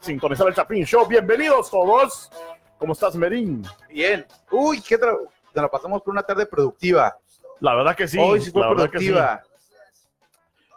sintonizar 0.00 0.46
el 0.48 0.54
Chapín 0.54 0.84
Show. 0.84 1.06
Bienvenidos 1.06 1.70
todos. 1.70 2.30
¿Cómo 2.78 2.92
estás, 2.92 3.14
Merín? 3.16 3.64
Bien. 3.88 4.26
Uy, 4.50 4.80
qué 4.82 4.98
tra... 4.98 5.12
Nos 5.12 5.62
la 5.62 5.68
pasamos 5.68 6.02
por 6.02 6.12
una 6.12 6.22
tarde 6.22 6.44
productiva. 6.46 7.16
La 7.60 7.74
verdad 7.74 7.96
que 7.96 8.06
sí. 8.06 8.18
Hoy 8.18 8.40
sí 8.40 8.50
fue 8.50 8.60
la 8.62 8.68
que 8.88 8.98
sí. 8.98 9.10
productiva. 9.10 9.42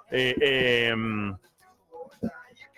Eh, 0.10 0.36
eh, 0.42 0.94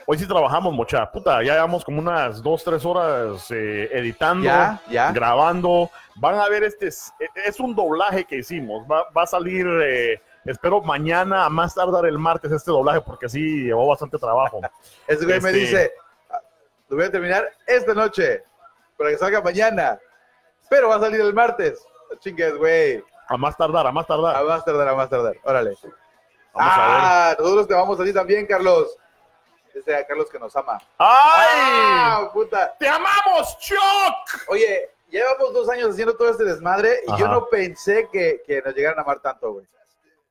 hoy 0.08 0.18
sí 0.18 0.28
trabajamos, 0.28 0.74
mucha 0.74 1.10
puta. 1.12 1.44
Ya 1.44 1.54
llevamos 1.54 1.86
como 1.86 2.00
unas 2.00 2.42
dos, 2.42 2.64
tres 2.64 2.84
horas 2.86 3.50
eh, 3.52 3.90
editando, 3.94 4.46
Ya, 4.46 4.82
ya. 4.90 5.12
grabando. 5.12 5.90
Van 6.16 6.36
a 6.40 6.50
ver 6.50 6.64
este, 6.64 6.88
es, 6.88 7.14
es 7.46 7.60
un 7.60 7.76
doblaje 7.76 8.26
que 8.26 8.38
hicimos. 8.38 8.84
Va, 8.92 9.06
va 9.16 9.24
a 9.24 9.28
salir, 9.28 9.66
eh, 9.84 10.22
espero 10.44 10.82
mañana, 10.82 11.46
a 11.46 11.50
más 11.50 11.74
tardar 11.76 12.06
el 12.06 12.18
martes, 12.18 12.52
este 12.52 12.72
doblaje, 12.72 13.02
porque 13.02 13.30
sí 13.30 13.64
llevó 13.66 13.88
bastante 13.88 14.18
trabajo. 14.18 14.60
Ese 15.08 15.24
güey 15.26 15.40
me 15.40 15.50
Este- 15.50 15.60
dice, 15.62 15.92
"Ah, 15.98 16.05
lo 16.88 16.98
voy 16.98 17.06
a 17.06 17.12
terminar 17.12 17.52
esta 17.66 17.94
noche 17.94 18.44
para 18.98 19.10
que 19.10 19.18
salga 19.18 19.42
mañana, 19.42 20.00
pero 20.70 20.90
va 20.90 20.96
a 20.96 21.00
salir 21.00 21.22
el 21.22 21.34
martes. 21.34 21.86
No 22.10 22.18
Chingues, 22.18 22.58
güey. 22.58 23.04
A 23.28 23.38
más 23.38 23.58
tardar, 23.58 23.88
a 23.88 23.92
más 23.92 24.06
tardar. 24.06 24.36
A 24.36 24.44
más 24.44 24.64
tardar, 24.64 24.88
a 24.88 24.96
más 24.96 25.10
tardar. 25.10 25.36
Órale. 25.44 25.76
Vamos 26.54 26.74
a 26.74 26.78
ver. 26.78 26.98
ah, 27.02 27.36
nosotros 27.40 27.68
te 27.68 27.74
vamos 27.74 28.00
a 28.00 28.04
ti 28.04 28.14
también, 28.14 28.46
Carlos. 28.46 28.96
Este 29.74 29.94
a 29.94 30.06
Carlos 30.06 30.30
que 30.30 30.40
nos 30.40 30.56
ama. 30.56 30.78
¡Ay! 30.98 31.48
¡Ah, 31.50 32.30
puta! 32.32 32.74
¡Te 32.80 32.88
amamos, 32.88 33.58
Chuck! 33.60 34.48
Oye, 34.48 34.90
llevamos 35.10 35.54
dos 35.54 35.70
años 35.70 35.90
haciendo 35.90 36.16
todo 36.16 36.30
este 36.30 36.46
desmadre 36.46 37.02
y 37.08 37.18
yo 37.20 37.28
no 37.28 37.48
pensé 37.48 38.08
que, 38.12 38.42
que 38.46 38.62
nos 38.62 38.74
llegaran 38.74 39.00
a 39.00 39.02
amar 39.02 39.20
tanto, 39.20 39.52
güey. 39.52 39.68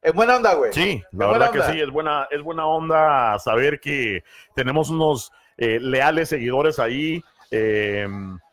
En 0.01 0.15
buena 0.15 0.37
onda, 0.37 0.55
güey. 0.55 0.73
Sí, 0.73 1.03
la 1.12 1.27
verdad 1.27 1.51
que 1.51 1.62
sí, 1.62 1.81
es 1.81 1.91
buena, 1.91 2.29
es 2.31 2.43
buena 2.43 2.67
onda 2.67 3.39
saber 3.39 3.81
que 3.81 4.23
tenemos 4.55 4.91
unos 4.91 5.33
eh, 5.59 5.79
leales 5.81 6.29
seguidores 6.29 6.79
ahí 6.79 7.23
eh, 7.51 8.09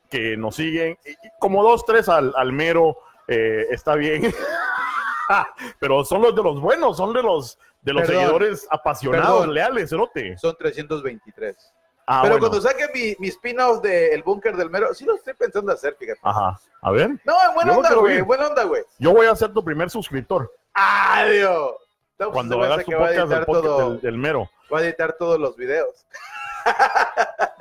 que 0.09 0.36
nos 0.38 0.55
siguen. 0.55 0.98
Como 1.40 1.64
dos, 1.64 1.86
tres 1.86 2.09
al, 2.09 2.34
al 2.36 2.52
mero, 2.53 2.98
eh, 3.28 3.67
está 3.72 3.95
bien. 3.95 4.34
Pero 5.80 6.03
son 6.03 6.22
los 6.22 6.36
de 6.36 6.44
los 6.44 6.59
buenos, 6.59 6.98
son 6.98 7.14
de 7.14 7.23
los 7.23 7.58
de 7.81 7.94
los 7.94 8.03
Perdón, 8.03 8.22
seguidores 8.22 8.67
apasionados, 8.70 9.40
perdón. 9.40 9.53
leales, 9.56 9.92
Erote. 9.92 10.38
Son 10.38 10.56
323. 10.56 11.56
Ah, 12.06 12.20
Pero 12.23 12.34
bueno. 12.36 12.50
cuando 12.50 12.62
saque 12.67 12.86
mi, 12.94 13.16
mi 13.20 13.30
spin-off 13.30 13.81
de 13.81 14.14
El 14.14 14.22
Búnker 14.23 14.56
del 14.56 14.70
Mero, 14.70 14.94
sí 14.94 15.06
lo 15.06 15.16
estoy 15.16 15.34
pensando 15.34 15.72
hacer, 15.72 15.95
fíjate. 15.97 16.20
Ajá, 16.22 16.59
a 16.81 16.92
ver. 16.92 17.09
No, 17.23 17.34
en 17.47 17.56
buena 17.56 17.72
Yo 17.72 17.78
onda, 17.78 17.94
güey. 17.95 18.22
buena 18.22 18.47
onda, 18.47 18.64
güey. 18.66 18.84
Yo 19.00 19.14
voy 19.14 19.25
a 19.28 19.36
ser 19.36 19.52
tu 19.53 19.64
primer 19.64 19.90
suscriptor 19.90 20.52
¡Adiós! 20.73 21.72
No, 22.20 22.28
pues 22.28 22.30
cuando 22.34 22.62
hagas 22.64 22.86
tu 22.86 22.92
podcast, 22.92 23.12
del 23.14 23.22
editar 23.22 23.45
podcast 23.45 23.66
todo- 23.66 23.90
del, 23.92 24.02
del 24.02 24.18
mero. 24.18 24.50
Va 24.73 24.80
a 24.80 24.83
editar 24.83 25.16
todos 25.17 25.39
los 25.39 25.55
videos. 25.55 26.05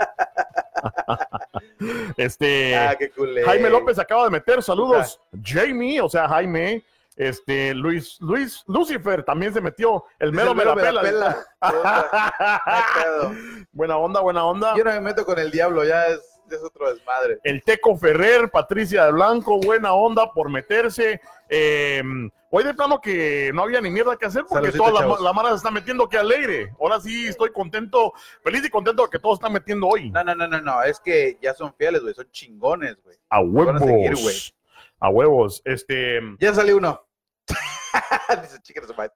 Este. 2.17 2.77
ah, 2.77 2.97
qué 2.97 3.11
cool. 3.11 3.37
Jaime 3.45 3.71
López 3.71 3.99
acaba 3.99 4.25
de 4.25 4.31
meter 4.31 4.63
saludos. 4.63 5.21
Jamie, 5.43 6.01
o 6.01 6.09
sea, 6.09 6.29
Jaime. 6.29 6.85
Este, 7.17 7.75
Luis, 7.75 8.19
Luis, 8.21 8.63
Lucifer 8.67 9.23
también 9.23 9.53
se 9.53 9.61
metió. 9.61 10.05
El 10.19 10.33
mero 10.33 10.55
me 10.55 10.65
la 10.65 10.75
pela. 10.75 11.37
buena 13.73 13.99
onda, 13.99 14.21
buena 14.21 14.45
onda. 14.45 14.75
Yo 14.77 14.85
no 14.85 14.93
me 14.93 15.01
meto 15.01 15.27
con 15.27 15.39
el 15.39 15.51
diablo, 15.51 15.85
ya 15.85 16.07
es, 16.07 16.40
es 16.57 16.63
otro 16.63 16.93
desmadre. 16.93 17.39
El 17.45 17.63
Teco 17.63 17.97
Ferrer, 17.97 18.51
Patricia 18.51 19.05
de 19.07 19.13
Blanco, 19.13 19.59
buena 19.61 19.93
onda 19.93 20.33
por 20.33 20.51
meterse. 20.51 21.21
Eh, 21.49 22.03
hoy 22.51 22.65
de 22.65 22.75
plano 22.75 23.01
que 23.01 23.51
no 23.55 23.63
había 23.63 23.81
ni 23.81 23.91
mierda 23.91 24.17
que 24.17 24.27
hacer 24.27 24.45
porque 24.49 24.71
Saludcito, 24.73 24.85
toda 25.01 25.19
la, 25.19 25.21
la 25.23 25.33
mara 25.33 25.51
se 25.51 25.57
está 25.57 25.71
metiendo 25.71 26.09
que 26.09 26.19
alegre. 26.19 26.73
Ahora 26.81 27.01
sí 27.01 27.27
estoy 27.29 27.53
contento, 27.53 28.13
feliz 28.43 28.65
y 28.65 28.71
contento 28.71 29.05
de 29.05 29.11
que 29.11 29.19
todos 29.19 29.35
están 29.39 29.53
metiendo 29.53 29.87
hoy. 29.89 30.11
No, 30.11 30.23
no, 30.25 30.35
no, 30.35 30.49
no, 30.49 30.61
no. 30.61 30.83
Es 30.83 31.01
que 31.01 31.39
ya 31.41 31.55
son 31.55 31.75
fieles, 31.75 32.03
güey. 32.03 32.15
Son 32.15 32.31
chingones, 32.31 32.97
güey. 33.03 33.17
A 33.29 33.41
van 33.43 33.77
a 33.77 33.79
seguir, 33.79 34.15
huevos. 34.15 34.55
A 34.99 35.09
huevos. 35.09 35.63
Este, 35.65 36.21
Ya 36.39 36.55
salió 36.55 36.77
uno. 36.77 37.07
Dice 38.43 38.95
madre. 38.97 39.11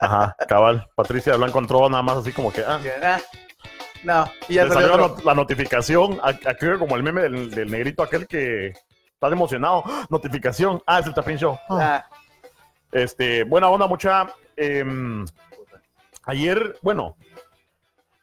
ajá, 0.00 0.36
cabal. 0.48 0.88
Patricia 0.94 1.32
de 1.32 1.38
Blanco 1.38 1.58
entró 1.58 1.88
nada 1.88 2.02
más 2.02 2.18
así 2.18 2.32
como 2.32 2.52
que, 2.52 2.62
ah, 2.62 2.80
Ah, 3.02 3.20
No, 4.04 4.24
y 4.48 4.54
ya 4.54 4.64
Le 4.64 4.70
salió 4.72 4.88
salió 4.88 5.04
otro. 5.06 5.16
la, 5.18 5.24
la 5.30 5.34
notificación, 5.34 6.18
aquí 6.22 6.66
como 6.78 6.96
el 6.96 7.02
meme 7.02 7.22
del, 7.22 7.50
del 7.50 7.70
negrito 7.70 8.02
aquel 8.02 8.26
que 8.26 8.68
está 8.68 9.28
emocionado. 9.28 9.82
¡Ah! 9.86 10.06
Notificación. 10.10 10.82
Ah, 10.86 10.98
es 11.00 11.06
el 11.06 11.14
Tapín 11.14 11.36
Show. 11.38 11.56
Ah. 11.68 12.04
Ah, 12.04 12.16
Este, 12.90 13.44
buena 13.44 13.68
onda, 13.68 13.86
mucha. 13.86 14.26
em, 14.56 15.24
ayer, 16.24 16.76
bueno, 16.82 17.16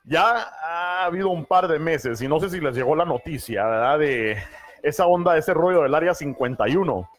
ya 0.04 0.50
ha 0.64 1.06
habido 1.06 1.30
un 1.30 1.46
par 1.46 1.68
de 1.68 1.80
meses 1.80 2.22
y 2.22 2.28
no 2.28 2.40
sé 2.40 2.50
si 2.50 2.60
les 2.60 2.76
llegó 2.76 2.96
la 2.96 3.06
noticia, 3.06 3.66
¿verdad? 3.66 4.00
De 4.00 4.44
esa 4.84 5.06
onda, 5.08 5.38
ese 5.38 5.54
rollo 5.54 5.84
del 5.84 5.96
área 5.96 6.14
51. 6.14 7.10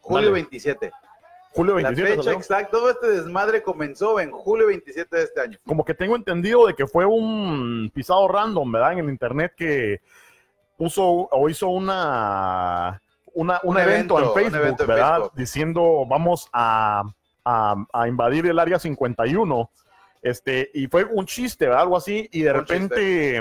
julio 0.00 0.28
Dale. 0.28 0.32
27. 0.42 0.90
Julio 1.54 1.74
La 1.78 1.88
27. 1.90 2.10
fecha 2.10 2.22
salió. 2.24 2.38
exacta, 2.38 2.70
todo 2.70 2.90
este 2.90 3.06
desmadre 3.10 3.62
comenzó 3.62 4.18
en 4.20 4.30
julio 4.32 4.66
27 4.66 5.16
de 5.16 5.22
este 5.22 5.40
año. 5.40 5.58
como 5.66 5.84
que 5.84 5.94
tengo 5.94 6.16
entendido 6.16 6.66
de 6.66 6.74
que 6.74 6.86
fue 6.86 7.06
un 7.06 7.90
pisado 7.94 8.26
random, 8.28 8.72
¿verdad? 8.72 8.92
En 8.94 8.98
el 9.00 9.08
internet 9.10 9.52
que 9.56 10.00
puso 10.76 11.04
o 11.30 11.48
hizo 11.48 11.68
una, 11.68 13.00
una 13.34 13.60
un, 13.62 13.76
Un 13.76 13.82
evento, 13.82 14.18
evento, 14.18 14.32
un 14.32 14.34
Facebook, 14.34 14.60
evento 14.60 14.82
en 14.82 14.88
¿verdad? 14.88 15.12
Facebook. 15.18 15.32
Diciendo 15.36 16.04
vamos 16.08 16.48
a, 16.52 17.04
a, 17.44 17.74
a 17.92 18.08
invadir 18.08 18.46
el 18.46 18.58
área 18.58 18.78
51. 18.78 19.70
Este, 20.22 20.70
y 20.74 20.86
fue 20.88 21.04
un 21.04 21.26
chiste, 21.26 21.66
¿verdad? 21.66 21.82
Algo 21.82 21.96
así, 21.98 22.28
y 22.32 22.40
de 22.42 22.50
Un 22.50 22.56
repente 22.56 23.40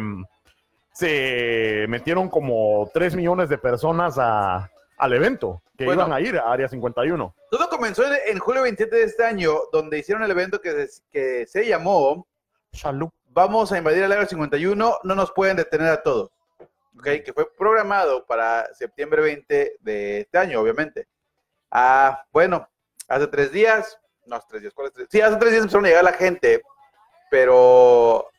se 0.92 1.86
metieron 1.90 2.30
como 2.30 2.90
3 2.94 3.16
millones 3.16 3.50
de 3.50 3.58
personas 3.58 4.18
a- 4.20 4.70
al 5.04 5.14
evento 5.14 5.62
que 5.78 5.86
Bueno. 5.86 6.02
iban 6.04 6.14
a 6.14 6.22
ir 6.22 6.38
a 6.38 6.52
área 6.52 6.68
51. 6.70 7.36
Todo 7.52 7.68
comenzó 7.70 8.06
en, 8.06 8.14
en 8.28 8.40
julio 8.40 8.62
27 8.62 8.96
de 8.96 9.04
este 9.04 9.24
año, 9.26 9.54
donde 9.72 10.00
hicieron 10.00 10.24
el 10.24 10.32
evento 10.32 10.62
que 10.62 10.88
se, 10.88 11.02
que 11.12 11.46
se 11.46 11.68
llamó 11.68 12.26
Salud. 12.72 13.10
Vamos 13.26 13.72
a 13.72 13.78
invadir 13.78 14.04
el 14.04 14.12
área 14.12 14.26
51, 14.26 15.00
no 15.04 15.16
nos 15.16 15.32
pueden 15.32 15.58
detener 15.58 15.90
a 15.90 16.02
todos. 16.02 16.32
¿Ok? 16.98 17.04
Que 17.26 17.34
fue 17.34 17.52
programado 17.56 18.26
para 18.26 18.74
septiembre 18.76 19.22
20 19.22 19.78
de 19.80 20.20
este 20.22 20.38
año, 20.38 20.62
obviamente. 20.62 21.08
Ah, 21.70 22.24
bueno, 22.32 22.68
hace 23.08 23.28
tres 23.28 23.52
días, 23.52 24.00
no, 24.26 24.36
hace 24.38 24.48
tres 24.50 24.62
días, 24.62 24.74
¿cuáles 24.74 24.94
tres? 24.94 25.08
Sí, 25.12 25.20
hace 25.20 25.36
tres 25.38 25.52
días 25.52 25.64
empezaron 25.64 25.86
a 25.86 25.90
llegar 25.90 26.04
la 26.04 26.14
gente, 26.14 26.62
pero 27.30 28.30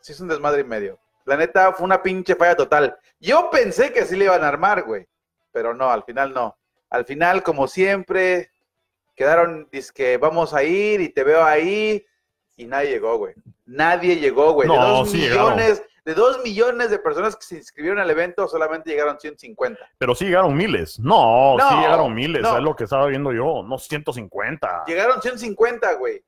sí 0.00 0.12
es 0.12 0.20
un 0.20 0.28
desmadre 0.28 0.60
y 0.62 0.64
medio. 0.64 0.98
La 1.24 1.36
neta 1.36 1.72
fue 1.72 1.84
una 1.84 2.02
pinche 2.02 2.34
falla 2.34 2.56
total. 2.56 2.98
Yo 3.20 3.48
pensé 3.50 3.92
que 3.92 4.04
sí 4.04 4.16
le 4.16 4.24
iban 4.24 4.42
a 4.42 4.48
armar, 4.48 4.82
güey, 4.82 5.06
pero 5.52 5.74
no, 5.74 5.90
al 5.90 6.04
final 6.04 6.32
no. 6.32 6.56
Al 6.90 7.04
final, 7.04 7.42
como 7.42 7.68
siempre, 7.68 8.50
quedaron, 9.14 9.68
que 9.94 10.16
vamos 10.16 10.54
a 10.54 10.62
ir 10.64 11.00
y 11.00 11.08
te 11.10 11.22
veo 11.24 11.44
ahí, 11.44 12.04
y 12.56 12.66
nadie 12.66 12.90
llegó, 12.90 13.16
güey. 13.18 13.34
Nadie 13.66 14.16
llegó, 14.16 14.52
güey. 14.52 14.68
de 14.68 14.74
No, 14.74 14.88
dos 14.88 15.10
sí 15.10 15.18
llegaron. 15.18 15.54
millones, 15.56 15.82
de 16.04 16.14
dos 16.14 16.40
millones 16.42 16.90
de 16.90 16.98
personas 16.98 17.36
que 17.36 17.42
se 17.44 17.56
inscribieron 17.56 17.98
al 18.00 18.10
evento, 18.10 18.46
solamente 18.48 18.90
llegaron 18.90 19.18
150. 19.20 19.78
Pero 19.98 20.14
sí 20.14 20.24
llegaron 20.26 20.54
miles. 20.56 20.98
No, 20.98 21.56
sí 21.58 21.64
No, 21.74 21.80
llegaron 21.82 22.14
miles. 22.14 22.42
no. 22.42 22.56
Es 22.56 22.62
lo 22.62 22.74
que 22.74 22.84
estaba 22.84 23.06
viendo 23.06 23.32
yo. 23.32 23.62
No, 23.62 23.78
150. 23.78 24.84
Llegaron 24.86 25.22
150, 25.22 25.94
güey. 25.94 26.24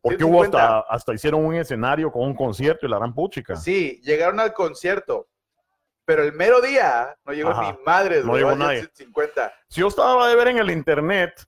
Porque 0.00 0.24
hubo 0.24 0.40
150. 0.42 0.58
hasta, 0.78 0.94
hasta 0.94 1.14
hicieron 1.14 1.44
un 1.44 1.54
escenario 1.54 2.10
con 2.10 2.22
un 2.22 2.34
concierto 2.34 2.86
y 2.86 2.90
la 2.90 2.98
gran 2.98 3.14
puchica. 3.14 3.56
Sí, 3.56 4.00
llegaron 4.02 4.40
al 4.40 4.52
concierto. 4.52 5.28
Pero 6.04 6.24
el 6.24 6.32
mero 6.32 6.60
día 6.60 7.16
no 7.24 7.32
llegó 7.32 7.50
Ajá. 7.50 7.72
ni 7.72 7.78
madres, 7.84 8.24
No 8.24 8.36
llegó 8.36 8.54
nadie. 8.56 8.80
150. 8.80 9.52
Si 9.68 9.80
yo 9.80 9.88
estaba 9.88 10.28
de 10.28 10.36
ver 10.36 10.48
en 10.48 10.58
el 10.58 10.70
internet, 10.70 11.44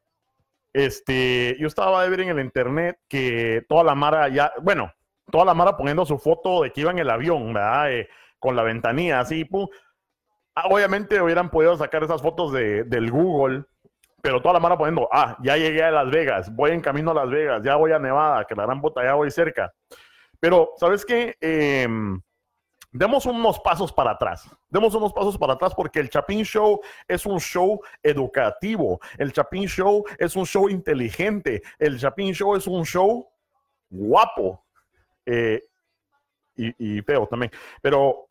este, 0.73 1.57
yo 1.59 1.67
estaba 1.67 2.03
de 2.03 2.11
ver 2.11 2.21
en 2.21 2.29
el 2.31 2.41
internet 2.41 2.99
que 3.09 3.65
toda 3.69 3.85
la 3.85 3.95
mara 3.95 4.29
ya, 4.29 4.53
bueno, 4.63 4.93
toda 5.31 5.45
la 5.45 5.55
mara 5.55 5.77
poniendo 5.77 6.05
su 6.05 6.19
foto 6.19 6.63
de 6.63 6.71
que 6.73 6.83
iba 6.83 6.91
en 6.91 6.99
el 6.99 7.11
avión, 7.11 7.53
¿verdad? 7.53 7.93
Eh, 7.93 8.09
con 8.39 8.57
la 8.57 8.63
ventanilla 8.63 9.21
así, 9.21 9.45
pum. 9.45 9.67
Ah, 10.55 10.69
obviamente 10.71 11.21
hubieran 11.21 11.51
podido 11.51 11.77
sacar 11.77 12.05
esas 12.05 12.23
fotos 12.23 12.53
de, 12.53 12.85
del 12.85 13.11
Google, 13.11 13.65
pero 14.23 14.41
toda 14.41 14.55
la 14.55 14.61
mara 14.61 14.79
poniendo, 14.79 15.09
ah, 15.13 15.37
ya 15.43 15.57
llegué 15.57 15.83
a 15.83 15.91
Las 15.91 16.11
Vegas, 16.11 16.55
voy 16.55 16.71
en 16.71 16.81
camino 16.81 17.11
a 17.11 17.15
Las 17.15 17.31
Vegas, 17.31 17.63
ya 17.65 17.77
voy 17.77 17.93
a 17.93 17.99
Nevada, 17.99 18.45
que 18.45 18.55
la 18.55 18.65
gran 18.65 18.81
puta 18.81 19.03
ya 19.03 19.15
voy 19.15 19.31
cerca. 19.31 19.73
Pero, 20.41 20.73
¿sabes 20.77 21.05
qué? 21.05 21.37
Em, 21.41 22.21
demos 22.95 23.27
unos 23.27 23.61
pasos 23.61 23.93
para 23.93 24.13
atrás. 24.13 24.49
Demos 24.71 24.95
unos 24.95 25.13
pasos 25.13 25.37
para 25.37 25.53
atrás 25.55 25.75
porque 25.75 26.01
el 26.01 26.09
Chapín 26.09 26.45
Show 26.45 26.81
es 27.07 27.27
un 27.27 27.39
show 27.41 27.81
educativo. 28.03 29.01
El 29.19 29.33
Chapín 29.33 29.67
Show 29.67 30.05
es 30.19 30.35
un 30.37 30.47
show 30.47 30.69
inteligente. 30.71 31.63
El 31.79 31.99
Chapín 31.99 32.33
Show 32.33 32.57
es 32.57 32.67
un 32.67 32.85
show 32.87 33.29
guapo. 33.91 34.65
eh, 35.27 35.63
y, 36.57 36.99
y 36.99 37.03
feo 37.03 37.27
también. 37.27 37.51
Pero. 37.83 38.29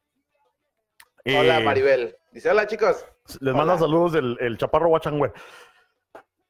Hola, 1.26 1.60
eh, 1.60 1.64
Maribel. 1.64 2.16
Dice, 2.32 2.50
hola, 2.50 2.66
chicos. 2.68 3.06
Les 3.42 3.54
Hola. 3.54 3.54
manda 3.54 3.78
saludos 3.78 4.16
el, 4.16 4.38
el 4.40 4.58
chaparro 4.58 4.90
Huachangüe. 4.90 5.32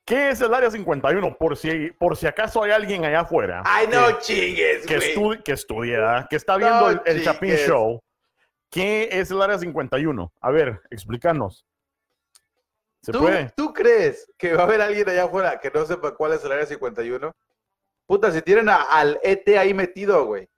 ¿Qué 0.06 0.30
es 0.30 0.42
el 0.42 0.54
Área 0.54 0.70
51? 0.70 1.38
Por 1.38 1.56
si, 1.56 1.92
por 1.92 2.18
si 2.18 2.28
acaso 2.28 2.62
hay 2.64 2.72
alguien 2.72 3.06
allá 3.06 3.22
afuera 3.22 3.64
Ay, 3.66 3.88
no 3.88 4.08
que, 4.08 4.18
chingues, 4.24 4.86
que, 4.86 4.98
estudi- 4.98 5.42
que 5.44 5.54
estudia, 5.54 6.28
que 6.30 6.36
está 6.36 6.58
viendo 6.58 6.80
No 6.82 6.90
el, 6.90 7.02
el 7.06 7.24
Chapin. 7.24 7.56
Show. 7.56 8.00
¿Qué 8.70 9.08
es 9.12 9.32
el 9.32 9.42
Área 9.42 9.58
51? 9.58 10.34
A 10.42 10.52
ver, 10.52 10.82
explícanos. 10.90 11.66
¿Se 13.02 13.12
¿Tú, 13.12 13.20
puede? 13.20 13.52
¿Tú 13.56 13.72
crees 13.74 14.30
que 14.38 14.54
va 14.56 14.64
a 14.64 14.66
haber 14.66 14.82
alguien 14.82 15.08
allá 15.10 15.26
afuera 15.26 15.60
que 15.60 15.70
no 15.72 15.86
sepa 15.86 16.16
cuál 16.16 16.34
es 16.34 16.44
el 16.44 16.52
área 16.52 16.66
51? 16.66 17.32
Puta, 18.06 18.32
si 18.32 18.42
tienen 18.42 18.70
a- 18.70 18.82
al 18.84 19.20
ET 19.24 19.58
ahí 19.58 19.74
metido, 19.74 20.26
güey. 20.26 20.50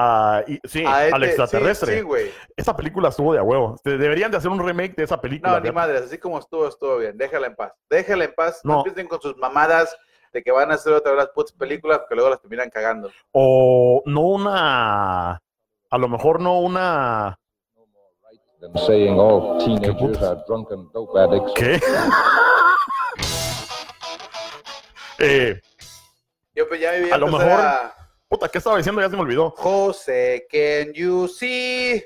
Ah, 0.00 0.44
y- 0.46 0.60
sí, 0.64 0.84
A 0.86 0.98
al 1.12 1.22
ET, 1.24 1.30
extraterrestre. 1.30 1.92
Sí, 1.94 1.98
sí, 1.98 2.04
güey. 2.04 2.30
Esa 2.56 2.76
película 2.76 3.08
estuvo 3.08 3.32
de 3.32 3.40
a 3.40 3.42
huevo. 3.42 3.74
Te- 3.82 3.98
Deberían 3.98 4.30
de 4.30 4.36
hacer 4.36 4.48
un 4.50 4.64
remake 4.64 4.94
de 4.94 5.02
esa 5.02 5.20
película. 5.20 5.54
No, 5.54 5.60
ni 5.60 5.72
madres, 5.72 6.02
así 6.02 6.18
como 6.18 6.38
estuvo, 6.38 6.68
estuvo 6.68 6.98
bien. 6.98 7.18
Déjala 7.18 7.48
en 7.48 7.56
paz. 7.56 7.72
Déjala 7.90 8.24
en 8.26 8.34
paz. 8.34 8.60
No, 8.62 8.74
No. 8.74 8.78
empiecen 8.78 9.08
con 9.08 9.20
sus 9.20 9.36
mamadas 9.36 9.96
de 10.32 10.40
que 10.42 10.52
van 10.52 10.70
a 10.70 10.74
hacer 10.74 10.92
otra 10.92 11.10
vez 11.12 11.18
las 11.24 11.30
putas 11.30 11.52
películas 11.52 12.02
que 12.08 12.14
luego 12.14 12.30
las 12.30 12.40
terminan 12.40 12.70
cagando. 12.70 13.10
O 13.32 14.02
no 14.06 14.20
una. 14.20 15.42
A 15.90 15.98
lo 15.98 16.08
mejor 16.08 16.40
no 16.40 16.60
una. 16.60 17.36
than 18.60 18.76
saying 18.86 19.18
all 19.18 19.58
teenagers 19.64 20.20
are 20.22 20.40
drunken 20.46 20.88
dope 20.92 21.18
addicts. 21.18 21.52
¿Qué? 21.54 21.80
eh, 25.18 25.60
Yo 26.54 26.68
pues 26.68 26.80
ya 26.80 26.92
me 26.92 27.12
A 27.12 27.18
lo 27.18 27.26
mejor- 27.28 27.50
a- 27.52 27.94
puta, 28.28 28.48
¿qué 28.48 28.58
estaba 28.58 28.76
diciendo? 28.76 29.00
Ya 29.00 29.08
se 29.08 29.16
me 29.16 29.22
olvidó. 29.22 29.50
José, 29.50 30.46
can 30.50 30.92
you 30.92 31.26
see? 31.28 32.02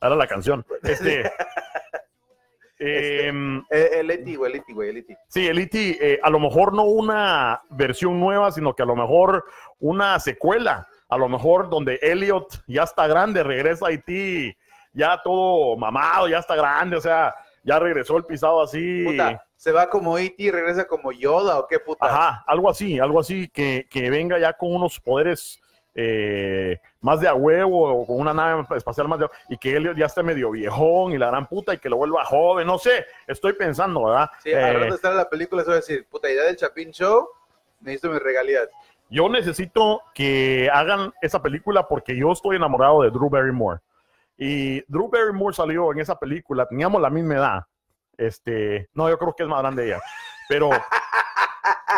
Era 0.00 0.16
la 0.16 0.26
canción. 0.26 0.64
Este. 0.82 1.30
em, 2.78 3.58
Eh, 3.70 3.90
El 4.00 4.10
Eti, 4.10 4.36
güey, 4.36 4.52
el 4.52 4.58
Eti, 4.58 4.72
güey, 4.72 4.90
el 4.90 4.96
Eti. 4.98 5.14
Sí, 5.28 5.46
el 5.46 5.58
E.T., 5.58 5.98
eh, 6.00 6.20
a 6.22 6.30
lo 6.30 6.40
mejor 6.40 6.72
no 6.72 6.84
una 6.84 7.60
versión 7.70 8.18
nueva, 8.18 8.50
sino 8.52 8.74
que 8.74 8.82
a 8.82 8.86
lo 8.86 8.96
mejor 8.96 9.44
una 9.78 10.18
secuela. 10.18 10.88
A 11.08 11.18
lo 11.18 11.28
mejor 11.28 11.68
donde 11.68 11.98
Elliot 12.00 12.62
ya 12.66 12.84
está 12.84 13.06
grande, 13.06 13.42
regresa 13.42 13.88
a 13.88 13.90
E.T., 13.90 14.56
ya 14.92 15.20
todo 15.22 15.76
mamado, 15.76 16.28
ya 16.28 16.38
está 16.38 16.56
grande, 16.56 16.96
o 16.96 17.00
sea, 17.00 17.34
ya 17.62 17.78
regresó 17.78 18.16
el 18.16 18.24
pisado 18.24 18.62
así. 18.62 19.04
Puta, 19.04 19.44
¿se 19.60 19.72
va 19.72 19.90
como 19.90 20.16
Eti 20.16 20.44
y 20.44 20.50
regresa 20.50 20.86
como 20.86 21.12
Yoda 21.12 21.58
o 21.58 21.66
qué 21.66 21.78
puta? 21.78 22.06
Ajá, 22.06 22.42
algo 22.46 22.70
así, 22.70 22.98
algo 22.98 23.20
así, 23.20 23.46
que, 23.48 23.86
que 23.90 24.08
venga 24.08 24.38
ya 24.38 24.54
con 24.54 24.74
unos 24.74 24.98
poderes 24.98 25.60
eh, 25.94 26.80
más 27.02 27.20
de 27.20 27.28
a 27.28 27.34
huevo 27.34 27.92
o 27.92 28.06
con 28.06 28.18
una 28.20 28.32
nave 28.32 28.64
espacial 28.74 29.06
más 29.06 29.18
de 29.18 29.28
y 29.50 29.58
que 29.58 29.76
Elliot 29.76 29.98
ya 29.98 30.06
esté 30.06 30.22
medio 30.22 30.50
viejón 30.50 31.12
y 31.12 31.18
la 31.18 31.26
gran 31.26 31.46
puta 31.46 31.74
y 31.74 31.78
que 31.78 31.90
lo 31.90 31.98
vuelva 31.98 32.24
joven, 32.24 32.66
no 32.66 32.78
sé, 32.78 33.04
estoy 33.26 33.52
pensando, 33.52 34.06
¿verdad? 34.06 34.30
Sí, 34.42 34.48
Eh, 34.50 34.54
de 34.54 34.88
estar 34.88 35.10
en 35.10 35.18
la 35.18 35.28
película 35.28 35.62
se 35.62 35.68
va 35.68 35.74
a 35.74 35.80
decir, 35.80 36.06
puta 36.08 36.30
idea 36.30 36.44
del 36.44 36.56
Chapin 36.56 36.90
Show, 36.92 37.28
necesito 37.80 38.08
mis 38.08 38.22
regalías. 38.22 38.66
Yo 39.10 39.28
necesito 39.28 40.00
que 40.14 40.70
hagan 40.72 41.12
esa 41.20 41.42
película 41.42 41.86
porque 41.86 42.16
yo 42.16 42.32
estoy 42.32 42.56
enamorado 42.56 43.02
de 43.02 43.10
Drew 43.10 43.28
Barrymore. 43.28 43.80
Y 44.38 44.80
Drew 44.90 45.10
Barrymore 45.10 45.54
salió 45.54 45.92
en 45.92 46.00
esa 46.00 46.18
película, 46.18 46.64
teníamos 46.64 47.02
la 47.02 47.10
misma 47.10 47.34
edad. 47.34 47.66
Este, 48.20 48.88
no, 48.94 49.08
yo 49.08 49.18
creo 49.18 49.34
que 49.34 49.42
es 49.44 49.48
más 49.48 49.60
grande 49.62 49.86
ella. 49.86 50.00
Pero 50.48 50.70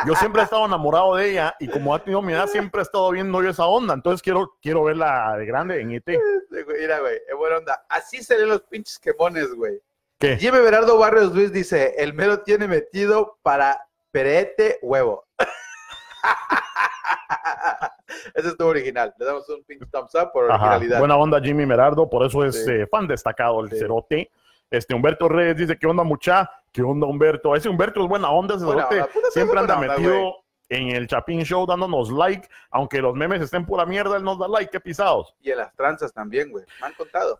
yo 0.06 0.14
siempre 0.14 0.40
he 0.40 0.44
estado 0.44 0.64
enamorado 0.66 1.16
de 1.16 1.30
ella 1.30 1.54
y 1.58 1.68
como 1.68 1.94
ha 1.94 1.98
tenido 1.98 2.22
mi 2.22 2.32
edad, 2.32 2.46
siempre 2.46 2.80
he 2.80 2.82
estado 2.82 3.10
viendo 3.10 3.42
yo 3.42 3.50
esa 3.50 3.66
onda. 3.66 3.94
Entonces 3.94 4.22
quiero, 4.22 4.56
quiero 4.62 4.84
verla 4.84 5.34
de 5.36 5.46
grande 5.46 5.80
en 5.80 5.92
ET. 5.92 6.04
Güey, 6.06 6.64
Mira, 6.80 7.00
güey, 7.00 7.16
es 7.28 7.36
buena 7.36 7.58
onda. 7.58 7.84
Así 7.88 8.22
salen 8.22 8.48
los 8.48 8.62
pinches 8.62 8.98
quemones, 8.98 9.52
güey. 9.54 9.80
¿Qué? 10.18 10.36
Jimmy 10.36 10.60
Berardo 10.60 10.98
Barrios 10.98 11.34
Luis 11.34 11.52
dice, 11.52 11.94
el 11.98 12.14
mero 12.14 12.40
tiene 12.42 12.68
metido 12.68 13.38
para 13.42 13.84
perete 14.12 14.78
huevo. 14.82 15.26
Ese 18.34 18.48
estuvo 18.48 18.68
original. 18.68 19.12
Le 19.18 19.26
damos 19.26 19.48
un 19.48 19.64
pinche 19.64 19.86
thumbs 19.86 20.14
up 20.14 20.30
por 20.32 20.44
Ajá, 20.50 20.62
originalidad. 20.64 20.98
Buena 21.00 21.16
onda 21.16 21.40
Jimmy 21.40 21.66
Merardo, 21.66 22.08
por 22.08 22.24
eso 22.26 22.44
es 22.44 22.64
Sí. 22.64 22.70
eh, 22.70 22.86
fan 22.86 23.06
destacado 23.08 23.60
el 23.60 23.70
Sí. 23.70 23.78
cerote. 23.78 24.30
Este 24.72 24.94
Humberto 24.94 25.28
Reyes 25.28 25.56
dice, 25.58 25.76
¿qué 25.78 25.86
onda 25.86 26.02
mucha? 26.02 26.50
¿Qué 26.72 26.82
onda 26.82 27.06
Humberto? 27.06 27.54
Ese 27.54 27.68
Humberto 27.68 28.02
es 28.02 28.08
buena 28.08 28.30
onda, 28.30 28.54
ese 28.56 28.64
onda, 28.64 28.88
puta, 28.88 29.30
Siempre 29.30 29.60
anda 29.60 29.78
onda, 29.78 29.94
metido 29.94 30.36
en 30.70 30.88
el 30.96 31.06
Chapín 31.06 31.44
Show 31.44 31.66
dándonos 31.66 32.10
like, 32.10 32.48
aunque 32.70 33.02
los 33.02 33.14
memes 33.14 33.42
estén 33.42 33.66
pura 33.66 33.84
mierda, 33.84 34.16
él 34.16 34.24
nos 34.24 34.38
da 34.38 34.48
like, 34.48 34.70
qué 34.70 34.80
pisados. 34.80 35.34
Y 35.42 35.50
en 35.50 35.58
las 35.58 35.74
tranzas 35.76 36.10
también, 36.14 36.50
güey. 36.50 36.64
Me 36.80 36.86
han 36.86 36.94
contado. 36.94 37.38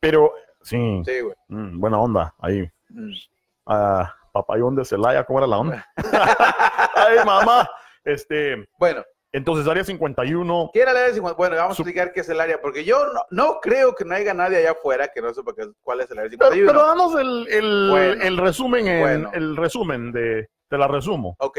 Pero, 0.00 0.32
sí, 0.60 1.00
Sí, 1.06 1.20
güey. 1.20 1.36
mm, 1.46 1.78
buena 1.78 2.00
onda, 2.00 2.34
ahí. 2.40 2.68
Mm. 2.88 3.12
Papayón 4.32 4.74
de 4.74 4.84
Celaya, 4.84 5.22
¿cómo 5.22 5.38
era 5.38 5.46
la 5.46 5.58
onda? 5.58 5.86
Ay, 6.96 7.24
mamá. 7.24 7.70
Este, 8.04 8.68
Bueno, 8.76 9.04
entonces, 9.32 9.66
área 9.66 9.82
51. 9.84 10.70
¿qué 10.72 10.80
era 10.82 10.90
el 10.90 10.96
área 10.98 11.14
51? 11.14 11.36
Bueno, 11.36 11.56
vamos 11.56 11.78
a 11.78 11.82
explicar 11.82 12.12
qué 12.12 12.20
es 12.20 12.28
el 12.28 12.40
área, 12.40 12.60
porque 12.60 12.84
yo 12.84 13.06
no, 13.12 13.24
no 13.30 13.60
creo 13.60 13.94
que 13.94 14.04
no 14.04 14.14
haya 14.14 14.34
nadie 14.34 14.58
allá 14.58 14.72
afuera 14.72 15.08
que 15.08 15.20
no 15.22 15.32
sepa 15.32 15.52
qué- 15.56 15.70
cuál 15.82 16.00
es 16.00 16.10
el 16.10 16.18
área 16.18 16.30
Pero, 16.30 16.50
51. 16.52 16.66
pero 16.72 16.86
danos 16.86 17.14
el, 17.20 17.48
el- 17.48 17.90
Bueno. 17.90 18.22
el 18.22 18.36
resumen, 18.36 18.86
en- 18.86 19.00
Bueno. 19.00 19.30
el 19.34 19.56
resumen 19.56 20.12
de, 20.12 20.48
te 20.68 20.76
la 20.78 20.86
resumo. 20.88 21.36
Ok. 21.38 21.58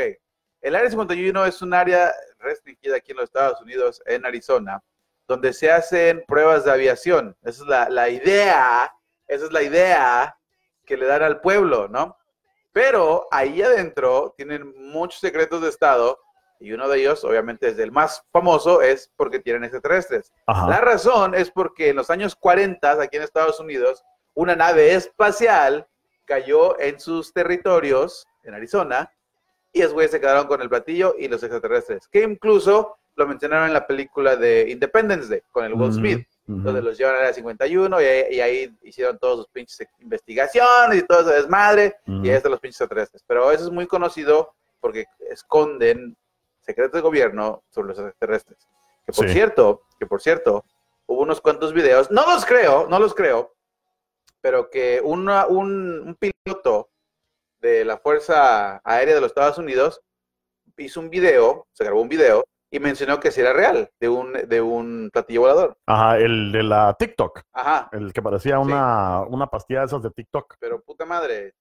El 0.62 0.76
área 0.76 0.90
51 0.90 1.46
es 1.46 1.62
un 1.62 1.74
área 1.74 2.12
restringida 2.40 2.98
aquí 2.98 3.12
en 3.12 3.18
los 3.18 3.26
Estados 3.26 3.62
Unidos, 3.62 4.02
en 4.06 4.26
Arizona, 4.26 4.82
donde 5.28 5.52
se 5.54 5.72
hacen 5.72 6.24
pruebas 6.28 6.64
de 6.66 6.72
aviación. 6.72 7.36
Esa 7.44 7.64
es 7.64 7.68
la, 7.68 7.90
la 7.90 8.10
idea, 8.10 8.94
esa 9.28 9.46
es 9.46 9.52
la 9.52 9.62
idea 9.62 10.38
que 10.86 10.96
le 10.98 11.06
dan 11.06 11.24
al 11.24 11.42
pueblo, 11.42 11.88
¿no? 11.88 12.18
Pero 12.72 13.28
ahí 13.32 13.62
adentro 13.62 14.34
tienen 14.38 14.74
muchos 14.92 15.20
secretos 15.20 15.62
de 15.62 15.70
Estado 15.70 16.20
y 16.60 16.72
uno 16.72 16.88
de 16.88 17.00
ellos, 17.00 17.24
obviamente, 17.24 17.68
es 17.70 17.80
el 17.80 17.92
más 17.92 18.24
famoso, 18.32 18.82
es 18.82 19.12
porque 19.16 19.40
tienen 19.40 19.64
extraterrestres. 19.64 20.32
Ajá. 20.48 20.68
La 20.70 20.80
razón 20.82 21.36
es 21.36 21.52
porque 21.52 21.90
en 21.90 21.96
los 21.98 22.10
años 22.10 22.36
40, 22.36 22.92
aquí 23.02 23.18
en 23.18 23.24
Estados 23.24 23.60
Unidos, 23.60 24.04
una 24.34 24.56
nave 24.56 24.94
espacial 24.94 25.88
cayó 26.26 26.80
en 26.80 27.00
sus 27.00 27.34
territorios, 27.34 28.26
en 28.44 28.54
Arizona, 28.54 29.12
y 29.72 29.82
esos 29.82 29.94
güeyes 29.94 30.12
se 30.12 30.20
quedaron 30.22 30.48
con 30.48 30.62
el 30.62 30.70
platillo 30.70 31.16
y 31.18 31.28
los 31.28 31.42
extraterrestres, 31.44 32.08
que 32.08 32.22
incluso 32.24 32.98
lo 33.16 33.28
mencionaron 33.28 33.68
en 33.68 33.74
la 33.74 33.86
película 33.86 34.36
de 34.36 34.70
Independence 34.70 35.28
Day, 35.30 35.42
con 35.52 35.66
el 35.66 35.74
Will 35.74 35.94
Smith, 35.94 36.28
donde 36.46 36.82
los 36.82 36.98
llevan 36.98 37.16
a 37.16 37.22
la 37.24 37.34
51 37.34 38.02
y, 38.02 38.06
ahí- 38.06 38.36
y 38.36 38.40
ahí 38.42 38.76
hicieron 38.84 39.18
todos 39.20 39.38
sus 39.38 39.48
pinches 39.50 39.88
investigaciones 40.00 41.00
y 41.00 41.06
todo 41.06 41.22
ese 41.22 41.42
desmadre, 41.42 41.96
Ujú. 42.08 42.26
y 42.26 42.30
ahí 42.30 42.36
están 42.36 42.52
los 42.52 42.60
pinches 42.60 42.82
extraterrestres. 42.82 43.24
Pero 43.28 43.52
eso 43.52 43.66
es 43.66 43.70
muy 43.72 43.86
conocido 43.88 44.54
porque 44.82 45.06
esconden 45.30 46.18
secretos 46.64 46.94
de 46.94 47.02
gobierno 47.02 47.64
sobre 47.70 47.90
los 47.90 48.00
extraterrestres. 48.00 48.68
Que 49.06 49.12
por 49.14 49.28
Sí. 49.28 49.34
cierto, 49.34 49.84
que 50.00 50.06
por 50.06 50.22
cierto, 50.22 50.66
hubo 51.06 51.22
unos 51.22 51.42
cuantos 51.42 51.74
videos, 51.74 52.10
no 52.10 52.26
los 52.26 52.46
creo, 52.46 52.88
no 52.88 53.00
los 53.00 53.14
creo, 53.14 53.54
pero 54.42 54.70
que 54.70 55.02
una- 55.04 55.46
un, 55.48 56.00
un 56.00 56.16
piloto 56.16 56.90
de 57.62 57.86
la 57.86 57.98
Fuerza 57.98 58.82
Aérea 58.84 59.16
de 59.16 59.22
los 59.22 59.30
Estados 59.30 59.58
Unidos 59.58 60.02
hizo 60.78 61.00
un 61.00 61.10
video, 61.10 61.68
se 61.74 61.84
grabó 61.84 62.02
un 62.02 62.10
video 62.10 62.44
y 62.72 62.80
mencionó 62.80 63.20
que 63.20 63.32
sí 63.32 63.42
era 63.42 63.54
real, 63.54 63.90
de 64.00 64.10
un, 64.10 64.34
de 64.34 64.62
un 64.62 65.10
platillo 65.14 65.42
volador. 65.42 65.78
Ajá, 65.86 66.18
el 66.18 66.52
de 66.52 66.64
la 66.64 66.96
TikTok, 66.98 67.42
Ajá, 67.54 67.90
el 67.92 68.12
que 68.12 68.22
parecía 68.22 68.58
una, 68.60 69.22
una 69.22 69.48
pastilla 69.48 69.82
de 69.82 69.86
esas 69.86 70.02
de 70.02 70.10
TikTok. 70.10 70.56
pero 70.60 70.82
puta 70.82 71.06
madre, 71.06 71.54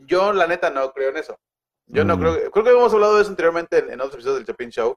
yo 0.00 0.32
la 0.32 0.46
neta 0.46 0.68
no 0.70 0.90
creo 0.92 1.10
en 1.10 1.18
eso. 1.18 1.38
Yo 1.86 2.04
no 2.04 2.16
Mm. 2.16 2.20
creo, 2.20 2.50
creo 2.50 2.64
que 2.64 2.70
hemos 2.70 2.92
hablado 2.92 3.16
de 3.16 3.22
eso 3.22 3.30
anteriormente 3.30 3.78
en, 3.78 3.90
en 3.92 4.00
otros 4.00 4.14
episodios 4.14 4.38
del 4.38 4.46
Chapin 4.46 4.70
Show. 4.70 4.96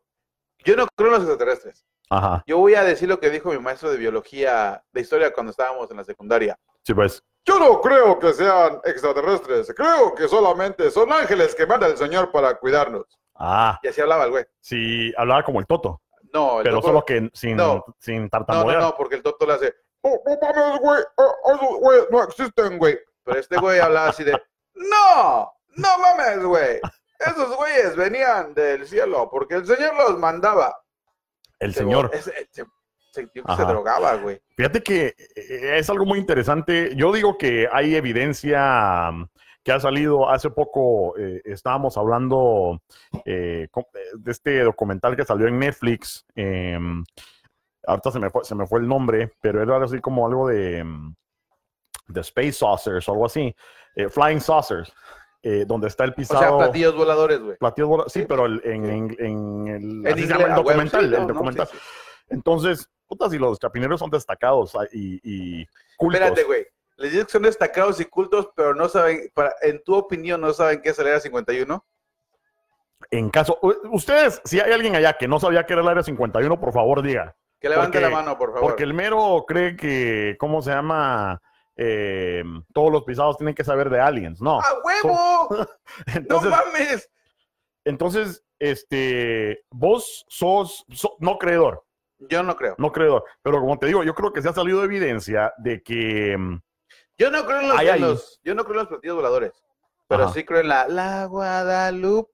Yo 0.66 0.76
no 0.76 0.88
creo 0.96 1.08
en 1.10 1.14
los 1.14 1.22
extraterrestres. 1.24 1.86
Ajá, 2.10 2.44
Yo 2.48 2.58
voy 2.58 2.74
a 2.74 2.84
decir 2.84 3.08
lo 3.08 3.20
que 3.20 3.30
dijo 3.30 3.52
mi 3.52 3.60
maestro 3.60 3.92
de 3.92 3.98
biología, 3.98 4.84
de 4.92 5.02
historia 5.02 5.32
cuando 5.32 5.52
estábamos 5.52 5.90
en 5.92 5.98
la 5.98 6.04
secundaria. 6.04 6.58
sí, 6.84 6.94
pues. 6.94 7.24
Yo 7.46 7.58
no 7.58 7.80
creo 7.82 8.20
que 8.20 8.34
sean 8.34 8.80
extraterrestres, 8.84 9.74
creo 9.76 10.14
que 10.14 10.28
solamente 10.28 10.92
son 10.92 11.12
ángeles 11.12 11.56
que 11.56 11.66
manda 11.66 11.88
el 11.88 11.98
Señor 11.98 12.32
para 12.32 12.56
cuidarnos. 12.60 13.06
Ah, 13.36 13.80
Y 13.82 13.88
así 13.88 14.02
hablaba 14.02 14.26
el 14.26 14.32
güey. 14.32 14.46
sí, 14.60 15.12
hablaba 15.18 15.44
como 15.44 15.60
el 15.60 15.66
Toto, 15.66 16.02
No, 16.34 16.58
el 16.60 16.64
pero 16.64 16.76
Toto- 16.76 16.88
solo 16.88 17.06
que 17.06 17.30
sin, 17.34 17.56
No. 17.56 17.84
sin 17.98 18.18
No, 18.18 18.24
no, 18.24 18.30
tartamudear. 18.30 18.82
no, 18.82 18.96
porque 18.96 19.16
el 19.16 19.24
Toto 19.24 19.48
le 19.48 19.54
hace, 19.54 19.74
oh, 20.02 20.22
no 20.26 20.38
mames, 20.42 20.80
güey, 20.80 21.02
oh, 21.16 21.54
esos 21.56 21.80
güeyes 21.80 22.06
no 22.12 22.24
existen, 22.24 22.78
güey. 22.78 23.00
Pero 23.24 23.40
este 23.40 23.58
güey 23.58 23.80
hablaba 23.80 24.10
así 24.10 24.24
de, 24.24 24.34
no, 24.76 25.52
no 25.76 25.88
mames, 26.00 26.44
güey. 26.44 26.80
Esos 27.20 27.56
güeyes 27.58 27.96
venían 27.96 28.54
del 28.54 28.88
cielo 28.88 29.30
porque 29.30 29.56
el 29.56 29.66
Señor 29.66 29.96
los 29.96 30.18
mandaba. 30.18 30.76
El 31.60 31.74
Se- 31.74 31.80
señor. 31.82 32.10
ese- 32.14 32.48
se, 32.52 32.66
que 33.30 33.42
drogaba, 33.42 34.16
güey. 34.16 34.40
Fíjate 34.56 34.82
que 34.82 35.08
eh, 35.36 35.78
es 35.78 35.90
algo 35.90 36.06
muy 36.06 36.20
interesante. 36.20 36.96
Yo 36.96 37.12
digo 37.12 37.38
que 37.38 37.68
hay 37.72 37.96
evidencia 37.96 39.12
mm, 39.12 39.28
que 39.64 39.72
ha 39.74 39.80
salido 39.80 40.30
hace 40.30 40.50
poco. 40.52 41.18
eh, 41.18 41.42
estábamos 41.44 41.98
hablando 41.98 42.82
eh, 43.26 43.68
de 44.14 44.32
este 44.32 44.64
documental 44.64 45.16
que 45.18 45.26
salió 45.26 45.48
en 45.48 45.60
Netflix. 45.60 46.26
eh, 46.36 46.80
ahorita 47.86 48.12
se 48.12 48.20
me, 48.20 48.30
fue, 48.30 48.46
se 48.46 48.56
me 48.56 48.68
fue 48.68 48.80
el 48.80 48.88
nombre, 48.88 49.32
pero 49.42 49.62
era 49.64 49.84
así 49.84 50.00
como 50.00 50.26
algo 50.28 50.48
de, 50.48 50.84
mm, 50.84 51.16
de 52.08 52.22
Space 52.22 52.54
Saucers 52.54 53.10
o 53.10 53.12
algo 53.12 53.26
así. 53.26 53.54
Flying 54.12 54.40
Saucers. 54.40 54.94
Eh, 55.44 55.64
donde 55.68 55.88
está 55.88 56.04
el 56.04 56.12
O 56.12 56.16
pisado. 56.16 56.40
sea, 56.42 56.58
platillos 56.58 56.96
voladores, 56.96 57.40
güey. 57.40 57.58
platillos 57.58 57.90
vola- 57.90 58.04
sí, 58.08 58.22
Sí, 58.22 58.26
pero 58.28 58.46
el- 58.46 58.62
en, 58.66 58.86
en, 58.86 59.16
en 59.20 59.68
el, 60.06 60.20
inglés, 60.20 60.40
el 60.48 60.56
documental, 60.56 61.06
sí, 61.06 61.12
no, 61.12 61.18
el 61.18 61.28
documental. 61.28 61.68
sí. 61.68 61.78
Entonces, 62.30 62.90
puta, 63.08 63.30
si 63.30 63.38
los 63.38 63.58
chapineros 63.60 64.00
son 64.00 64.10
destacados 64.10 64.76
ah, 64.76 64.86
y, 64.92 65.20
y 65.24 65.66
cultos. 65.98 66.20
Espérate, 66.22 66.44
güey. 66.44 66.66
Les 66.98 67.12
digo 67.14 67.26
que 67.26 67.32
son 67.32 67.44
destacados 67.44 68.00
y 68.02 68.06
cultos, 68.06 68.50
pero 68.56 68.76
no 68.76 68.90
saben, 68.90 69.32
para, 69.34 69.54
en 69.62 69.82
tu 69.84 69.96
opinión, 69.96 70.42
no 70.42 70.52
saben 70.54 70.82
qué 70.82 70.90
es 70.90 71.00
el 71.00 71.08
Área 71.08 71.20
51. 71.22 71.86
En 73.12 73.30
caso, 73.30 73.58
ustedes, 73.92 74.42
si 74.44 74.60
hay 74.60 74.72
alguien 74.74 74.96
allá 74.96 75.14
que 75.14 75.28
no 75.28 75.40
sabía 75.40 75.66
que 75.66 75.74
era 75.74 75.82
el 75.82 75.88
área 75.88 76.04
51, 76.04 76.60
por 76.60 76.74
favor 76.74 77.02
diga. 77.02 77.36
Que 77.60 77.70
levante 77.70 78.00
Porque- 78.00 78.10
la 78.14 78.16
mano, 78.22 78.38
por 78.38 78.50
favor. 78.54 78.62
Porque 78.70 78.84
el 78.84 78.94
mero 78.94 79.46
cree 79.48 79.76
que, 79.78 80.36
¿cómo 80.40 80.62
se 80.62 80.72
llama? 80.72 81.42
Eh, 81.82 82.44
todos 82.74 82.92
los 82.92 83.04
pisados 83.06 83.38
tienen 83.38 83.56
que 83.56 83.64
saber 83.64 83.90
de 83.90 84.02
aliens. 84.02 84.42
No. 84.42 84.60
¡A 84.60 84.66
huevo! 84.84 85.48
¡No 85.50 85.68
Entonces, 86.14 86.50
mames! 86.52 87.10
entonces 87.86 88.44
este, 88.60 89.64
vos 89.72 90.26
sos, 90.28 90.84
so- 90.94 91.16
no 91.20 91.38
creedor, 91.38 91.86
Yo 92.20 92.44
no 92.44 92.56
creo. 92.58 92.76
no 92.78 92.92
creedor. 92.92 93.24
Pero 93.42 93.62
como 93.62 93.80
te 93.80 93.88
digo, 93.88 94.04
yo 94.04 94.14
creo 94.14 94.34
que 94.34 94.42
se 94.42 94.50
ha 94.50 94.54
salido 94.54 94.84
evidencia 94.84 95.54
de 95.58 95.82
que 95.82 96.36
mm, 96.38 96.60
Yo 97.18 97.32
no 97.32 97.46
creo 97.46 97.62
en 97.62 97.70
los, 97.70 97.82
en 97.82 98.02
los- 98.02 98.40
yo 98.44 98.54
no 98.56 98.64
creo 98.66 98.74
en 98.74 98.80
los 98.80 98.88
platillos 98.90 99.16
voladores. 99.16 99.54
Pero 100.10 100.24
Ajá. 100.24 100.34
sí 100.34 100.44
creo 100.44 100.62
en 100.62 100.70
la, 100.70 100.88
la 100.88 101.26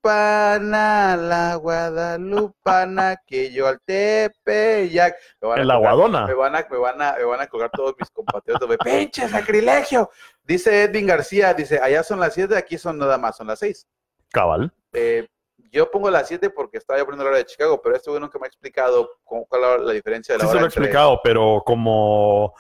Guadalupana, 0.06 1.18
la 1.18 1.56
Guadalupana, 1.56 3.18
que 3.28 3.52
yo 3.52 3.68
al 3.68 3.82
Tepeyac. 3.82 5.18
En 5.42 5.68
la 5.68 5.76
Guadona. 5.76 6.26
Me 6.26 6.34
van 6.34 6.56
a, 6.56 6.66
me 6.72 6.78
van 6.78 7.02
a, 7.02 7.16
me 7.18 7.26
van 7.26 7.42
a 7.42 7.48
colgar 7.48 7.70
todos 7.72 7.94
mis 8.00 8.10
compatriotas. 8.12 8.70
¡Pinche 8.82 9.28
sacrilegio! 9.28 10.10
Dice 10.42 10.84
Edwin 10.84 11.06
García, 11.08 11.54
dice, 11.54 11.78
allá 11.82 12.02
son 12.04 12.22
las 12.22 12.34
7, 12.34 12.56
aquí 12.56 12.78
son 12.78 12.98
nada 12.98 13.18
más, 13.18 13.36
son 13.36 13.48
las 13.48 13.60
6. 13.60 13.86
Cabal. 14.32 14.72
Eh, 14.94 15.28
yo 15.70 15.92
pongo 15.92 16.10
las 16.10 16.30
7 16.30 16.50
porque 16.52 16.78
estaba 16.78 16.98
yo 17.00 17.06
poniendo 17.06 17.26
la 17.26 17.32
hora 17.32 17.40
de 17.40 17.46
Chicago, 17.46 17.82
pero 17.82 17.98
este 17.98 18.10
güey 18.10 18.22
nunca 18.22 18.40
me 18.40 18.46
ha 18.46 18.48
explicado 18.48 19.10
cómo, 19.26 19.46
cuál 19.48 19.80
es 19.82 19.86
la 19.86 19.92
diferencia 19.92 20.34
de 20.36 20.40
la 20.40 20.46
Sí 20.46 20.48
se 20.48 20.52
hora 20.52 20.62
lo 20.62 20.66
he 20.66 20.70
entre- 20.70 20.82
explicado, 20.84 21.20
pero 21.22 21.62
como 21.66 22.54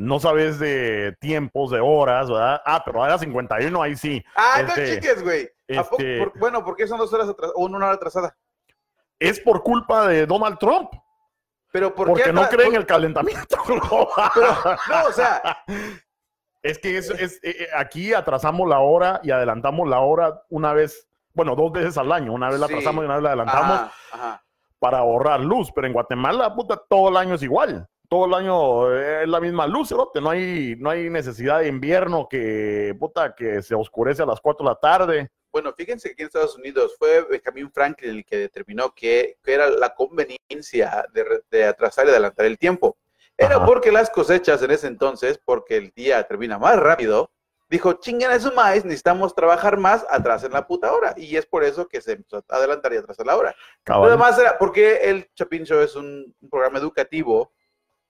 no 0.00 0.18
sabes 0.18 0.58
de 0.58 1.14
tiempos, 1.20 1.70
de 1.70 1.80
horas, 1.80 2.28
¿verdad? 2.30 2.60
Ah, 2.64 2.82
pero 2.84 3.04
era 3.04 3.18
51, 3.18 3.82
ahí 3.82 3.96
sí. 3.96 4.24
Ah, 4.34 4.60
Este, 4.60 4.80
no 4.80 4.94
chiques, 4.94 5.22
güey. 5.22 5.42
¿A 5.76 5.80
este- 5.82 6.18
por- 6.18 6.38
bueno, 6.38 6.64
¿por 6.64 6.74
qué 6.76 6.86
son 6.86 6.98
dos 6.98 7.12
horas 7.12 7.28
atrasadas 7.28 7.54
o 7.56 7.64
una 7.64 7.76
hora 7.78 7.92
atrasada? 7.92 8.36
Es 9.18 9.38
por 9.40 9.62
culpa 9.62 10.08
de 10.08 10.26
Donald 10.26 10.58
Trump, 10.58 10.90
Pero 11.72 11.94
¿por 11.94 12.06
qué 12.08 12.12
porque 12.12 12.32
no 12.32 12.48
creen 12.48 12.68
por- 12.68 12.74
en 12.74 12.80
el 12.80 12.86
calentamiento 12.86 13.56
global. 13.66 14.30
Pero, 14.34 14.54
no, 14.88 15.04
o 15.08 15.12
sea, 15.12 15.58
Es 16.62 16.78
que 16.78 16.96
es, 16.98 17.08
es- 17.10 17.38
eh, 17.42 17.56
eh, 17.64 17.68
aquí 17.76 18.12
atrasamos 18.12 18.68
la 18.68 18.80
hora 18.80 19.20
y 19.22 19.30
adelantamos 19.30 19.88
la 19.88 20.00
hora 20.00 20.42
una 20.50 20.72
vez, 20.72 21.08
bueno, 21.32 21.54
dos 21.54 21.72
veces 21.72 21.96
al 21.96 22.10
año. 22.12 22.32
Una 22.32 22.48
vez 22.50 22.58
la 22.60 22.66
Sí. 22.66 22.72
atrasamos 22.74 23.02
y 23.02 23.04
una 23.06 23.14
vez 23.14 23.22
la 23.22 23.28
adelantamos 23.30 23.78
ajá, 23.80 23.92
ajá. 24.12 24.44
para 24.78 24.98
ahorrar 24.98 25.40
luz. 25.40 25.70
Pero 25.74 25.86
en 25.86 25.92
Guatemala, 25.92 26.54
puta, 26.54 26.76
todo 26.88 27.08
el 27.10 27.16
año 27.16 27.34
es 27.34 27.42
igual. 27.42 27.86
Todo 28.10 28.26
el 28.26 28.34
año 28.34 28.92
es 28.92 29.28
la 29.28 29.38
misma 29.38 29.68
luz, 29.68 29.88
cerote. 29.88 30.20
No 30.20 30.30
hay, 30.30 30.74
no 30.76 30.90
hay 30.90 31.08
necesidad 31.08 31.60
de 31.60 31.68
invierno 31.68 32.26
que, 32.28 32.92
puta, 32.98 33.36
que 33.36 33.62
se 33.62 33.76
oscurece 33.76 34.24
a 34.24 34.26
las 34.26 34.40
4 34.40 34.66
de 34.66 34.68
la 34.68 34.74
tarde. 34.74 35.30
Bueno, 35.52 35.72
fíjense 35.72 36.08
que 36.08 36.12
aquí 36.14 36.22
en 36.22 36.26
Estados 36.26 36.56
Unidos 36.56 36.96
fue 36.98 37.22
Benjamin 37.22 37.70
Franklin 37.70 38.10
el 38.10 38.24
que 38.24 38.38
determinó 38.38 38.92
que, 38.92 39.38
que 39.44 39.54
era 39.54 39.70
la 39.70 39.94
conveniencia 39.94 41.06
de, 41.12 41.44
de 41.52 41.64
atrasar 41.64 42.06
y 42.06 42.10
adelantar 42.10 42.46
el 42.46 42.58
tiempo. 42.58 42.98
Era 43.38 43.58
Ajá. 43.58 43.66
porque 43.66 43.92
las 43.92 44.10
cosechas 44.10 44.60
en 44.64 44.72
ese 44.72 44.88
entonces, 44.88 45.40
porque 45.44 45.76
el 45.76 45.92
día 45.94 46.20
termina 46.24 46.58
más 46.58 46.80
rápido, 46.80 47.30
dijo, 47.68 47.92
chingan 47.92 48.40
su 48.40 48.52
maíz, 48.52 48.84
necesitamos 48.84 49.36
trabajar 49.36 49.76
más, 49.76 50.04
atrasen 50.10 50.50
la 50.50 50.66
puta 50.66 50.92
hora. 50.92 51.14
Y 51.16 51.36
es 51.36 51.46
por 51.46 51.62
eso 51.62 51.86
que 51.86 52.00
se 52.00 52.14
empezó 52.14 52.44
a 52.48 52.56
adelantar 52.56 52.92
y 52.92 52.96
atrasar 52.96 53.24
la 53.24 53.36
hora. 53.36 53.54
Cabal. 53.84 54.06
Lo 54.06 54.10
demás 54.10 54.36
era, 54.36 54.58
porque 54.58 54.96
el 55.08 55.32
Chapin 55.32 55.62
Show 55.64 55.78
es 55.80 55.94
un, 55.94 56.34
un 56.40 56.50
programa 56.50 56.80
educativo, 56.80 57.52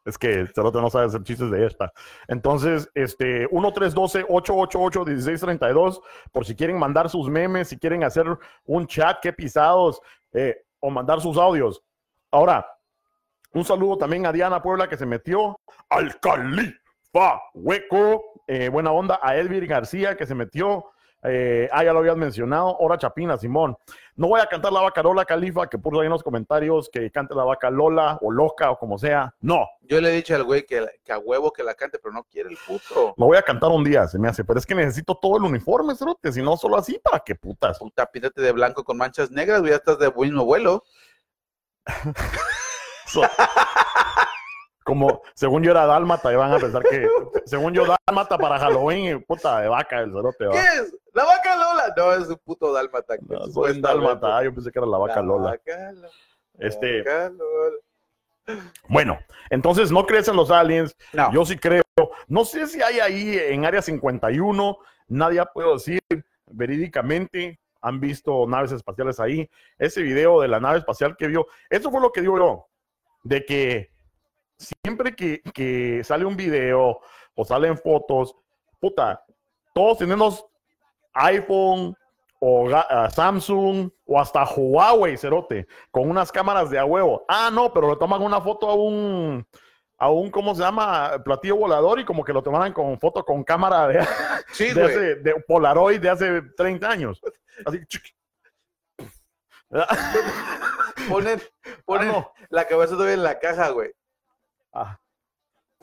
Es 0.04 0.18
que 0.20 0.46
Cerote 0.54 0.80
no 0.80 0.90
sabe 0.92 1.08
hacer 1.08 1.24
chistes 1.24 1.50
de 1.50 1.66
esta. 1.66 1.92
Entonces, 2.28 2.88
este, 2.94 3.50
1312-888-1632, 3.50 6.00
por 6.32 6.46
si 6.46 6.56
quieren 6.56 6.78
mandar 6.78 7.10
sus 7.10 7.28
memes, 7.28 7.70
si 7.70 7.80
quieren 7.80 8.04
hacer 8.04 8.28
un 8.66 8.86
chat, 8.86 9.18
qué 9.20 9.34
pisados, 9.34 10.00
eh, 10.34 10.64
o 10.80 10.92
mandar 10.92 11.22
sus 11.22 11.38
audios. 11.38 11.82
Ahora, 12.30 12.68
un 13.52 13.66
saludo 13.66 13.98
también 13.98 14.28
a 14.28 14.32
Diana 14.32 14.62
Puebla 14.62 14.88
que 14.88 14.96
se 14.96 15.08
metió 15.08 15.60
al 15.90 16.20
Califa 16.20 17.42
Hueco. 17.56 18.44
Eh, 18.46 18.70
buena 18.70 18.92
onda 18.92 19.20
a 19.24 19.36
Edwin 19.36 19.66
García 19.66 20.16
que 20.16 20.28
se 20.28 20.36
metió. 20.36 20.86
Eh, 21.28 21.70
ah, 21.72 21.84
ya 21.84 21.92
lo 21.94 22.00
habías 22.00 22.16
mencionado. 22.18 22.78
Hora 22.78 22.98
Chapina, 22.98 23.38
Simón. 23.38 23.76
No 24.16 24.28
voy 24.28 24.40
a 24.40 24.46
cantar 24.46 24.72
la 24.72 24.82
vaca 24.82 25.02
Lola 25.04 25.26
Califa, 25.26 25.68
que 25.68 25.78
puso 25.78 26.00
ahí 26.00 26.06
en 26.06 26.12
los 26.12 26.24
comentarios 26.24 26.90
que 26.90 27.10
cante 27.12 27.34
la 27.36 27.44
vaca 27.44 27.70
Lola 27.70 28.18
o 28.22 28.32
Loca 28.32 28.72
o 28.72 28.78
como 28.78 28.98
sea. 28.98 29.34
No, 29.42 29.68
Yo 29.82 30.00
le 30.00 30.10
he 30.10 30.16
dicho 30.16 30.36
al 30.36 30.44
güey 30.44 30.66
que, 30.66 30.86
que 31.04 31.12
a 31.12 31.18
huevo 31.18 31.52
que 31.52 31.64
la 31.64 31.74
cante, 31.74 32.00
pero 32.00 32.14
no 32.14 32.24
quiere 32.24 32.50
el 32.50 32.58
puto. 32.66 33.14
lo 33.18 33.26
voy 33.26 33.38
a 33.38 33.42
cantar 33.42 33.72
un 33.72 33.84
día, 33.84 34.08
se 34.08 34.18
me 34.20 34.28
hace. 34.30 34.44
Pero 34.44 34.60
es 34.60 34.66
que 34.66 34.76
necesito 34.76 35.16
todo 35.22 35.38
el 35.38 35.44
uniforme, 35.44 35.96
cerote. 35.96 36.32
Si 36.32 36.42
no, 36.42 36.56
solo 36.58 36.78
así, 36.78 37.00
¿para 37.04 37.20
qué 37.20 37.36
putas? 37.36 37.78
Puta, 37.80 38.06
píntate 38.06 38.42
de 38.42 38.52
blanco 38.52 38.84
con 38.84 38.98
manchas 38.98 39.32
negras, 39.32 39.60
güey, 39.62 39.72
ya 39.72 39.78
estás 39.78 40.00
de 40.00 40.12
mismo 40.12 40.46
vuelo. 40.46 40.84
So- 43.08 43.22
como, 44.84 45.22
según 45.34 45.64
yo 45.64 45.72
era 45.72 45.86
dálmata, 45.88 46.32
y 46.32 46.36
van 46.36 46.52
a 46.54 46.60
pensar 46.60 46.84
que, 46.84 47.08
según 47.46 47.74
yo, 47.74 47.86
dálmata 48.06 48.38
para 48.38 48.60
Halloween, 48.60 49.24
puta 49.28 49.62
de 49.62 49.68
vaca, 49.68 50.00
el 50.00 50.12
cerote, 50.12 50.38
¿Qué 50.40 50.46
va. 50.46 50.54
es? 50.62 50.96
¿La 51.16 51.24
vaca 51.24 51.56
Lola? 51.56 51.94
No, 51.96 52.14
es 52.14 52.28
un 52.28 52.38
puto 52.44 52.74
dálmata. 52.74 53.16
No, 53.22 53.28
soy 53.28 53.46
un 53.48 53.54
supuestamente. 53.54 53.88
dálmata, 53.88 54.44
yo 54.44 54.54
pensé 54.54 54.70
que 54.72 54.80
era 54.80 54.86
la 54.88 54.98
vaca 54.98 55.16
La 55.16 55.22
Lola. 55.22 55.50
vaca 55.52 55.94
Este- 56.60 57.00
vaca 57.00 57.30
Lola. 57.30 58.62
Bueno, 58.90 59.18
entonces 59.50 59.92
no 59.92 60.06
crees 60.06 60.28
en 60.28 60.36
los 60.36 60.52
aliens, 60.52 60.96
No, 61.14 61.32
Yo 61.34 61.46
sí 61.46 61.58
creo. 61.58 61.82
No 62.28 62.44
sé 62.46 62.68
si 62.68 62.82
hay 62.82 63.00
ahí 63.00 63.38
en 63.40 63.66
Área 63.66 63.82
51, 63.82 64.78
nadie 65.08 65.40
ha 65.40 65.46
podido 65.46 65.74
decir 65.76 66.00
verídicamente, 66.48 67.60
han 67.82 68.00
visto 68.00 68.46
naves 68.48 68.72
espaciales 68.74 69.20
ahí. 69.20 69.50
Ese 69.80 70.02
video 70.02 70.42
de 70.42 70.48
la 70.50 70.60
nave 70.60 70.80
espacial 70.80 71.16
que 71.18 71.28
vio, 71.28 71.48
eso 71.70 71.90
fue 71.92 72.02
lo 72.02 72.12
que 72.12 72.22
digo 72.22 72.38
yo, 72.38 72.68
de 73.24 73.46
que 73.46 73.92
siempre 74.58 75.16
que, 75.16 75.42
que 75.54 76.04
sale 76.04 76.26
un 76.26 76.36
video 76.36 77.00
o 77.36 77.46
salen 77.46 77.78
fotos, 77.78 78.36
puta, 78.80 79.24
todos 79.74 79.98
tenemos 80.00 80.46
iPhone 81.16 81.96
o 82.40 82.70
ah, 82.76 83.10
Samsung 83.10 83.90
o 84.06 84.20
hasta 84.20 84.46
Huawei, 84.46 85.18
cerote, 85.18 85.68
con 85.92 86.10
unas 86.10 86.32
cámaras 86.32 86.70
de 86.70 86.78
a 86.78 86.86
huevo. 86.86 87.26
Ah, 87.28 87.50
no, 87.52 87.74
pero 87.74 87.90
le 87.90 87.96
toman 87.98 88.22
una 88.22 88.40
foto 88.42 88.70
a 88.70 88.76
un 88.76 89.46
a 89.98 90.10
un, 90.12 90.30
¿cómo 90.30 90.54
se 90.54 90.62
llama? 90.62 91.14
Platillo 91.24 91.56
volador 91.56 92.00
y 92.02 92.06
como 92.06 92.24
que 92.24 92.34
lo 92.34 92.44
tomaran 92.44 92.74
con 92.74 93.00
foto 93.00 93.24
con 93.24 93.44
cámara 93.46 93.88
de, 93.88 94.06
sí, 94.52 94.66
de, 94.66 94.74
güey. 94.74 94.86
hace, 94.86 95.16
de 95.16 95.36
Polaroid 95.48 96.02
de 96.02 96.10
hace 96.10 96.42
30 96.58 96.90
años. 96.90 97.22
Así. 97.66 97.80
Ponen, 101.10 101.42
ponen 101.86 102.10
Ah, 102.10 102.12
no. 102.12 102.32
la 102.50 102.66
cabeza 102.68 102.94
todavía 102.94 103.14
en 103.16 103.24
la 103.24 103.40
caja, 103.40 103.70
güey. 103.70 103.92
Ah, 104.74 105.00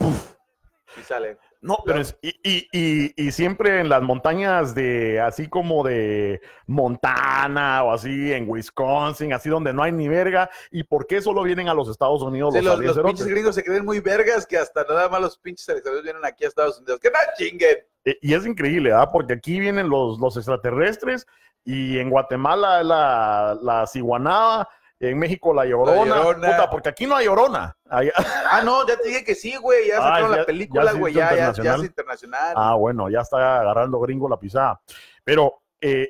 Y 0.00 1.02
sale. 1.02 1.38
No, 1.62 1.78
pero 1.86 2.00
es, 2.00 2.16
y, 2.22 2.30
y, 2.42 2.68
y, 2.72 3.14
y 3.16 3.30
siempre 3.30 3.78
en 3.80 3.88
las 3.88 4.02
montañas 4.02 4.74
de, 4.74 5.20
así 5.20 5.48
como 5.48 5.84
de 5.84 6.40
Montana 6.66 7.84
o 7.84 7.92
así 7.92 8.32
en 8.32 8.48
Wisconsin, 8.48 9.32
así 9.32 9.48
donde 9.48 9.72
no 9.72 9.82
hay 9.84 9.92
ni 9.92 10.08
verga. 10.08 10.50
¿Y 10.72 10.82
por 10.82 11.06
qué 11.06 11.22
solo 11.22 11.42
vienen 11.44 11.68
a 11.68 11.74
los 11.74 11.88
Estados 11.88 12.20
Unidos 12.22 12.52
Sí, 12.54 12.62
los 12.62 12.78
los, 12.80 12.96
los 12.96 13.06
pinches 13.06 13.26
gringos 13.28 13.54
se 13.54 13.62
creen 13.62 13.84
muy 13.84 14.00
vergas 14.00 14.44
que 14.44 14.58
hasta 14.58 14.82
nada 14.84 15.08
más 15.08 15.20
los 15.20 15.38
pinches 15.38 15.64
seleccionados 15.64 16.02
vienen 16.04 16.24
aquí 16.24 16.44
a 16.44 16.48
Estados 16.48 16.78
Unidos. 16.78 16.98
¡Que 17.00 17.10
no 17.10 17.18
chinguen! 17.38 17.78
E- 18.04 18.18
Y 18.20 18.34
es 18.34 18.44
increíble, 18.44 18.90
¿verdad? 18.90 19.10
Porque 19.12 19.34
aquí 19.34 19.60
vienen 19.60 19.88
los, 19.88 20.18
los 20.18 20.36
extraterrestres 20.36 21.26
y 21.64 21.98
en 21.98 22.10
Guatemala 22.10 22.82
la, 22.82 23.56
la 23.62 23.86
ciguanada, 23.86 24.68
en 25.10 25.18
México 25.18 25.52
la 25.52 25.64
llorona. 25.66 26.16
llorona. 26.16 26.48
Puta, 26.48 26.70
porque 26.70 26.88
aquí 26.88 27.06
no 27.06 27.16
hay 27.16 27.26
llorona. 27.26 27.76
Ah, 27.90 28.62
no, 28.64 28.86
ya 28.86 28.96
te 28.96 29.08
dije 29.08 29.24
que 29.24 29.34
sí, 29.34 29.56
güey. 29.56 29.88
Ya 29.88 29.96
Ah, 29.98 30.02
sacaron 30.02 30.36
la 30.36 30.44
película, 30.44 30.92
güey. 30.92 31.14
Ya, 31.14 31.34
ya, 31.34 31.52
ya 31.52 31.74
es 31.74 31.82
internacional. 31.84 32.54
Ah, 32.56 32.74
bueno, 32.74 33.08
ya 33.10 33.20
está 33.20 33.60
agarrando 33.60 33.98
gringo 34.00 34.28
la 34.28 34.38
pisada. 34.38 34.80
Pero 35.24 35.62
eh, 35.80 36.08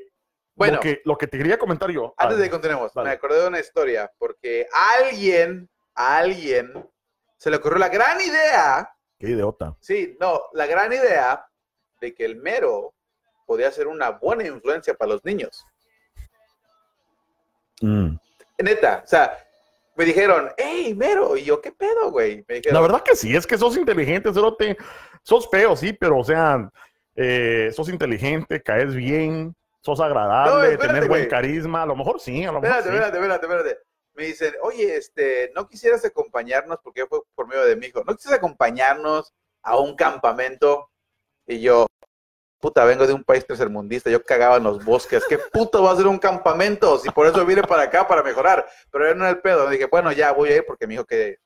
bueno, 0.54 0.74
lo, 0.74 0.80
que, 0.80 1.02
lo 1.04 1.16
que 1.16 1.26
te 1.26 1.38
quería 1.38 1.58
comentar 1.58 1.90
yo. 1.90 2.14
antes 2.16 2.38
de 2.38 2.44
que 2.44 2.50
continuemos, 2.50 2.92
dale. 2.94 3.08
me 3.08 3.14
acordé 3.14 3.40
de 3.40 3.48
una 3.48 3.60
historia. 3.60 4.12
Porque 4.18 4.66
a 4.72 5.04
alguien, 5.04 5.68
a 5.94 6.18
alguien, 6.18 6.72
se 7.36 7.50
le 7.50 7.56
ocurrió 7.56 7.78
la 7.78 7.88
gran 7.88 8.20
idea. 8.20 8.88
Qué 9.18 9.28
idiota. 9.30 9.76
Sí, 9.80 10.16
no, 10.20 10.42
la 10.52 10.66
gran 10.66 10.92
idea 10.92 11.46
de 12.00 12.14
que 12.14 12.24
el 12.24 12.36
mero 12.36 12.94
podía 13.46 13.70
ser 13.70 13.86
una 13.86 14.10
buena 14.10 14.46
influencia 14.46 14.94
para 14.94 15.12
los 15.12 15.24
niños. 15.24 15.64
Mm. 17.80 18.16
Neta, 18.62 19.02
o 19.04 19.06
sea, 19.06 19.36
me 19.94 20.04
dijeron, 20.04 20.50
hey, 20.56 20.94
mero. 20.96 21.36
Y 21.36 21.44
yo, 21.44 21.60
¿qué 21.60 21.72
pedo, 21.72 22.10
güey? 22.10 22.44
Me 22.48 22.56
dijeron, 22.56 22.74
La 22.74 22.80
verdad 22.80 23.02
que 23.02 23.16
sí, 23.16 23.34
es 23.34 23.46
que 23.46 23.58
sos 23.58 23.76
inteligente, 23.76 24.32
cerote. 24.32 24.76
Sos 25.22 25.48
feo, 25.50 25.76
sí, 25.76 25.92
pero 25.92 26.18
o 26.18 26.24
sea, 26.24 26.70
eh, 27.14 27.70
sos 27.72 27.88
inteligente, 27.88 28.62
caes 28.62 28.94
bien, 28.94 29.54
sos 29.80 30.00
agradable, 30.00 30.52
No, 30.52 30.64
espérate, 30.64 30.94
tenés 30.94 31.08
buen 31.08 31.28
carisma. 31.28 31.82
A 31.82 31.86
lo 31.86 31.96
mejor 31.96 32.20
sí, 32.20 32.44
a 32.44 32.52
lo 32.52 32.60
mejor 32.60 32.78
Espérate, 32.78 32.88
sí. 32.88 32.94
espérate, 32.94 33.16
espérate, 33.18 33.46
espérate. 33.46 33.78
Me 34.14 34.24
dicen, 34.26 34.54
oye, 34.62 34.96
este, 34.96 35.50
¿no 35.54 35.68
quisieras 35.68 36.04
acompañarnos? 36.04 36.78
Porque 36.82 37.06
fue 37.06 37.20
por 37.34 37.46
medio 37.46 37.64
de 37.64 37.76
mi 37.76 37.86
hijo. 37.86 38.02
¿No 38.04 38.14
quisieras 38.14 38.38
acompañarnos 38.38 39.32
a 39.62 39.78
un 39.78 39.96
campamento? 39.96 40.90
Y 41.46 41.60
yo, 41.60 41.86
puta, 42.62 42.84
vengo 42.84 43.06
de 43.08 43.12
un 43.12 43.24
país 43.24 43.44
tercermundista, 43.44 44.08
yo 44.08 44.22
cagaba 44.22 44.56
en 44.56 44.62
los 44.62 44.84
bosques. 44.84 45.24
¿Qué 45.28 45.36
puto 45.36 45.82
va 45.82 45.90
a 45.90 45.96
ser 45.96 46.06
un 46.06 46.18
campamento? 46.18 46.96
Si 46.96 47.10
por 47.10 47.26
eso 47.26 47.44
vine 47.44 47.62
para 47.62 47.82
acá, 47.82 48.06
para 48.06 48.22
mejorar. 48.22 48.64
Pero 48.90 49.04
era 49.04 49.14
no 49.16 49.24
era 49.24 49.32
el 49.32 49.40
pedo. 49.40 49.68
dije, 49.68 49.86
bueno, 49.86 50.12
ya 50.12 50.32
voy 50.32 50.50
a 50.50 50.56
ir 50.56 50.64
porque 50.64 50.86
mi 50.86 50.94
hijo 50.94 51.04
que... 51.04 51.40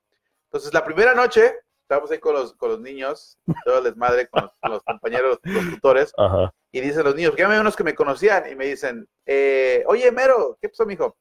Entonces, 0.45 0.75
la 0.75 0.85
primera 0.85 1.15
noche, 1.15 1.59
estábamos 1.81 2.11
ahí 2.11 2.19
con 2.19 2.35
los, 2.35 2.53
con 2.55 2.69
los 2.69 2.81
niños, 2.81 3.39
todo 3.65 3.79
el 3.79 3.85
desmadre, 3.85 4.29
con 4.29 4.43
los, 4.43 4.53
con 4.61 4.71
los 4.73 4.83
compañeros, 4.83 5.39
los 5.43 5.71
tutores. 5.71 6.13
Ajá. 6.19 6.53
Y 6.71 6.81
dicen 6.83 7.05
los 7.05 7.15
niños, 7.15 7.35
que 7.35 7.47
unos 7.47 7.75
que 7.75 7.85
me 7.85 7.95
conocían 7.95 8.51
y 8.53 8.55
me 8.55 8.67
dicen, 8.67 9.09
eh, 9.25 9.85
oye, 9.87 10.13
Mero, 10.13 10.59
¿qué 10.61 10.69
pasó, 10.69 10.85
mijo? 10.85 11.17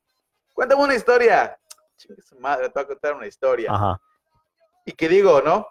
Cuéntame 0.54 0.84
una 0.84 0.96
historia. 0.96 1.58
Chingue 1.96 2.22
su 2.22 2.38
madre, 2.38 2.68
te 2.68 2.74
voy 2.74 2.84
a 2.84 2.88
contar 2.88 3.14
una 3.16 3.28
historia. 3.28 3.72
Ajá. 3.72 4.02
Y 4.86 4.92
que 4.92 5.08
digo, 5.08 5.42
¿no? 5.42 5.66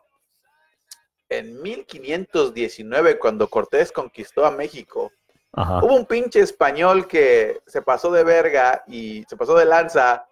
En 1.29 1.61
1519, 1.63 3.19
cuando 3.19 3.49
Cortés 3.49 3.91
conquistó 3.93 4.45
a 4.45 4.51
México, 4.51 5.11
Ajá. 5.53 5.79
hubo 5.85 5.95
un 5.95 6.07
pinche 6.07 6.41
español 6.41 7.07
que 7.09 7.61
se 7.67 7.83
pasó 7.83 8.11
de 8.11 8.25
verga 8.25 8.85
y 8.87 9.25
se 9.29 9.37
pasó 9.37 9.55
de 9.57 9.65
lanza 9.65 10.27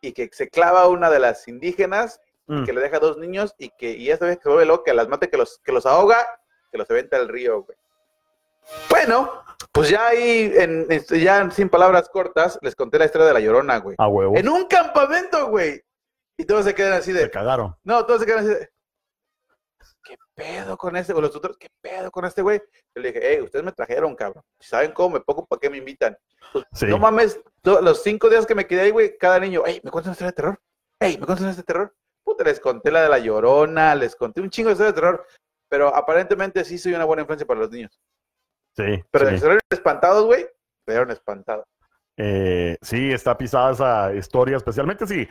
y 0.00 0.12
que 0.12 0.28
se 0.32 0.48
clava 0.48 0.82
a 0.82 0.88
una 0.88 1.10
de 1.10 1.18
las 1.18 1.46
indígenas, 1.48 2.20
Mm. 2.48 2.64
que 2.64 2.72
le 2.72 2.80
deja 2.80 2.98
dos 2.98 3.18
niños 3.18 3.54
y 3.56 3.70
que 3.70 3.90
y 3.92 4.10
esta 4.10 4.26
vez 4.26 4.36
que 4.38 4.42
se 4.42 4.48
vuelve 4.48 4.66
loca, 4.66 4.92
las 4.92 5.06
mata, 5.08 5.28
que 5.28 5.36
los, 5.36 5.60
que 5.60 5.70
los 5.70 5.86
ahoga, 5.86 6.26
que 6.72 6.76
los 6.78 6.90
aventa 6.90 7.16
al 7.16 7.28
río, 7.28 7.62
güey. 7.62 7.78
Bueno, 8.90 9.30
pues 9.70 9.88
ya 9.88 10.08
ahí, 10.08 10.52
en, 10.56 10.86
este, 10.90 11.20
ya 11.20 11.48
sin 11.52 11.68
palabras 11.68 12.08
cortas, 12.08 12.58
les 12.60 12.74
conté 12.74 12.98
la 12.98 13.04
historia 13.04 13.28
de 13.28 13.34
la 13.34 13.40
llorona, 13.40 13.78
güey. 13.78 13.94
A 13.96 14.08
huevo. 14.08 14.36
En 14.36 14.48
un 14.48 14.64
campamento, 14.66 15.48
güey. 15.48 15.82
Y 16.36 16.44
todos 16.44 16.64
se 16.64 16.74
quedan 16.74 16.94
así 16.94 17.12
Se 17.12 17.18
de. 17.20 17.30
cagaron. 17.30 17.76
No, 17.84 18.04
todos 18.06 18.20
se 18.20 18.26
quedan 18.26 18.40
así 18.40 18.48
de. 18.48 18.70
¿Qué 20.04 20.16
pedo 20.34 20.76
con 20.76 20.96
este? 20.96 21.12
O 21.12 21.20
los 21.20 21.34
otros, 21.34 21.56
¿qué 21.58 21.68
pedo 21.80 22.10
con 22.10 22.24
este 22.24 22.42
güey? 22.42 22.60
Yo 22.94 23.02
le 23.02 23.12
dije, 23.12 23.20
hey, 23.22 23.40
ustedes 23.42 23.64
me 23.64 23.72
trajeron, 23.72 24.14
cabrón. 24.14 24.42
Saben 24.60 24.92
cómo 24.92 25.14
me 25.14 25.20
pongo, 25.20 25.46
¿para 25.46 25.60
qué 25.60 25.70
me 25.70 25.78
invitan? 25.78 26.16
Pues, 26.52 26.64
Sí. 26.72 26.86
No 26.86 26.98
mames, 26.98 27.40
los 27.62 28.02
cinco 28.02 28.28
días 28.28 28.46
que 28.46 28.54
me 28.54 28.66
quedé 28.66 28.82
ahí, 28.82 28.90
güey, 28.90 29.16
cada 29.18 29.38
niño, 29.38 29.62
hey, 29.64 29.80
¿me 29.82 29.90
cuentas 29.90 30.08
una 30.08 30.12
historia 30.12 30.30
de 30.30 30.36
terror? 30.36 30.60
Hey, 31.00 31.16
¿me 31.18 31.26
cuentas 31.26 31.40
una 31.40 31.50
historia 31.50 31.66
de 31.66 31.72
terror? 31.72 31.96
Puta, 32.24 32.44
les 32.44 32.60
conté 32.60 32.90
la 32.90 33.02
de 33.02 33.08
la 33.08 33.18
llorona, 33.18 33.94
les 33.94 34.14
conté 34.14 34.40
un 34.40 34.50
chingo 34.50 34.68
de 34.68 34.74
historias 34.74 34.94
de 34.94 35.00
terror. 35.00 35.26
Pero 35.68 35.94
aparentemente 35.94 36.64
sí 36.64 36.76
soy 36.78 36.92
una 36.92 37.04
buena 37.04 37.22
influencia 37.22 37.46
para 37.46 37.60
los 37.60 37.70
niños. 37.70 37.98
Sí. 38.76 39.02
Pero 39.10 39.30
sí. 39.30 39.38
se 39.38 39.58
espantados, 39.70 40.26
güey, 40.26 40.42
se 40.42 40.92
vieron 40.92 41.10
espantados. 41.10 41.64
Eh, 42.16 42.76
sí, 42.82 43.10
está 43.10 43.36
pisada 43.36 43.72
esa 43.72 44.14
historia, 44.14 44.58
especialmente 44.58 45.06
si 45.06 45.26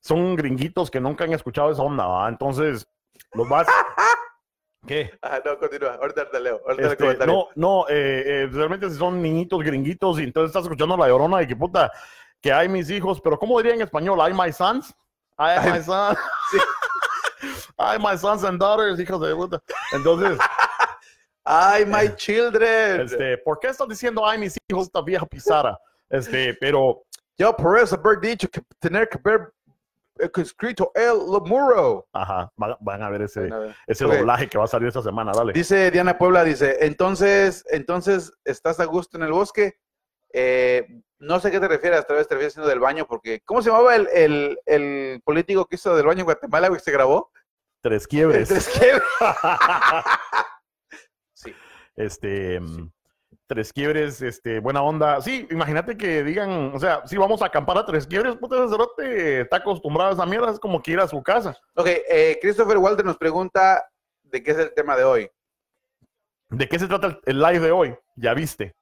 son 0.00 0.36
gringuitos 0.36 0.90
que 0.90 1.00
nunca 1.00 1.24
han 1.24 1.32
escuchado 1.32 1.70
esa 1.70 1.82
onda, 1.82 2.06
¿va? 2.06 2.28
Entonces, 2.28 2.86
los 3.32 3.48
vas. 3.48 3.66
¿Qué? 4.86 5.12
Ah, 5.22 5.40
no, 5.44 5.56
continúa. 5.58 5.94
Ahorita 5.94 6.28
te 6.28 6.40
leo. 6.40 6.60
Ahorita 6.66 6.88
Este, 6.88 7.26
no, 7.26 7.48
no, 7.54 7.86
eh, 7.88 8.24
eh, 8.26 8.48
realmente 8.50 8.90
si 8.90 8.96
son 8.96 9.22
niñitos 9.22 9.62
gringuitos 9.62 10.18
y 10.18 10.24
entonces 10.24 10.48
estás 10.48 10.64
escuchando 10.64 10.96
la 10.96 11.06
llorona 11.06 11.38
de 11.38 11.46
que 11.46 11.54
puta, 11.54 11.92
que 12.40 12.52
hay 12.52 12.68
mis 12.68 12.90
hijos, 12.90 13.20
pero 13.20 13.38
¿cómo 13.38 13.58
diría 13.58 13.74
en 13.74 13.82
español? 13.82 14.20
¿Hay 14.20 14.32
my 14.34 14.52
sons? 14.52 14.92
¿Hay 15.36 15.70
my 15.70 15.82
sons? 15.82 16.18
Sí. 16.50 16.58
¿Hay 17.78 17.98
my 17.98 18.16
sons 18.16 18.44
and 18.44 18.60
daughters? 18.60 18.98
Hijos 19.00 19.20
de 19.20 19.34
puta. 19.34 19.60
Entonces, 19.92 20.38
¡Ay, 21.44 21.84
my 21.84 22.14
children! 22.14 23.02
este, 23.02 23.38
¿por 23.38 23.58
qué 23.58 23.68
estás 23.68 23.88
diciendo 23.88 24.24
ay 24.26 24.38
mis 24.38 24.56
hijos 24.68 24.86
esta 24.86 25.02
vieja 25.02 25.26
pisara? 25.26 25.78
Este, 26.08 26.54
pero 26.54 27.02
Yo 27.36 27.56
por 27.56 27.78
eso 27.78 27.96
haber 27.96 28.20
dicho 28.20 28.48
que 28.48 28.60
tener 28.78 29.08
que 29.08 29.18
ver 29.22 29.40
eh, 29.40 29.61
escrito 30.16 30.92
el 30.94 31.16
muro. 31.46 32.06
ajá, 32.12 32.52
van, 32.56 32.76
van 32.80 33.02
a 33.02 33.10
ver 33.10 33.22
ese, 33.22 33.40
Bueno, 33.40 33.56
a 33.56 33.58
ver. 33.60 33.76
ese 33.86 34.04
doblaje 34.04 34.48
que 34.48 34.58
va 34.58 34.64
a 34.64 34.68
salir 34.68 34.88
esta 34.88 35.02
semana, 35.02 35.32
dale. 35.34 35.52
Dice 35.52 35.90
Diana 35.90 36.18
Puebla, 36.18 36.44
dice, 36.44 36.78
entonces, 36.80 37.64
entonces, 37.70 38.32
¿estás 38.44 38.80
a 38.80 38.84
gusto 38.84 39.16
en 39.16 39.24
el 39.24 39.32
bosque? 39.32 39.74
Eh, 40.32 40.86
no 41.18 41.38
sé 41.40 41.48
a 41.48 41.50
qué 41.50 41.60
te 41.60 41.68
refieres, 41.68 42.06
tal 42.06 42.16
vez 42.16 42.26
te 42.26 42.34
refieres 42.34 42.52
haciendo 42.54 42.68
del 42.68 42.80
baño, 42.80 43.06
porque, 43.06 43.40
¿cómo 43.44 43.62
se 43.62 43.70
llamaba 43.70 43.94
el, 43.96 44.08
el, 44.12 44.58
el 44.66 45.20
político 45.24 45.66
que 45.66 45.76
hizo 45.76 45.94
del 45.96 46.06
baño 46.06 46.20
en 46.20 46.24
Guatemala, 46.24 46.70
que 46.70 46.78
se 46.80 46.92
grabó? 46.92 47.30
Tres 47.80 48.06
quiebres. 48.06 48.50
Es 48.50 48.68
que- 48.68 49.00
sí. 51.34 51.54
este 51.96 52.60
mm, 52.60 52.90
tres 53.52 53.70
quiebres, 53.70 54.22
este, 54.22 54.60
buena 54.60 54.82
onda. 54.82 55.20
Sí, 55.20 55.46
imagínate 55.50 55.94
que 55.94 56.24
digan, 56.24 56.74
o 56.74 56.78
sea, 56.78 57.06
si 57.06 57.18
vamos 57.18 57.42
a 57.42 57.46
acampar 57.46 57.76
a 57.76 57.84
tres 57.84 58.06
quiebres, 58.06 58.34
puta, 58.36 58.56
ese 58.56 58.70
cerote 58.70 59.40
está 59.42 59.58
acostumbrado 59.58 60.10
a 60.10 60.14
esa 60.14 60.24
mierda, 60.24 60.50
es 60.50 60.58
como 60.58 60.82
que 60.82 60.92
ir 60.92 61.00
a 61.00 61.06
su 61.06 61.22
casa. 61.22 61.54
Ok, 61.74 61.86
eh, 61.86 62.38
Christopher 62.40 62.78
Walter 62.78 63.04
nos 63.04 63.18
pregunta 63.18 63.86
de 64.22 64.42
qué 64.42 64.52
es 64.52 64.58
el 64.58 64.72
tema 64.72 64.96
de 64.96 65.04
hoy. 65.04 65.30
¿De 66.48 66.66
qué 66.66 66.78
se 66.78 66.88
trata 66.88 67.18
el 67.26 67.40
live 67.40 67.60
de 67.60 67.72
hoy? 67.72 67.94
Ya 68.16 68.32
viste. 68.32 68.74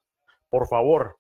Por 0.49 0.69
favor, 0.69 1.19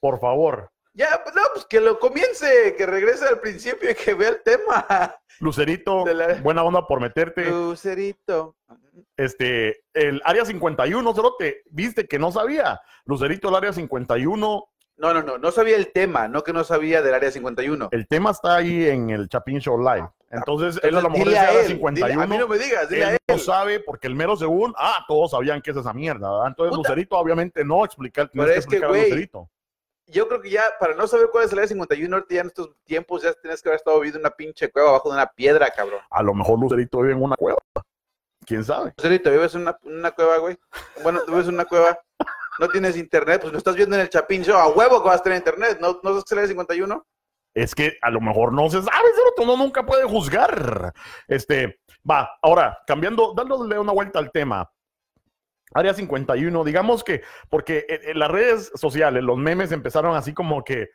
por 0.00 0.18
favor. 0.18 0.72
Ya, 0.92 1.20
pues 1.22 1.34
no, 1.34 1.42
pues 1.54 1.64
que 1.66 1.80
lo 1.80 1.98
comience, 1.98 2.74
que 2.76 2.84
regrese 2.86 3.26
al 3.26 3.38
principio 3.40 3.90
y 3.90 3.94
que 3.94 4.14
vea 4.14 4.30
el 4.30 4.42
tema. 4.42 5.16
Lucerito, 5.38 6.04
la- 6.06 6.34
buena 6.42 6.62
onda 6.64 6.86
por 6.86 7.00
meterte. 7.00 7.44
Lucerito. 7.48 8.56
Este, 9.16 9.82
el 9.94 10.20
área 10.24 10.44
51, 10.44 11.14
cerote, 11.14 11.62
viste 11.70 12.06
que 12.06 12.18
no 12.18 12.32
sabía. 12.32 12.80
Lucerito, 13.04 13.48
el 13.48 13.54
área 13.54 13.72
51, 13.72 14.64
No, 14.96 15.14
no, 15.14 15.22
no, 15.22 15.38
no 15.38 15.50
sabía 15.50 15.76
el 15.76 15.92
tema, 15.92 16.28
no 16.28 16.42
que 16.42 16.52
no 16.52 16.62
sabía 16.64 17.00
del 17.02 17.14
área 17.14 17.30
51. 17.30 17.88
el 17.92 18.06
tema 18.06 18.30
está 18.32 18.56
ahí 18.56 18.86
en 18.88 19.08
el 19.10 19.28
Chapin 19.28 19.58
Show 19.60 19.78
Live. 19.78 20.06
Entonces, 20.30 20.78
él 20.84 20.96
a 20.96 21.00
lo 21.00 21.08
mejor 21.10 21.26
dile 21.28 21.30
dice 21.30 21.46
a 21.46 21.48
área 21.48 21.60
él, 21.62 21.66
51. 21.68 22.12
dile- 22.14 22.22
a 22.22 22.26
mí 22.26 22.36
no 22.38 22.48
me 22.48 22.58
digas, 22.58 22.88
dile 22.88 23.04
a 23.04 23.10
él 23.12 23.18
él. 23.26 23.36
no 23.36 23.38
sabe 23.42 23.80
porque 23.80 24.06
el 24.08 24.14
mero 24.14 24.36
según, 24.36 24.74
ah, 24.76 25.04
todos 25.08 25.30
sabían 25.30 25.62
que 25.62 25.70
es 25.70 25.76
esa 25.78 25.92
mierda, 25.94 26.30
¿verdad? 26.30 26.48
Entonces 26.48 26.76
Puta. 26.76 26.88
Lucerito 26.90 27.16
obviamente 27.16 27.64
no 27.64 27.84
explica, 27.84 28.28
Pero 28.32 28.50
es 28.50 28.66
que, 28.66 28.78
Lucerito. 28.78 29.48
Yo 30.10 30.26
creo 30.28 30.40
que 30.40 30.50
ya, 30.50 30.62
para 30.78 30.94
no 30.94 31.06
saber 31.06 31.28
cuál 31.30 31.44
es 31.44 31.52
el 31.52 31.58
área 31.58 31.68
51, 31.68 32.16
ahorita 32.16 32.34
ya 32.34 32.40
en 32.40 32.46
estos 32.48 32.70
tiempos 32.84 33.22
ya 33.22 33.32
tienes 33.34 33.62
que 33.62 33.68
haber 33.68 33.76
estado 33.76 33.98
viviendo 33.98 34.18
en 34.18 34.26
una 34.26 34.34
pinche 34.34 34.70
cueva 34.70 34.90
abajo 34.90 35.08
de 35.08 35.14
una 35.14 35.26
piedra, 35.26 35.70
cabrón. 35.70 36.00
A 36.10 36.22
lo 36.22 36.34
mejor 36.34 36.58
Lucerito 36.58 37.00
vive 37.00 37.12
en 37.12 37.22
una 37.22 37.36
cueva. 37.36 37.58
¿Quién 38.44 38.64
sabe? 38.64 38.92
Lucerito, 38.96 39.30
¿vives 39.30 39.54
en 39.54 39.62
una, 39.82 40.10
cueva, 40.10 40.38
güey? 40.38 40.58
Bueno, 41.02 41.20
tú 41.24 41.32
vives 41.32 41.48
en 41.48 41.54
una 41.54 41.64
cueva, 41.64 41.98
no 42.58 42.68
tienes 42.68 42.96
internet, 42.96 43.40
pues 43.40 43.52
no 43.52 43.58
estás 43.58 43.76
viendo 43.76 43.94
en 43.96 44.02
el 44.02 44.08
Chapín 44.08 44.42
Show, 44.42 44.56
a 44.56 44.68
huevo 44.68 45.02
que 45.02 45.08
vas 45.08 45.20
a 45.20 45.22
tener 45.22 45.38
internet, 45.38 45.78
¿no, 45.80 46.00
no 46.02 46.10
sabes 46.10 46.24
qué 46.24 46.28
es 46.28 46.32
el 46.32 46.38
área 46.38 46.48
51? 46.48 47.06
Es 47.54 47.74
que 47.74 47.98
a 48.00 48.10
lo 48.10 48.20
mejor 48.20 48.52
no 48.52 48.68
se 48.70 48.82
sabe, 48.82 49.08
Ceroto, 49.14 49.42
uno 49.42 49.56
nunca 49.56 49.84
puede 49.84 50.04
juzgar. 50.04 50.92
Este, 51.26 51.80
va, 52.08 52.30
ahora, 52.42 52.78
cambiando, 52.86 53.34
dándole 53.34 53.78
una 53.78 53.92
vuelta 53.92 54.18
al 54.18 54.30
tema. 54.30 54.70
Área 55.72 55.94
51, 55.94 56.64
digamos 56.64 57.04
que, 57.04 57.22
porque 57.48 57.86
en, 57.88 58.10
en 58.10 58.18
las 58.18 58.30
redes 58.30 58.72
sociales, 58.74 59.22
los 59.22 59.38
memes 59.38 59.72
empezaron 59.72 60.16
así 60.16 60.34
como 60.34 60.64
que 60.64 60.90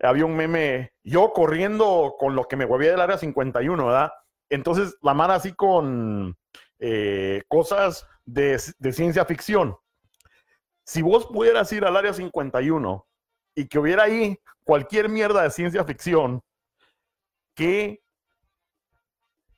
había 0.00 0.26
un 0.26 0.36
meme, 0.36 0.92
yo 1.02 1.32
corriendo 1.32 2.16
con 2.18 2.34
lo 2.34 2.44
que 2.44 2.56
me 2.56 2.64
huevía 2.64 2.90
del 2.90 3.00
área 3.00 3.18
51, 3.18 3.86
¿verdad? 3.86 4.12
Entonces, 4.50 4.96
la 5.02 5.14
mara 5.14 5.36
así 5.36 5.54
con 5.54 6.36
eh, 6.78 7.42
cosas 7.48 8.06
de, 8.24 8.60
de 8.78 8.92
ciencia 8.92 9.24
ficción. 9.24 9.76
Si 10.84 11.02
vos 11.02 11.26
pudieras 11.26 11.72
ir 11.72 11.84
al 11.84 11.96
área 11.96 12.12
51 12.12 13.06
y 13.54 13.68
que 13.68 13.78
hubiera 13.78 14.04
ahí 14.04 14.38
cualquier 14.64 15.08
mierda 15.08 15.42
de 15.42 15.50
ciencia 15.50 15.84
ficción, 15.84 16.42
¿qué 17.54 18.02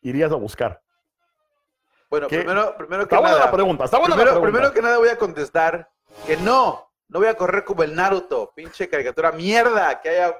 irías 0.02 0.30
a 0.30 0.36
buscar? 0.36 0.82
Bueno, 2.08 2.28
¿Qué? 2.28 2.38
primero, 2.38 2.76
primero 2.76 3.02
que 3.08 3.14
Está 3.14 3.18
buena 3.20 3.34
nada, 3.36 3.46
la 3.46 3.52
pregunta, 3.52 3.84
está 3.84 3.98
buena 3.98 4.14
primero, 4.14 4.34
la 4.34 4.40
pregunta. 4.40 4.58
primero 4.58 4.74
que 4.74 4.82
nada 4.82 4.98
voy 4.98 5.08
a 5.08 5.18
contestar 5.18 5.90
que 6.26 6.36
no, 6.36 6.88
no 7.08 7.18
voy 7.18 7.28
a 7.28 7.34
correr 7.36 7.64
como 7.64 7.82
el 7.82 7.94
Naruto, 7.94 8.52
pinche 8.54 8.88
caricatura 8.88 9.32
mierda, 9.32 10.00
que 10.00 10.08
haya... 10.10 10.36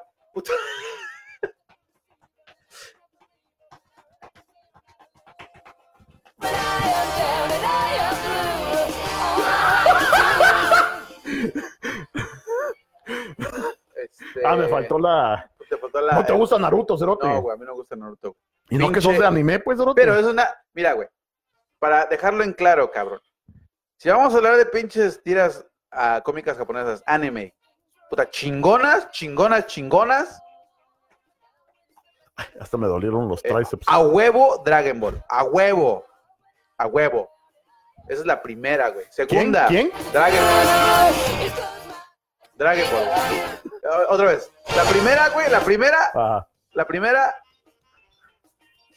Este, 13.97 14.45
Ah, 14.45 14.57
me 14.57 14.69
faltó 14.69 14.99
la. 14.99 15.51
te 15.69 15.77
faltó 15.79 16.01
la- 16.01 16.15
¿No 16.15 16.25
te 16.25 16.33
gusta 16.33 16.59
Naruto, 16.59 16.97
Cerote? 16.99 17.27
No, 17.27 17.41
güey, 17.43 17.55
a 17.55 17.59
mí 17.59 17.65
no 17.65 17.73
me 17.73 17.77
gusta 17.79 17.97
Naruto. 17.97 18.37
y 18.69 18.77
no 18.79 18.91
que 18.93 19.01
sos 19.01 19.19
de 19.19 19.27
anime, 19.27 19.61
pues, 19.61 19.79
Cerote. 19.79 20.01
Pero 20.01 20.15
es 20.17 20.27
una. 20.27 20.47
Mira, 20.75 20.93
güey. 20.93 21.09
Para 21.79 22.07
dejarlo 22.07 22.43
en 22.43 22.53
claro, 22.53 22.91
cabrón. 22.91 23.21
Si 23.99 24.09
vamos 24.09 24.35
a 24.35 24.37
hablar 24.37 24.57
de 24.57 24.67
pinches 24.67 25.23
tiras 25.23 25.67
ah, 25.91 26.21
cómicas 26.25 26.57
japonesas, 26.57 27.03
anime. 27.07 27.55
Puta, 28.11 28.29
chingonas, 28.31 29.11
chingonas, 29.11 29.67
chingonas. 29.67 30.43
Hasta 32.61 32.77
me 32.77 32.87
dolieron 32.87 33.29
los 33.29 33.43
eh, 33.45 33.49
tríceps. 33.53 33.87
a 33.89 34.01
huevo, 34.01 34.63
Dragon 34.65 35.01
Ball. 35.01 35.25
A 35.29 35.45
huevo. 35.45 36.05
A 36.77 36.87
huevo. 36.87 37.31
Esa 38.09 38.21
es 38.21 38.27
la 38.27 38.41
primera, 38.43 38.91
güey. 38.91 39.07
Segunda. 39.11 39.67
¿Quién? 39.67 39.91
Dragon 40.13 40.39
Ball. 40.39 41.53
Dragon 42.55 42.85
Ball. 42.93 44.07
Otra 44.09 44.27
vez. 44.27 44.51
La 44.77 44.85
primera, 44.85 45.29
güey, 45.31 45.51
la 45.51 45.61
primera, 45.61 46.11
Ajá. 46.15 46.49
la 46.73 46.85
primera. 46.85 47.35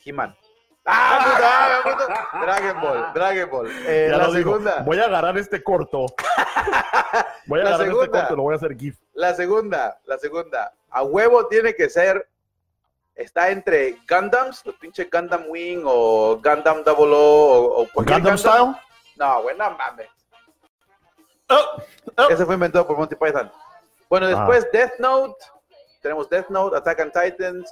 He-Man. 0.03 0.35
Ah, 0.85 1.81
puta, 1.83 2.05
ah, 2.09 2.29
me. 2.39 2.45
Dragon 2.45 2.81
Ball, 2.81 3.13
Dragon 3.13 3.49
Ball. 3.49 3.71
Eh, 3.85 4.07
Ya 4.11 4.17
la 4.17 4.27
lo 4.27 4.33
digo. 4.33 4.51
segunda. 4.53 4.81
Voy 4.83 4.99
a 4.99 5.05
agarrar 5.05 5.37
este 5.37 5.61
corto. 5.61 6.05
Voy 7.45 7.59
a 7.59 7.63
La 7.63 7.69
agarrar 7.69 7.87
este 7.87 7.99
segunda. 7.99 8.19
corto 8.21 8.33
y 8.33 8.37
lo 8.37 8.43
voy 8.43 8.53
a 8.53 8.57
hacer 8.57 8.77
GIF. 8.77 8.97
La 9.13 9.33
segunda, 9.33 9.99
la 10.05 10.17
segunda. 10.17 10.73
A 10.89 11.03
huevo 11.03 11.47
tiene 11.47 11.73
que 11.75 11.89
ser. 11.89 12.27
Está 13.15 13.49
entre 13.49 13.97
Gundams, 14.09 14.65
los 14.65 14.75
pinches 14.75 15.09
Gundam 15.11 15.43
Wing 15.49 15.83
o 15.85 16.39
Gundam 16.41 16.83
Double 16.83 17.13
O 17.13 17.81
o, 17.81 17.87
cualquier 17.93 18.19
Gundam 18.21 18.37
Style. 18.37 18.75
No, 19.17 19.41
güey, 19.41 19.57
no 19.57 19.71
mames. 19.71 20.07
Oh, 21.49 21.81
oh. 22.17 22.29
Ese 22.29 22.45
fue 22.45 22.53
inventado 22.55 22.87
por 22.87 22.97
Monty 22.97 23.15
Python. 23.15 23.51
Bueno, 24.09 24.27
Ah. 24.27 24.29
después 24.29 24.71
Death 24.71 24.93
Note. 24.99 25.35
Tenemos 26.01 26.29
Death 26.29 26.49
Note, 26.49 26.77
Attack 26.77 26.99
on 26.99 27.11
Titans. 27.11 27.69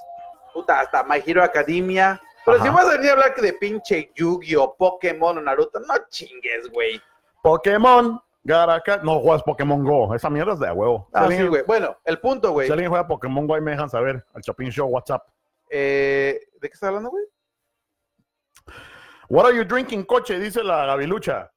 Puta, 0.52 0.80
hasta 0.80 1.02
My 1.04 1.22
Hero 1.24 1.42
Academia. 1.42 2.20
Pero 2.50 2.62
Ajá. 2.62 2.64
si 2.64 2.74
vas 2.74 2.84
a 2.86 2.96
venir 2.96 3.10
a 3.10 3.12
hablar 3.12 3.34
que 3.34 3.42
de 3.42 3.52
pinche 3.54 4.12
Yu-Gi-Oh, 4.14 4.76
Pokémon 4.76 5.38
o 5.38 5.40
Naruto, 5.40 5.80
no 5.80 5.94
chingues, 6.10 6.68
güey. 6.70 7.00
Pokémon. 7.42 8.20
Garaka. 8.44 8.98
No 8.98 9.20
juegas 9.20 9.42
Pokémon 9.42 9.84
Go. 9.84 10.14
Esa 10.14 10.30
mierda 10.30 10.54
es 10.54 10.60
de 10.60 10.70
huevo. 10.72 11.08
Ah, 11.12 11.28
sí, 11.30 11.46
güey. 11.46 11.62
Bueno, 11.66 11.96
el 12.04 12.18
punto, 12.18 12.52
güey. 12.52 12.66
si 12.66 12.72
alguien 12.72 12.88
juega 12.90 13.06
Pokémon 13.06 13.46
Go, 13.46 13.54
ahí 13.54 13.60
me 13.60 13.72
dejan 13.72 13.90
saber. 13.90 14.24
Al 14.32 14.42
Chapin 14.42 14.70
Show, 14.70 14.88
WhatsApp. 14.88 15.26
Eh, 15.68 16.40
¿De 16.60 16.68
qué 16.68 16.72
estás 16.72 16.88
hablando, 16.88 17.10
güey? 17.10 17.24
What 19.28 19.46
are 19.46 19.54
you 19.56 19.64
drinking, 19.64 20.04
coche? 20.04 20.38
Dice 20.38 20.62
la 20.64 20.86
Gavilucha. 20.86 21.52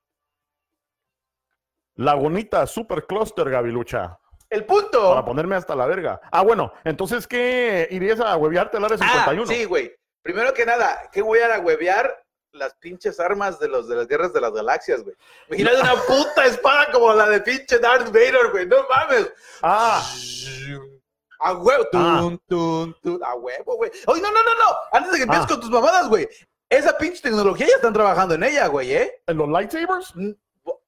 Lagunita 1.96 2.66
Super 2.68 3.06
Cluster, 3.06 3.50
Gavilucha. 3.50 4.18
El 4.50 4.66
punto. 4.66 5.10
Para 5.12 5.24
ponerme 5.24 5.56
hasta 5.56 5.76
la 5.76 5.86
verga. 5.86 6.20
Ah, 6.32 6.42
bueno. 6.44 6.74
Entonces, 6.84 7.26
¿qué 7.26 7.88
irías 7.92 8.20
a 8.20 8.36
huevearte 8.36 8.76
al 8.78 8.84
área 8.86 8.98
Ah, 9.00 9.08
51? 9.26 9.46
sí, 9.46 9.64
güey. 9.66 9.94
Primero 10.24 10.54
que 10.54 10.66
nada, 10.66 11.10
¿qué 11.12 11.22
voy 11.22 11.40
a 11.40 11.60
huevear? 11.60 12.24
Las 12.54 12.74
pinches 12.76 13.20
armas 13.22 13.60
de 13.60 13.70
los 13.70 13.88
de 13.88 13.96
las 13.96 14.08
guerras 14.08 14.34
de 14.34 14.42
las 14.42 14.52
galaxias, 14.52 15.02
güey. 15.04 15.16
Imagínate 15.48 15.80
una 15.82 15.96
puta 16.04 16.46
espada 16.46 16.92
como 16.92 17.14
la 17.14 17.30
de 17.30 17.40
pinche 17.40 17.80
Darth 17.80 18.08
Vader, 18.08 18.52
güey. 18.52 18.66
No 18.68 18.76
mames. 18.90 19.32
Ah, 19.62 20.04
A 21.40 21.54
huevo. 21.54 21.86
Ah. 21.94 22.18
Tun, 22.20 22.38
tun, 22.48 22.96
tun. 23.02 23.24
A 23.24 23.36
huevo, 23.36 23.78
güey. 23.78 23.90
Oye, 24.08 24.22
no, 24.22 24.32
no, 24.32 24.44
no, 24.44 24.54
no. 24.54 24.76
Antes 24.92 25.12
de 25.14 25.18
que 25.20 25.24
empieces 25.24 25.46
Ah. 25.46 25.50
con 25.50 25.62
tus 25.62 25.70
mamadas, 25.70 26.10
güey. 26.10 26.28
Esa 26.70 26.98
pinche 26.98 27.22
tecnología 27.22 27.68
ya 27.68 27.76
están 27.76 27.94
trabajando 27.94 28.36
en 28.36 28.44
ella, 28.44 28.68
güey, 28.68 28.94
¿eh? 28.94 29.24
¿en 29.28 29.38
los 29.38 29.48
lightsabers? 29.50 30.14
Mm, 30.16 30.32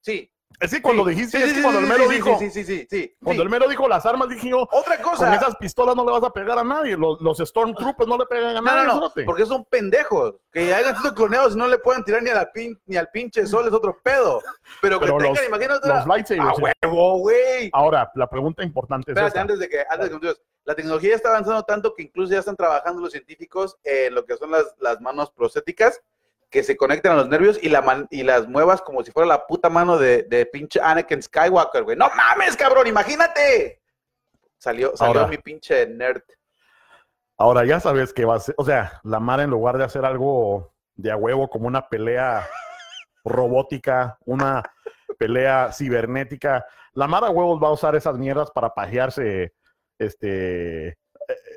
Sí. 0.02 0.30
Es 0.60 0.72
que 0.72 0.82
cuando 0.82 1.04
Sí. 1.06 1.10
dijiste, 1.12 1.38
Sí, 1.38 1.44
es 1.44 1.54
que 1.54 1.62
cuando 1.62 1.80
el 1.80 1.88
mero 1.88 2.08
dijo, 2.08 2.38
Sí, 2.40 2.50
sí, 2.50 2.64
sí, 2.64 2.88
sí. 2.90 3.16
cuando 3.24 3.44
el 3.44 3.50
mero 3.50 3.68
dijo 3.68 3.88
las 3.88 4.06
armas, 4.06 4.30
dije 4.30 4.50
yo, 4.50 4.68
Otra 4.72 5.02
con 5.02 5.12
cosa. 5.14 5.36
esas 5.36 5.56
pistolas 5.58 5.96
no 5.96 6.06
le 6.06 6.12
vas 6.12 6.24
a 6.24 6.30
pegar 6.32 6.58
a 6.58 6.64
nadie. 6.64 6.96
Los, 6.96 7.20
los 7.22 7.38
Stormtroopers 7.40 8.08
no 8.08 8.18
le 8.18 8.26
pegan 8.26 8.52
a 8.58 8.62
No, 8.62 8.62
nadie. 8.62 8.88
no, 8.88 8.94
no, 8.96 9.10
cerote. 9.10 9.24
porque 9.26 9.46
son 9.46 9.66
pendejos. 9.66 10.36
Que 10.52 10.74
hayan 10.74 10.96
sido 10.98 11.14
cloneados 11.14 11.56
y 11.56 11.58
no 11.58 11.68
le 11.68 11.78
puedan 11.80 12.04
tirar 12.06 12.24
ni, 12.24 12.30
a 12.30 12.36
la 12.36 12.52
pin, 12.52 12.80
ni 12.86 12.96
al 12.98 13.10
pinche 13.10 13.46
sol 13.48 13.68
es 13.68 13.74
otro 13.74 14.00
pedo. 14.04 14.42
Pero 14.82 15.00
que 15.00 15.06
Pero 15.06 15.18
tengan, 15.18 15.36
los- 15.36 15.48
imagínate, 15.48 15.88
los 15.90 16.06
lightsabers, 16.08 16.60
¡A 16.60 16.62
huevo, 16.88 17.18
güey! 17.20 17.70
Ahora, 17.74 18.12
la 18.16 18.30
pregunta 18.30 18.64
importante 18.64 19.12
es 19.12 19.18
Espérate, 19.18 19.28
esta. 19.30 19.42
antes 19.42 19.60
de 19.60 19.70
que, 19.70 19.84
antes 19.90 20.12
de 20.12 20.20
que. 20.20 20.34
La 20.66 20.76
tecnología 20.76 21.14
está 21.14 21.28
avanzando 21.28 21.62
tanto 21.64 21.94
que 21.94 22.04
incluso 22.04 22.32
ya 22.32 22.40
están 22.40 22.56
trabajando 22.56 23.02
los 23.02 23.12
científicos 23.12 23.76
en 23.84 24.16
lo 24.16 24.24
que 24.26 24.38
son 24.38 24.50
las, 24.50 24.64
las 24.80 25.02
manos 25.02 25.30
prostéticas 25.32 26.00
que 26.54 26.62
se 26.64 26.78
conectan 26.78 27.14
a 27.14 27.16
los 27.16 27.28
nervios 27.30 27.58
y, 27.64 27.68
la 27.70 27.82
man- 27.82 28.08
y 28.12 28.22
las 28.22 28.48
muevas 28.48 28.80
como 28.84 29.04
si 29.04 29.12
fuera 29.12 29.28
la 29.28 29.48
puta 29.48 29.70
mano 29.72 29.98
de, 29.98 30.22
de 30.22 30.46
pinche 30.46 30.80
Anakin 30.80 31.24
Skywalker, 31.24 31.82
güey. 31.84 31.98
¡No 31.98 32.10
mames, 32.16 32.56
cabrón! 32.56 32.86
¡Imagínate! 32.86 33.82
Salió, 34.60 34.96
salió 34.96 35.22
Ahora. 35.22 35.28
mi 35.32 35.40
pinche 35.40 35.88
nerd. 35.88 36.22
Ahora, 37.40 37.66
ya 37.66 37.80
sabes 37.80 38.14
que 38.14 38.24
va 38.24 38.36
a 38.36 38.40
ser, 38.40 38.54
o 38.60 38.64
sea, 38.64 39.02
la 39.04 39.20
Mara 39.20 39.42
en 39.42 39.50
lugar 39.50 39.80
de 39.80 39.84
hacer 39.84 40.06
algo 40.06 40.72
de 40.94 41.12
a 41.12 41.18
huevo 41.18 41.50
como 41.50 41.66
una 41.68 41.90
pelea 41.90 42.48
robótica, 43.26 44.20
una 44.26 44.62
pelea 45.18 45.72
cibernética, 45.74 46.66
la 46.94 47.08
Mara 47.08 47.32
huevos 47.32 47.62
va 47.62 47.70
a 47.70 47.74
usar 47.74 47.96
esas 47.96 48.18
mierdas 48.20 48.52
para 48.52 48.76
pajearse 48.76 49.54
este 49.98 51.00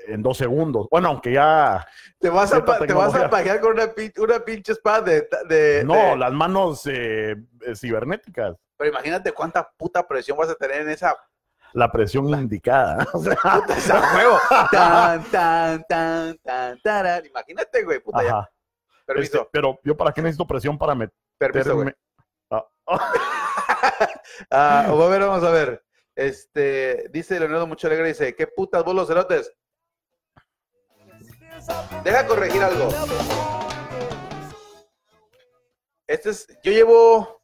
en 0.07 0.23
dos 0.23 0.39
segundos. 0.39 0.87
Bueno, 0.91 1.09
aunque 1.09 1.33
ya 1.33 1.87
Te 2.19 2.29
vas 2.29 2.53
a, 2.53 2.65
te 2.65 2.93
vas 2.93 3.15
a 3.15 3.29
pajear 3.31 3.61
con 3.61 3.73
una, 3.73 3.87
pin- 3.95 4.13
una 4.19 4.41
pinche 4.41 4.73
espada 4.73 5.01
de... 5.03 5.29
de- 5.49 5.85
no, 5.85 5.95
de- 5.95 6.17
las 6.17 6.33
manos 6.33 6.87
eh, 6.87 7.37
eh, 7.63 7.75
cibernéticas, 7.77 8.57
Pero 8.77 8.91
imagínate 8.91 9.33
cuánta 9.33 9.69
puta 9.77 10.07
presión 10.07 10.37
vas 10.39 10.49
a 10.51 10.55
tener 10.55 10.83
en 10.83 10.91
esa 10.91 11.17
la 11.73 11.91
presión 11.93 12.27
indicada. 12.31 13.07
O 13.13 13.19
sea, 13.21 13.35
puta 13.37 13.77
esa 13.77 14.01
juego. 14.09 14.39
Tan, 14.71 15.25
tan, 15.25 15.85
tan, 15.87 16.39
tan, 16.39 16.81
taran. 16.81 17.27
Imagínate, 17.27 17.83
güey, 17.85 17.99
puta 18.01 18.23
ya. 18.23 18.29
ajá. 18.31 18.51
Permiso, 19.05 19.37
Este, 19.39 19.49
pero 19.53 19.79
yo 19.85 19.97
para 19.97 20.11
qué 20.13 20.23
necesito 20.23 20.47
presión 20.47 20.79
para 20.79 20.95
permiso, 21.39 21.75
güey. 21.75 21.87
meterme. 21.87 21.97
Ah, 22.51 22.65
Ah, 24.51 24.87
a 24.89 25.09
ver, 25.09 25.21
vamos 25.21 25.45
a 25.45 25.51
ver. 25.51 25.83
Este, 26.15 27.09
dice 27.11 27.39
Leonardo 27.39 27.67
Mucho 27.67 27.87
Alegre, 27.89 28.09
dice, 28.09 28.35
¿qué 28.35 28.47
putas 28.47 28.83
vos 28.85 28.95
los 28.95 29.07
cerotes? 29.09 29.53
Deja 32.05 32.27
corregir 32.27 32.63
algo. 32.63 32.89
Este 36.07 36.31
es, 36.31 36.47
yo 36.63 36.73
llevo 36.73 37.43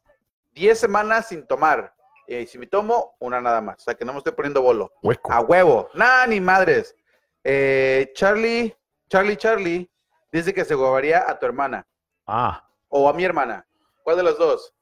10 0.53 0.79
semanas 0.79 1.27
sin 1.27 1.45
tomar. 1.45 1.93
Y 2.27 2.45
si 2.47 2.57
me 2.57 2.67
tomo, 2.67 3.15
una 3.19 3.41
nada 3.41 3.59
más. 3.61 3.77
O 3.79 3.81
sea, 3.81 3.95
que 3.95 4.05
no 4.05 4.13
me 4.13 4.19
estoy 4.19 4.33
poniendo 4.33 4.61
bolo. 4.61 4.91
hueco. 5.01 5.31
A 5.31 5.41
huevo. 5.41 5.89
Nada, 5.93 6.25
ni 6.27 6.39
madres. 6.39 6.95
Eh, 7.43 8.11
Charlie, 8.15 8.75
Charlie, 9.09 9.35
Charlie, 9.35 9.91
dice 10.31 10.53
que 10.53 10.63
se 10.63 10.75
guabaría 10.75 11.25
a 11.29 11.37
tu 11.37 11.45
hermana. 11.45 11.85
Ah, 12.25 12.65
O 12.87 13.09
a 13.09 13.13
mi 13.13 13.25
hermana. 13.25 13.65
¿Cuál 14.03 14.17
de 14.17 14.23
los 14.23 14.37
dos? 14.37 14.73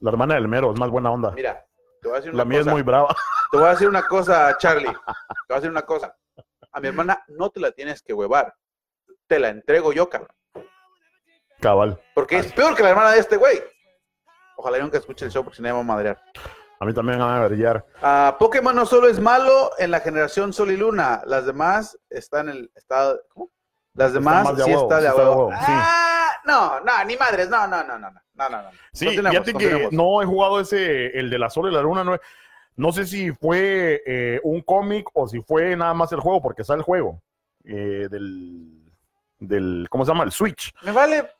la 0.00 0.10
hermana 0.10 0.34
del 0.34 0.48
mero 0.48 0.70
es 0.72 0.78
más 0.78 0.90
buena 0.90 1.10
onda. 1.10 1.30
Mira, 1.30 1.64
te 2.02 2.08
voy 2.08 2.16
a 2.16 2.20
decir 2.20 2.30
una 2.34 2.38
La 2.38 2.44
mía 2.44 2.60
es 2.60 2.66
muy 2.66 2.82
brava. 2.82 3.14
Te 3.50 3.56
voy 3.56 3.66
a 3.66 3.70
decir 3.70 3.88
una 3.88 4.06
cosa, 4.06 4.54
Charlie. 4.58 4.88
Te 4.92 4.92
voy 4.92 5.52
a 5.52 5.54
decir 5.54 5.70
una 5.70 5.82
cosa. 5.82 6.14
A 6.74 6.80
mi 6.80 6.88
hermana 6.88 7.24
no 7.28 7.50
te 7.50 7.60
la 7.60 7.70
tienes 7.70 8.02
que 8.02 8.12
huevar. 8.12 8.54
Te 9.26 9.38
la 9.38 9.48
entrego 9.48 9.92
yo, 9.92 10.08
cabrón. 10.10 10.36
Cabal. 11.60 12.00
Porque 12.14 12.36
es 12.38 12.52
peor 12.52 12.74
que 12.74 12.82
la 12.82 12.90
hermana 12.90 13.12
de 13.12 13.20
este 13.20 13.36
güey. 13.36 13.62
Ojalá 14.56 14.78
y 14.78 14.82
nunca 14.82 14.98
escuche 14.98 15.24
el 15.24 15.30
show 15.30 15.42
porque 15.44 15.56
si 15.56 15.62
no 15.62 15.68
me 15.68 15.72
va 15.72 15.80
a 15.80 15.82
madrear. 15.84 16.22
A 16.80 16.84
mí 16.84 16.92
también 16.92 17.18
me 17.18 17.24
van 17.24 17.42
a 17.42 17.46
brillar. 17.46 17.86
Ah, 18.02 18.36
Pokémon 18.38 18.74
no 18.74 18.84
solo 18.86 19.08
es 19.08 19.20
malo 19.20 19.70
en 19.78 19.90
la 19.90 20.00
generación 20.00 20.52
Sol 20.52 20.70
y 20.72 20.76
Luna. 20.76 21.22
Las 21.26 21.46
demás 21.46 21.98
están 22.10 22.48
en 22.48 22.56
el 22.56 22.70
estado. 22.74 23.20
¿Cómo? 23.28 23.50
Las 23.94 24.12
demás 24.12 24.56
de 24.56 24.64
sí 24.64 24.70
huevo, 24.70 24.82
está 24.82 24.96
de 24.96 25.02
sí 25.02 25.06
a 25.06 25.10
está 25.10 25.22
de 25.22 25.28
huevo. 25.28 25.46
huevo, 25.46 25.60
sí. 25.60 25.72
Ah, 25.72 26.30
no, 26.44 26.80
no, 26.80 27.04
ni 27.04 27.16
madres. 27.16 27.48
No, 27.48 27.66
no, 27.68 27.84
no, 27.84 27.98
no, 27.98 28.10
no. 28.10 28.20
No, 28.34 28.48
no. 28.48 28.70
Sí, 28.92 29.08
fíjate 29.10 29.54
que 29.54 29.88
no 29.92 30.20
he 30.20 30.26
jugado 30.26 30.60
ese, 30.60 31.16
el 31.18 31.30
de 31.30 31.38
la 31.38 31.48
Sol 31.48 31.70
y 31.70 31.74
la 31.74 31.80
Luna. 31.82 32.02
No, 32.02 32.16
he- 32.16 32.20
no 32.76 32.92
sé 32.92 33.06
si 33.06 33.30
fue 33.32 34.02
eh, 34.06 34.40
un 34.42 34.60
cómic 34.62 35.08
o 35.14 35.28
si 35.28 35.40
fue 35.42 35.76
nada 35.76 35.94
más 35.94 36.12
el 36.12 36.20
juego, 36.20 36.42
porque 36.42 36.64
sale 36.64 36.78
el 36.78 36.84
juego 36.84 37.22
eh, 37.64 38.08
del, 38.10 38.82
del, 39.38 39.86
¿cómo 39.90 40.04
se 40.04 40.10
llama? 40.12 40.24
El 40.24 40.32
Switch. 40.32 40.72
Me 40.82 40.92
vale. 40.92 41.30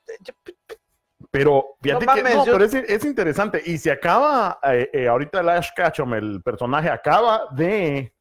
Pero 1.30 1.76
fíjate 1.82 2.06
No 2.06 2.14
que 2.14 2.22
mames, 2.22 2.36
no, 2.36 2.46
yo- 2.46 2.52
pero 2.52 2.64
es, 2.64 2.74
es 2.74 3.04
interesante. 3.04 3.62
Y 3.64 3.78
se 3.78 3.90
acaba, 3.90 4.58
eh, 4.62 5.08
ahorita 5.08 5.40
el 5.40 5.48
Ash 5.48 5.70
Ketchum, 5.74 6.14
el 6.14 6.42
personaje, 6.42 6.88
acaba 6.88 7.48
de 7.52 8.12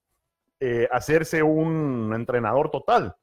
hacerse 0.92 1.44
un 1.44 2.14
entrenador 2.16 2.72
total. 2.72 3.14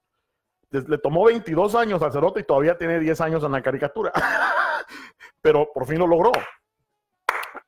Le 0.70 0.98
tomó 0.98 1.24
22 1.24 1.74
años 1.74 2.02
al 2.02 2.12
Cerote 2.12 2.40
y 2.40 2.44
todavía 2.44 2.76
tiene 2.76 3.00
10 3.00 3.18
años 3.22 3.42
en 3.42 3.52
la 3.52 3.62
caricatura. 3.62 4.12
pero 5.40 5.68
por 5.72 5.86
fin 5.86 5.98
lo 5.98 6.06
logró. 6.06 6.32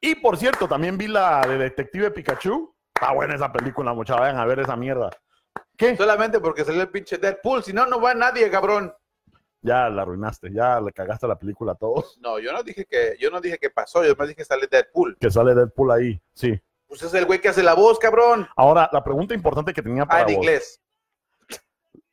Y 0.00 0.14
por 0.16 0.36
cierto, 0.36 0.68
también 0.68 0.96
vi 0.98 1.08
la 1.08 1.40
de 1.46 1.58
Detective 1.58 2.10
Pikachu. 2.10 2.74
Está 2.94 3.12
buena 3.12 3.34
esa 3.34 3.52
película, 3.52 3.92
muchachos. 3.92 4.20
Vayan 4.20 4.38
a 4.38 4.44
ver 4.46 4.60
esa 4.60 4.76
mierda. 4.76 5.10
¿Qué? 5.76 5.96
Solamente 5.96 6.40
porque 6.40 6.64
salió 6.64 6.82
el 6.82 6.88
pinche 6.90 7.18
Deadpool. 7.18 7.62
Si 7.64 7.72
no, 7.72 7.86
no 7.86 8.00
va 8.00 8.14
nadie, 8.14 8.50
cabrón. 8.50 8.92
Ya 9.64 9.88
la 9.88 10.02
arruinaste, 10.02 10.52
ya 10.52 10.80
le 10.80 10.92
cagaste 10.92 11.26
la 11.28 11.38
película 11.38 11.72
a 11.72 11.74
todos. 11.76 12.18
No, 12.20 12.38
yo 12.40 12.52
no 12.52 12.62
dije 12.64 12.84
que, 12.84 13.16
yo 13.20 13.30
no 13.30 13.40
dije 13.40 13.58
que 13.58 13.70
pasó, 13.70 14.04
yo 14.04 14.14
más 14.16 14.26
dije 14.26 14.38
que 14.38 14.44
sale 14.44 14.66
Deadpool. 14.66 15.16
Que 15.20 15.30
sale 15.30 15.54
Deadpool 15.54 15.90
ahí, 15.92 16.20
sí. 16.34 16.60
Pues 16.88 17.00
es 17.02 17.14
el 17.14 17.26
güey 17.26 17.40
que 17.40 17.48
hace 17.48 17.62
la 17.62 17.74
voz, 17.74 17.98
cabrón. 18.00 18.48
Ahora, 18.56 18.88
la 18.92 19.02
pregunta 19.04 19.34
importante 19.34 19.72
que 19.72 19.80
tenía 19.82 20.02
Ah, 20.02 20.06
para 20.08 20.20
en 20.22 20.26
vos. 20.26 20.34
inglés. 20.34 20.82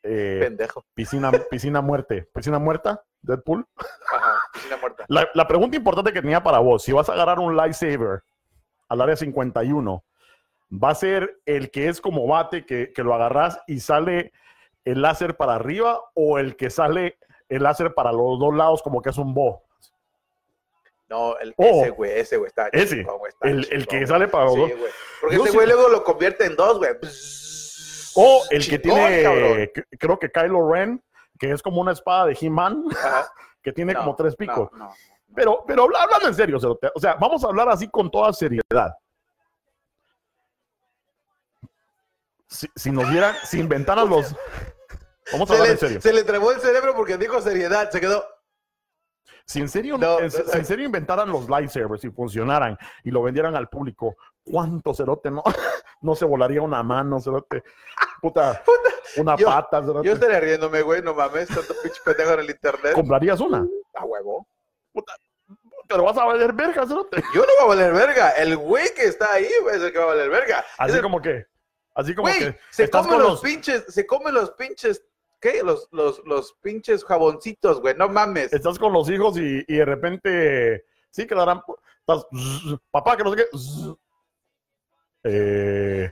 eh, 0.03 0.37
Pendejo. 0.41 0.85
piscina, 0.93 1.31
piscina 1.49 1.81
muerte. 1.81 2.29
¿Piscina 2.33 2.59
muerta? 2.59 3.03
¿Deadpool? 3.21 3.65
Ajá, 4.13 4.28
muerta. 4.81 5.05
La, 5.07 5.27
la 5.33 5.47
pregunta 5.47 5.77
importante 5.77 6.13
que 6.13 6.21
tenía 6.21 6.41
para 6.43 6.59
vos, 6.59 6.83
si 6.83 6.91
vas 6.91 7.09
a 7.09 7.13
agarrar 7.13 7.39
un 7.39 7.55
lightsaber 7.55 8.23
al 8.87 9.01
área 9.01 9.15
51, 9.15 10.03
¿va 10.71 10.89
a 10.89 10.95
ser 10.95 11.39
el 11.45 11.69
que 11.71 11.87
es 11.89 12.01
como 12.01 12.25
bate, 12.27 12.65
que, 12.65 12.91
que 12.93 13.03
lo 13.03 13.13
agarras 13.13 13.59
y 13.67 13.79
sale 13.79 14.31
el 14.85 15.01
láser 15.01 15.35
para 15.37 15.55
arriba 15.55 16.01
o 16.13 16.39
el 16.39 16.55
que 16.55 16.69
sale 16.69 17.17
el 17.49 17.63
láser 17.63 17.93
para 17.93 18.11
los 18.11 18.39
dos 18.39 18.53
lados 18.55 18.81
como 18.81 19.01
que 19.01 19.09
es 19.09 19.17
un 19.17 19.33
bo? 19.33 19.63
No, 21.09 21.37
el, 21.39 21.53
Oh. 21.57 21.63
ese 21.81 21.89
güey, 21.89 22.11
ese 22.19 22.37
güey 22.37 22.47
está 22.49 22.67
Ese, 22.71 22.97
chingón, 22.97 23.17
güey, 23.17 23.31
está 23.31 23.47
El, 23.49 23.67
el 23.71 23.87
que 23.87 23.97
güey. 23.97 24.07
sale 24.07 24.27
para 24.27 24.45
los 24.45 24.53
Sí, 24.53 24.59
dos. 24.61 24.69
güey. 24.71 24.91
Porque 25.21 25.35
Yo 25.35 25.41
ese 25.43 25.51
sí- 25.51 25.57
güey 25.57 25.67
luego 25.67 25.89
lo 25.89 26.03
convierte 26.03 26.45
en 26.45 26.55
dos, 26.55 26.77
güey. 26.77 26.91
O 28.15 28.43
el 28.51 28.67
que 28.67 28.79
Chingón, 28.81 28.97
cabrón. 29.23 29.43
tiene, 29.47 29.71
c- 29.73 29.85
creo 29.99 30.19
que 30.19 30.29
Kylo 30.31 30.71
Ren, 30.71 31.03
que 31.39 31.51
es 31.51 31.61
como 31.63 31.81
una 31.81 31.91
espada 31.93 32.25
de 32.27 32.37
He-Man. 32.39 32.83
que 33.61 33.71
tiene 33.73 33.93
No, 33.93 33.99
como 33.99 34.15
tres 34.15 34.35
picos. 34.35 34.69
No, 34.71 34.77
no, 34.77 34.85
no. 34.85 34.93
Pero, 35.35 35.63
pero 35.67 35.83
habla- 35.83 36.03
hablando 36.03 36.27
en 36.27 36.33
serio, 36.33 36.59
Cerote, 36.59 36.89
o 36.95 36.99
sea, 36.99 37.13
vamos 37.15 37.43
a 37.43 37.47
hablar 37.47 37.69
así 37.69 37.87
con 37.87 38.09
toda 38.09 38.33
seriedad. 38.33 38.93
Si, 42.47 42.67
si 42.75 42.91
nos 42.91 43.09
dieran, 43.11 43.35
si 43.43 43.59
inventaran 43.59 44.09
los. 44.09 44.35
Vamos 45.31 45.49
a 45.51 45.53
Se 45.53 45.59
hablar 45.59 45.67
le, 45.67 45.71
en 45.73 45.77
serio. 45.77 46.01
se 46.01 46.13
le 46.13 46.23
trabó 46.23 46.51
el 46.51 46.59
cerebro 46.59 46.95
porque 46.95 47.17
dijo 47.17 47.39
seriedad, 47.41 47.91
se 47.91 47.99
quedó. 48.01 48.25
Si 49.45 49.59
en 49.59 49.69
serio, 49.69 49.97
No, 49.97 50.17
en, 50.19 50.25
no, 50.25 50.29
si 50.31 50.41
no. 50.43 50.53
en 50.53 50.65
serio 50.65 50.85
inventaran 50.85 51.29
los 51.29 51.47
lightsabers 51.47 52.03
y 52.03 52.09
funcionaran 52.09 52.77
y 53.03 53.11
lo 53.11 53.21
vendieran 53.21 53.55
al 53.55 53.67
público, 53.69 54.15
¿cuánto 54.51 54.93
cerote 54.93 55.29
no, 55.31 55.43
no 56.01 56.15
se 56.15 56.25
volaría 56.25 56.61
una 56.61 56.81
mano, 56.83 57.19
cerote? 57.19 57.63
Puta, 58.21 58.61
una 59.17 59.35
yo- 59.37 59.47
pata, 59.47 59.81
cerote. 59.81 60.07
Yo 60.07 60.13
estaría 60.13 60.39
riéndome, 60.39 60.81
güey, 60.81 61.01
no 61.01 61.13
mames, 61.13 61.47
tanto 61.47 61.73
pinche 61.81 62.01
pendejo 62.03 62.33
en 62.33 62.39
el 62.41 62.49
internet. 62.49 62.93
¿Comprarías 62.93 63.39
una? 63.39 63.65
A 63.93 64.05
huevo. 64.05 64.47
Pero 65.87 66.03
vas 66.03 66.17
a 66.17 66.25
valer 66.25 66.53
verga, 66.53 66.85
cerote. 66.85 67.23
Yo 67.33 67.41
no 67.41 67.47
voy 67.59 67.63
a 67.63 67.65
valer 67.75 67.93
verga. 67.93 68.29
El 68.31 68.57
güey 68.57 68.93
que 68.95 69.05
está 69.05 69.33
ahí, 69.33 69.49
güey, 69.63 69.77
es 69.77 69.81
el 69.81 69.91
que 69.91 69.97
va 69.97 70.03
a 70.05 70.07
valer 70.07 70.29
verga. 70.29 70.63
Así 70.77 71.01
como 71.01 71.19
que, 71.21 71.45
así 71.95 72.13
como 72.13 72.27
Güey, 72.27 72.39
que 72.39 72.59
se 72.69 72.89
come 72.89 73.17
los- 73.17 73.41
pinches, 73.41 73.85
se 73.87 74.05
come 74.05 74.31
los 74.31 74.51
pinches, 74.51 75.03
¿qué? 75.39 75.63
Los, 75.63 75.87
los, 75.91 76.21
los 76.25 76.53
pinches 76.61 77.03
jaboncitos, 77.03 77.81
güey, 77.81 77.95
no 77.95 78.07
mames. 78.07 78.53
estás 78.53 78.77
con 78.77 78.93
los 78.93 79.09
hijos 79.09 79.37
y, 79.37 79.63
y 79.67 79.77
de 79.77 79.85
repente 79.85 80.85
sí 81.09 81.25
quedarán 81.25 81.61
estás, 82.01 82.27
papá 82.91 83.17
que 83.17 83.23
no 83.23 83.31
sé 83.31 83.37
qué 83.37 83.45
eh, 85.23 86.11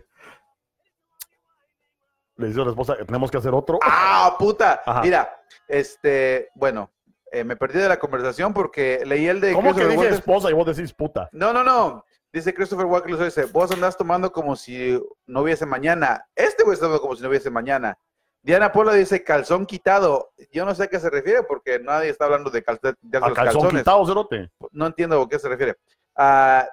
le 2.35 2.47
dice 2.47 2.61
a 2.61 2.65
la 2.65 2.69
esposa 2.71 2.95
tenemos 3.05 3.31
que 3.31 3.37
hacer 3.37 3.53
otro 3.53 3.79
Ah, 3.81 4.35
puta. 4.37 4.81
Ajá. 4.85 5.01
Mira, 5.01 5.41
este, 5.67 6.49
bueno, 6.55 6.91
eh, 7.31 7.43
me 7.43 7.55
perdí 7.55 7.79
de 7.79 7.89
la 7.89 7.97
conversación 7.99 8.53
porque 8.53 9.03
leí 9.05 9.27
el 9.27 9.41
de 9.41 9.53
¿cómo 9.53 9.75
que 9.75 9.85
Walken. 9.85 10.13
esposa 10.13 10.49
y 10.49 10.53
vos 10.53 10.65
decís 10.67 10.93
puta? 10.93 11.29
No, 11.31 11.51
no, 11.53 11.63
no. 11.63 12.05
Dice 12.31 12.53
Christopher 12.53 12.85
Walken, 12.85 13.17
lo 13.17 13.25
dice, 13.25 13.45
vos 13.45 13.71
andás 13.71 13.97
tomando 13.97 14.31
como 14.31 14.55
si 14.55 15.01
no 15.25 15.41
hubiese 15.41 15.65
mañana. 15.65 16.25
Este 16.35 16.63
güey 16.63 16.73
está 16.75 16.85
tomando 16.85 17.01
como 17.01 17.15
si 17.15 17.23
no 17.23 17.29
hubiese 17.29 17.49
mañana. 17.49 17.97
Diana 18.43 18.71
Pola 18.71 18.93
dice 18.93 19.23
calzón 19.23 19.65
quitado. 19.65 20.31
Yo 20.51 20.63
no 20.65 20.75
sé 20.75 20.83
a 20.83 20.87
qué 20.87 20.99
se 20.99 21.09
refiere 21.09 21.43
porque 21.43 21.79
nadie 21.79 22.09
está 22.09 22.25
hablando 22.25 22.49
de, 22.49 22.63
calce- 22.63 22.95
de 23.01 23.17
a 23.17 23.21
los 23.21 23.33
calzón 23.33 23.61
calzones. 23.61 23.81
quitado 23.81 24.05
cerote 24.05 24.51
No 24.71 24.85
entiendo 24.85 25.21
a 25.21 25.27
qué 25.27 25.39
se 25.39 25.49
refiere. 25.49 25.77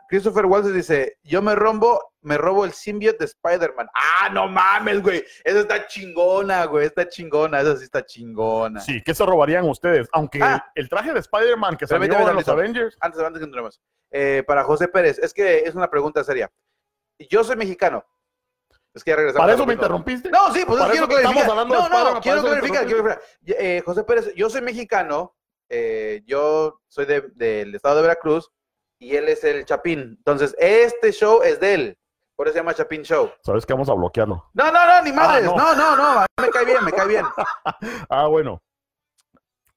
Christopher 0.09 0.47
Waltz 0.47 0.73
dice, 0.73 1.19
yo 1.23 1.43
me 1.43 1.55
rombo, 1.55 2.13
me 2.23 2.39
robo 2.39 2.65
el 2.65 2.73
symbiote 2.73 3.19
de 3.19 3.25
Spider-Man. 3.27 3.89
Ah, 3.95 4.31
no 4.31 4.49
mames, 4.49 5.03
güey. 5.03 5.23
Esa 5.45 5.61
está 5.61 5.87
chingona, 5.87 6.65
güey. 6.65 6.87
Está 6.87 7.07
chingona. 7.09 7.61
Esa 7.61 7.77
sí 7.77 7.85
está 7.85 8.05
chingona. 8.05 8.81
sí 8.81 9.03
¿qué 9.05 9.15
se 9.15 9.27
robarían 9.27 9.69
ustedes? 9.69 10.09
aunque 10.13 10.41
Ah. 10.43 10.65
el, 10.75 10.89
traje 10.89 11.13
de 11.13 11.21
Spider-Man 11.21 11.77
que 11.77 11.87
salió 11.87 12.05
en 12.29 12.37
los. 12.37 12.49
Avengers 12.49 12.97
Antes, 13.01 13.21
antes 13.21 13.35
que 13.41 13.45
continuemos. 13.45 13.81
Eh, 14.11 14.43
para 14.47 14.65
José 14.65 14.89
Pérez, 14.89 15.19
es 15.19 15.35
que 15.35 15.59
es 15.61 15.75
una 15.75 15.91
pregunta 15.91 16.25
seria. 16.25 16.51
Yo 17.29 17.45
soy 17.45 17.57
mexicano. 17.57 18.05
Es 18.95 19.03
que 19.03 19.11
ya 19.11 19.17
regresamos. 19.17 19.43
¿para 19.43 19.55
eso 19.55 19.67
me 19.67 19.75
interrumpiste? 19.75 20.31
No, 20.31 20.55
sí, 20.55 20.63
pues 20.67 20.81
quiero 20.91 21.09
clarificar. 21.09 21.67
No, 21.67 21.89
no, 22.15 22.21
quiero 22.21 22.43
clarificar, 22.43 22.87
quiero 22.87 23.03
clarificar. 23.03 23.23
Eh, 23.45 23.83
José 23.85 24.05
Pérez, 24.05 24.33
yo 24.37 24.49
soy 24.49 24.63
mexicano, 24.63 25.37
eh, 25.69 26.23
yo 26.27 26.81
soy 26.87 27.05
de- 27.07 27.29
del 27.35 27.75
estado 27.75 27.97
de 27.97 28.03
Veracruz 28.03 28.51
y 29.05 29.17
él 29.17 29.29
es 29.29 29.45
el 29.45 29.65
Chapín. 29.65 30.15
Entonces, 30.19 30.55
este 30.59 31.13
show 31.13 31.43
es 31.43 31.61
de 31.61 31.75
él. 31.75 31.99
Por 32.37 32.49
eso 32.49 32.55
se 32.55 32.61
llama 32.61 32.75
Chapín 32.75 33.03
Show. 33.03 33.31
sabes 33.45 33.65
que 33.65 33.73
vamos 33.73 33.89
a 33.89 33.95
bloquearlo 33.95 34.45
No, 34.55 34.73
no, 34.73 34.87
no, 34.87 35.03
ni 35.03 35.13
madres. 35.13 35.45
no. 35.45 35.57
no. 35.57 35.75
no, 35.77 35.97
no, 35.97 36.05
a 36.21 36.27
mí 36.39 36.45
me 36.47 36.49
cae 36.51 36.65
bien, 36.65 36.85
me 36.85 36.93
cae 36.93 37.07
bien. 37.07 37.25
Ah, 38.09 38.27
bueno. 38.27 38.61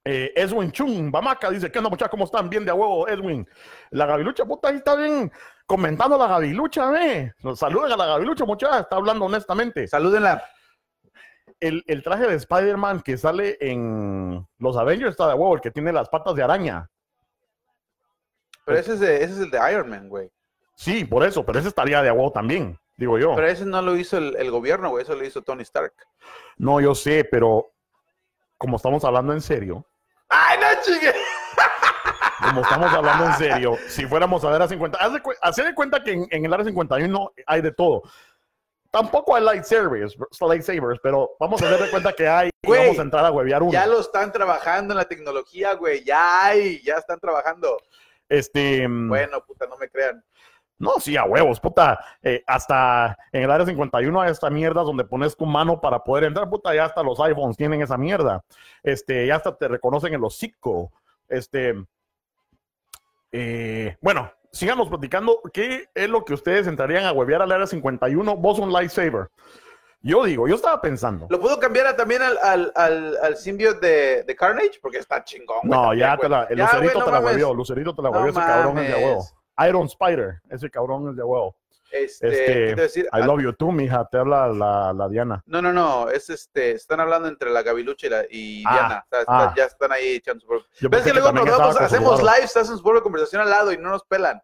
Eh, 0.03 0.31
Edwin 0.35 0.71
Chung, 0.71 1.11
Bamaca, 1.11 1.49
dice, 1.51 1.69
¿qué 1.69 1.79
onda, 1.79 1.89
muchachos? 1.89 2.11
¿Cómo 2.11 2.23
están? 2.23 2.49
Bien 2.49 2.63
de 2.63 2.71
a 2.71 2.73
huevo, 2.73 3.07
Edwin. 3.09 3.47
La 3.91 4.05
gavilucha, 4.05 4.45
puta, 4.45 4.69
ahí 4.69 4.77
está 4.77 4.95
bien 4.95 5.29
comentando 5.65 6.17
la 6.17 6.27
gavilucha, 6.27 6.89
ve. 6.89 7.33
Saluden 7.55 7.91
a 7.91 7.97
la 7.97 8.05
gavilucha, 8.05 8.45
muchachos, 8.45 8.79
está 8.79 8.95
hablando 8.95 9.25
honestamente. 9.25 9.85
Salúdenla. 9.87 10.43
El, 11.59 11.83
el 11.87 12.03
traje 12.03 12.25
de 12.25 12.35
Spider-Man 12.35 13.01
que 13.01 13.17
sale 13.17 13.57
en 13.59 14.47
los 14.59 14.77
Avengers 14.77 15.11
está 15.11 15.27
de 15.27 15.33
huevo, 15.33 15.55
el 15.55 15.61
que 15.61 15.71
tiene 15.71 15.91
las 15.91 16.07
patas 16.09 16.33
de 16.35 16.43
araña. 16.43 16.89
Pero 18.67 18.79
ese 18.79 18.93
es, 18.93 18.99
de- 18.99 19.23
ese 19.23 19.33
es 19.33 19.39
el 19.39 19.49
de 19.49 19.71
Iron 19.71 19.89
Man, 19.89 20.09
güey. 20.09 20.29
Sí, 20.75 21.05
por 21.05 21.25
eso, 21.25 21.43
pero 21.45 21.57
ese 21.57 21.69
estaría 21.69 22.01
de 22.03 22.09
a 22.09 22.13
huevo 22.13 22.31
también, 22.31 22.77
digo 22.97 23.17
yo. 23.17 23.33
Pero 23.35 23.47
ese 23.47 23.65
no 23.65 23.81
lo 23.81 23.95
hizo 23.95 24.17
el, 24.17 24.35
el 24.35 24.51
gobierno, 24.51 24.89
güey. 24.89 25.03
Eso 25.03 25.15
lo 25.15 25.25
hizo 25.25 25.41
Tony 25.41 25.63
Stark. 25.63 25.93
No, 26.57 26.79
yo 26.79 26.93
sé, 26.93 27.23
pero 27.23 27.71
como 28.59 28.75
estamos 28.77 29.03
hablando 29.03 29.33
en 29.33 29.41
serio, 29.41 29.85
¡Ay, 30.29 30.59
no, 30.59 30.67
chingue! 30.83 31.13
como 32.43 32.61
estamos 32.61 32.93
hablando 32.93 33.25
en 33.25 33.33
serio, 33.33 33.77
si 33.87 34.05
fuéramos 34.05 34.43
a 34.43 34.49
ver 34.51 34.61
a 34.61 34.67
50, 34.67 34.97
haz 34.99 35.13
de, 35.13 35.21
cu- 35.21 35.33
haz 35.41 35.55
de 35.55 35.73
cuenta 35.73 36.03
que 36.03 36.11
en, 36.11 36.27
en 36.29 36.45
el 36.45 36.53
área 36.53 36.65
51 36.65 37.31
hay 37.45 37.61
de 37.61 37.71
todo. 37.71 38.03
Tampoco 38.91 39.35
hay 39.35 39.43
lightsabers, 39.43 40.15
lightsabers, 40.39 40.99
pero 41.03 41.31
vamos 41.39 41.61
a 41.61 41.65
hacer 41.65 41.79
de 41.83 41.89
cuenta 41.89 42.13
que 42.13 42.27
hay 42.27 42.49
y 42.63 42.67
Güey, 42.67 42.81
vamos 42.85 42.99
a 42.99 43.01
entrar 43.01 43.25
a 43.25 43.31
huevear 43.31 43.61
uno. 43.63 43.71
Ya 43.71 43.85
lo 43.85 43.99
están 43.99 44.31
trabajando 44.31 44.93
en 44.93 44.97
la 44.97 45.05
tecnología, 45.05 45.73
güey. 45.73 46.03
Ya 46.03 46.45
hay, 46.45 46.81
ya 46.83 46.95
están 46.95 47.19
trabajando. 47.19 47.77
Este, 48.29 48.87
mm, 48.87 49.09
Bueno, 49.09 49.41
puta, 49.45 49.67
no 49.67 49.77
me 49.77 49.89
crean. 49.89 50.23
no, 50.79 50.99
sí, 50.99 51.17
a 51.17 51.23
huevos, 51.25 51.59
puta. 51.59 51.99
eh, 52.21 52.43
hasta 52.45 53.17
en 53.31 53.43
el 53.43 53.51
área 53.51 53.65
51 53.65 54.21
hay 54.21 54.31
esta 54.31 54.49
mierda 54.49 54.83
donde 54.83 55.05
pones 55.05 55.35
tu 55.35 55.45
mano 55.45 55.81
para 55.81 56.03
poder 56.03 56.25
entrar, 56.25 56.49
puta, 56.49 56.73
ya 56.75 56.85
hasta 56.85 57.01
los 57.03 57.19
iPhones 57.19 57.57
tienen 57.57 57.81
esa 57.81 57.97
mierda. 57.97 58.43
Este, 58.83 59.25
ya 59.27 59.35
hasta 59.37 59.55
te 59.57 59.67
reconocen 59.67 60.13
el 60.13 60.23
hocico. 60.23 60.91
Este, 61.27 61.73
eh, 63.31 63.97
bueno, 64.01 64.31
sigamos 64.51 64.89
platicando. 64.89 65.41
¿Qué 65.53 65.89
es 65.93 66.09
lo 66.09 66.23
que 66.23 66.33
ustedes 66.33 66.67
entrarían 66.67 67.05
a 67.05 67.11
huevear 67.11 67.41
al 67.41 67.51
área 67.51 67.67
51? 67.67 68.35
Vos 68.37 68.59
un 68.59 68.71
lightsaber. 68.71 69.29
Yo 70.07 70.23
digo, 70.23 70.47
yo 70.47 70.55
estaba 70.55 70.79
pensando. 70.81 71.27
¿Lo 71.29 71.39
puedo 71.39 71.59
cambiar 71.59 71.87
a- 71.87 71.95
también 71.95 72.21
al, 72.21 72.37
al, 72.37 72.71
al, 72.75 73.17
al 73.21 73.35
symbiote 73.37 73.85
de, 73.87 74.23
de 74.23 74.35
Carnage? 74.35 74.79
Porque 74.81 74.99
está 74.99 75.23
chingón, 75.23 75.57
güey. 75.63 75.69
No, 75.71 75.87
también, 75.87 75.99
ya 75.99 76.15
güey. 76.15 76.21
te 76.21 76.29
la, 76.29 76.43
el 76.45 76.57
Ya, 76.57 76.63
lucerito 76.63 76.93
güey, 76.93 76.99
no 76.99 77.05
te 77.05 77.11
la 77.11 77.19
huevió, 77.19 77.53
Lucerito 77.53 77.95
te 77.95 78.01
la 78.01 78.09
No 78.09 78.15
huevió, 78.17 78.31
ese 78.31 78.39
cabrón 78.39 78.77
es 78.79 78.87
de 78.95 79.03
huevo. 79.05 79.25
Iron 79.67 79.85
Spider, 79.87 80.41
ese 80.49 80.69
cabrón 80.69 81.09
es 81.09 81.15
de 81.17 81.23
huevo. 81.23 81.55
Este, 81.89 82.27
Este, 82.27 82.45
¿qué 82.45 82.53
te 82.53 82.69
iba 82.71 82.79
a 82.79 82.83
decir? 82.83 83.07
I 83.13 83.23
love 83.23 83.41
you 83.41 83.53
too, 83.53 83.71
mija, 83.71 84.05
te 84.11 84.17
habla 84.17 84.47
la, 84.49 84.91
la 84.93 85.07
Diana. 85.07 85.41
No, 85.45 85.61
no, 85.61 85.71
no, 85.71 86.09
es 86.09 86.29
este, 86.29 86.71
están 86.71 86.99
hablando 86.99 87.27
entre 87.29 87.49
la 87.49 87.63
Gavilucha 87.63 88.07
y, 88.07 88.09
la, 88.09 88.25
y 88.29 88.63
Ah, 88.67 88.71
Diana. 88.73 89.05
O 89.05 89.09
sea, 89.09 89.19
está- 89.21 89.43
ah. 89.49 89.53
ya 89.55 89.63
están 89.65 89.91
ahí 89.93 90.15
echando 90.15 90.41
su 90.41 90.47
propio- 90.47 90.89
Ves 90.89 91.03
que 91.03 91.13
luego 91.13 91.31
nos 91.31 91.45
vamos, 91.57 91.77
hacemos 91.81 92.21
lives, 92.21 92.55
hacen 92.57 92.77
su 92.77 92.83
propia 92.83 93.01
conversación 93.01 93.41
al 93.41 93.49
lado 93.49 93.71
y 93.71 93.77
no 93.77 93.89
nos 93.89 94.03
pelan. 94.03 94.41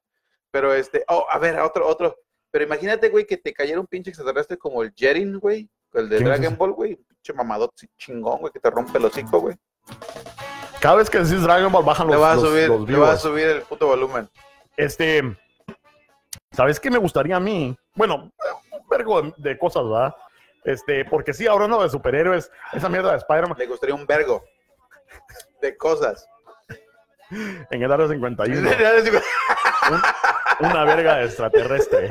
Pero 0.52 0.74
este, 0.74 1.04
oh, 1.10 1.26
a 1.30 1.38
ver, 1.38 1.60
otro, 1.60 1.86
otro. 1.88 2.16
Pero 2.54 2.66
imagínate, 2.66 3.10
güey, 3.10 3.26
que 3.26 3.36
te 3.38 3.52
cayera 3.52 3.80
un 3.80 3.88
pinche 3.88 4.12
extraterrestre 4.12 4.58
como 4.60 4.84
el 4.84 4.94
Jerin, 4.96 5.40
güey, 5.40 5.68
el 5.94 6.08
de 6.08 6.18
¿Quién 6.18 6.32
es 6.32 6.40
Dragon? 6.40 6.56
Ball, 6.60 6.72
güey. 6.74 6.96
Pinche 6.98 7.34
mamadote 7.34 7.88
chingón, 7.98 8.42
güey, 8.42 8.54
que 8.54 8.60
te 8.60 8.70
rompe 8.70 8.96
el 9.00 9.06
hocico, 9.06 9.40
güey. 9.40 9.56
Cada 10.80 10.98
vez 10.98 11.10
que 11.10 11.18
decís 11.18 11.42
Dragon 11.42 11.72
Ball 11.72 11.84
bajan 11.84 12.06
los, 12.06 12.16
Le 12.16 12.22
va 12.22 12.32
a 12.34 12.36
los- 12.36 12.44
subir, 12.48 12.68
los 12.70 12.88
le 12.88 12.98
va 13.00 13.12
a 13.14 13.18
subir 13.18 13.48
el 13.48 13.62
puto 13.64 13.88
volumen. 13.88 14.30
Este, 14.78 15.24
¿sabes 16.52 16.80
qué 16.80 16.92
me 16.92 17.00
gustaría 17.00 17.38
a 17.38 17.40
mí? 17.40 17.76
Bueno, 17.96 18.32
un 18.72 18.88
vergo 18.88 19.20
de, 19.24 19.34
de 19.38 19.58
cosas, 19.58 19.84
¿verdad? 19.86 20.14
Este, 20.64 21.06
porque 21.06 21.34
sí, 21.34 21.48
hablando 21.48 21.82
de 21.82 21.90
superhéroes, 21.90 22.52
esa 22.72 22.88
mierda 22.88 23.14
de 23.14 23.18
Spider-Man 23.18 23.58
Le 23.58 23.66
gustaría 23.66 23.96
un 23.96 24.06
vergo 24.06 24.44
de 25.60 25.76
cosas. 25.76 26.28
en 27.32 27.82
el 27.82 27.92
área 27.92 28.08
51, 28.08 28.70
una 30.60 30.84
verga 30.84 31.16
de 31.18 31.26
extraterrestre. 31.26 32.10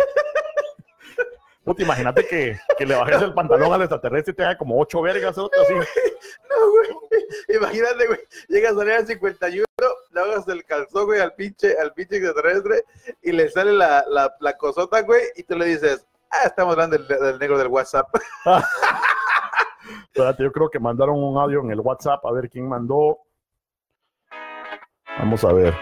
Puta, 1.64 1.82
imagínate 1.82 2.26
que, 2.26 2.58
que 2.76 2.86
le 2.86 2.96
bajes 2.96 3.22
el 3.22 3.34
pantalón 3.34 3.72
al 3.72 3.82
extraterrestre 3.82 4.32
y 4.32 4.36
te 4.36 4.44
haga 4.44 4.58
como 4.58 4.80
ocho 4.80 5.00
vergas, 5.00 5.36
así. 5.38 5.74
No, 5.74 6.70
güey. 6.70 6.90
Imagínate, 7.56 8.06
güey. 8.06 8.18
Llegas 8.48 8.72
a 8.72 8.76
salir 8.76 8.92
al 8.94 9.06
51, 9.06 9.64
le 10.10 10.20
hagas 10.20 10.48
el 10.48 10.64
calzón, 10.64 11.06
güey, 11.06 11.20
al 11.20 11.34
pinche, 11.34 11.76
al 11.78 11.92
pinche 11.92 12.16
extraterrestre 12.16 12.84
y 13.22 13.32
le 13.32 13.48
sale 13.48 13.72
la, 13.72 14.04
la, 14.08 14.34
la 14.40 14.56
cosota, 14.56 15.02
güey, 15.02 15.22
y 15.36 15.44
tú 15.44 15.56
le 15.56 15.66
dices, 15.66 16.06
ah, 16.30 16.46
estamos 16.46 16.72
hablando 16.72 16.98
del, 16.98 17.06
del 17.06 17.38
negro 17.38 17.58
del 17.58 17.68
WhatsApp. 17.68 18.08
Espérate, 20.06 20.42
yo 20.42 20.52
creo 20.52 20.68
que 20.68 20.78
mandaron 20.78 21.22
un 21.22 21.38
audio 21.38 21.60
en 21.60 21.70
el 21.70 21.80
WhatsApp. 21.80 22.24
A 22.24 22.32
ver 22.32 22.48
quién 22.48 22.68
mandó. 22.68 23.18
Vamos 25.18 25.44
a 25.44 25.52
ver. 25.52 25.74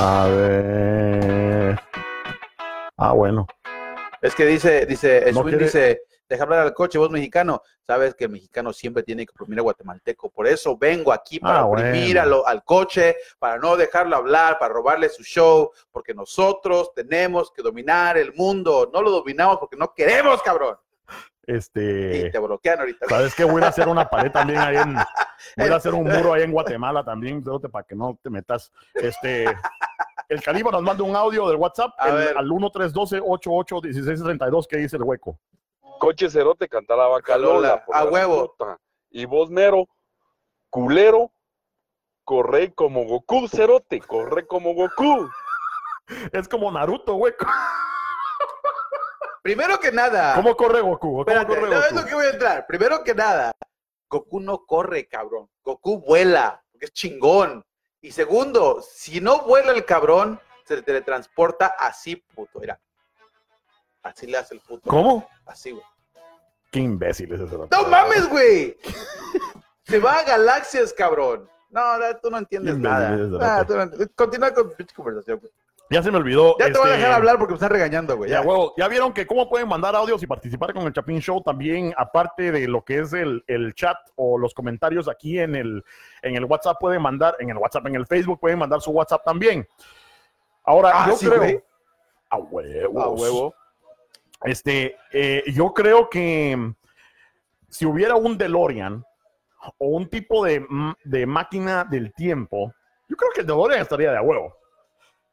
A 0.00 0.26
ver. 0.28 1.51
Ah, 3.02 3.12
bueno. 3.12 3.46
Es 4.20 4.34
que 4.34 4.46
dice, 4.46 4.86
dice, 4.86 5.32
No 5.32 5.42
quiere- 5.42 5.64
dice, 5.64 6.02
deja 6.28 6.44
hablar 6.44 6.60
al 6.60 6.72
coche, 6.74 6.96
vos 6.98 7.10
mexicano. 7.10 7.62
Sabes 7.86 8.14
que 8.14 8.24
el 8.24 8.30
mexicano 8.30 8.72
siempre 8.72 9.02
tiene 9.02 9.26
que 9.26 9.32
oprimir 9.32 9.58
a 9.58 9.62
guatemalteco. 9.62 10.30
Por 10.30 10.46
eso 10.46 10.76
vengo 10.78 11.12
aquí 11.12 11.40
para 11.40 11.58
Ah, 11.60 11.66
oprimir 11.66 12.14
bueno. 12.16 12.20
a 12.22 12.26
lo- 12.26 12.46
al 12.46 12.62
coche, 12.64 13.16
para 13.38 13.58
no 13.58 13.76
dejarlo 13.76 14.14
hablar, 14.16 14.58
para 14.58 14.72
robarle 14.72 15.08
su 15.08 15.24
show, 15.24 15.72
porque 15.90 16.14
nosotros 16.14 16.92
tenemos 16.94 17.50
que 17.50 17.62
dominar 17.62 18.16
el 18.16 18.32
mundo. 18.34 18.88
No 18.92 19.02
lo 19.02 19.10
dominamos 19.10 19.58
porque 19.58 19.76
no 19.76 19.92
queremos, 19.92 20.40
cabrón. 20.42 20.76
Y 21.46 21.54
Este. 21.56 22.30
te 22.30 22.38
bloquean 22.38 22.78
ahorita. 22.80 23.06
¿Sabes 23.08 23.34
qué? 23.34 23.44
Voy 23.44 23.62
a 23.62 23.68
hacer 23.68 23.88
una 23.88 24.08
pared 24.08 24.30
también 24.30 24.58
ahí 24.60 24.76
en. 24.76 24.94
Voy 25.56 25.68
a 25.68 25.74
hacer 25.76 25.92
un 25.94 26.04
muro 26.04 26.34
ahí 26.34 26.42
en 26.42 26.52
Guatemala 26.52 27.02
también, 27.04 27.42
cerote, 27.42 27.68
para 27.68 27.84
que 27.84 27.96
no 27.96 28.16
te 28.22 28.30
metas. 28.30 28.70
Este. 28.94 29.46
El 30.28 30.40
Caliba 30.42 30.70
nos 30.70 30.82
manda 30.82 31.02
un 31.02 31.16
audio 31.16 31.48
del 31.48 31.56
WhatsApp 31.56 31.90
el- 32.06 32.36
al 32.36 32.46
1312-881632 32.48 34.66
que 34.68 34.76
dice 34.78 34.96
el 34.96 35.02
hueco. 35.02 35.38
Coche 35.98 36.30
cerote 36.30 36.68
cantar 36.68 36.96
la 36.98 37.06
vaca 37.08 37.36
Lola, 37.36 37.84
a 37.92 38.04
huevo. 38.04 38.54
puta. 38.56 38.78
Y 39.10 39.24
vos 39.26 39.50
mero, 39.50 39.86
culero, 40.70 41.32
corre 42.24 42.72
como 42.72 43.04
Goku, 43.04 43.46
cerote, 43.48 44.00
corre 44.00 44.46
como 44.46 44.72
Goku. 44.74 45.28
Es 46.32 46.48
como 46.48 46.70
Naruto, 46.72 47.16
hueco. 47.16 47.46
Primero 49.42 49.80
que 49.80 49.90
nada, 49.90 50.34
¿Cómo 50.36 50.56
corre 50.56 50.80
Goku? 50.80 50.98
¿Cómo 50.98 51.20
espérate, 51.22 51.46
corre 51.48 51.68
no 51.68 51.80
es 51.80 51.90
Goku? 51.90 52.00
lo 52.00 52.06
que 52.06 52.14
voy 52.14 52.26
a 52.26 52.30
entrar. 52.30 52.66
Primero 52.66 53.02
que 53.02 53.14
nada, 53.14 53.52
Goku 54.08 54.40
no 54.40 54.64
corre, 54.64 55.08
cabrón. 55.08 55.48
Goku 55.64 56.00
vuela, 56.00 56.62
porque 56.70 56.86
es 56.86 56.92
chingón. 56.92 57.64
Y 58.00 58.12
segundo, 58.12 58.80
si 58.82 59.20
no 59.20 59.42
vuela 59.42 59.72
el 59.72 59.84
cabrón, 59.84 60.40
se 60.64 60.80
teletransporta 60.82 61.74
así, 61.78 62.16
puto. 62.16 62.60
Mira. 62.60 62.80
Así 64.02 64.26
le 64.26 64.38
hace 64.38 64.54
el 64.54 64.60
puto. 64.60 64.88
¿Cómo? 64.88 65.28
Así, 65.44 65.72
güey. 65.72 65.84
Qué 66.70 66.80
imbécil 66.80 67.32
es 67.32 67.40
ese. 67.40 67.56
¡No 67.56 67.84
mames, 67.88 68.28
güey! 68.28 68.76
Se 69.84 69.98
va 69.98 70.18
a 70.18 70.22
galaxias, 70.24 70.92
cabrón. 70.92 71.48
No, 71.68 71.98
no, 71.98 72.16
tú 72.18 72.30
no 72.30 72.38
entiendes 72.38 72.78
nada. 72.78 73.16
Ah, 73.40 73.64
tú 73.66 73.74
no 73.74 73.90
Continúa 74.14 74.54
con 74.54 74.74
tu 74.76 74.86
conversación. 74.94 75.38
güey. 75.38 75.52
Ya 75.92 76.02
se 76.02 76.10
me 76.10 76.16
olvidó. 76.18 76.56
Ya 76.58 76.66
te 76.66 76.78
voy 76.78 76.88
a 76.88 76.92
este, 76.92 76.98
dejar 76.98 77.12
hablar 77.12 77.38
porque 77.38 77.52
me 77.52 77.56
están 77.56 77.70
regañando, 77.70 78.16
güey. 78.16 78.30
Ya, 78.30 78.40
Ya. 78.40 78.46
huevo, 78.46 78.74
ya 78.76 78.88
vieron 78.88 79.12
que 79.12 79.26
cómo 79.26 79.48
pueden 79.48 79.68
mandar 79.68 79.94
audios 79.94 80.22
y 80.22 80.26
participar 80.26 80.72
con 80.72 80.84
el 80.86 80.92
Chapin 80.92 81.20
Show 81.20 81.42
también, 81.42 81.92
aparte 81.96 82.50
de 82.50 82.66
lo 82.68 82.82
que 82.84 83.00
es 83.00 83.12
el, 83.12 83.44
el 83.46 83.74
chat 83.74 83.96
o 84.16 84.38
los 84.38 84.54
comentarios 84.54 85.08
aquí 85.08 85.38
en 85.38 85.54
el, 85.54 85.84
en 86.22 86.36
el 86.36 86.44
WhatsApp, 86.46 86.78
pueden 86.80 87.02
mandar, 87.02 87.36
en 87.40 87.50
el 87.50 87.56
WhatsApp, 87.58 87.86
en 87.86 87.94
el 87.96 88.06
Facebook, 88.06 88.40
pueden 88.40 88.58
mandar 88.58 88.80
su 88.80 88.90
WhatsApp 88.90 89.22
también. 89.24 89.66
Ahora, 90.64 90.90
Ah, 90.94 91.06
yo 91.08 91.16
sí, 91.16 91.26
creo. 91.26 91.38
güey. 91.38 91.60
A 92.30 92.38
huevos. 92.38 93.04
A 93.04 93.08
huevo. 93.10 93.54
Este, 94.44 94.96
eh, 95.12 95.44
yo 95.52 95.72
creo 95.74 96.08
que 96.08 96.56
mm, 96.56 96.74
si 97.68 97.84
hubiera 97.86 98.16
un 98.16 98.38
DeLorean 98.38 99.04
o 99.78 99.86
un 99.88 100.08
tipo 100.08 100.44
de, 100.44 100.60
mm, 100.68 100.92
de 101.04 101.26
máquina 101.26 101.84
del 101.84 102.12
tiempo, 102.14 102.72
yo 103.08 103.16
creo 103.16 103.30
que 103.34 103.40
el 103.42 103.46
DeLorean 103.46 103.82
estaría 103.82 104.10
de 104.10 104.16
a 104.18 104.22
huevo. 104.22 104.56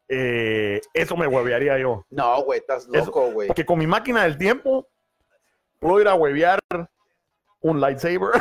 Eh, 0.10 0.82
eso 0.94 1.16
me 1.16 1.28
huevearía 1.28 1.78
yo. 1.78 2.04
No, 2.10 2.42
güey, 2.44 2.60
estás 2.60 2.88
loco, 2.88 3.32
güey. 3.32 3.48
Porque 3.48 3.66
con 3.66 3.78
mi 3.80 3.86
máquina 3.88 4.24
del 4.24 4.38
tiempo 4.38 4.88
puedo 5.80 6.02
ir 6.02 6.08
a 6.08 6.16
huevear 6.16 6.60
un 7.62 7.80
lightsaber 7.80 8.32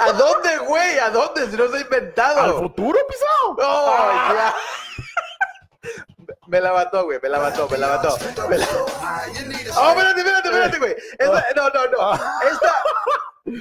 ¿A 0.00 0.12
dónde, 0.12 0.56
güey? 0.66 0.98
¿A 0.98 1.10
dónde? 1.10 1.46
Si 1.50 1.56
no 1.56 1.66
se 1.68 1.74
ha 1.74 1.76
al 1.76 1.82
inventado. 1.82 2.58
futuro, 2.60 2.98
pisado. 3.08 3.56
¡Oh, 3.58 4.32
ya! 4.34 4.54
Me 6.46 6.60
la 6.62 6.72
mató, 6.72 7.04
güey, 7.04 7.18
me 7.22 7.28
la 7.28 7.40
mató, 7.40 7.68
me 7.68 7.76
la 7.76 7.88
mató. 7.88 8.16
Me 8.48 8.56
la- 8.56 8.66
Oh, 9.76 9.90
espérate, 9.90 10.20
espérate, 10.20 10.48
espérate, 10.48 10.78
güey. 10.78 10.96
Esta- 11.18 11.44
no, 11.54 11.68
no, 11.68 11.86
no. 11.90 12.14
Esta 12.50 12.74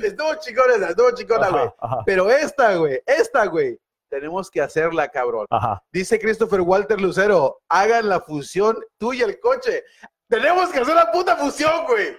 estuvo 0.08 0.36
chingona, 0.36 0.76
esa, 0.76 0.90
estuvo 0.92 1.12
chingona, 1.12 1.50
güey. 1.50 1.70
Pero 2.06 2.30
esta, 2.30 2.76
güey, 2.76 3.02
esta, 3.06 3.46
güey, 3.48 3.78
tenemos 4.10 4.50
que 4.50 4.62
hacerla, 4.62 5.08
cabrón. 5.10 5.46
ajá. 5.50 5.84
Dice 5.92 6.20
Christopher 6.20 6.62
Walter 6.62 7.00
Lucero, 7.00 7.60
hagan 7.70 8.10
la 8.10 8.22
fusión 8.22 8.78
tú 8.98 9.14
y 9.14 9.22
el 9.22 9.40
coche. 9.40 9.84
Tenemos 10.30 10.70
que 10.70 10.80
hacer 10.80 10.96
la 10.96 11.12
puta 11.12 11.36
fusión, 11.36 11.86
güey. 11.86 12.18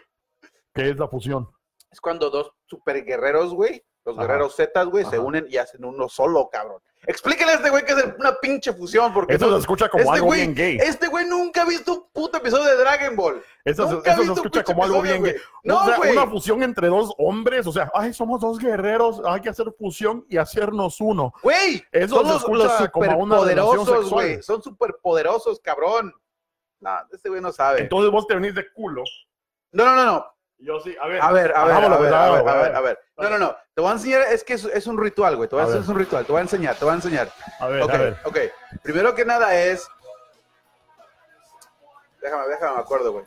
¿Qué 0.75 0.91
es 0.91 0.99
la 0.99 1.09
fusión? 1.09 1.49
Es 1.91 2.01
cuando 2.01 2.31
dos 2.31 2.53
super 2.67 3.05
guerreros, 3.05 3.55
güey, 3.55 3.83
los 4.05 4.17
Ajá. 4.17 4.27
guerreros 4.27 4.55
Z, 4.57 4.83
güey, 4.85 5.05
se 5.07 5.19
unen 5.19 5.47
y 5.49 5.57
hacen 5.57 5.85
uno 5.85 6.09
solo, 6.09 6.49
cabrón. 6.51 6.81
Explíquele 7.07 7.53
a 7.53 7.55
este 7.55 7.71
güey 7.71 7.85
que 7.85 7.93
es 7.93 8.05
una 8.19 8.35
pinche 8.41 8.73
fusión, 8.73 9.15
porque 9.15 9.35
Eso 9.35 9.47
no- 9.47 9.55
se 9.55 9.61
escucha 9.61 9.89
como 9.89 10.03
este 10.05 10.15
algo 10.17 10.27
güey- 10.29 10.37
bien 10.37 10.55
gay. 10.55 10.79
Este 10.81 11.07
güey 11.09 11.27
nunca 11.27 11.63
ha 11.63 11.65
visto 11.65 11.93
un 11.95 12.07
puto 12.13 12.39
episodio 12.39 12.65
de 12.65 12.77
Dragon 12.77 13.17
Ball. 13.17 13.43
Eso, 13.65 13.87
se- 13.89 13.95
nunca 13.95 14.13
eso 14.13 14.33
escucha 14.35 14.63
como 14.65 14.85
algo 14.85 15.01
bien 15.01 15.23
gay. 15.23 15.37
No, 15.65 15.81
o 15.83 15.85
sea, 15.87 15.97
güey. 15.97 16.13
una 16.13 16.27
fusión 16.27 16.63
entre 16.63 16.89
dos 16.89 17.15
hombres. 17.19 17.67
O 17.67 17.73
sea, 17.73 17.91
ay, 17.95 18.13
somos 18.13 18.41
dos 18.41 18.59
guerreros. 18.59 19.23
Hay 19.25 19.41
que 19.41 19.49
hacer 19.49 19.67
fusión 19.79 20.27
y 20.29 20.37
hacernos 20.37 21.01
uno. 21.01 21.33
Güey, 21.43 21.83
Eso 21.93 22.17
son 22.17 22.27
se 22.29 22.37
escucha 22.37 22.91
como 22.91 23.19
una 23.19 23.37
sexual. 23.45 24.05
güey. 24.11 24.43
Son 24.43 24.63
superpoderosos, 24.63 25.61
cabrón. 25.61 26.13
No, 26.81 26.91
este 27.13 27.29
güey 27.29 27.41
no 27.41 27.53
sabe. 27.53 27.81
Entonces 27.81 28.11
vos 28.11 28.27
te 28.27 28.35
venís 28.35 28.55
de 28.55 28.71
culo. 28.73 29.03
no, 29.73 29.85
no, 29.85 29.95
no, 29.97 30.05
no. 30.05 30.27
Yo 30.61 30.81
sí, 30.81 30.97
a 31.01 31.07
ver. 31.07 31.23
A 31.23 31.31
ver, 31.31 31.53
a 31.57 31.65
ver, 31.65 31.75
a 31.77 31.79
ver, 31.99 32.15
a 32.15 32.55
ver, 32.55 32.77
a 32.77 32.81
ver. 32.81 32.99
No, 33.17 33.31
no, 33.31 33.39
no. 33.39 33.57
Te 33.75 33.81
voy 33.81 33.91
a 33.91 33.93
enseñar, 33.95 34.23
es 34.23 34.43
que 34.43 34.55
es, 34.55 34.65
es 34.65 34.87
un 34.89 34.99
ritual, 34.99 35.37
güey. 35.37 35.49
Te 35.49 35.55
voy 35.55 35.65
a, 35.65 35.69
hacer 35.69 35.81
un 35.89 35.99
ritual. 35.99 36.27
Te 36.27 36.33
voy 36.33 36.41
a 36.41 36.43
enseñar, 36.43 36.75
te 36.75 36.85
voy 36.85 36.93
a 36.93 36.97
enseñar. 36.97 37.31
A 37.61 37.69
ver, 37.69 37.83
Ok, 37.83 37.91
a 37.91 37.99
ver. 37.99 38.17
ok. 38.25 38.39
Primero 38.83 39.15
que 39.15 39.25
nada 39.25 39.55
es. 39.55 39.89
Déjame, 42.21 42.49
déjame, 42.49 42.75
me 42.75 42.81
acuerdo, 42.81 43.13
güey. 43.13 43.25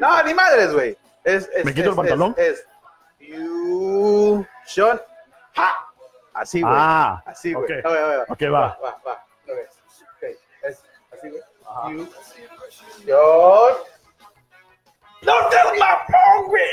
No, 0.00 0.22
ni 0.22 0.32
madres, 0.32 0.72
güey. 0.72 0.96
Es, 1.24 1.50
es, 1.54 1.64
¿Me 1.64 1.74
quito 1.74 1.90
el 1.90 1.96
pantalón? 1.96 2.34
Es. 2.38 2.64
es 3.18 3.38
Fusion. 4.64 5.00
¡Ja! 5.54 5.76
Así, 6.32 6.62
güey. 6.62 6.74
Ah, 6.74 7.22
así, 7.26 7.52
güey. 7.52 7.64
ok. 7.64 7.84
A 7.84 7.88
ver, 7.90 8.02
a 8.02 8.08
ver, 8.08 8.20
Ok, 8.28 8.42
va. 8.44 8.48
Va, 8.48 8.78
va, 8.82 9.00
va. 9.06 9.24
Otra 9.42 9.54
vez. 9.56 9.68
Ok, 10.16 10.22
es 10.62 10.84
así, 11.12 11.28
güey. 11.28 11.42
Fusion. 13.04 13.97
¡No 15.22 15.32
te 15.48 15.56
mamón, 15.78 16.46
güey! 16.46 16.64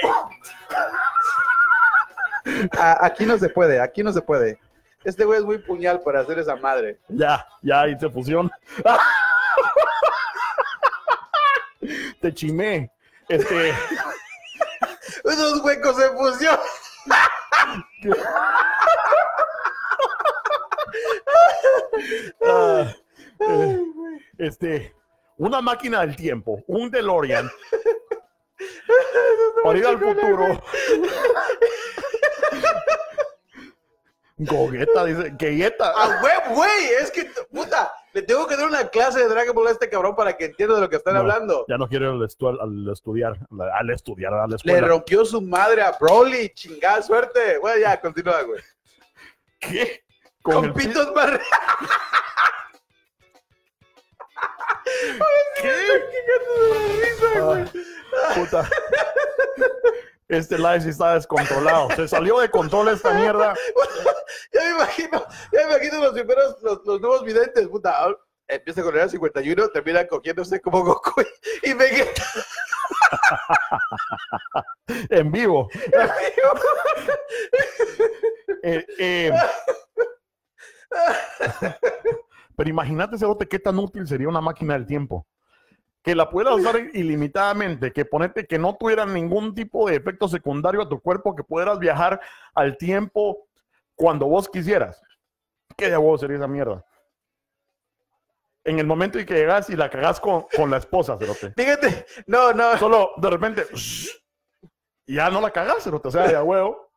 Aquí 3.01 3.25
no 3.25 3.37
se 3.37 3.49
puede, 3.49 3.79
aquí 3.79 4.03
no 4.03 4.11
se 4.13 4.21
puede. 4.21 4.59
Este 5.03 5.25
güey 5.25 5.39
es 5.39 5.45
muy 5.45 5.57
puñal 5.59 6.01
para 6.01 6.21
hacer 6.21 6.39
esa 6.39 6.55
madre. 6.55 6.99
ya, 7.09 7.45
ya 7.61 7.87
hice 7.87 8.09
fusión. 8.09 8.51
te 12.21 12.33
chimé. 12.33 12.91
Este. 13.29 13.69
Esos 15.23 15.61
huecos 15.63 15.99
en 16.01 16.17
fusión. 16.17 16.59
ah, 22.47 22.91
eh, 23.39 23.79
este. 24.37 24.93
Una 25.37 25.61
máquina 25.61 26.01
del 26.01 26.15
tiempo, 26.15 26.63
un 26.67 26.89
DeLorean. 26.89 27.51
para 29.63 29.77
ir 29.79 29.85
al 29.87 29.99
futuro. 29.99 30.61
Gogueta, 34.37 35.05
dice. 35.05 35.29
Gogueta. 35.39 35.91
¡A 35.95 36.21
huevo, 36.21 36.55
güey! 36.55 36.87
Es 37.01 37.09
que, 37.09 37.23
puta, 37.53 37.93
le 38.13 38.21
tengo 38.21 38.45
que 38.47 38.57
dar 38.57 38.67
una 38.67 38.89
clase 38.89 39.19
de 39.19 39.29
Dragon 39.29 39.55
Ball 39.55 39.67
a 39.67 39.71
este 39.71 39.89
cabrón 39.89 40.13
para 40.13 40.35
que 40.35 40.45
entienda 40.45 40.75
de 40.75 40.81
lo 40.81 40.89
que 40.89 40.97
están 40.97 41.13
No, 41.13 41.21
hablando. 41.21 41.65
Ya 41.69 41.77
no 41.77 41.87
quiero 41.87 42.11
al, 42.11 42.19
estu- 42.19 42.59
al 42.61 42.91
estudiar, 42.91 43.37
al 43.73 43.89
estudiar, 43.89 44.33
Le 44.63 44.81
rompió 44.81 45.23
su 45.23 45.41
madre 45.41 45.83
a 45.83 45.93
Broly, 45.97 46.49
chingada 46.49 47.01
suerte. 47.01 47.59
Bueno, 47.59 47.79
ya, 47.79 47.99
continúa, 48.01 48.41
güey. 48.41 48.61
¿Qué? 49.59 50.03
Con 50.41 50.73
Con 50.73 50.73
más... 55.19 55.29
Ay, 57.35 57.65
puta. 58.35 58.69
Este 60.27 60.57
live 60.57 60.81
sí 60.81 60.89
está 60.89 61.13
descontrolado. 61.13 61.89
Se 61.95 62.07
salió 62.07 62.39
de 62.39 62.49
control 62.49 62.89
esta 62.89 63.13
mierda. 63.13 63.53
Ya 64.51 64.61
me 64.61 64.69
imagino, 64.71 65.25
ya 65.51 65.67
me 65.67 65.73
imagino 65.73 65.99
los 65.99 66.13
primeros, 66.13 66.61
los, 66.61 66.79
los 66.85 67.01
nuevos 67.01 67.23
videntes, 67.23 67.67
puta. 67.67 68.07
empieza 68.47 68.81
con 68.81 68.93
el 68.93 69.01
área 69.01 69.09
51, 69.09 69.67
termina 69.69 70.07
cogiéndose 70.07 70.61
como 70.61 70.83
Goku 70.83 71.21
y 71.61 71.73
Vegeta. 71.73 72.23
En 75.09 75.31
vivo. 75.31 75.69
Eh, 78.63 78.85
eh, 78.97 79.31
pero 82.55 82.69
imagínate, 82.69 83.17
Cerote, 83.17 83.47
qué 83.47 83.59
tan 83.59 83.77
útil 83.77 84.07
sería 84.07 84.27
una 84.27 84.41
máquina 84.41 84.73
del 84.73 84.85
tiempo. 84.85 85.27
Que 86.01 86.15
la 86.15 86.29
puedas 86.29 86.55
usar 86.55 86.75
ilimitadamente, 86.93 87.91
que 87.91 88.05
ponerte 88.05 88.45
que 88.45 88.59
no 88.59 88.75
tuviera 88.75 89.05
ningún 89.05 89.53
tipo 89.55 89.89
de 89.89 89.95
efecto 89.95 90.27
secundario 90.27 90.81
a 90.81 90.89
tu 90.89 90.99
cuerpo, 90.99 91.35
que 91.35 91.43
pudieras 91.43 91.79
viajar 91.79 92.19
al 92.53 92.77
tiempo 92.77 93.47
cuando 93.95 94.27
vos 94.27 94.49
quisieras. 94.49 95.01
¿Qué 95.75 95.89
de 95.89 95.97
huevo 95.97 96.17
sería 96.17 96.37
esa 96.37 96.47
mierda? 96.47 96.85
En 98.63 98.79
el 98.79 98.87
momento 98.87 99.19
en 99.19 99.25
que 99.25 99.35
llegas 99.35 99.69
y 99.69 99.75
la 99.75 99.89
cagás 99.89 100.19
con, 100.19 100.45
con 100.55 100.71
la 100.71 100.77
esposa, 100.77 101.17
Cerote. 101.17 101.51
Fíjate, 101.51 102.05
no, 102.25 102.51
no. 102.53 102.77
Solo 102.77 103.11
de 103.17 103.29
repente, 103.29 103.65
y 105.05 105.15
ya 105.15 105.29
no 105.29 105.39
la 105.39 105.51
cagás, 105.51 105.83
Cerote. 105.83 106.07
O 106.07 106.11
sea, 106.11 106.27
de 106.27 106.35
a 106.35 106.43
huevo. 106.43 106.89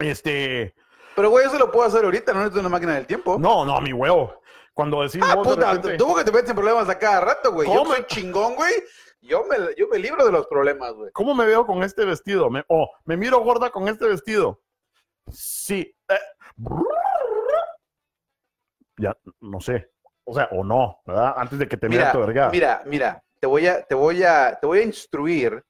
Este, 0.00 0.74
Pero 1.18 1.30
güey, 1.30 1.46
eso 1.46 1.58
lo 1.58 1.68
puedo 1.72 1.84
hacer 1.84 2.04
ahorita, 2.04 2.32
no 2.32 2.38
necesito 2.38 2.60
una 2.60 2.68
máquina 2.68 2.94
del 2.94 3.04
tiempo. 3.08 3.36
no, 3.40 3.64
no, 3.64 3.80
mi 3.80 3.92
huevo. 3.92 4.40
Cuando 4.72 5.02
decís 5.02 5.20
Ah, 5.24 5.34
vos 5.34 5.48
de 5.48 5.54
puta, 5.56 5.72
repente- 5.72 5.96
tú 5.96 6.14
que 6.14 6.22
te 6.22 6.30
metes 6.30 6.50
en 6.50 6.54
problemas 6.54 6.88
a 6.88 6.96
cada 6.96 7.20
rato, 7.20 7.52
güey. 7.52 7.66
Yo 7.68 7.78
¿Cómo? 7.80 7.92
soy 7.92 8.04
chingón, 8.06 8.54
güey. 8.54 8.72
Yo 9.20 9.42
me, 9.46 9.56
yo 9.76 9.88
me 9.88 9.98
libro 9.98 10.24
de 10.24 10.30
los 10.30 10.46
problemas, 10.46 10.92
güey. 10.92 11.10
¿Cómo 11.12 11.34
me 11.34 11.44
veo 11.44 11.66
con 11.66 11.82
este 11.82 12.04
vestido? 12.04 12.48
Me, 12.50 12.64
oh, 12.68 12.88
¿me 13.04 13.16
miro 13.16 13.40
gorda 13.40 13.70
con 13.70 13.88
este 13.88 14.06
vestido? 14.06 14.60
Sí. 15.28 15.92
eh, 16.08 16.18
ya, 18.98 19.16
no 19.40 19.60
sé. 19.60 19.90
O 20.24 20.32
sea, 20.34 20.48
o 20.52 20.62
no, 20.62 21.00
¿verdad? 21.04 21.34
Antes 21.36 21.58
de 21.58 21.66
que 21.66 21.76
te 21.76 21.88
mire 21.88 22.02
Mira, 22.02 22.12
tu 22.12 22.20
verga. 22.20 22.48
mira, 22.50 22.82
mira, 22.86 23.24
te 23.40 23.46
voy 23.48 23.66
a, 23.66 23.82
te 23.82 23.94
voy 23.96 24.22
a, 24.22 24.56
te 24.60 24.66
voy 24.68 24.78
a 24.78 24.82
instruir 24.82 25.64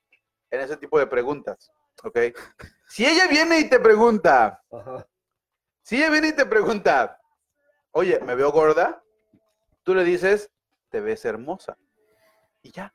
en 0.51 0.61
ese 0.61 0.77
tipo 0.77 0.99
de 0.99 1.07
preguntas, 1.07 1.71
¿ok? 2.05 2.19
Si 2.89 3.07
ella 3.07 3.27
viene 3.29 3.59
y 3.61 3.69
te 3.71 3.79
pregunta, 3.81 4.63
si 5.89 5.97
ella 5.97 6.11
viene 6.11 6.29
y 6.29 6.33
te 6.35 6.45
pregunta, 6.45 7.19
oye, 7.93 8.21
¿me 8.21 8.35
veo 8.35 8.53
gorda? 8.53 9.03
Tú 9.85 9.95
le 9.95 10.05
dices, 10.05 10.51
te 10.91 11.01
ves 11.01 11.25
hermosa. 11.25 11.79
Y 12.63 12.73
ya. 12.73 12.93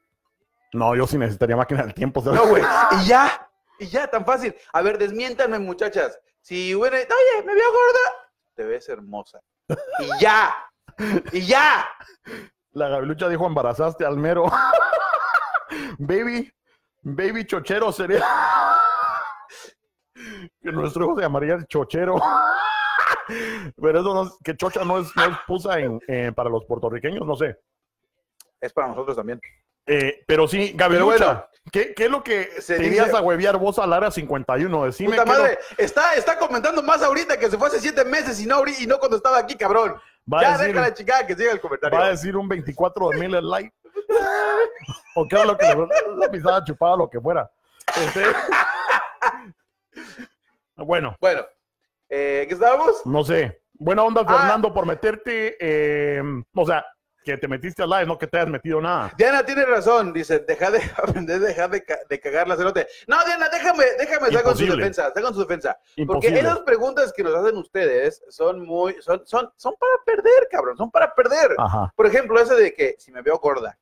No, 0.74 0.96
yo 0.96 1.08
sí 1.08 1.18
necesitaría 1.18 1.56
máquina 1.56 1.82
del 1.82 1.96
tiempo. 1.96 2.22
¿sabes? 2.22 2.40
No, 2.40 2.48
güey. 2.48 2.62
Y 3.02 3.08
ya. 3.08 3.50
Y 3.80 3.88
ya, 3.88 4.06
tan 4.06 4.24
fácil. 4.24 4.56
A 4.74 4.84
ver, 4.84 5.00
desmiéntanme, 5.00 5.58
muchachas. 5.58 6.20
Si 6.42 6.76
hubiera, 6.76 6.98
oye, 6.98 7.44
¿me 7.44 7.56
veo 7.56 7.72
gorda? 7.72 8.30
Te 8.54 8.64
ves 8.64 8.88
hermosa. 8.88 9.42
Y 9.98 10.22
ya. 10.22 10.56
Y 11.32 11.48
ya. 11.48 11.90
La 12.74 12.90
Gabilucha 12.90 13.28
dijo, 13.28 13.48
embarazaste 13.48 14.06
al 14.06 14.18
mero. 14.18 14.46
baby, 15.98 16.54
baby 17.02 17.48
chochero 17.48 17.92
sería. 17.92 18.24
que 20.62 20.72
nuestro 20.72 21.06
hijo 21.06 21.16
se 21.16 21.22
llamaría 21.24 21.56
el 21.56 21.66
chochero. 21.66 22.22
Pero 23.28 24.00
eso 24.00 24.14
no 24.14 24.24
es, 24.24 24.34
que 24.44 24.56
chocha 24.56 24.84
no 24.84 25.00
es, 25.00 25.16
no 25.16 25.24
es 25.26 25.38
pusa 25.48 25.80
en, 25.80 26.00
eh, 26.08 26.32
para 26.36 26.50
los 26.50 26.66
puertorriqueños, 26.66 27.26
no 27.26 27.36
sé. 27.36 27.58
Es 28.62 28.72
para 28.74 28.88
nosotros 28.90 29.16
también. 29.16 29.40
Eh, 29.86 30.24
pero 30.26 30.48
sí, 30.48 30.72
Gabriel, 30.76 31.04
bueno. 31.04 31.46
¿qué, 31.72 31.94
qué 31.94 32.06
es 32.06 32.10
lo 32.12 32.24
que 32.24 32.46
Se 32.62 32.78
te 32.78 32.86
irías 32.86 33.08
dice- 33.08 33.18
a 33.18 33.22
huevear 33.22 33.58
vos 33.58 33.78
al 33.80 33.92
área 33.92 34.10
51? 34.12 34.86
Decime 34.86 35.12
Puta 35.12 35.26
madre, 35.26 35.60
está, 35.78 36.14
está 36.16 36.38
comentando 36.38 36.82
más 36.82 37.04
ahorita 37.04 37.38
que 37.38 37.50
se 37.50 37.58
fue 37.58 37.68
hace 37.68 37.82
siete 37.82 38.06
meses 38.06 38.40
y 38.40 38.46
no, 38.46 38.64
y 38.80 38.88
no 38.88 38.98
cuando 39.00 39.18
estaba 39.18 39.38
aquí, 39.40 39.56
cabrón. 39.56 39.96
va, 40.32 40.42
ya 40.42 40.52
decir, 40.58 40.68
deja 40.74 40.82
la 40.88 40.94
chica 40.94 41.28
que 41.28 41.36
siga 41.36 41.52
el 41.52 41.60
comentario. 41.60 42.00
va 42.00 42.06
a 42.06 42.10
decir 42.12 42.38
un 42.38 42.48
24 42.48 43.10
de 43.10 43.18
Miller 43.20 43.44
Light. 43.44 43.74
o 45.16 45.28
qué 45.28 45.36
era 45.36 45.46
lo 45.46 45.58
que 45.58 45.66
la 46.18 46.32
pisada 46.32 46.64
chupada, 46.64 46.96
lo 46.96 47.10
que 47.10 47.20
fuera. 47.20 47.52
Este- 47.98 48.24
bueno, 50.78 51.16
Bueno, 51.20 51.46
eh, 52.16 52.46
¿qué 52.48 52.54
estábamos? 52.54 53.02
no 53.06 53.24
sé. 53.24 53.62
Buena 53.74 54.04
onda, 54.04 54.22
Ah. 54.28 54.38
Fernando, 54.40 54.72
por 54.74 54.86
meterte. 54.86 55.58
eh, 55.60 56.22
o 56.56 56.66
sea, 56.66 56.86
que 57.26 57.38
te 57.38 57.48
metiste 57.48 57.82
al 57.82 57.90
live, 57.90 58.06
no 58.06 58.18
que 58.18 58.28
te 58.28 58.38
hayas 58.38 58.50
metido 58.50 58.82
nada. 58.82 59.12
Diana 59.18 59.46
tiene 59.46 59.66
razón, 59.66 60.12
dice, 60.14 60.40
deja 60.40 60.70
de 60.72 60.80
aprender, 60.98 61.40
deja 61.40 61.68
de, 61.70 61.84
ca- 61.84 62.00
de 62.10 62.20
cagar 62.20 62.48
la 62.50 62.56
cerote. 62.58 62.86
No, 63.08 63.24
Diana, 63.26 63.48
déjame, 63.50 63.86
déjame 63.98 64.28
estar 64.28 64.44
con 64.44 64.58
su 64.58 64.66
defensa, 64.66 65.08
está 65.08 65.22
con 65.22 65.34
su 65.34 65.40
defensa. 65.40 65.78
Porque 65.82 66.02
Imposible. 66.02 66.40
esas 66.42 66.60
preguntas 66.60 67.14
que 67.14 67.24
nos 67.24 67.34
hacen 67.36 67.58
ustedes 67.58 68.22
son 68.30 68.60
muy, 68.66 69.02
son, 69.02 69.22
son, 69.26 69.50
son 69.56 69.74
para 69.80 69.94
perder, 70.06 70.48
cabrón, 70.52 70.76
son 70.78 70.92
para 70.92 71.14
perder. 71.16 71.56
Ajá. 71.58 71.92
Por 71.96 72.06
ejemplo, 72.08 72.40
ese 72.40 72.56
de 72.56 72.74
que 72.74 72.96
si 73.00 73.12
me 73.12 73.22
veo 73.22 73.38
gorda, 73.40 73.78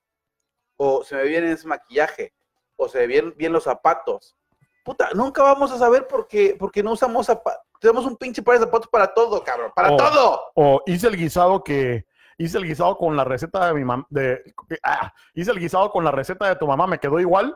o 0.78 1.04
se 1.04 1.16
me 1.16 1.24
ve 1.24 1.30
bien 1.30 1.46
ese 1.46 1.68
maquillaje, 1.68 2.34
o 2.76 2.88
se 2.88 3.00
me 3.00 3.08
ven 3.08 3.34
bien 3.38 3.52
los 3.54 3.64
zapatos. 3.64 4.36
Puta, 4.84 5.10
nunca 5.14 5.44
vamos 5.44 5.72
a 5.72 5.78
saber 5.78 6.08
porque, 6.08 6.56
porque 6.60 6.82
no 6.82 6.92
usamos 6.94 7.26
zapatos. 7.28 7.62
Tenemos 7.80 8.06
un 8.06 8.16
pinche 8.18 8.42
par 8.42 8.60
de 8.60 8.66
zapatos 8.66 8.88
para 8.90 9.14
todo, 9.14 9.44
cabrón, 9.44 9.72
para 9.76 9.92
Oh. 9.92 9.98
todo. 9.98 10.42
O 10.56 10.82
hice 10.86 11.08
el 11.08 11.18
guisado 11.18 11.64
que. 11.64 12.06
Hice 12.38 12.58
el 12.58 12.66
guisado 12.66 12.98
con 12.98 13.16
la 13.16 13.24
receta 13.24 13.68
de 13.68 13.74
mi 13.76 13.86
mamá. 13.86 14.06
De, 14.10 14.42
ah, 14.84 15.14
hice 15.36 15.52
el 15.52 15.60
guisado 15.60 15.92
con 15.92 16.04
la 16.04 16.10
receta 16.12 16.48
de 16.48 16.56
tu 16.56 16.66
mamá, 16.66 16.88
me 16.88 16.98
quedó 17.00 17.20
igual. 17.20 17.56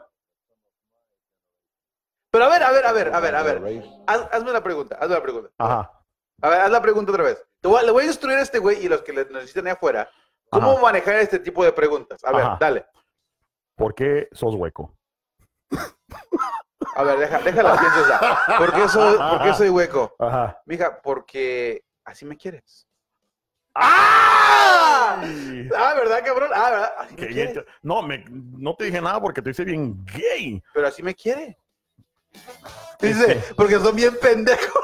Pero 2.31 2.45
a 2.45 2.49
ver, 2.49 2.63
a 2.63 2.71
ver, 2.71 2.85
a 2.85 2.91
ver, 2.91 3.13
a 3.15 3.19
ver, 3.19 3.35
a 3.35 3.43
ver. 3.43 3.83
Haz- 4.05 4.29
hazme 4.31 4.51
la 4.51 4.61
pregunta, 4.61 4.95
hazme 4.99 5.15
la 5.15 5.23
pregunta. 5.23 5.49
Ajá. 5.57 5.91
A 6.41 6.49
ver, 6.49 6.61
haz 6.61 6.69
la 6.71 6.81
pregunta 6.81 7.11
otra 7.11 7.23
vez. 7.23 7.43
Te 7.61 7.67
voy 7.67 7.79
a- 7.79 7.83
le 7.83 7.91
voy 7.91 8.03
a 8.03 8.07
instruir 8.07 8.37
a 8.37 8.41
este 8.41 8.59
güey 8.59 8.85
y 8.85 8.89
los 8.89 9.01
que 9.01 9.13
le 9.13 9.25
necesitan 9.25 9.65
ahí 9.67 9.73
afuera 9.73 10.07
cómo 10.51 10.73
Ajá. 10.73 10.81
manejar 10.81 11.15
este 11.15 11.39
tipo 11.39 11.63
de 11.63 11.71
preguntas. 11.71 12.23
A 12.23 12.31
ver, 12.31 12.41
Ajá. 12.45 12.57
dale. 12.59 12.85
¿Por 13.75 13.95
qué 13.95 14.27
sos 14.33 14.53
hueco? 14.55 14.93
A 16.95 17.03
ver, 17.03 17.19
deja, 17.19 17.39
déjala, 17.39 17.77
piensa. 17.77 18.57
¿Por 18.57 18.73
qué 18.73 18.87
soy, 18.87 19.17
por 19.17 19.43
qué 19.43 19.53
soy 19.53 19.69
hueco? 19.69 20.15
Ajá. 20.19 20.61
Mija, 20.65 21.01
porque 21.01 21.83
así 22.03 22.25
me 22.25 22.37
quieres. 22.37 22.87
¡Ah! 23.73 25.21
Ah, 25.75 25.93
¿verdad, 25.95 26.23
cabrón? 26.23 26.49
Ah, 26.53 26.69
¿verdad? 26.71 26.93
Así 26.99 27.15
me 27.15 27.65
no, 27.81 28.01
me, 28.01 28.25
no 28.29 28.75
te 28.75 28.85
dije 28.85 29.01
nada 29.01 29.19
porque 29.21 29.41
te 29.41 29.49
hice 29.49 29.63
bien 29.63 30.05
gay. 30.05 30.61
Pero 30.73 30.87
así 30.87 31.03
me 31.03 31.13
quiere. 31.13 31.57
Dice, 32.99 33.43
porque 33.55 33.79
son 33.79 33.95
bien 33.95 34.17
pendejos. 34.21 34.83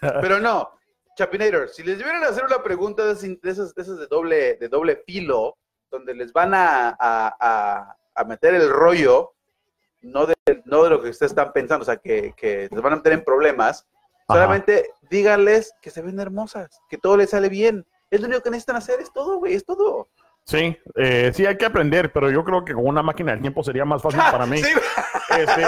Pero 0.00 0.40
no, 0.40 0.70
Chapinator, 1.16 1.68
si 1.68 1.82
les 1.82 1.98
vienen 1.98 2.24
a 2.24 2.28
hacer 2.28 2.44
una 2.44 2.62
pregunta 2.62 3.04
de 3.04 3.12
esas, 3.12 3.74
de 3.74 3.82
esas 3.82 3.98
de 3.98 4.06
doble, 4.06 4.56
de 4.56 4.68
doble 4.68 5.02
filo, 5.06 5.56
donde 5.90 6.14
les 6.14 6.32
van 6.32 6.54
a, 6.54 6.88
a- 6.90 7.36
a- 7.40 7.96
a 8.14 8.24
meter 8.24 8.54
el 8.54 8.70
rollo, 8.70 9.34
no 10.02 10.26
de, 10.26 10.34
no 10.64 10.84
de 10.84 10.90
lo 10.90 11.02
que 11.02 11.10
ustedes 11.10 11.32
están 11.32 11.52
pensando, 11.52 11.82
o 11.82 11.86
sea, 11.86 11.96
que, 11.96 12.32
que 12.36 12.68
les 12.70 12.82
van 12.82 12.92
a 12.94 12.96
meter 12.96 13.12
en 13.12 13.24
problemas, 13.24 13.86
Ajá. 14.28 14.40
solamente 14.40 14.90
díganles 15.10 15.72
que 15.82 15.90
se 15.90 16.02
ven 16.02 16.18
hermosas, 16.20 16.80
que 16.88 16.98
todo 16.98 17.16
les 17.16 17.30
sale 17.30 17.48
bien. 17.48 17.86
Es 18.10 18.20
lo 18.20 18.26
único 18.28 18.42
que 18.42 18.50
necesitan 18.50 18.76
hacer, 18.76 19.00
es 19.00 19.12
todo, 19.12 19.38
güey, 19.38 19.54
es 19.54 19.64
todo. 19.64 20.08
Sí, 20.44 20.78
eh, 20.94 21.32
sí 21.34 21.44
hay 21.44 21.56
que 21.56 21.66
aprender, 21.66 22.12
pero 22.12 22.30
yo 22.30 22.44
creo 22.44 22.64
que 22.64 22.72
con 22.72 22.86
una 22.86 23.02
máquina 23.02 23.32
del 23.32 23.40
tiempo 23.40 23.64
sería 23.64 23.84
más 23.84 24.00
fácil 24.02 24.20
para 24.30 24.46
mí. 24.46 24.60
Sí. 25.28 25.40
Este, 25.42 25.62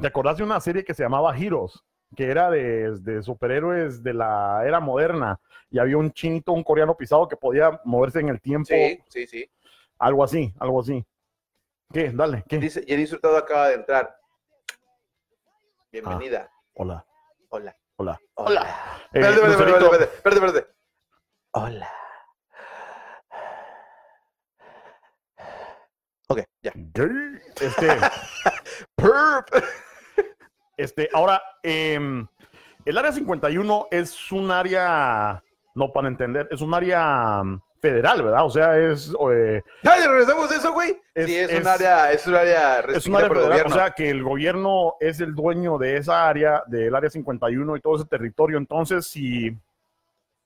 ¿Te 0.00 0.06
acordás 0.06 0.36
de 0.36 0.44
una 0.44 0.60
serie 0.60 0.84
que 0.84 0.92
se 0.94 1.02
llamaba 1.02 1.34
Heroes? 1.36 1.82
Que 2.16 2.30
era 2.30 2.50
de, 2.50 2.98
de 3.00 3.22
superhéroes 3.22 4.02
de 4.02 4.14
la 4.14 4.62
era 4.66 4.80
moderna. 4.80 5.40
Y 5.70 5.78
había 5.78 5.96
un 5.96 6.10
chinito, 6.12 6.52
un 6.52 6.64
coreano 6.64 6.96
pisado 6.96 7.28
que 7.28 7.36
podía 7.36 7.80
moverse 7.84 8.20
en 8.20 8.28
el 8.28 8.40
tiempo. 8.40 8.66
Sí, 8.68 9.00
sí, 9.08 9.26
sí. 9.26 9.50
Algo 9.98 10.24
así, 10.24 10.52
algo 10.58 10.80
así. 10.80 11.04
¿Qué? 11.92 12.10
Dale, 12.12 12.44
¿qué? 12.48 12.58
Dice, 12.58 12.84
Jenny 12.86 13.04
Hurtado 13.04 13.36
acaba 13.36 13.68
de 13.68 13.74
entrar. 13.74 14.16
Bienvenida. 15.92 16.50
Hola, 16.74 17.04
Hola. 17.48 17.76
hola. 17.96 18.20
Hola. 18.34 18.62
Eh, 19.12 19.20
Espérate, 19.20 19.50
espérate, 19.50 19.52
espérate, 19.52 19.84
espérate, 19.84 20.04
espérate, 20.14 20.46
espérate. 20.46 20.74
Hola. 21.52 21.90
Ok, 26.28 26.40
ya. 26.62 26.72
Este, 27.60 27.88
Perp. 28.96 29.64
Este, 30.82 31.08
ahora, 31.12 31.42
em, 31.62 32.26
el 32.84 32.98
área 32.98 33.12
51 33.12 33.88
es 33.90 34.32
un 34.32 34.50
área, 34.50 35.42
no 35.74 35.92
para 35.92 36.08
entender, 36.08 36.48
es 36.50 36.60
un 36.60 36.72
área 36.74 37.42
mm, 37.42 37.60
federal, 37.80 38.22
¿verdad? 38.22 38.44
O 38.44 38.50
sea, 38.50 38.78
es, 38.78 39.12
eh, 39.32 39.62
regresamos 39.82 40.50
a 40.50 40.56
eso, 40.56 40.72
güey. 40.72 41.00
Es- 41.14 41.26
sí, 41.26 41.36
es, 41.36 41.50
es- 41.50 41.60
un 41.60 41.66
área, 41.68 42.12
es 42.12 42.26
un 42.26 42.34
área 42.34 42.80
es 42.80 43.06
un 43.06 43.16
área 43.16 43.28
por 43.28 43.36
el 43.38 43.42
federal, 43.44 43.60
o 43.60 43.62
gobierno. 43.64 43.74
sea, 43.74 43.90
que 43.92 44.10
el 44.10 44.22
gobierno 44.22 44.94
es 45.00 45.20
el 45.20 45.34
dueño 45.34 45.78
de 45.78 45.96
esa 45.98 46.28
área, 46.28 46.62
del 46.66 46.94
área 46.94 47.10
51 47.10 47.76
y 47.76 47.80
todo 47.80 47.96
ese 47.96 48.04
territorio. 48.06 48.58
Entonces, 48.58 49.06
si 49.06 49.56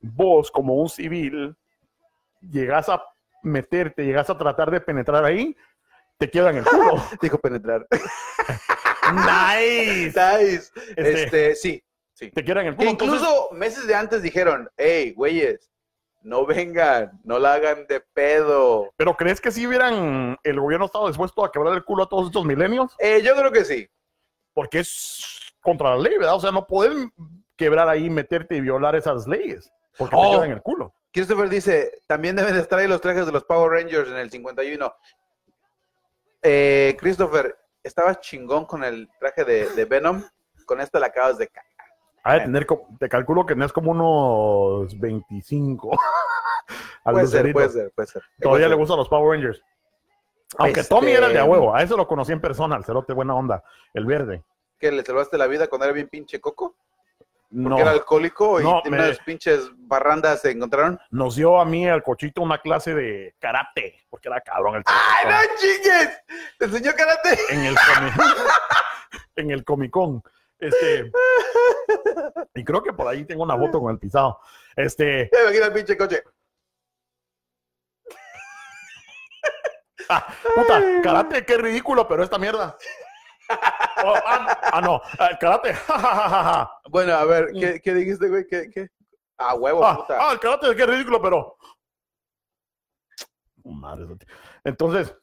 vos, 0.01 0.51
como 0.51 0.75
un 0.75 0.89
civil, 0.89 1.55
llegas 2.41 2.89
a 2.89 3.03
meterte, 3.43 4.05
llegas 4.05 4.29
a 4.31 4.37
tratar 4.39 4.71
de 4.71 4.81
penetrar 4.81 5.25
ahí, 5.25 5.57
te 6.19 6.31
quedan 6.31 6.57
el 6.57 6.65
culo. 6.65 6.95
Dijo 7.23 7.39
penetrar. 7.39 7.87
nice. 9.13 10.15
nice. 10.19 10.71
Este- 10.97 11.23
Este, 11.25 11.55
sí. 11.57 11.85
Sí. 12.17 12.31
te 12.31 12.45
quieran 12.45 12.67
el 12.67 12.77
culo. 12.77 12.91
Entonces, 12.91 13.21
incluso 13.21 13.49
meses 13.53 13.87
de 13.89 13.95
antes 13.97 14.23
dijeron, 14.23 14.71
hey, 14.77 15.13
güeyes, 15.17 15.69
no 16.23 16.47
vengan, 16.47 17.21
no 17.25 17.39
la 17.41 17.55
hagan 17.55 17.87
de 17.89 18.01
pedo. 18.01 18.91
¿Pero 18.97 19.17
crees 19.17 19.41
que 19.41 19.51
si 19.51 19.67
hubieran 19.67 20.39
el 20.45 20.61
gobierno 20.61 20.87
estado 20.87 21.09
dispuesto 21.09 21.45
a 21.45 21.51
quebrar 21.51 21.75
el 21.75 21.85
culo 21.85 22.05
a 22.05 22.09
todos 22.09 22.27
estos 22.27 22.45
milenios? 22.45 22.93
Eh, 22.99 23.21
yo 23.23 23.35
creo 23.35 23.51
que 23.51 23.65
sí. 23.65 23.89
Porque 24.53 24.79
es 24.79 25.53
contra 25.61 25.91
la 25.91 25.97
ley, 26.03 26.17
¿verdad? 26.17 26.37
O 26.37 26.41
sea, 26.41 26.53
no 26.53 26.67
pueden 26.67 27.13
quebrar 27.57 27.89
ahí, 27.89 28.09
meterte 28.09 28.57
y 28.57 28.61
violar 28.61 28.95
esas 28.95 29.27
leyes. 29.27 29.71
Porque 29.99 30.15
te 30.17 30.23
Oh. 30.23 30.37
quedan 30.39 30.53
el 30.53 30.63
culo. 30.63 30.95
Christopher 31.13 31.49
dice, 31.49 32.01
también 32.07 32.37
deben 32.37 32.55
ahí 32.71 32.87
los 32.89 33.01
trajes 33.01 33.27
de 33.27 33.33
los 33.33 33.45
Power 33.45 33.71
Rangers 33.73 34.09
en 34.09 34.17
el 34.17 34.31
51. 34.31 34.95
Eh, 36.43 36.97
Christopher, 36.99 37.57
estabas 37.85 38.21
chingón 38.21 38.65
con 38.65 38.83
el 38.83 39.09
traje 39.21 39.45
de, 39.45 39.69
de 39.71 39.85
Venom. 39.85 40.23
Con 40.67 40.81
esta 40.81 40.99
la 40.99 41.07
acabas 41.07 41.39
de. 41.39 41.49
Ha 42.25 42.35
de 42.35 42.41
tener, 42.41 42.67
te 42.99 43.09
calculo 43.09 43.45
que 43.45 43.55
no 43.55 43.65
es 43.67 43.73
como 43.73 43.91
unos 43.91 44.99
25. 44.99 45.91
Al 47.05 47.13
Puede 47.15 47.27
ser, 47.27 47.53
puede 47.53 47.69
ser, 47.69 47.93
puede 47.95 48.09
ser. 48.09 48.23
Todavía 48.41 48.67
Puede 48.67 48.71
le 48.71 48.75
gustan 48.77 48.97
los 48.97 49.09
Power 49.09 49.39
Rangers. 49.39 49.63
Aunque 50.57 50.81
Este- 50.81 50.95
Tommy 50.95 51.13
era 51.13 51.27
el 51.27 51.33
de 51.35 51.39
a 51.39 51.45
huevo, 51.45 51.75
a 51.75 51.83
eso 51.83 51.97
lo 51.97 52.07
conocí 52.07 52.33
en 52.33 52.41
persona, 52.41 52.77
el 52.77 52.85
cerote 52.85 53.13
buena 53.13 53.35
onda, 53.35 53.63
el 53.93 54.07
verde. 54.07 54.43
¿Que 54.79 54.91
le 54.91 55.05
salvaste 55.05 55.37
la 55.37 55.47
vida 55.47 55.67
cuando 55.67 55.85
era 55.85 55.93
bien 55.95 56.09
pinche 56.09 56.41
coco? 56.41 56.77
Porque 57.51 57.69
No, 57.69 57.79
era 57.79 57.91
alcohólico 57.93 58.61
y 58.61 58.65
No, 58.65 58.83
me- 58.85 58.91
unas 58.99 59.19
pinches 59.21 59.71
barrandas 59.77 60.41
se 60.41 60.51
encontraron. 60.51 60.99
nos 61.11 61.37
dio 61.37 61.61
a 61.61 61.65
mí 61.65 61.89
al 61.89 62.03
cochito 62.03 62.43
una 62.43 62.59
clase 62.59 62.95
de 62.95 63.35
karate, 63.39 64.05
porque 64.11 64.29
era 64.29 64.41
cabrón 64.41 64.77
el 64.77 64.83
¡Ay, 64.87 65.27
no 65.31 65.57
chingues! 65.59 66.23
¿Te 66.59 66.65
enseñó 66.65 66.93
karate? 66.97 67.39
en 67.51 67.61
el 67.67 67.77
en 69.37 69.51
el 69.51 69.65
Comic 69.65 69.91
Con. 69.91 70.23
Este, 70.59 71.11
y 72.55 72.65
creo 72.65 72.83
que 72.83 72.93
por 72.93 73.07
ahí 73.09 73.25
tengo 73.25 73.43
una 73.43 73.57
foto 73.59 73.81
con 73.81 73.93
el 73.93 73.99
pisado. 73.99 74.41
Este, 74.75 75.29
imagino 75.43 75.67
el 75.67 75.73
pinche 75.73 75.97
coche. 75.97 76.23
ah, 80.09 80.27
puta, 80.55 80.83
karate, 81.03 81.45
qué 81.45 81.57
ridículo, 81.59 82.07
pero 82.09 82.23
esta 82.23 82.39
mierda. 82.39 82.77
Oh, 83.49 84.15
ah, 84.27 84.59
ah, 84.73 84.81
no, 84.81 85.01
ah, 85.19 85.31
karate. 85.39 85.75
Bueno, 86.91 87.15
a 87.15 87.25
ver, 87.25 87.53
¿qué, 87.53 87.81
qué 87.81 87.95
dijiste, 87.95 88.29
güey? 88.29 88.47
¿Qué, 88.47 88.69
qué? 88.71 88.89
Ah, 89.39 89.55
huevo, 89.55 89.81
Mm. 89.81 89.85
Ah, 89.85 89.97
puta. 89.97 90.17
ah, 90.21 90.33
el 90.33 90.41
karate, 90.41 90.77
qué 90.77 90.87
ridículo, 90.87 91.21
pero. 91.23 91.57
Madre 93.65 94.07
santa. 94.07 94.27
Entonces, 94.65 95.17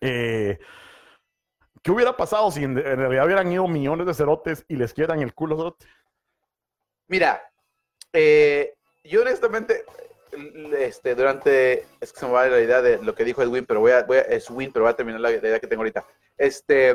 eh, 0.00 0.58
¿qué 1.82 1.90
hubiera 1.90 2.16
pasado 2.16 2.50
si 2.50 2.62
en, 2.64 2.78
en 2.78 2.96
realidad 2.96 3.24
hubieran 3.26 3.50
ido 3.50 3.66
millones 3.66 4.06
de 4.06 4.14
cerotes 4.14 4.64
y 4.68 4.76
les 4.76 4.92
quieran 4.94 5.20
el 5.20 5.34
culo 5.34 5.56
cerote? 5.56 5.86
Mira, 7.08 7.42
eh, 8.12 8.74
yo 9.04 9.22
honestamente, 9.22 9.84
este, 10.78 11.14
durante, 11.14 11.86
es 12.00 12.12
que 12.12 12.20
se 12.20 12.26
me 12.26 12.32
va 12.32 12.46
la 12.48 12.60
idea 12.60 12.82
de 12.82 12.98
lo 13.02 13.14
que 13.14 13.24
dijo 13.24 13.42
Edwin, 13.42 13.64
pero 13.66 13.80
voy 13.80 13.92
a, 13.92 14.02
voy 14.04 14.18
a 14.18 14.22
es 14.22 14.50
Win, 14.50 14.72
pero 14.72 14.84
voy 14.84 14.92
a 14.92 14.96
terminar 14.96 15.20
la, 15.20 15.30
la 15.30 15.36
idea 15.36 15.60
que 15.60 15.66
tengo 15.66 15.80
ahorita. 15.80 16.04
Este, 16.36 16.94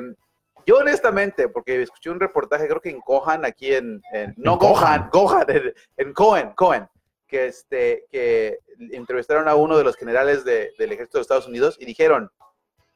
yo 0.65 0.77
honestamente, 0.77 1.47
porque 1.49 1.81
escuché 1.81 2.09
un 2.09 2.19
reportaje, 2.19 2.67
creo 2.67 2.81
que 2.81 2.89
en 2.91 2.99
Gohan, 2.99 3.45
aquí 3.45 3.73
en, 3.73 4.01
en- 4.13 4.33
no 4.37 4.57
Gohan. 4.57 5.09
Gohan, 5.11 5.45
Gohan, 5.45 5.45
en, 5.49 5.73
en 5.97 6.13
Cohen, 6.13 6.51
Cohen, 6.53 6.87
que 7.27 7.47
este, 7.47 8.05
que 8.11 8.59
entrevistaron 8.91 9.47
a 9.47 9.55
uno 9.55 9.77
de 9.77 9.83
los 9.83 9.95
generales 9.95 10.43
de- 10.43 10.71
del 10.77 10.91
ejército 10.91 11.17
de 11.17 11.21
Estados 11.23 11.47
Unidos 11.47 11.77
y 11.79 11.85
dijeron, 11.85 12.29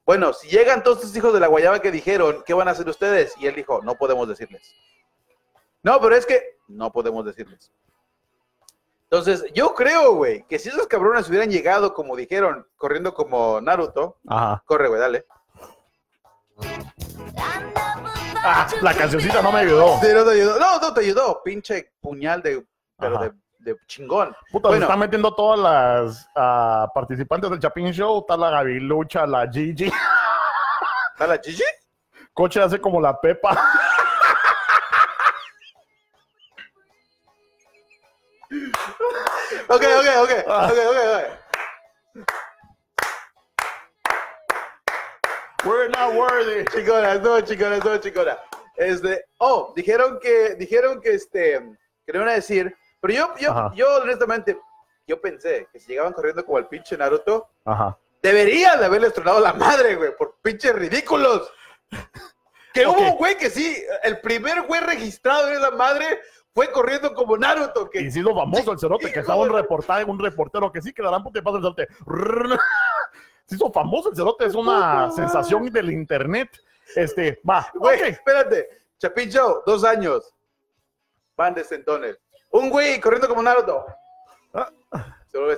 bueno, 0.05 0.33
si 0.33 0.47
llegan 0.49 0.83
todos 0.83 0.99
estos 0.99 1.15
hijos 1.17 1.33
de 1.33 1.39
la 1.39 1.47
guayaba 1.47 1.81
que 1.81 1.91
dijeron, 1.91 2.43
¿qué 2.45 2.53
van 2.53 2.67
a 2.67 2.71
hacer 2.71 2.88
ustedes? 2.88 3.33
Y 3.39 3.47
él 3.47 3.55
dijo, 3.55 3.81
no 3.83 3.95
podemos 3.95 4.27
decirles. 4.27 4.75
No, 5.81 5.99
pero 5.99 6.15
es 6.15 6.25
que 6.25 6.57
no 6.67 6.91
podemos 6.91 7.25
decirles. 7.25 7.71
Entonces, 9.10 9.45
yo 9.53 9.74
creo, 9.76 10.16
güey, 10.16 10.43
que 10.47 10.58
si 10.60 10.70
esos 10.70 10.88
cabrones 10.88 11.30
hubieran 11.30 11.49
llegado, 11.49 11.93
como 11.93 12.16
dijeron, 12.16 12.68
corriendo 12.76 13.14
como 13.14 13.62
Naruto, 13.62 14.18
Ajá. 14.28 14.64
corre, 14.66 14.88
güey, 14.88 14.99
dale. 14.99 15.26
Ah, 18.47 18.68
la 18.82 18.93
cancioncita 18.93 19.41
no 19.41 19.51
me 19.51 19.60
ayudó. 19.60 19.97
Sí, 20.01 20.08
no 20.14 20.24
te 20.24 20.32
ayudó. 20.32 20.60
No, 20.60 20.80
no 20.80 20.93
te 20.93 21.01
ayudó. 21.01 21.41
Pinche 21.43 21.93
puñal 21.99 22.41
de, 22.41 22.66
pero 22.97 23.16
Ajá. 23.18 23.26
de, 23.26 23.72
de 23.74 23.78
chingón. 23.88 24.36
Puta, 24.51 24.70
Bueno. 24.70 24.82
se 24.82 24.86
están 24.86 24.99
metiendo 24.99 25.34
todas 25.34 25.60
las 25.60 26.30
ah, 26.36 26.88
participantes 26.93 27.49
del 27.49 27.60
Chapin 27.60 27.91
Show. 27.91 28.20
Está 28.20 28.38
la 28.38 28.49
Gavilucha, 28.51 29.26
la 29.26 29.47
Gigi. 29.51 29.91
¿Está 31.14 31.28
la 31.28 31.38
Gigi? 31.39 31.64
Coche 32.34 32.62
hace 32.62 32.80
como 32.80 32.99
la 33.01 33.20
Pepa. 33.20 33.58
Ok, 39.68 39.82
ok, 39.84 40.07
ok, 40.24 40.32
Ah. 40.47 40.70
ok, 40.72 40.78
ok, 40.89 40.97
ok. 41.16 42.26
We're 45.66 45.89
not 45.89 46.13
worthy. 46.13 46.63
Chicona, 46.66 47.16
no, 47.16 47.41
chicona, 47.41 47.78
no, 47.80 47.97
chicona. 47.97 48.38
Este, 48.78 49.26
oh, 49.39 49.74
dijeron 49.76 50.20
que, 50.20 50.55
dijeron 50.55 51.01
que 51.01 51.16
este, 51.16 51.59
que 52.05 52.11
le 52.11 52.18
iban 52.20 52.30
a 52.30 52.34
decir, 52.34 52.76
pero 53.01 53.13
yo, 53.13 53.34
yo, 53.39 53.51
Ajá. 53.51 53.72
yo 53.74 53.88
honestamente, 54.01 54.59
yo 55.07 55.20
pensé 55.20 55.68
que 55.72 55.80
si 55.80 55.88
llegaban 55.88 56.13
corriendo 56.13 56.45
como 56.45 56.59
el 56.59 56.68
pinche 56.68 56.95
Naruto, 56.97 57.49
Ajá. 57.66 57.97
deberían 58.22 58.80
de 58.80 58.86
haberles 58.86 59.13
tronado 59.13 59.39
la 59.39 59.53
madre, 59.53 59.95
güey, 59.95 60.16
por 60.16 60.36
pinches 60.41 60.76
ridículos. 60.76 61.51
Que 62.74 62.86
hubo 62.86 62.99
un 62.99 63.16
güey 63.18 63.38
que 63.38 63.49
sí, 63.49 63.82
el 64.03 64.20
primer 64.20 64.63
güey 64.63 64.82
registrado 64.82 65.47
en 65.47 65.55
esa 65.55 65.72
madre 65.72 66.20
fue 66.56 66.72
corriendo 66.72 67.14
como 67.14 67.38
Naruto, 67.38 67.89
que 67.89 67.99
Y 67.99 68.10
sí, 68.10 68.22
lo 68.22 68.34
famoso, 68.34 68.72
el 68.72 68.80
cerote, 68.80 69.12
que 69.12 69.20
estaba 69.20 69.41
un 69.41 69.49
reportaje, 69.49 70.06
un 70.06 70.18
reportero 70.18 70.72
que 70.72 70.82
sí, 70.82 70.93
que 70.93 71.03
darán 71.03 71.22
y 71.22 71.41
pasa 71.41 71.58
el 71.58 71.64
cerote. 71.64 71.88
Se 73.45 73.56
hizo 73.56 73.70
famoso 73.74 74.10
el 74.10 74.16
cerote, 74.16 74.45
es 74.45 74.56
una 74.56 75.12
sensación 75.12 75.70
del 75.70 75.91
internet. 75.91 76.49
Este, 76.95 77.41
va, 77.47 77.70
Güey, 77.74 78.01
espérate. 78.03 78.70
Chapin 78.97 79.30
dos 79.66 79.84
años. 79.84 80.34
Van 81.36 81.53
de 81.53 81.66
centones. 81.66 82.18
Un 82.51 82.70
güey 82.70 83.01
corriendo 83.01 83.28
como 83.28 83.43
Naruto. 83.43 83.86
Ah. 84.53 84.72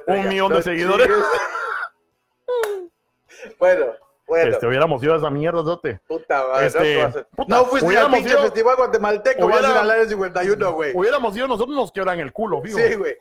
Un 0.08 0.28
millón 0.28 0.52
de 0.52 0.64
seguidores. 0.64 1.08
bueno, 3.60 3.94
bueno. 4.28 4.52
Este, 4.52 4.68
hubiéramos 4.68 5.02
ido 5.02 5.14
a 5.14 5.18
esa 5.18 5.30
mierda, 5.30 5.62
cerote. 5.64 6.00
Puta 6.08 6.46
madre, 6.48 6.68
este, 6.68 6.96
no 6.96 7.04
vas 7.08 7.16
a- 7.16 7.24
puta, 7.24 7.56
no 7.56 7.66
fuiste 7.66 7.98
al 7.98 8.12
pinche 8.12 8.38
festival 8.38 8.76
guatemalteco, 8.76 9.48
vas 9.48 9.56
a 9.58 9.60
ir 9.60 9.66
hubiera- 9.66 9.82
al 9.82 9.92
área 9.92 10.06
51, 10.06 10.72
güey. 10.74 10.92
Hubiéramos 10.96 11.36
ido 11.38 11.48
nosotros, 11.48 11.76
nos 11.76 11.92
quebran 11.92 12.20
el 12.20 12.32
culo, 12.34 12.62
fijo. 12.62 12.78
Sí, 12.78 12.96
güey. 12.96 13.18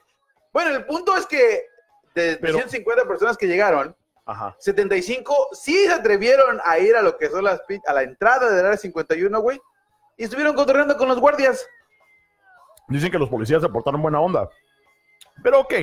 Bueno, 0.52 0.74
el 0.76 0.84
punto 0.86 1.16
es 1.16 1.26
que 1.26 1.66
de 2.14 2.36
Pero- 2.40 2.54
150 2.54 3.04
personas 3.06 3.36
que 3.36 3.46
llegaron, 3.46 3.94
Ajá. 4.24 4.56
75 4.58 5.48
sí 5.52 5.86
se 5.86 5.92
atrevieron 5.92 6.60
a 6.64 6.78
ir 6.78 6.96
a 6.96 7.02
lo 7.02 7.16
que 7.16 7.28
son 7.28 7.44
las 7.44 7.62
a 7.86 7.92
la 7.92 8.02
entrada 8.02 8.50
del 8.50 8.64
área 8.66 8.76
51, 8.76 9.40
güey. 9.40 9.60
Y 10.16 10.24
estuvieron 10.24 10.54
cotorreando 10.56 10.96
con 10.96 11.08
los 11.08 11.20
guardias. 11.20 11.68
Dicen 12.88 13.10
que 13.12 13.18
los 13.18 13.28
policías 13.28 13.60
se 13.62 13.68
portaron 13.68 14.00
buena 14.02 14.20
onda. 14.20 14.48
Pero 15.42 15.60
ok. 15.60 15.74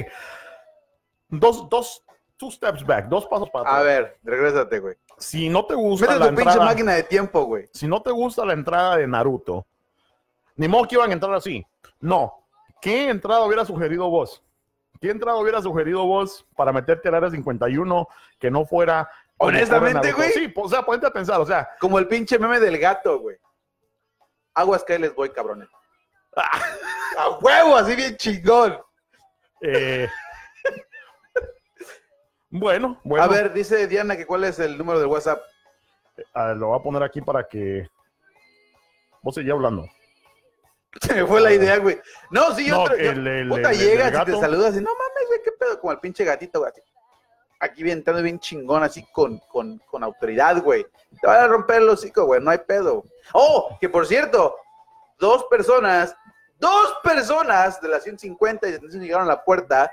Dos, 1.30 1.68
dos, 1.70 2.04
two 2.38 2.52
steps 2.52 2.86
back, 2.86 3.06
dos 3.08 3.26
pasos 3.28 3.50
para 3.50 3.64
atrás. 3.70 3.80
A 3.80 3.84
ver, 3.84 4.18
regrésate, 4.24 4.80
güey. 4.80 4.96
Si 5.24 5.48
no 5.50 5.66
te 5.66 5.74
gusta 5.76 6.08
Mete 6.08 6.20
la 6.20 6.30
tu 6.30 6.36
pinche 6.36 6.50
entrada, 6.52 6.70
máquina 6.70 6.94
de 6.94 7.04
tiempo, 7.04 7.44
güey. 7.46 7.70
si 7.72 7.88
no 7.88 8.02
te 8.02 8.12
gusta 8.12 8.46
la 8.46 8.54
entrada 8.54 8.98
de 8.98 9.08
Naruto, 9.08 9.66
ni 10.56 10.68
modo 10.68 10.88
que 10.88 10.96
iban 10.96 11.10
a 11.10 11.14
entrar 11.14 11.34
así. 11.34 11.66
No. 12.00 12.46
¿Qué 12.82 13.10
entrada 13.10 13.46
hubiera 13.46 13.64
sugerido 13.64 14.10
vos? 14.10 14.44
¿Qué 15.00 15.10
entrada 15.10 15.38
hubiera 15.38 15.62
sugerido 15.62 16.06
vos 16.06 16.46
para 16.56 16.72
meterte 16.74 17.08
al 17.10 17.16
área 17.16 17.30
51 17.30 18.08
que 18.40 18.52
no 18.52 18.66
fuera... 18.66 19.10
Honestamente, 19.38 20.12
güey. 20.12 20.32
Sí, 20.32 20.54
o 20.56 20.70
sea, 20.70 20.84
ponte 20.84 21.08
a 21.08 21.12
pensar, 21.12 21.40
o 21.42 21.46
sea, 21.46 21.70
Como 21.80 21.98
el 22.00 22.08
pinche 22.08 22.38
meme 22.38 22.60
del 22.60 22.78
gato, 22.78 23.20
güey. 23.20 23.38
Aguas 24.54 24.84
que 24.84 24.94
ahí 24.94 25.00
les 25.00 25.16
voy, 25.16 25.30
cabrones. 25.30 25.70
A 27.18 27.30
huevo, 27.42 27.76
así 27.78 27.96
bien 27.96 28.16
chingón. 28.18 28.78
eh, 29.62 30.08
bueno, 32.60 33.00
bueno. 33.04 33.24
A 33.24 33.28
ver, 33.28 33.52
dice 33.54 33.88
Diana 33.88 34.16
que 34.16 34.26
cuál 34.26 34.44
es 34.44 34.60
el 34.60 34.78
número 34.78 35.00
del 35.00 35.08
WhatsApp. 35.08 35.42
Ver, 36.36 36.58
lo 36.58 36.68
voy 36.68 36.80
a 36.80 36.84
poner 36.84 37.04
aquí 37.04 37.22
para 37.22 37.48
que 37.48 37.88
vos 39.22 39.34
seguís 39.36 39.52
hablando. 39.52 39.88
Se 41.02 41.14
me 41.16 41.26
fue 41.26 41.42
la 41.42 41.52
idea, 41.52 41.78
güey. 41.78 42.00
No, 42.30 42.54
sí, 42.56 42.68
yo, 42.68 42.76
No, 42.76 42.86
tra- 42.86 42.98
yo- 43.02 43.12
el- 43.12 43.28
el- 43.28 43.50
puta, 43.50 43.72
el- 43.72 43.80
el 43.82 43.86
llegas 43.88 44.10
y 44.10 44.14
gato. 44.14 44.32
te 44.34 44.40
saludas 44.40 44.76
y 44.76 44.82
no 44.82 44.92
mames, 44.94 45.28
güey, 45.28 45.40
qué 45.44 45.52
pedo, 45.54 45.80
como 45.80 45.92
el 45.92 46.00
pinche 46.00 46.24
gatito, 46.24 46.60
güey. 46.60 46.72
Aquí 47.60 47.82
bien 47.82 48.00
entrando 48.00 48.22
bien 48.22 48.40
chingón, 48.40 48.84
así 48.84 49.04
con, 49.12 49.40
con, 49.48 49.80
con 49.90 50.04
autoridad, 50.04 50.62
güey. 50.62 50.86
Te 51.22 51.26
van 51.28 51.40
a 51.40 51.48
romper 51.48 51.78
el 51.82 51.90
hocico, 51.90 52.26
güey, 52.26 52.42
no 52.42 52.52
hay 52.52 52.58
pedo. 52.60 53.04
Oh, 53.34 53.78
que 53.80 53.90
por 53.90 54.06
cierto, 54.06 54.56
dos 55.18 55.46
personas, 55.46 56.16
dos 56.60 56.98
personas 57.04 57.80
de 57.82 57.88
las 57.88 58.04
150 58.04 58.68
y 58.68 58.72
75 58.74 59.04
llegaron 59.06 59.26
a 59.28 59.36
la 59.36 59.44
puerta, 59.44 59.92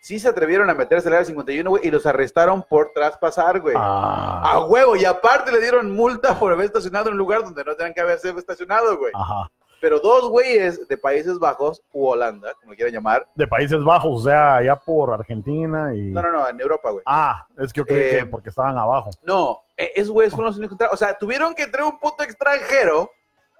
sí 0.00 0.18
se 0.18 0.28
atrevieron 0.28 0.68
a 0.70 0.74
meterse 0.74 1.08
al 1.08 1.14
área 1.14 1.24
51, 1.26 1.68
güey, 1.70 1.86
y 1.86 1.90
los 1.90 2.04
arrestaron 2.06 2.62
por 2.62 2.92
traspasar, 2.92 3.60
güey. 3.60 3.74
Ah, 3.78 4.40
A 4.54 4.64
huevo, 4.64 4.96
y 4.96 5.04
aparte 5.04 5.52
le 5.52 5.60
dieron 5.60 5.90
multa 5.94 6.38
por 6.38 6.52
haber 6.52 6.66
estacionado 6.66 7.06
en 7.08 7.12
un 7.12 7.18
lugar 7.18 7.42
donde 7.44 7.62
no 7.64 7.74
tenían 7.76 7.94
que 7.94 8.00
haberse 8.00 8.30
estacionado, 8.30 8.96
güey. 8.98 9.12
ajá. 9.14 9.50
pero 9.80 9.98
dos 9.98 10.28
güeyes 10.28 10.86
de 10.88 10.98
Países 10.98 11.38
Bajos 11.38 11.82
u 11.92 12.06
Holanda, 12.06 12.52
como 12.60 12.74
quieran 12.74 12.92
llamar. 12.92 13.26
De 13.34 13.46
Países 13.46 13.82
Bajos, 13.82 14.20
o 14.20 14.24
sea, 14.24 14.56
allá 14.56 14.76
por 14.76 15.10
Argentina 15.12 15.94
y... 15.94 16.10
No, 16.10 16.20
no, 16.20 16.30
no, 16.32 16.46
en 16.48 16.60
Europa, 16.60 16.90
güey. 16.90 17.02
Ah, 17.06 17.46
es 17.56 17.72
que 17.72 17.78
yo 17.80 17.86
creí 17.86 18.00
Eh, 18.14 18.18
que 18.18 18.26
porque 18.26 18.50
estaban 18.50 18.76
abajo. 18.76 19.08
No, 19.22 19.62
e- 19.78 19.92
esos 19.96 20.10
güeyes 20.12 20.34
fueron 20.34 20.48
los 20.50 20.58
únicos. 20.58 20.76
O 20.92 20.96
sea, 20.98 21.16
tuvieron 21.16 21.54
que 21.54 21.62
entrar 21.62 21.84
un 21.84 21.98
puto 21.98 22.22
extranjero 22.22 23.10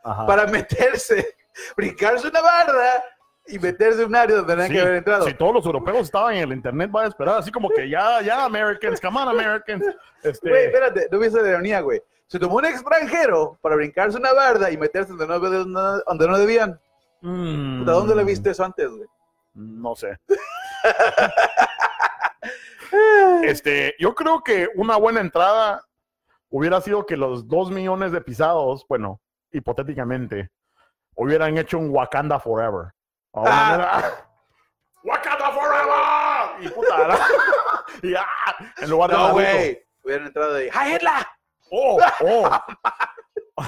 Ajá. 0.04 0.26
para 0.26 0.46
meterse, 0.46 1.36
brincarse 1.76 2.28
una 2.28 2.42
barda 2.42 3.02
y 3.50 3.58
meterse 3.58 4.02
en 4.02 4.08
un 4.08 4.16
área 4.16 4.36
donde 4.36 4.52
tenían 4.54 4.68
Sí, 4.68 4.74
que 4.74 4.80
haber 4.80 4.94
entrado. 4.96 5.24
Si 5.26 5.34
todos 5.34 5.54
los 5.54 5.66
europeos 5.66 5.98
estaban 6.00 6.34
en 6.34 6.42
el 6.44 6.52
internet, 6.52 6.90
va 6.94 7.04
a 7.04 7.08
esperar 7.08 7.38
así 7.38 7.50
como 7.50 7.68
que 7.70 7.88
ya, 7.88 8.20
ya, 8.22 8.44
Americans, 8.44 9.00
come 9.00 9.20
on, 9.20 9.28
Americans. 9.28 9.84
Este, 10.22 10.50
Güey, 10.50 10.66
espérate, 10.66 11.08
no 11.10 11.16
hubiese 11.18 11.38
ironía, 11.40 11.80
güey. 11.80 12.02
Se 12.26 12.38
tomó 12.38 12.56
un 12.56 12.66
extranjero 12.66 13.58
para 13.62 13.74
brincarse 13.74 14.18
una 14.18 14.34
barda 14.34 14.70
y 14.70 14.76
meterse 14.76 15.12
donde 15.14 15.26
no, 15.26 15.38
donde- 15.40 16.26
no 16.28 16.38
debían. 16.38 16.78
mm, 17.22 17.78
Puta, 17.80 17.92
¿Dónde 17.92 18.14
le 18.16 18.24
viste 18.24 18.50
eso 18.50 18.62
antes, 18.64 18.90
güey? 18.90 19.08
No 19.54 19.94
sé. 19.96 20.18
Este, 23.44 23.94
yo 23.98 24.14
creo 24.14 24.42
que 24.42 24.68
una 24.74 24.96
buena 24.96 25.20
entrada 25.20 25.84
hubiera 26.48 26.80
sido 26.80 27.06
que 27.06 27.16
los 27.16 27.46
dos 27.46 27.70
millones 27.70 28.12
de 28.12 28.20
pisados, 28.20 28.84
bueno, 28.88 29.20
hipotéticamente, 29.52 30.50
hubieran 31.14 31.56
hecho 31.58 31.78
un 31.78 31.90
Wakanda 31.90 32.40
Forever. 32.40 32.92
Ahora, 33.32 33.52
Ah. 33.52 33.96
mira, 33.96 34.26
Wakanda 35.04 35.50
Forever. 35.52 36.62
Y 36.64 36.68
puta, 36.68 37.18
y, 38.02 38.14
ah, 38.14 38.24
en 38.78 38.90
lugar 38.90 39.10
de 39.10 39.16
No, 39.16 39.32
güey. 39.32 39.82
Hubieran 40.04 40.26
entrado 40.26 40.54
de 40.54 40.66
¡Hi, 40.70 40.94
Hitler! 40.94 41.26
Oh, 41.70 41.98
oh. 42.24 42.50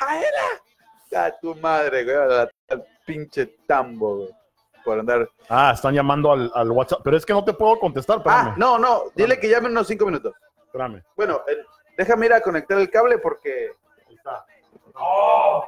¡Hi, 0.00 0.16
Hitler! 0.18 1.22
A 1.24 1.38
tu 1.40 1.54
madre, 1.56 2.04
güey. 2.04 2.16
Al, 2.16 2.50
al 2.70 2.84
pinche 3.06 3.46
tambo, 3.66 4.16
güey. 4.18 4.30
Por 4.84 4.98
andar. 4.98 5.28
Ah, 5.48 5.72
están 5.74 5.94
llamando 5.94 6.32
al, 6.32 6.50
al 6.54 6.70
WhatsApp, 6.70 7.00
pero 7.04 7.16
es 7.16 7.26
que 7.26 7.32
no 7.32 7.44
te 7.44 7.52
puedo 7.52 7.78
contestar, 7.78 8.18
espérame. 8.18 8.48
Ah, 8.48 8.54
no, 8.56 8.78
no. 8.78 9.04
Dile 9.14 9.38
que 9.38 9.48
llamen 9.48 9.72
unos 9.72 9.86
cinco 9.88 10.06
minutos. 10.06 10.32
Espérame. 10.66 11.02
Bueno, 11.16 11.42
eh, 11.48 11.64
déjame 11.98 12.26
ir 12.26 12.32
a 12.34 12.40
conectar 12.40 12.78
el 12.78 12.88
cable 12.90 13.18
porque 13.18 13.72
Ahí 14.08 14.14
está. 14.14 14.44
Oh. 14.94 15.64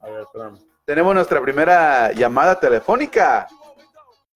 A 0.00 0.06
ver, 0.06 0.20
espérame. 0.20 0.58
Tenemos 0.84 1.14
nuestra 1.14 1.40
primera 1.40 2.12
llamada 2.12 2.58
telefónica. 2.58 3.46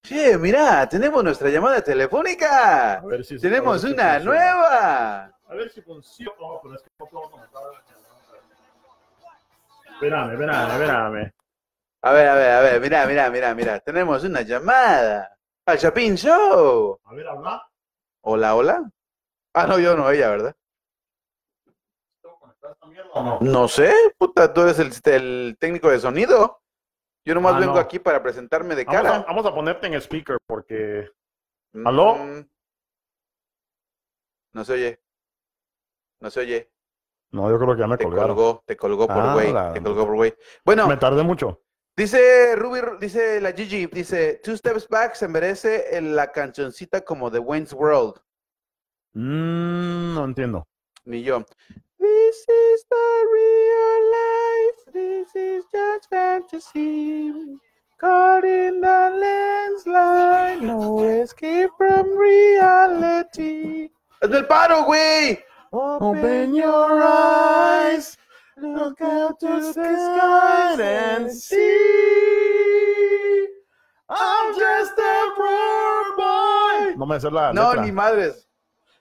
Sí, 0.02 0.32
mira, 0.38 0.88
tenemos 0.88 1.22
nuestra 1.22 1.50
llamada 1.50 1.82
telefónica. 1.82 3.02
Si 3.22 3.38
Tenemos 3.38 3.80
si 3.82 3.88
una 3.92 4.14
funciona. 4.14 4.18
nueva. 4.20 5.24
A 5.48 5.54
ver 5.54 5.70
si 5.70 5.82
funciona. 5.82 6.32
No, 6.40 6.60
pero 6.62 6.74
es 6.76 6.82
que. 6.82 6.88
Espérame, 9.92 10.32
espérame, 10.32 10.72
espérame. 10.72 11.32
A 12.02 12.12
ver, 12.12 12.28
a 12.28 12.34
ver, 12.36 12.50
a 12.50 12.60
ver, 12.60 12.80
mira, 12.80 13.06
mira, 13.06 13.30
mira, 13.30 13.54
mira. 13.54 13.80
Tenemos 13.80 14.22
una 14.24 14.42
llamada. 14.42 15.36
Al 15.66 15.78
Chapin 15.78 16.16
Show. 16.16 16.98
A 17.04 17.14
ver, 17.14 17.26
habla. 17.28 17.62
Hola, 18.22 18.54
hola. 18.54 18.90
Ah, 19.54 19.66
no, 19.66 19.78
yo 19.78 19.96
no, 19.96 20.08
ella, 20.10 20.30
¿verdad? 20.30 20.54
¿Tengo 22.90 23.02
que 23.02 23.02
conectar 23.02 23.06
esta 23.06 23.20
mierda 23.22 23.40
o 23.40 23.44
no? 23.44 23.52
No 23.52 23.68
sé, 23.68 23.92
puta, 24.18 24.52
tú 24.52 24.62
eres 24.62 24.78
el, 24.78 24.92
el 25.12 25.56
técnico 25.58 25.88
de 25.90 26.00
sonido. 26.00 26.60
Yo 27.24 27.34
nomás 27.34 27.54
Ah, 27.56 27.58
vengo 27.60 27.74
no. 27.74 27.80
aquí 27.80 27.98
para 27.98 28.22
presentarme 28.22 28.74
de 28.74 28.84
Vamos 28.84 29.00
a, 29.00 29.02
cara. 29.04 29.24
vamos 29.26 29.46
a 29.46 29.54
ponerte 29.54 29.86
en 29.86 29.94
speaker 29.94 30.38
porque. 30.46 31.10
¿Aló? 31.84 32.14
Mm. 32.16 32.48
No 34.54 34.64
se 34.64 34.72
oye. 34.72 35.00
No 36.20 36.30
se 36.30 36.40
oye. 36.40 36.70
No, 37.30 37.50
yo 37.50 37.58
creo 37.58 37.74
que 37.74 37.80
ya 37.80 37.86
me 37.86 37.98
Te 37.98 38.04
colgaron. 38.04 38.34
colgó, 38.34 38.62
te 38.66 38.76
colgó 38.76 39.06
por 39.06 39.18
Ah, 39.18 39.34
güey. 39.34 39.52
Te 39.74 39.82
colgó 39.82 40.06
por 40.06 40.14
güey. 40.16 40.34
Bueno, 40.64 40.88
Me 40.88 40.96
tardé 40.96 41.22
mucho. 41.22 41.62
dice 41.94 42.56
Ruby, 42.56 42.80
dice 43.00 43.40
la 43.42 43.52
Gigi, 43.52 43.86
dice, 43.86 44.40
Two 44.42 44.56
Steps 44.56 44.88
Back 44.88 45.14
se 45.14 45.28
merece 45.28 45.96
en 45.96 46.16
la 46.16 46.32
cancioncita 46.32 47.02
como 47.02 47.28
de 47.28 47.38
Wayne's 47.38 47.74
World. 47.74 48.14
Mm, 49.12 50.14
no 50.14 50.24
entiendo. 50.24 50.66
Ni 51.04 51.22
yo. 51.22 51.44
This 52.28 52.44
is 52.46 52.84
the 52.90 53.10
real 53.32 54.00
life. 54.20 54.80
This 54.92 55.28
is 55.34 55.64
just 55.72 56.10
fantasy. 56.10 57.32
Caught 57.98 58.44
in 58.44 58.82
the 58.82 59.00
landslide. 59.24 60.60
No 60.60 61.00
escape 61.08 61.70
from 61.78 62.04
reality. 62.18 63.88
¡Hazme 64.20 64.36
el 64.36 64.44
paro, 64.46 64.84
güey! 64.84 65.38
Open 65.72 66.54
your 66.54 67.02
eyes, 67.02 68.18
look 68.58 69.00
out 69.00 69.40
to 69.40 69.46
the 69.46 69.72
sky 69.72 70.76
and 70.82 71.32
see. 71.32 71.58
I'm 74.10 74.54
just 74.54 74.92
a 74.98 75.30
poor 75.34 76.16
boy. 76.18 76.94
No 76.98 77.06
me 77.06 77.16
sé 77.18 77.30
la 77.32 77.52
No, 77.54 77.70
letra. 77.72 77.84
ni 77.86 77.90
madres. 77.90 78.46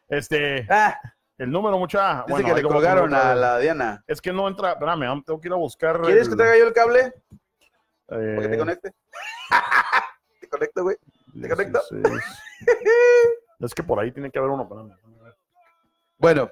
Este, 0.10 0.66
Ah, 0.70 0.96
el 1.38 1.52
número 1.52 1.78
mucha. 1.78 2.24
dice 2.28 2.32
bueno, 2.32 2.48
que 2.56 2.62
le 2.62 2.68
colgaron 2.68 3.14
a 3.14 3.36
la 3.36 3.60
Diana. 3.60 4.04
Es 4.08 4.22
que 4.22 4.32
no 4.34 4.48
entra, 4.48 4.72
espérame, 4.74 5.24
tengo 5.24 5.40
que 5.40 5.48
ir 5.48 5.54
a 5.54 5.58
buscar. 5.58 6.02
¿Quieres 6.02 6.28
que 6.28 6.34
el- 6.34 6.38
traiga 6.38 6.58
yo 6.58 6.68
el 6.68 6.74
cable? 6.74 7.00
eh, 8.10 8.34
¿Para 8.36 8.42
que 8.42 8.48
te 8.50 8.58
conecte? 8.58 8.94
¿Te 10.42 10.50
conecto, 10.50 10.84
güey? 10.84 10.98
¿Te 11.42 11.50
conecto? 11.50 11.82
16. 11.92 12.24
Es 13.60 13.74
que 13.74 13.82
por 13.82 14.00
ahí 14.00 14.12
tiene 14.12 14.30
que 14.30 14.38
haber 14.38 14.52
uno, 14.52 14.64
espérame. 14.64 14.96
Bueno, 16.20 16.52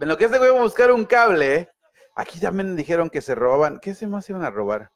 en 0.00 0.08
lo 0.08 0.16
que 0.16 0.24
este 0.24 0.38
güey 0.38 0.50
va 0.50 0.58
a 0.58 0.62
buscar 0.62 0.90
un 0.90 1.04
cable, 1.04 1.70
aquí 2.16 2.40
también 2.40 2.74
dijeron 2.74 3.08
que 3.08 3.20
se 3.20 3.36
robaban. 3.36 3.78
¿Qué 3.78 3.94
se 3.94 4.06
más 4.08 4.28
iban 4.28 4.44
a 4.44 4.50
robar? 4.50 4.90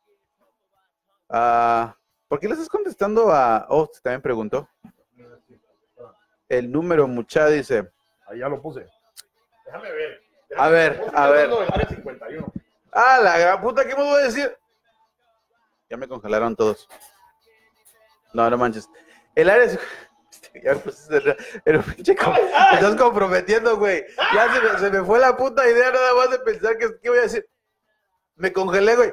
Ah, 1.28 1.96
¿Por 2.26 2.40
qué 2.40 2.48
le 2.48 2.54
estás 2.54 2.68
contestando 2.68 3.30
a.? 3.32 3.66
Oh, 3.68 3.88
también 4.02 4.20
preguntó. 4.20 4.68
El 6.48 6.72
número, 6.72 7.06
mucha, 7.06 7.46
dice. 7.46 7.92
Ahí 8.30 8.38
ya 8.38 8.48
lo 8.48 8.60
puse. 8.62 8.86
Déjame 9.66 9.90
ver. 9.92 10.22
A 10.56 10.68
ver, 10.68 11.04
a 11.14 11.28
ver. 11.30 11.50
Área 11.72 11.88
51. 11.88 12.52
Ah, 12.92 13.18
la 13.22 13.38
gran 13.38 13.60
puta, 13.60 13.84
¿qué 13.86 13.94
me 13.94 14.02
voy 14.02 14.20
a 14.22 14.24
decir? 14.24 14.56
Ya 15.88 15.96
me 15.96 16.08
congelaron 16.08 16.56
todos. 16.56 16.88
No, 18.32 18.48
no 18.48 18.56
manches. 18.56 18.88
El 19.34 19.50
área. 19.50 19.64
es- 19.66 19.78
Ya 20.62 20.74
me 20.74 20.80
pusiste 20.80 21.16
el- 21.16 21.36
el 21.64 21.80
pinche 21.82 22.14
me 22.14 22.74
estás 22.74 22.96
comprometiendo, 22.96 23.76
güey. 23.76 24.04
Ya 24.34 24.52
se 24.52 24.60
me, 24.60 24.78
se 24.78 24.90
me 24.90 25.04
fue 25.04 25.18
la 25.18 25.36
puta 25.36 25.68
idea 25.68 25.90
nada 25.90 26.14
más 26.14 26.30
de 26.30 26.38
pensar 26.40 26.76
que 26.78 26.88
qué 27.02 27.08
voy 27.10 27.18
a 27.18 27.22
decir. 27.22 27.48
Me 28.36 28.52
congelé, 28.52 28.96
güey. 28.96 29.12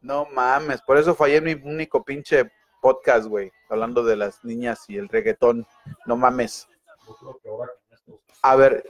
No 0.00 0.24
mames, 0.26 0.80
por 0.82 0.96
eso 0.96 1.14
fallé 1.14 1.36
en 1.36 1.44
mi 1.44 1.52
único 1.52 2.02
pinche 2.04 2.50
podcast, 2.80 3.26
güey. 3.26 3.52
Hablando 3.68 4.02
de 4.02 4.16
las 4.16 4.42
niñas 4.44 4.84
y 4.88 4.96
el 4.96 5.08
reggaetón. 5.08 5.66
No 6.06 6.16
mames. 6.16 6.66
Yo 7.10 7.16
creo 7.16 7.40
que 7.42 7.48
ahora 7.48 7.70
con 7.88 7.96
estos- 7.98 8.20
A 8.42 8.56
ver, 8.56 8.88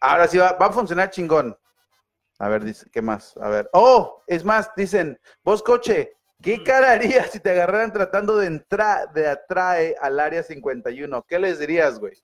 ahora 0.00 0.28
sí 0.28 0.38
va, 0.38 0.52
va 0.52 0.66
a 0.66 0.72
funcionar 0.72 1.10
chingón. 1.10 1.56
A 2.38 2.48
ver, 2.48 2.64
dice, 2.64 2.86
¿qué 2.90 3.00
más? 3.00 3.36
A 3.38 3.48
ver. 3.48 3.70
Oh, 3.72 4.22
es 4.26 4.44
más, 4.44 4.70
dicen, 4.76 5.18
vos 5.42 5.62
coche, 5.62 6.12
¿qué 6.42 6.62
cara 6.62 6.90
harías 6.92 7.30
si 7.30 7.40
te 7.40 7.50
agarraran 7.50 7.92
tratando 7.92 8.36
de 8.36 8.46
entrar, 8.48 9.12
de 9.12 9.28
atrae 9.28 9.94
al 10.00 10.18
área 10.20 10.42
51? 10.42 11.22
¿Qué 11.28 11.38
les 11.38 11.58
dirías, 11.58 11.98
güey? 11.98 12.14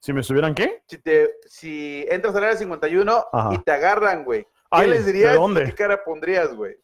Si 0.00 0.12
me 0.12 0.20
estuvieran 0.22 0.54
qué? 0.54 0.82
Si 0.86 0.98
te, 0.98 1.34
si 1.48 2.06
entras 2.10 2.34
al 2.34 2.44
área 2.44 2.56
51 2.56 3.26
Ajá. 3.32 3.50
y 3.54 3.58
te 3.58 3.72
agarran, 3.72 4.24
güey, 4.24 4.42
¿qué 4.44 4.48
Ay, 4.70 4.88
les 4.90 5.04
¿de 5.06 5.12
dirías? 5.12 5.34
dónde? 5.34 5.64
¿Qué 5.64 5.74
cara 5.74 6.02
pondrías, 6.02 6.54
güey? 6.54 6.76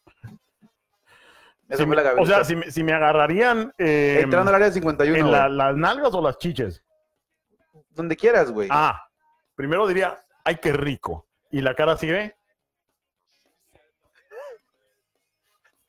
Si 1.75 1.87
me- 1.87 1.97
la 1.97 2.13
o 2.19 2.27
sea, 2.27 2.45
si 2.45 2.55
me, 2.55 2.71
si 2.71 2.85
me 2.85 2.93
agarrarían 2.93 3.73
eh, 3.79 4.21
entrando 4.23 4.51
al 4.51 4.57
área 4.57 4.71
51, 4.71 5.19
en 5.19 5.33
la- 5.33 5.49
las 5.49 5.75
nalgas 5.75 6.13
o 6.13 6.21
las 6.21 6.37
chiches. 6.37 6.85
Donde 7.95 8.17
quieras, 8.17 8.51
güey. 8.51 8.69
Ah, 8.71 9.09
primero 9.55 9.87
diría, 9.87 10.25
ay, 10.45 10.57
qué 10.57 10.73
rico. 10.73 11.27
Y 11.51 11.61
la 11.61 11.75
cara 11.75 11.97
sigue, 11.97 12.37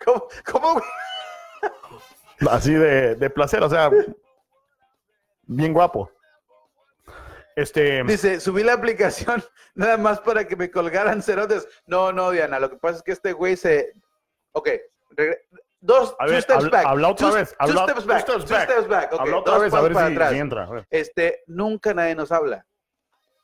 ¿Cómo, 0.03 0.27
cómo, 0.45 0.73
güey? 0.73 0.85
así 2.49 2.73
de, 2.73 3.15
de 3.15 3.29
placer, 3.29 3.63
o 3.63 3.69
sea, 3.69 3.89
bien 5.43 5.73
guapo. 5.73 6.11
Este, 7.55 8.03
Dice, 8.03 8.39
subí 8.39 8.63
la 8.63 8.73
aplicación 8.73 9.43
nada 9.75 9.97
más 9.97 10.19
para 10.19 10.45
que 10.47 10.55
me 10.55 10.71
colgaran 10.71 11.21
cerotes. 11.21 11.67
No, 11.85 12.11
no, 12.11 12.31
Diana, 12.31 12.59
lo 12.59 12.69
que 12.69 12.77
pasa 12.77 12.97
es 12.97 13.03
que 13.03 13.11
este 13.11 13.33
güey 13.33 13.55
se... 13.55 13.93
Ok, 14.53 14.69
dos, 15.83 16.15
a 16.19 16.25
two 16.25 16.41
steps 16.41 16.55
habla, 16.65 16.69
back. 16.69 16.85
habla 16.87 17.07
otra 17.09 17.27
Two- 17.29 17.35
vez. 17.35 17.49
two 17.49 17.55
Habla, 17.59 17.83
steps 17.83 18.05
back, 18.05 18.25
two 18.25 18.33
steps 18.39 18.49
back. 18.51 18.69
steps 18.71 18.87
back. 18.87 19.13
ok, 19.13 19.19
Habla 19.19 19.37
otra 19.37 19.53
dos 19.53 19.61
vez 19.63 19.73
a 19.73 19.81
ver 19.81 19.93
para 19.93 20.07
si, 20.07 20.13
atrás. 20.13 20.31
si 20.31 20.37
entra. 20.39 20.85
Este, 20.89 21.43
nunca 21.47 21.93
nadie 21.93 22.15
nos 22.15 22.31
habla. 22.31 22.65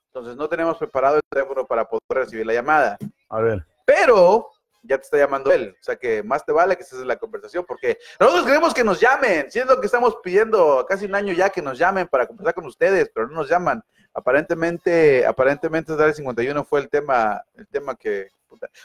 Entonces 0.08 0.36
no 0.36 0.50
tenemos 0.50 0.78
preparado 0.78 1.18
el 1.18 1.22
teléfono 1.30 1.66
para 1.66 1.86
poder 1.86 2.02
recibir 2.10 2.46
la 2.46 2.54
llamada. 2.54 2.98
A 3.30 3.40
ver. 3.42 3.66
Pero 3.86 4.50
ya 4.82 4.98
te 4.98 5.04
está 5.04 5.18
llamando 5.18 5.52
él. 5.52 5.76
O 5.80 5.84
sea 5.84 5.98
que 5.98 6.24
más 6.24 6.44
te 6.46 6.52
vale 6.52 6.76
que 6.78 6.84
estés 6.84 7.00
en 7.00 7.08
la 7.08 7.18
conversación, 7.18 7.66
porque 7.68 7.98
nosotros 8.20 8.46
queremos 8.46 8.74
que 8.74 8.84
nos 8.84 9.00
llamen, 9.00 9.52
siendo 9.52 9.80
que 9.80 9.86
estamos 9.86 10.18
pidiendo 10.24 10.86
casi 10.88 11.06
un 11.06 11.16
año 11.16 11.34
ya 11.34 11.50
que 11.50 11.62
nos 11.62 11.78
llamen 11.78 12.08
para 12.08 12.26
conversar 12.26 12.54
con 12.56 12.66
ustedes, 12.66 13.12
pero 13.14 13.28
no 13.28 13.36
nos 13.36 13.50
llaman. 13.50 13.84
Aparentemente, 14.14 15.26
aparentemente 15.26 15.96
Dar 15.96 16.14
51 16.14 16.64
fue 16.64 16.80
el 16.80 16.90
tema, 16.90 17.44
el 17.56 17.68
tema 17.68 17.96
que. 17.96 18.30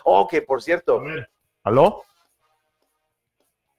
Oh, 0.04 0.26
que 0.28 0.42
por 0.42 0.62
cierto. 0.62 1.02
¿Aló? 1.62 2.02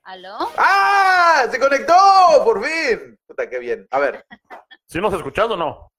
¿Aló? 0.06 0.38
¡Ah! 0.58 1.48
¡Se 1.50 1.60
conectó! 1.60 1.94
¡Por 2.44 2.64
fin! 2.64 3.20
Puta, 3.26 3.50
qué 3.50 3.58
bien. 3.58 3.88
A 3.90 3.98
ver. 4.00 4.24
¿Sí 4.88 5.00
nos 5.02 5.12
escuchas 5.14 5.48
o 5.50 5.58
no? 5.58 5.92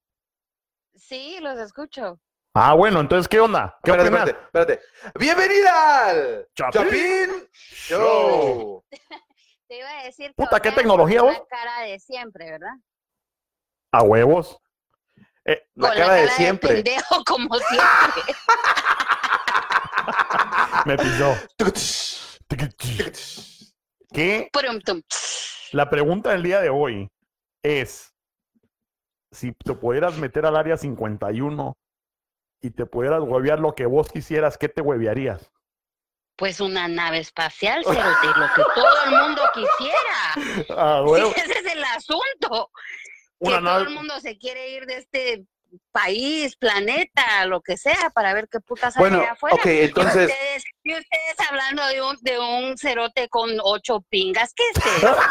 Sí, 0.95 1.39
los 1.41 1.59
escucho. 1.59 2.21
Ah, 2.55 2.75
bueno, 2.75 3.01
entonces, 3.01 3.29
¿qué 3.29 3.41
onda? 3.41 3.77
¿Qué 3.83 3.91
Espérate, 3.91 4.09
opinas? 4.17 4.29
espérate, 4.29 4.73
espérate. 4.75 5.19
¡Bienvenida 5.19 6.07
al 6.09 6.49
Chapín 6.55 6.83
Chapín 6.85 7.49
Show! 7.53 8.85
Te 9.69 9.79
iba 9.79 9.91
a 9.91 10.05
decir 10.05 10.29
que 10.29 10.35
Puta, 10.35 10.61
¿qué 10.61 10.71
tecnología 10.71 11.21
con 11.21 11.31
vos? 11.31 11.39
La 11.39 11.47
cara 11.59 11.81
de 11.83 11.99
siempre, 11.99 12.49
¿verdad? 12.53 12.75
A 13.93 14.03
huevos. 14.05 14.57
Eh, 15.45 15.69
La 15.75 15.93
cara 15.95 16.15
de 16.15 16.29
siempre. 16.29 16.75
pendejo, 16.83 17.25
como 17.25 17.57
siempre. 17.59 18.23
me 20.87 20.97
pisó. 20.97 21.35
¿Qué? 24.13 24.51
La 25.73 25.91
pregunta 25.91 26.31
del 26.31 26.43
día 26.43 26.61
de 26.61 26.71
hoy 26.71 27.09
es, 27.63 28.15
si 29.33 29.53
te 29.53 29.75
pudieras 29.75 30.17
meter 30.17 30.47
al 30.47 30.57
área 30.57 30.77
51 30.77 31.77
y 32.63 32.71
te 32.71 32.87
pudieras 32.87 33.21
huevear 33.23 33.59
lo 33.61 33.75
que 33.75 33.87
vos 33.87 34.09
quisieras, 34.11 34.57
¿qué 34.59 34.69
te 34.69 34.81
huevearías? 34.81 35.51
Pues 36.37 36.61
una 36.61 36.87
nave 36.87 37.19
espacial, 37.19 37.83
Cerote, 37.83 38.27
lo 38.39 38.47
que 38.55 38.63
todo 38.75 39.05
el 39.07 39.11
mundo 39.11 39.43
quisiera. 39.55 40.67
Ah. 40.77 41.03
Sí, 41.35 41.41
ese 41.41 41.59
es 41.61 41.73
el 41.73 41.83
asunto. 41.85 42.71
Que 43.41 43.49
Una 43.49 43.57
todo 43.59 43.61
nave- 43.65 43.83
el 43.85 43.91
mundo 43.95 44.21
se 44.21 44.39
quiere 44.39 44.71
ir 44.71 44.87
de 44.87 44.99
este 44.99 45.47
país, 45.93 46.57
planeta, 46.57 47.45
lo 47.47 47.61
que 47.63 47.77
sea, 47.77 48.11
para 48.15 48.33
ver 48.35 48.49
qué 48.49 48.61
putas 48.61 48.97
hay 48.97 49.01
Bueno, 49.01 49.23
afuera. 49.23 49.57
ok, 49.57 49.67
entonces. 49.67 50.29
Y 50.29 50.33
ustedes, 50.33 50.65
y 50.87 50.93
ustedes 50.93 51.51
hablando 51.51 51.85
de 51.89 52.01
un, 52.01 52.17
de 52.23 52.39
un 52.39 52.79
cerote 52.79 53.29
con 53.29 53.51
ocho 53.61 54.01
pingas, 54.09 54.53
¿qué 54.55 54.63
es 54.73 54.87
eso? 55.03 55.17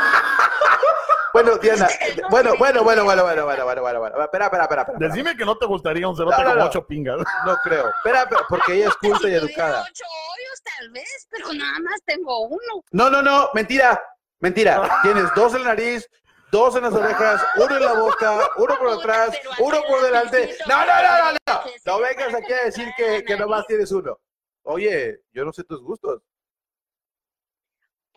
Bueno, 1.34 1.58
Diana. 1.58 1.86
No 2.22 2.30
Bueno, 2.30 2.54
bueno, 2.58 2.82
bueno, 2.86 3.04
bueno, 3.04 3.24
bueno, 3.24 3.44
bueno, 3.44 3.66
bueno, 3.66 3.82
bueno, 3.82 4.00
bueno. 4.00 4.22
Espera, 4.24 4.46
espera, 4.46 4.64
espera, 4.64 4.82
espera. 4.84 4.98
Decime 5.10 5.36
que 5.36 5.44
no 5.44 5.58
te 5.58 5.66
gustaría 5.66 6.08
un 6.08 6.16
cerote 6.16 6.38
No, 6.38 6.44
no, 6.44 6.50
con 6.52 6.60
no. 6.60 6.66
ocho 6.68 6.88
pingas. 6.88 7.18
No 7.46 7.58
creo. 7.58 7.90
Espera, 7.90 8.22
espera, 8.22 8.46
porque 8.48 8.76
ella 8.76 8.88
es 8.88 8.96
culta 8.96 9.18
y 9.18 9.22
tuviera 9.22 9.46
educada. 9.46 9.82
ocho 9.82 10.06
hoyos, 10.06 10.62
tal 10.64 10.92
vez, 10.92 11.28
pero 11.30 11.54
nada 11.54 11.78
más 11.80 12.00
tengo 12.06 12.40
uno. 12.48 12.84
No, 12.92 13.10
no, 13.10 13.22
no, 13.22 13.50
mentira. 13.54 14.02
Mentira. 14.40 15.00
Tienes 15.04 15.26
dos 15.36 15.54
en 15.56 15.64
la 15.64 15.70
nariz, 15.70 16.08
dos 16.52 16.74
en 16.78 16.84
las 16.84 16.94
orejas, 16.94 17.46
uno 17.58 17.76
en 17.76 17.84
la 17.84 17.94
boca, 17.96 18.40
uno 18.56 18.78
por 18.78 18.90
atrás, 18.94 19.38
uno 19.60 19.78
por 19.90 20.02
delante. 20.04 20.58
No, 20.68 20.86
no, 20.86 21.02
no, 21.04 21.32
no, 21.34 21.38
no. 21.48 21.62
No 21.86 22.00
vengas 22.00 22.34
aquí 22.34 22.54
a 22.54 22.64
decir 22.64 22.88
que, 22.96 23.26
que 23.26 23.36
nomás 23.36 23.68
tienes 23.68 23.92
uno. 23.92 24.18
Oye, 24.66 25.22
yo 25.32 25.46
no 25.46 25.54
sé 25.54 25.64
tus 25.64 25.82
gustos. 25.82 26.22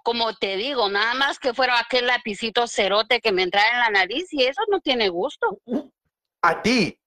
Como 0.03 0.35
te 0.35 0.57
digo, 0.57 0.89
nada 0.89 1.13
más 1.15 1.39
que 1.39 1.53
fuera 1.53 1.79
aquel 1.79 2.07
lapicito 2.07 2.67
cerote 2.67 3.21
que 3.21 3.33
me 3.33 3.43
entrara 3.43 3.71
en 3.73 3.79
la 3.81 3.91
nariz 4.01 4.33
y 4.33 4.45
eso 4.47 4.63
no 4.71 4.81
tiene 4.81 5.11
gusto. 5.11 5.61
A 6.43 6.63
ti. 6.63 6.99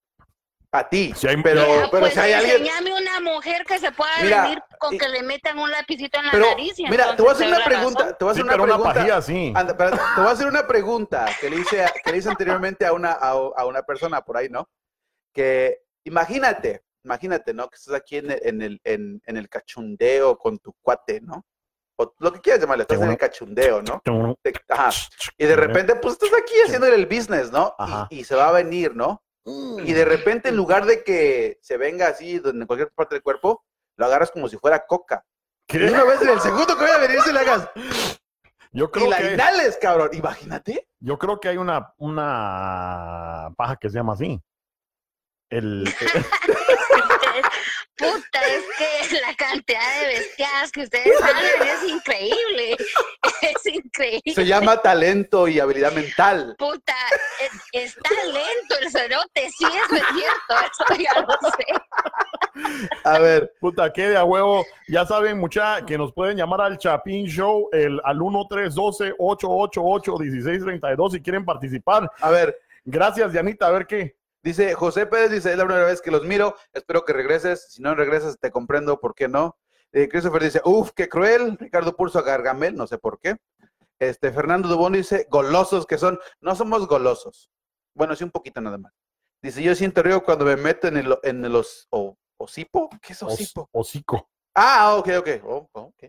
A 0.71 0.87
ti. 0.87 1.11
Si 1.15 1.27
hay- 1.27 1.41
Pero, 1.41 1.61
Ya, 1.65 1.89
pero 1.89 2.01
pues 2.01 2.13
si 2.13 2.19
hay 2.19 2.33
alguien. 2.33 2.57
enséñame 2.61 2.93
una 2.93 3.19
mujer 3.19 3.65
que 3.65 3.79
se 3.79 3.91
pueda 3.91 4.11
Mira, 4.21 4.43
venir 4.43 4.59
con 4.79 4.93
y- 4.93 4.97
que 4.99 5.09
le 5.09 5.23
metan 5.23 5.57
un 5.57 5.71
lapicito 5.71 6.19
en 6.19 6.25
la 6.27 6.31
Pero, 6.31 6.45
nariz. 6.45 6.77
y 6.79 6.83
mira, 6.87 7.15
te 7.15 7.21
voy 7.23 7.29
a 7.31 7.33
hacer 7.33 7.47
una 7.47 7.65
pregunta. 7.65 7.99
razón. 8.03 8.17
Te 8.19 8.25
voy 8.25 8.31
a 8.31 8.35
Sí, 8.35 8.39
hacer 8.39 8.43
una 8.43 8.51
pero 8.53 8.63
una 8.63 8.73
pregunta. 8.75 8.93
pajilla 8.93 9.21
sí. 9.21 9.53
Anda, 9.55 9.71
espérate, 9.73 9.97
te 9.97 10.21
voy 10.21 10.29
a 10.29 10.33
hacer 10.33 10.47
una 10.47 10.67
pregunta 10.67 11.25
que 11.41 11.49
le 11.49 11.55
hice, 11.57 11.83
a- 11.83 11.91
que 12.03 12.11
le 12.11 12.17
hice 12.19 12.29
anteriormente 12.29 12.85
a 12.85 12.93
una, 12.93 13.11
a, 13.13 13.31
a 13.31 13.65
una 13.65 13.81
persona 13.81 14.21
por 14.21 14.37
ahí, 14.37 14.47
¿no? 14.47 14.69
Que 15.33 15.81
imagínate, 16.05 16.83
imagínate, 17.03 17.53
¿no? 17.53 17.69
Que 17.69 17.75
estás 17.75 17.93
aquí 17.95 18.17
en 18.17 18.31
el, 18.31 18.39
en 18.43 18.61
el, 18.61 18.81
en, 18.83 19.21
en 19.25 19.37
el 19.37 19.49
cachundeo 19.49 20.37
con 20.37 20.59
tu 20.59 20.73
cuate, 20.81 21.21
¿no? 21.21 21.45
O 21.97 22.13
lo 22.19 22.31
que 22.33 22.39
quieras 22.39 22.61
llamarle, 22.61 22.83
estás 22.83 23.01
en 23.01 23.11
el 23.11 23.17
cachundeo, 23.17 23.81
¿no? 23.81 24.01
Te- 24.41 24.53
ajá. 24.69 24.89
Y 25.37 25.45
de 25.45 25.55
repente, 25.55 25.95
pues 25.95 26.13
estás 26.13 26.31
aquí 26.39 26.53
haciendo 26.65 26.87
el 26.87 27.05
business, 27.05 27.51
¿no? 27.51 27.75
Y, 28.09 28.19
y 28.19 28.23
se 28.23 28.35
va 28.35 28.49
a 28.49 28.51
venir, 28.53 28.95
¿no? 28.95 29.23
Y 29.45 29.93
de 29.93 30.05
repente, 30.05 30.49
en 30.49 30.55
lugar 30.55 30.85
de 30.85 31.03
que 31.03 31.57
se 31.61 31.77
venga 31.77 32.07
así 32.07 32.41
en 32.43 32.65
cualquier 32.65 32.91
parte 32.91 33.15
del 33.15 33.23
cuerpo, 33.23 33.63
lo 33.97 34.05
agarras 34.05 34.31
como 34.31 34.47
si 34.47 34.57
fuera 34.57 34.85
coca. 34.85 35.23
Y 35.67 35.77
¿Qué? 35.77 35.85
una 35.89 36.03
vez 36.03 36.21
en 36.21 36.29
el 36.29 36.39
segundo 36.41 36.75
que 36.77 36.83
vaya 36.83 36.95
a 36.95 36.99
venir, 36.99 37.21
se 37.21 37.33
le 37.33 37.39
hagas. 37.39 37.69
Yo 38.71 38.89
Y 38.95 39.07
la 39.07 39.17
que, 39.17 39.33
inhales, 39.33 39.77
cabrón. 39.81 40.09
Imagínate. 40.13 40.87
yo 40.99 41.17
creo 41.17 41.39
que 41.39 41.49
hay 41.49 41.57
una, 41.57 41.93
una 41.97 43.51
paja 43.57 43.75
que 43.75 43.89
se 43.89 43.95
llama 43.97 44.13
así. 44.13 44.39
El, 45.49 45.83
es 48.55 49.07
que 49.09 49.21
la 49.21 49.33
cantidad 49.35 49.99
de 50.01 50.07
bestias 50.07 50.71
que 50.71 50.81
ustedes 50.81 51.21
hablan 51.21 51.67
es 51.67 51.83
increíble. 51.89 52.77
Es 53.41 53.65
increíble. 53.65 54.33
Se 54.35 54.45
llama 54.45 54.81
talento 54.81 55.47
y 55.47 55.59
habilidad 55.59 55.91
mental. 55.93 56.55
Puta, 56.59 56.95
es- 57.39 57.51
está 57.89 58.09
lento 58.25 58.75
el 58.81 58.91
cerote, 58.91 59.49
sí, 59.57 59.65
eso 59.65 59.95
es 59.95 60.03
cierto, 60.13 60.55
eso 60.71 60.85
ya 61.01 61.21
lo 61.21 61.27
sé. 61.51 61.65
A 63.03 63.19
ver, 63.19 63.53
Puta, 63.59 63.91
que 63.91 64.09
de 64.09 64.17
a 64.17 64.23
huevo. 64.23 64.65
Ya 64.87 65.05
saben, 65.05 65.37
mucha, 65.39 65.85
que 65.85 65.97
nos 65.97 66.13
pueden 66.13 66.37
llamar 66.37 66.61
al 66.61 66.77
Chapín 66.77 67.25
Show 67.27 67.69
el, 67.71 67.99
al 68.03 68.17
1312-888-1632 68.17 71.11
si 71.11 71.21
quieren 71.21 71.45
participar. 71.45 72.09
a 72.21 72.29
ver. 72.29 72.55
Gracias, 72.83 73.31
Dianita. 73.31 73.67
A 73.67 73.71
ver 73.71 73.85
qué. 73.85 74.15
Dice 74.43 74.73
José 74.73 75.05
Pérez, 75.05 75.29
dice, 75.31 75.51
es 75.51 75.57
la 75.57 75.65
primera 75.65 75.85
vez 75.85 76.01
que 76.01 76.09
los 76.11 76.23
miro, 76.23 76.55
espero 76.73 77.05
que 77.05 77.13
regreses, 77.13 77.67
si 77.71 77.81
no 77.81 77.93
regresas 77.95 78.39
te 78.39 78.49
comprendo 78.51 78.99
por 78.99 79.13
qué 79.13 79.27
no. 79.27 79.57
Eh, 79.91 80.07
Christopher 80.09 80.41
dice, 80.43 80.61
uff, 80.65 80.91
qué 80.95 81.07
cruel, 81.09 81.57
Ricardo 81.59 81.95
Pulso 81.95 82.17
a 82.19 82.23
Gargamel, 82.23 82.75
no 82.75 82.87
sé 82.87 82.97
por 82.97 83.19
qué. 83.19 83.35
Este, 83.99 84.31
Fernando 84.31 84.67
Dubón 84.67 84.93
dice, 84.93 85.27
golosos 85.29 85.85
que 85.85 85.97
son, 85.99 86.19
no 86.39 86.55
somos 86.55 86.87
golosos. 86.87 87.51
Bueno, 87.93 88.15
sí 88.15 88.23
un 88.23 88.31
poquito 88.31 88.61
nada 88.61 88.77
más. 88.79 88.93
Dice, 89.43 89.61
yo 89.61 89.75
siento 89.75 90.01
río 90.01 90.23
cuando 90.23 90.45
me 90.45 90.55
meto 90.55 90.87
en 90.87 90.97
el, 90.97 91.17
en 91.23 91.45
el 91.45 91.55
os- 91.55 91.87
o- 91.91 92.17
osipo, 92.37 92.89
¿qué 93.01 93.13
es 93.13 93.21
Os- 93.21 93.33
osipo? 93.33 93.69
hocico. 93.73 94.29
Ah, 94.55 94.95
ok, 94.97 95.09
ok, 95.19 95.27
oh, 95.45 95.69
oh, 95.73 95.81
ok. 95.81 96.03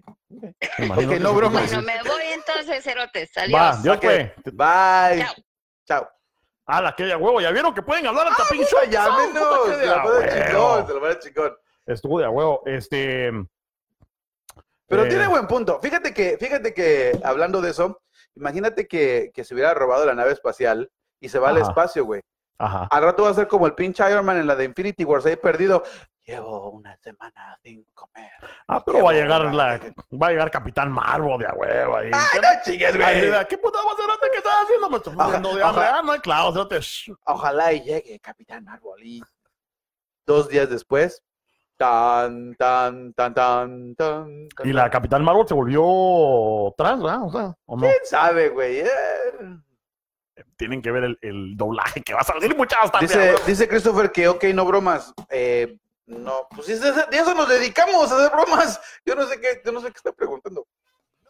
Me 0.78 0.84
imagino 0.86 1.08
Ok, 1.12 1.16
que 1.16 1.20
no 1.20 1.28
sí. 1.30 1.34
bromas. 1.36 1.70
Bueno, 1.70 1.82
me 1.82 2.02
voy 2.02 2.22
entonces, 2.32 2.82
cerotes, 2.82 3.30
Va, 3.36 3.42
adiós. 3.70 3.82
Dios 3.82 3.96
Ok. 3.96 4.02
fue. 4.02 4.34
Bye. 4.52 5.24
Chao. 5.24 5.34
Chao. 5.86 6.08
A 6.66 6.80
la 6.80 6.94
que 6.94 7.04
de 7.04 7.12
a 7.12 7.18
huevo. 7.18 7.40
¿Ya 7.40 7.50
vieron 7.50 7.74
que 7.74 7.82
pueden 7.82 8.06
hablar 8.06 8.28
al 8.28 8.36
Chapín 8.36 8.64
Show? 8.64 8.80
Llámenos, 8.88 9.68
a 9.68 9.76
la 9.76 10.04
manda 10.04 10.28
chingón, 10.28 10.86
te 10.86 10.94
la 10.94 11.00
manda 11.00 11.18
chingón. 11.18 11.56
Estuvo 11.86 12.20
de 12.20 12.28
huevo. 12.28 12.62
Este. 12.66 13.32
Pero 14.86 15.04
eh, 15.04 15.08
tiene 15.08 15.26
buen 15.26 15.46
punto. 15.46 15.80
Fíjate 15.80 16.14
que, 16.14 16.36
fíjate 16.38 16.72
que 16.74 17.18
hablando 17.24 17.60
de 17.60 17.70
eso, 17.70 18.00
imagínate 18.36 18.86
que, 18.86 19.30
que 19.34 19.44
se 19.44 19.54
hubiera 19.54 19.74
robado 19.74 20.06
la 20.06 20.14
nave 20.14 20.32
espacial 20.32 20.90
y 21.20 21.28
se 21.28 21.38
va 21.38 21.48
al 21.48 21.58
espacio, 21.58 22.04
güey. 22.04 22.20
Ajá. 22.58 22.86
Al 22.90 23.02
rato 23.02 23.24
va 23.24 23.30
a 23.30 23.34
ser 23.34 23.48
como 23.48 23.66
el 23.66 23.74
pinche 23.74 24.08
Iron 24.08 24.24
Man 24.24 24.36
en 24.38 24.46
la 24.46 24.54
de 24.54 24.64
Infinity 24.64 25.04
Wars 25.04 25.26
ahí 25.26 25.36
perdido. 25.36 25.82
Llevo 26.24 26.70
una 26.70 26.96
semana 26.98 27.58
sin 27.64 27.84
comer. 27.94 28.30
Ah, 28.68 28.80
pero 28.84 29.02
va 29.02 29.10
a 29.10 29.14
llegar 29.14 29.52
la, 29.52 29.80
va 30.12 30.26
a 30.28 30.30
llegar 30.30 30.50
Capitán 30.52 30.92
Marvel 30.92 31.36
de 31.38 31.46
a 31.46 31.52
huevo 31.54 31.96
ahí. 31.96 32.10
¡Ay, 32.12 32.26
¿Qué, 32.32 32.40
no 32.40 32.48
chingues, 32.64 32.96
güey! 32.96 33.46
¿Qué 33.48 33.58
puta 33.58 33.78
va 33.84 33.90
a 33.90 33.94
hacer 33.94 34.04
antes 34.08 34.30
que 34.30 34.38
estás 34.38 34.54
haciendo? 34.62 34.88
Me 34.90 34.96
estoy 34.98 35.16
muriendo 35.16 35.54
de 35.56 35.62
hambre. 35.64 35.84
ajá. 35.84 35.98
Ah, 35.98 36.02
no, 36.04 36.20
claro, 36.20 36.52
cerote, 36.52 36.80
shh. 36.80 37.10
Ojalá 37.24 37.72
y 37.72 37.80
llegue 37.82 38.20
Capitán 38.20 38.62
Marvel. 38.64 39.02
Y 39.04 39.22
dos 40.24 40.48
días 40.48 40.70
después. 40.70 41.22
Tan, 41.76 42.54
tan, 42.54 43.12
tan, 43.14 43.34
tan, 43.34 43.94
tan. 43.96 44.48
tan, 44.48 44.66
Y 44.68 44.72
la. 44.72 44.88
Capitán 44.90 45.24
Marvel 45.24 45.48
se 45.48 45.54
volvió 45.54 46.72
trans, 46.76 47.02
¿verdad? 47.02 47.22
O 47.24 47.32
sea, 47.32 47.54
¿o 47.66 47.76
no? 47.76 47.82
¿Quién 47.82 47.96
sabe, 48.04 48.48
güey? 48.50 48.78
Eh. 48.80 48.88
Tienen 50.56 50.80
que 50.80 50.92
ver 50.92 51.02
el, 51.02 51.18
el 51.20 51.56
doblaje 51.56 52.00
que 52.02 52.14
va 52.14 52.20
a 52.20 52.24
salir 52.24 52.56
muchas 52.56 52.82
bastante. 52.82 53.06
Dice, 53.06 53.34
dice 53.46 53.68
Christopher 53.68 54.12
que, 54.12 54.28
ok, 54.28 54.44
no 54.54 54.64
bromas. 54.64 55.12
Eh, 55.28 55.76
no, 56.06 56.46
pues 56.54 56.66
de 56.80 56.92
de 56.92 57.06
eso 57.18 57.34
nos 57.34 57.48
dedicamos 57.48 58.10
a 58.10 58.16
hacer 58.16 58.30
bromas. 58.32 58.80
Yo 59.06 59.14
no 59.14 59.24
sé 59.26 59.40
qué, 59.40 59.60
yo 59.64 59.72
no 59.72 59.80
sé 59.80 59.86
qué 59.88 59.96
está 59.96 60.12
preguntando. 60.12 60.66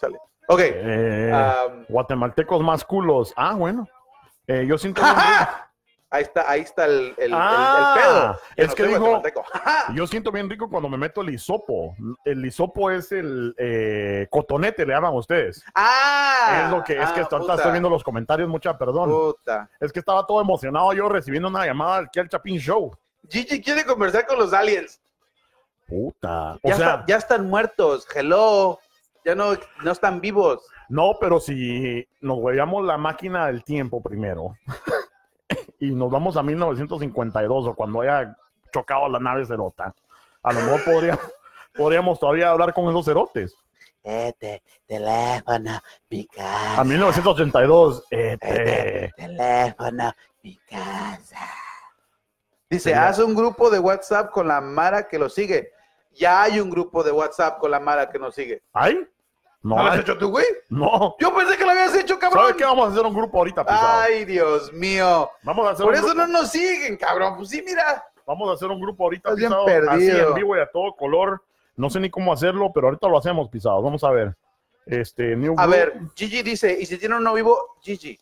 Sale. 0.00 0.18
Ok. 0.48 0.60
Eh, 0.62 1.84
guatemaltecos 1.88 2.60
más 2.62 2.84
culos. 2.84 3.32
Ah, 3.36 3.54
bueno. 3.54 3.86
Eh, 4.46 4.66
yo 4.66 4.76
siento 4.76 5.00
¡Jaja! 5.02 5.68
Ahí 6.10 6.24
está, 6.24 6.50
ahí 6.50 6.60
está 6.60 6.84
el, 6.84 6.92
el- 6.92 7.14
el- 7.16 7.24
el 7.32 7.34
Ah, 7.34 7.94
pedo. 7.96 8.32
Yo 8.34 8.38
es 8.64 8.68
no 8.68 8.74
que 8.74 8.86
dijo- 8.86 9.22
yo 9.94 10.06
siento 10.06 10.30
bien 10.32 10.50
rico 10.50 10.68
cuando 10.68 10.88
me 10.90 10.98
meto 10.98 11.22
el 11.22 11.30
hisopo. 11.30 11.94
El 12.24 12.44
hisopo 12.44 12.90
es 12.90 13.12
el 13.12 13.54
eh, 13.56 14.26
cotonete, 14.30 14.84
le 14.84 14.92
llaman 14.92 15.14
ustedes. 15.14 15.64
¡Ah! 15.74 16.64
es 16.64 16.70
lo 16.70 16.84
que 16.84 17.00
es 17.00 17.10
que 17.12 17.20
Ah, 17.20 17.28
puta, 17.30 17.54
estoy 17.54 17.70
viendo 17.72 17.88
los 17.88 18.04
comentarios, 18.04 18.46
mucha 18.48 18.76
perdón. 18.76 19.08
Puta. 19.10 19.70
Es 19.80 19.90
que 19.92 20.00
estaba 20.00 20.26
todo 20.26 20.40
emocionado 20.42 20.92
yo 20.92 21.08
recibiendo 21.08 21.48
una 21.48 21.64
llamada 21.64 21.98
aquí 22.00 22.18
al 22.20 22.28
Chapín 22.28 22.58
Show. 22.58 22.94
Gigi 23.28 23.60
quiere 23.62 23.84
conversar 23.84 24.26
con 24.26 24.38
los 24.38 24.52
aliens. 24.52 25.00
Puta. 25.86 26.54
O 26.62 26.68
Ya, 26.68 26.76
sea, 26.76 26.86
está- 26.94 27.04
ya 27.06 27.16
están 27.16 27.48
muertos. 27.48 28.06
Hello. 28.14 28.78
Ya 29.24 29.34
no, 29.36 29.52
no 29.84 29.92
están 29.92 30.20
vivos. 30.20 30.66
no, 30.88 31.12
pero 31.20 31.38
si 31.38 32.04
nos 32.20 32.38
huevamos 32.38 32.84
la 32.84 32.96
máquina 32.98 33.46
del 33.46 33.62
tiempo 33.62 34.02
primero 34.02 34.56
y 35.78 35.92
nos 35.92 36.10
vamos 36.10 36.36
a 36.36 36.42
1952 36.42 37.68
o 37.68 37.74
cuando 37.74 38.00
haya 38.00 38.36
chocado 38.72 39.08
la 39.08 39.20
nave 39.20 39.46
Cerota, 39.46 39.94
a 40.42 40.52
lo 40.52 40.60
mejor 40.60 40.84
podríamos, 40.84 41.24
podríamos 41.76 42.18
todavía 42.18 42.50
hablar 42.50 42.74
con 42.74 42.88
esos 42.88 43.04
cerotes. 43.04 43.54
Este, 44.02 44.60
teléfono, 44.88 45.80
mi 46.10 46.26
casa. 46.26 46.80
A 46.80 46.84
1982, 46.84 48.04
este, 48.10 49.12
teléfono, 49.16 50.12
mi 50.42 50.56
casa. 50.68 51.46
Dice, 52.72 52.84
Sería- 52.90 53.08
haz 53.08 53.18
un 53.18 53.34
grupo 53.34 53.68
de 53.70 53.78
WhatsApp 53.78 54.30
con 54.30 54.48
la 54.48 54.60
Mara 54.60 55.06
que 55.06 55.18
lo 55.18 55.28
sigue. 55.28 55.70
Ya 56.14 56.42
hay 56.42 56.58
un 56.58 56.70
grupo 56.70 57.02
de 57.02 57.12
WhatsApp 57.12 57.58
con 57.58 57.70
la 57.70 57.78
Mara 57.80 58.08
que 58.10 58.18
nos 58.18 58.34
sigue. 58.34 58.62
¿ay? 58.72 58.98
No, 59.62 59.76
¿No 59.76 59.82
lo 59.82 59.88
has 59.88 59.94
hay- 59.96 60.00
hecho 60.00 60.16
tú, 60.18 60.30
güey? 60.30 60.46
no. 60.70 61.14
Yo 61.20 61.34
pensé 61.34 61.56
que 61.56 61.64
lo 61.64 61.70
habías 61.70 61.94
hecho, 61.94 62.18
cabrón. 62.18 62.42
¿Sabes 62.44 62.56
qué? 62.56 62.64
Vamos 62.64 62.88
a 62.88 62.92
hacer 62.92 63.04
un 63.06 63.14
grupo 63.14 63.38
ahorita, 63.38 63.64
pisado. 63.64 64.00
Ay, 64.00 64.24
Dios 64.24 64.72
mío. 64.72 65.30
Vamos 65.42 65.66
a 65.66 65.70
hacer 65.72 65.84
Por 65.84 65.92
un 65.92 65.98
eso 65.98 66.08
grupo. 66.08 66.20
no 66.20 66.26
nos 66.28 66.50
siguen, 66.50 66.96
cabrón. 66.96 67.36
Pues 67.36 67.50
sí, 67.50 67.62
mira. 67.64 68.04
Vamos 68.26 68.48
a 68.50 68.54
hacer 68.54 68.68
un 68.68 68.80
grupo 68.80 69.04
ahorita, 69.04 69.28
Estás 69.30 69.38
bien 69.38 69.50
pisado, 69.50 69.90
así 69.90 70.10
en 70.10 70.34
vivo 70.34 70.56
y 70.56 70.60
a 70.60 70.66
todo 70.70 70.94
color. 70.96 71.42
No 71.76 71.90
sé 71.90 72.00
ni 72.00 72.08
cómo 72.10 72.32
hacerlo, 72.32 72.70
pero 72.74 72.86
ahorita 72.88 73.06
lo 73.08 73.18
hacemos, 73.18 73.48
pisado. 73.50 73.80
Vamos 73.82 74.02
a 74.02 74.10
ver. 74.10 74.34
Este, 74.86 75.36
New 75.36 75.54
A 75.58 75.66
Group. 75.66 75.76
ver, 75.76 76.00
Gigi 76.16 76.42
dice, 76.42 76.76
y 76.80 76.86
si 76.86 76.98
tienen 76.98 77.18
uno 77.18 77.34
vivo, 77.34 77.76
Gigi, 77.82 78.18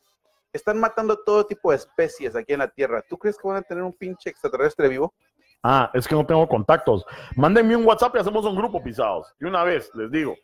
están 0.53 0.79
matando 0.79 1.19
todo 1.19 1.47
tipo 1.47 1.71
de 1.71 1.77
especies 1.77 2.35
aquí 2.37 2.53
en 2.53 2.61
la 2.61 2.69
Tierra. 2.69 3.03
¿Tú 3.09 3.19
crees 3.19 3.37
que 3.37 3.47
van 3.47 3.59
a 3.59 3.63
tener 3.63 3.85
un 3.85 3.93
pinche 3.93 4.31
extraterrestre 4.31 4.89
vivo? 4.89 5.15
Ah, 5.63 5.91
es 5.93 6.09
que 6.09 6.15
no 6.15 6.27
tengo 6.27 6.49
contactos. 6.49 7.05
Mándenme 7.37 7.77
un 7.77 7.85
WhatsApp 7.85 8.17
y 8.17 8.19
hacemos 8.19 8.45
un 8.45 8.57
grupo, 8.57 8.83
pisados. 8.83 9.35
Y 9.41 9.45
una 9.45 9.63
vez, 9.63 9.91
les 9.95 10.11
digo. 10.11 10.35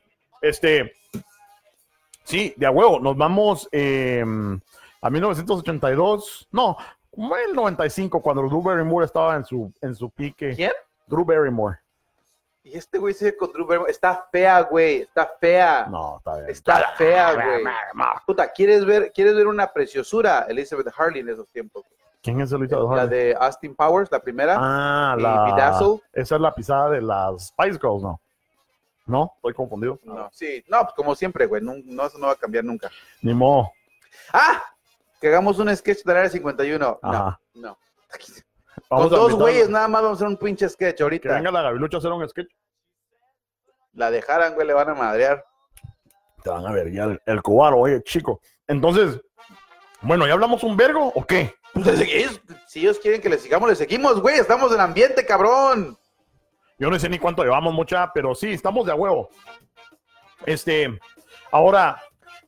Este, 0.42 0.92
sí, 2.24 2.52
de 2.56 2.66
a 2.66 2.70
huevo, 2.70 3.00
nos 3.00 3.16
vamos 3.16 3.68
eh, 3.72 4.24
a 5.00 5.10
1982. 5.10 6.48
No, 6.52 6.76
como 7.10 7.36
el 7.36 7.54
95, 7.54 8.20
cuando 8.20 8.42
Drew 8.42 8.62
Barrymore 8.62 9.06
estaba 9.06 9.36
en 9.36 9.44
su, 9.44 9.72
en 9.80 9.94
su 9.94 10.10
pique. 10.10 10.54
¿Quién? 10.54 10.72
Drew 11.06 11.24
Barrymore. 11.24 11.78
Y 12.66 12.76
este 12.76 12.98
güey 12.98 13.14
sigue 13.14 13.36
con 13.36 13.52
Drew 13.52 13.64
Barrymore. 13.64 13.92
Está 13.92 14.26
fea, 14.32 14.60
güey. 14.62 15.02
Está 15.02 15.30
fea. 15.38 15.86
No, 15.88 16.16
está 16.18 16.34
bien. 16.38 16.50
Está 16.50 16.94
fea, 16.96 17.32
güey. 17.32 17.64
Puta, 18.26 18.50
¿quieres 18.50 18.84
ver, 18.84 19.12
¿quieres 19.12 19.36
ver 19.36 19.46
una 19.46 19.72
preciosura? 19.72 20.46
Elizabeth 20.48 20.88
Harley 20.96 21.20
en 21.20 21.28
esos 21.28 21.46
tiempos. 21.50 21.84
¿Quién 22.20 22.40
es 22.40 22.50
Elisa 22.50 22.76
La 22.76 23.06
de 23.06 23.36
Austin 23.38 23.72
Powers, 23.76 24.10
la 24.10 24.18
primera. 24.18 24.56
Ah, 24.58 25.14
y 25.16 25.22
la. 25.22 26.00
Esa 26.12 26.34
es 26.34 26.40
la 26.40 26.52
pisada 26.52 26.90
de 26.90 27.02
las 27.02 27.46
Spice 27.46 27.78
Girls, 27.80 28.02
¿no? 28.02 28.20
No, 29.06 29.32
estoy 29.36 29.54
confundido. 29.54 30.00
No, 30.02 30.28
sí, 30.32 30.64
no, 30.66 30.82
pues 30.82 30.94
como 30.96 31.14
siempre, 31.14 31.46
güey. 31.46 31.62
No, 31.62 31.74
no, 31.84 32.06
eso 32.06 32.18
no 32.18 32.26
va 32.26 32.32
a 32.32 32.36
cambiar 32.36 32.64
nunca. 32.64 32.90
Ni 33.22 33.32
modo. 33.32 33.70
¡Ah! 34.32 34.60
Que 35.20 35.28
hagamos 35.28 35.56
un 35.60 35.74
sketch 35.76 36.02
del 36.02 36.16
área 36.16 36.30
51. 36.30 36.98
Ajá. 37.00 37.38
No, 37.54 37.68
no. 37.68 37.78
Vamos 38.90 39.08
Con 39.08 39.18
dos 39.18 39.34
güeyes 39.34 39.68
nada 39.68 39.88
más 39.88 40.02
vamos 40.02 40.18
a 40.18 40.24
hacer 40.24 40.28
un 40.28 40.36
pinche 40.36 40.68
sketch 40.68 40.96
Que 40.96 41.02
ahorita. 41.02 41.34
venga 41.34 41.50
la 41.50 41.62
Gavilucha 41.62 41.96
a 41.96 42.00
hacer 42.00 42.12
un 42.12 42.28
sketch. 42.28 42.48
La 43.92 44.10
dejaran, 44.10 44.54
güey, 44.54 44.66
le 44.66 44.74
van 44.74 44.90
a 44.90 44.94
madrear. 44.94 45.44
Te 46.42 46.50
van 46.50 46.66
a 46.66 46.72
ver 46.72 46.92
ya 46.92 47.04
el, 47.04 47.20
el 47.24 47.42
cubano, 47.42 47.78
oye, 47.78 48.02
chico. 48.02 48.40
Entonces, 48.66 49.20
bueno, 50.02 50.26
¿ya 50.26 50.34
hablamos 50.34 50.62
un 50.62 50.76
vergo 50.76 51.12
o 51.14 51.24
qué? 51.24 51.54
Pues 51.72 51.98
si 52.68 52.80
ellos 52.80 52.98
quieren 52.98 53.20
que 53.20 53.28
les 53.28 53.42
sigamos, 53.42 53.68
les 53.68 53.78
seguimos, 53.78 54.20
güey. 54.20 54.38
Estamos 54.38 54.72
en 54.72 54.80
ambiente, 54.80 55.24
cabrón. 55.26 55.98
Yo 56.78 56.90
no 56.90 56.98
sé 56.98 57.08
ni 57.08 57.18
cuánto 57.18 57.42
llevamos, 57.42 57.72
mucha, 57.72 58.12
pero 58.12 58.34
sí, 58.34 58.52
estamos 58.52 58.86
de 58.86 58.92
a 58.92 58.94
huevo. 58.94 59.30
Este, 60.44 60.98
ahora, 61.50 62.00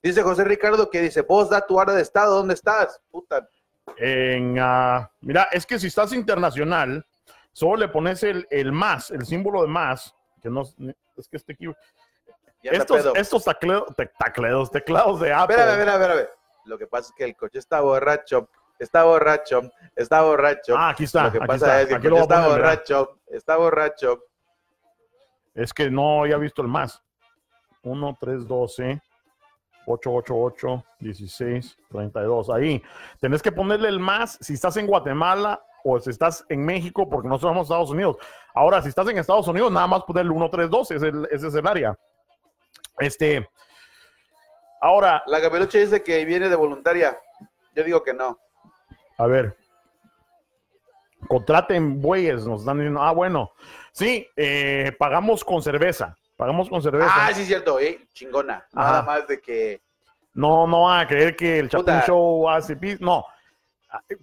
Dice 0.03 0.23
José 0.23 0.45
Ricardo 0.45 0.91
que 0.91 1.01
dice, 1.01 1.23
vos 1.23 1.51
da 1.51 1.61
tu 1.67 1.81
área 1.81 1.95
de 1.95 2.03
estado, 2.03 2.37
¿dónde 2.37 2.55
estás? 2.55 3.01
Puta. 3.11 3.49
En, 3.97 4.57
ah, 4.61 5.11
mira, 5.21 5.49
es 5.53 5.65
que 5.67 5.79
si 5.79 5.87
estás 5.89 6.13
internacional, 6.13 7.05
solo 7.53 7.77
le 7.77 7.89
pones 7.89 8.23
el, 8.23 8.47
el 8.51 8.73
más, 8.73 9.11
el 9.11 9.25
símbolo 9.27 9.63
de 9.63 9.69
más, 9.69 10.15
que 10.43 10.51
no, 10.51 10.63
es 11.17 11.29
que 11.29 11.37
este 11.37 11.55
aquí, 11.55 11.67
estos, 12.63 12.97
pedo. 12.99 13.15
estos 13.15 13.45
tacleo- 13.45 13.87
te- 13.97 14.11
tacleos, 14.19 14.71
teclados 14.71 15.21
de 15.21 15.33
Apple. 15.33 15.57
Espérame, 15.57 15.79
espérame, 15.81 16.03
espérame. 16.03 16.29
Lo 16.67 16.79
que 16.79 16.87
pasa 16.87 17.09
es 17.11 17.15
que 17.17 17.25
el 17.25 17.35
coche 17.37 17.59
está 17.59 17.81
borracho, 17.81 18.49
está 18.79 19.05
borracho, 19.05 19.63
está 19.97 20.23
borracho. 20.23 20.77
Ah, 20.77 20.91
aquí 20.91 21.05
está. 21.05 21.25
lo 21.25 21.33
que 21.33 21.39
aquí 21.39 21.47
pasa 21.47 21.67
está. 21.67 21.81
es 21.83 21.89
que 21.89 21.95
Aquí 21.95 22.09
coche 22.09 22.21
está 22.23 22.35
poner, 22.37 22.51
mira. 22.51 22.59
borracho, 22.69 23.19
está 23.29 23.57
borracho. 23.57 24.25
Es 25.55 25.73
que 25.73 25.91
no 25.91 26.21
había 26.23 26.37
visto 26.37 26.63
el 26.63 26.69
más. 26.69 27.03
1, 27.83 28.19
3, 28.21 28.47
12, 28.47 29.01
8, 29.89 30.13
8, 30.13 30.35
8, 30.37 30.85
16, 31.01 31.79
32. 31.91 32.51
Ahí. 32.51 32.83
Tenés 33.21 33.43
que 33.43 33.53
ponerle 33.53 33.89
el 33.89 33.99
más 33.99 34.39
si 34.41 34.55
estás 34.55 34.77
en 34.77 34.87
Guatemala 34.87 35.63
o 35.85 35.99
si 35.99 36.11
estás 36.11 36.45
en 36.49 36.65
México, 36.65 37.09
porque 37.09 37.29
no 37.29 37.39
somos 37.39 37.63
Estados 37.63 37.91
Unidos. 37.91 38.17
Ahora, 38.55 38.83
si 38.83 38.89
estás 38.89 39.09
en 39.09 39.19
Estados 39.19 39.49
Unidos, 39.49 39.73
nada 39.73 39.87
más 39.87 40.03
ponerle 40.05 40.33
1, 40.33 40.51
3, 40.51 40.71
12. 40.71 40.97
Es 40.97 41.03
el, 41.03 41.29
ese 41.31 41.49
es 41.49 41.55
el 41.55 41.67
área. 41.67 41.99
Este. 42.99 43.49
Ahora, 44.81 45.23
La 45.27 45.41
Gabeluche 45.41 45.79
dice 45.79 46.03
que 46.03 46.25
viene 46.25 46.49
de 46.49 46.57
voluntaria. 46.57 47.19
Yo 47.75 47.85
digo 47.85 48.03
que 48.03 48.13
no. 48.13 48.39
a 49.17 49.27
ver. 49.27 49.57
Contraten 51.27 52.01
bueyes, 52.01 52.47
nos 52.47 52.61
están 52.61 52.79
diciendo. 52.79 53.03
Ah, 53.03 53.13
bueno. 53.13 53.53
Sí, 53.93 54.27
eh, 54.37 54.95
pagamos 54.99 55.45
con 55.45 55.63
cerveza. 55.63 56.18
Pagamos 56.39 56.69
con 56.69 56.81
cerveza. 56.81 57.11
Ah, 57.13 57.35
sí, 57.35 57.41
es 57.43 57.49
cierto, 57.49 57.81
eh, 57.81 58.07
chingona. 58.13 58.65
Nada 58.73 59.03
más 59.03 59.27
de 59.27 59.41
que. 59.41 59.83
No, 60.35 60.69
no 60.69 60.85
van 60.85 61.01
a 61.01 61.09
creer 61.09 61.35
que 61.35 61.59
el 61.59 61.69
Chapin 61.69 61.85
Puta. 61.85 62.07
Show 62.07 62.49
hace 62.49 62.77
pis. 62.77 63.01
No. 63.01 63.27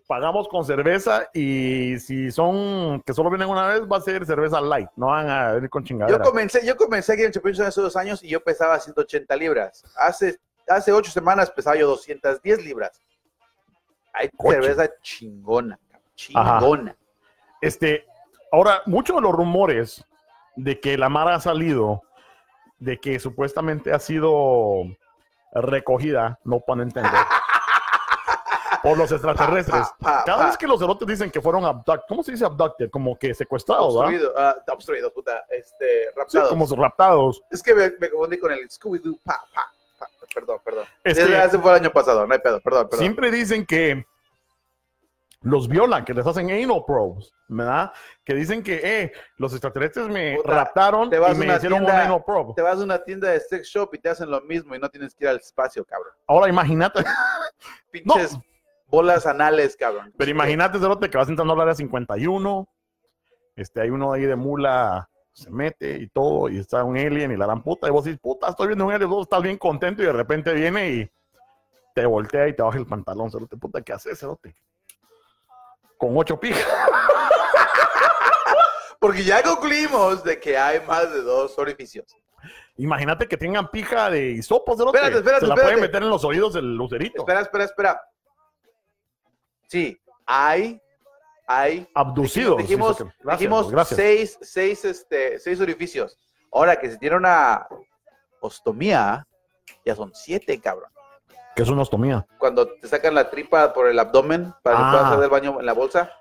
Pagamos 0.07 0.47
con 0.47 0.63
cerveza 0.63 1.27
y 1.33 1.99
si 1.99 2.31
son 2.31 3.01
que 3.01 3.13
solo 3.13 3.29
vienen 3.29 3.49
una 3.49 3.67
vez, 3.67 3.81
va 3.81 3.97
a 3.97 4.01
ser 4.01 4.25
cerveza 4.25 4.61
light. 4.61 4.87
No 4.95 5.07
van 5.07 5.29
a 5.29 5.51
venir 5.51 5.69
con 5.69 5.83
Yo 5.83 5.87
chingadera. 5.89 6.23
comencé, 6.23 6.65
yo 6.65 6.77
comencé 6.77 7.11
aquí 7.13 7.23
en 7.23 7.33
Chapin 7.33 7.53
Show 7.53 7.65
hace 7.65 7.81
dos 7.81 7.97
años 7.97 8.23
y 8.23 8.29
yo 8.29 8.41
pesaba 8.41 8.79
180 8.79 9.35
libras. 9.35 9.83
Hace, 9.97 10.39
hace 10.69 10.93
ocho 10.93 11.11
semanas 11.11 11.51
pesaba 11.51 11.75
yo 11.75 11.85
210 11.87 12.63
libras. 12.63 13.01
Hay 14.13 14.29
Coche. 14.29 14.61
cerveza 14.61 14.89
chingona, 15.01 15.77
chingona. 16.15 16.95
Este, 17.59 18.05
ahora, 18.53 18.83
muchos 18.85 19.17
de 19.17 19.21
los 19.21 19.33
rumores 19.33 20.05
de 20.55 20.79
que 20.79 20.97
la 20.97 21.09
Mara 21.09 21.35
ha 21.35 21.39
salido, 21.39 22.01
de 22.79 22.97
que 22.99 23.19
supuestamente 23.19 23.91
ha 23.93 23.99
sido 23.99 24.83
recogida, 25.53 26.39
no 26.43 26.59
pueden 26.59 26.83
entender, 26.83 27.11
por 28.83 28.97
los 28.97 29.11
extraterrestres. 29.11 29.87
Pa, 29.99 30.17
pa, 30.17 30.23
Cada 30.25 30.39
pa. 30.39 30.45
vez 30.47 30.57
que 30.57 30.67
los 30.67 30.81
erotes 30.81 31.07
dicen 31.07 31.31
que 31.31 31.41
fueron 31.41 31.65
abducted, 31.65 32.03
¿cómo 32.07 32.23
se 32.23 32.31
dice 32.33 32.45
abducted? 32.45 32.89
Como 32.89 33.17
que 33.17 33.33
secuestrados, 33.33 33.93
¿verdad? 33.95 34.09
Obstruido, 34.13 34.33
ah, 34.37 34.55
obstruido, 34.71 35.13
puta, 35.13 35.45
este, 35.49 36.03
Sí, 36.03 36.09
raptado. 36.15 36.49
como 36.49 36.65
raptados. 36.75 37.41
Es 37.49 37.63
que 37.63 37.73
me, 37.73 37.91
me 37.99 38.09
confundí 38.09 38.37
con 38.37 38.51
el 38.51 38.69
Scooby-Doo, 38.69 39.19
pa, 39.23 39.41
pa, 39.53 39.71
pa. 39.99 40.07
Perdón, 40.33 40.59
perdón. 40.65 40.85
Es 41.03 41.17
Ese 41.17 41.27
que- 41.27 41.43
ese 41.43 41.59
fue 41.59 41.71
el 41.71 41.77
año 41.81 41.91
pasado, 41.91 42.27
no 42.27 42.33
hay 42.33 42.39
pedo, 42.39 42.59
perdón, 42.59 42.83
perdón. 42.89 42.99
Siempre 42.99 43.31
dicen 43.31 43.65
que 43.65 44.05
los 45.41 45.67
violan, 45.67 46.03
que 46.05 46.13
les 46.13 46.25
hacen 46.25 46.49
anal 46.49 46.83
probes, 46.85 47.31
¿verdad? 47.47 47.91
Que 48.23 48.33
dicen 48.33 48.63
que, 48.63 48.79
eh, 48.83 49.11
los 49.37 49.51
extraterrestres 49.53 50.07
me 50.07 50.37
Puta, 50.37 50.51
raptaron 50.51 51.09
te 51.09 51.19
vas 51.19 51.33
y 51.33 51.35
a 51.35 51.39
me 51.39 51.45
una 51.45 51.55
hicieron 51.57 51.79
tienda- 51.79 51.93
un 51.95 52.01
anal 52.07 52.23
probe. 52.25 52.53
Te 52.55 52.61
vas 52.61 52.79
a 52.79 52.83
una 52.83 53.03
tienda 53.03 53.29
de 53.29 53.39
sex 53.39 53.67
shop 53.67 53.89
y 53.93 53.99
te 53.99 54.09
hacen 54.09 54.29
lo 54.31 54.41
mismo 54.41 54.73
y 54.75 54.79
no 54.79 54.89
tienes 54.89 55.13
que 55.13 55.25
ir 55.25 55.29
al 55.29 55.37
espacio, 55.37 55.85
cabrón. 55.85 56.13
Ahora 56.27 56.49
imagínate, 56.49 57.03
Pinches 57.91 58.37
bolas 58.87 59.25
anales, 59.25 59.75
cabrón. 59.75 60.13
pero 60.17 60.31
imagínate, 60.31 60.79
Cerote, 60.79 61.09
que 61.09 61.17
vas 61.17 61.29
entrando 61.29 61.53
al 61.53 61.61
área 61.61 61.75
51, 61.75 62.67
este, 63.55 63.81
hay 63.81 63.89
uno 63.89 64.13
ahí 64.13 64.23
de 64.23 64.35
mula, 64.35 65.09
se 65.33 65.49
mete 65.49 65.97
y 65.99 66.07
todo, 66.07 66.49
y 66.49 66.57
está 66.59 66.83
un 66.83 66.97
alien 66.97 67.31
y 67.31 67.37
la 67.37 67.45
gran 67.45 67.61
puta, 67.61 67.87
y 67.87 67.91
vos 67.91 68.05
dices, 68.05 68.19
puta, 68.19 68.49
estoy 68.49 68.67
viendo 68.67 68.85
un 68.85 68.93
alien, 68.93 69.09
vos 69.09 69.23
estás 69.23 69.41
bien 69.43 69.57
contento 69.57 70.01
y 70.01 70.05
de 70.05 70.13
repente 70.13 70.53
viene 70.53 70.89
y 70.89 71.11
te 71.93 72.05
voltea 72.05 72.47
y 72.47 72.53
te 72.55 72.61
baja 72.63 72.77
el 72.77 72.85
pantalón, 72.85 73.29
Cerote, 73.31 73.57
puta, 73.57 73.81
¿qué 73.81 73.93
haces, 73.93 74.19
Cerote? 74.19 74.55
Con 75.97 76.17
ocho 76.17 76.39
pijas. 76.39 76.65
Porque 78.99 79.23
ya 79.23 79.43
concluimos 79.43 80.23
de 80.23 80.39
que 80.39 80.57
hay 80.57 80.79
más 80.81 81.11
de 81.11 81.21
dos 81.21 81.57
orificios. 81.59 82.15
Imagínate 82.77 83.27
que 83.27 83.37
tengan 83.37 83.69
pija 83.69 84.09
de 84.09 84.31
hisopo, 84.31 84.75
cerote. 84.75 84.97
Espérate, 84.97 85.17
espérate, 85.19 85.41
Se 85.41 85.47
la 85.47 85.53
espérate. 85.53 85.73
pueden 85.75 85.89
meter 85.89 86.03
en 86.03 86.09
los 86.09 86.23
oídos 86.25 86.53
del 86.53 86.75
lucerito. 86.75 87.19
Espera, 87.19 87.41
espera, 87.41 87.63
espera. 87.63 88.01
Sí, 89.67 89.97
hay, 90.25 90.81
hay. 91.47 91.87
Abducidos. 91.95 92.57
Dijimos, 92.57 92.97
gracias, 92.97 93.39
dijimos 93.39 93.71
gracias. 93.71 93.97
seis, 93.97 94.37
seis, 94.41 94.83
este, 94.85 95.39
seis 95.39 95.61
orificios. 95.61 96.17
Ahora 96.51 96.75
que 96.77 96.91
si 96.91 96.97
tiene 96.97 97.15
una 97.15 97.65
ostomía, 98.41 99.25
ya 99.85 99.95
son 99.95 100.11
siete, 100.13 100.59
cabrón. 100.59 100.91
Que 101.55 101.63
es 101.63 101.69
una 101.69 101.83
ostomía. 101.83 102.25
Cuando 102.37 102.67
te 102.67 102.87
sacan 102.87 103.15
la 103.15 103.29
tripa 103.29 103.71
por 103.73 103.87
el 103.87 103.97
abdomen 103.97 104.53
para 104.61 104.75
que 104.77 104.83
Ah. 104.83 104.91
puedas 104.91 105.05
hacer 105.11 105.23
el 105.23 105.29
baño 105.29 105.59
en 105.59 105.65
la 105.65 105.73
bolsa. 105.73 106.11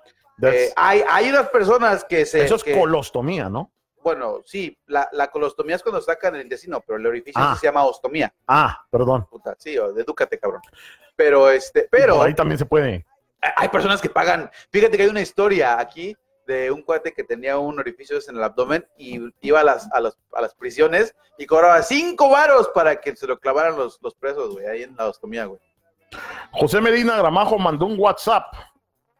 Eh, 0.41 0.71
hay, 0.75 1.03
hay 1.09 1.29
unas 1.29 1.49
personas 1.49 2.03
que 2.05 2.25
se. 2.25 2.43
eso 2.43 2.55
es 2.55 2.63
que- 2.63 2.77
colostomía, 2.77 3.49
¿no? 3.49 3.71
bueno, 4.03 4.41
sí, 4.45 4.77
la, 4.85 5.09
la 5.13 5.31
colostomía 5.31 5.75
es 5.77 5.81
cuando 5.81 5.99
sacan 5.99 6.35
el 6.35 6.43
intestino, 6.43 6.79
pero 6.85 6.99
el 6.99 7.07
orificio 7.07 7.41
Ah. 7.43 7.57
se 7.59 7.65
llama 7.65 7.83
ostomía. 7.85 8.31
Ah, 8.47 8.85
perdón. 8.91 9.25
Puta, 9.27 9.55
sí, 9.57 9.73
edúcate, 9.75 10.37
cabrón. 10.37 10.61
Pero, 11.15 11.49
este, 11.49 11.87
pero 11.89 12.17
Por 12.17 12.27
ahí 12.27 12.35
también 12.35 12.59
se 12.59 12.65
puede. 12.67 13.03
hay 13.55 13.67
personas 13.69 13.99
que 14.01 14.09
pagan. 14.09 14.51
Fíjate 14.69 14.95
que 14.95 15.03
hay 15.03 15.09
una 15.09 15.21
historia 15.21 15.79
aquí 15.79 16.15
de 16.45 16.71
un 16.71 16.81
cuate 16.81 17.13
que 17.13 17.23
tenía 17.23 17.57
un 17.57 17.79
orificio 17.79 18.17
en 18.27 18.35
el 18.35 18.43
abdomen 18.43 18.87
y 18.97 19.19
iba 19.41 19.59
a 19.59 19.63
las, 19.63 19.91
a 19.91 19.99
las, 19.99 20.17
a 20.33 20.41
las 20.41 20.53
prisiones 20.55 21.15
y 21.37 21.45
cobraba 21.45 21.81
cinco 21.81 22.29
varos 22.29 22.69
para 22.73 22.99
que 22.99 23.15
se 23.15 23.27
lo 23.27 23.39
clavaran 23.39 23.75
los, 23.75 23.99
los 24.01 24.15
presos, 24.15 24.53
güey, 24.53 24.65
ahí 24.67 24.83
en 24.83 24.95
la 24.95 25.07
ostomía, 25.07 25.45
güey. 25.45 25.59
José 26.51 26.81
Medina 26.81 27.17
Gramajo 27.17 27.57
mandó 27.57 27.85
un 27.85 27.99
WhatsApp 27.99 28.53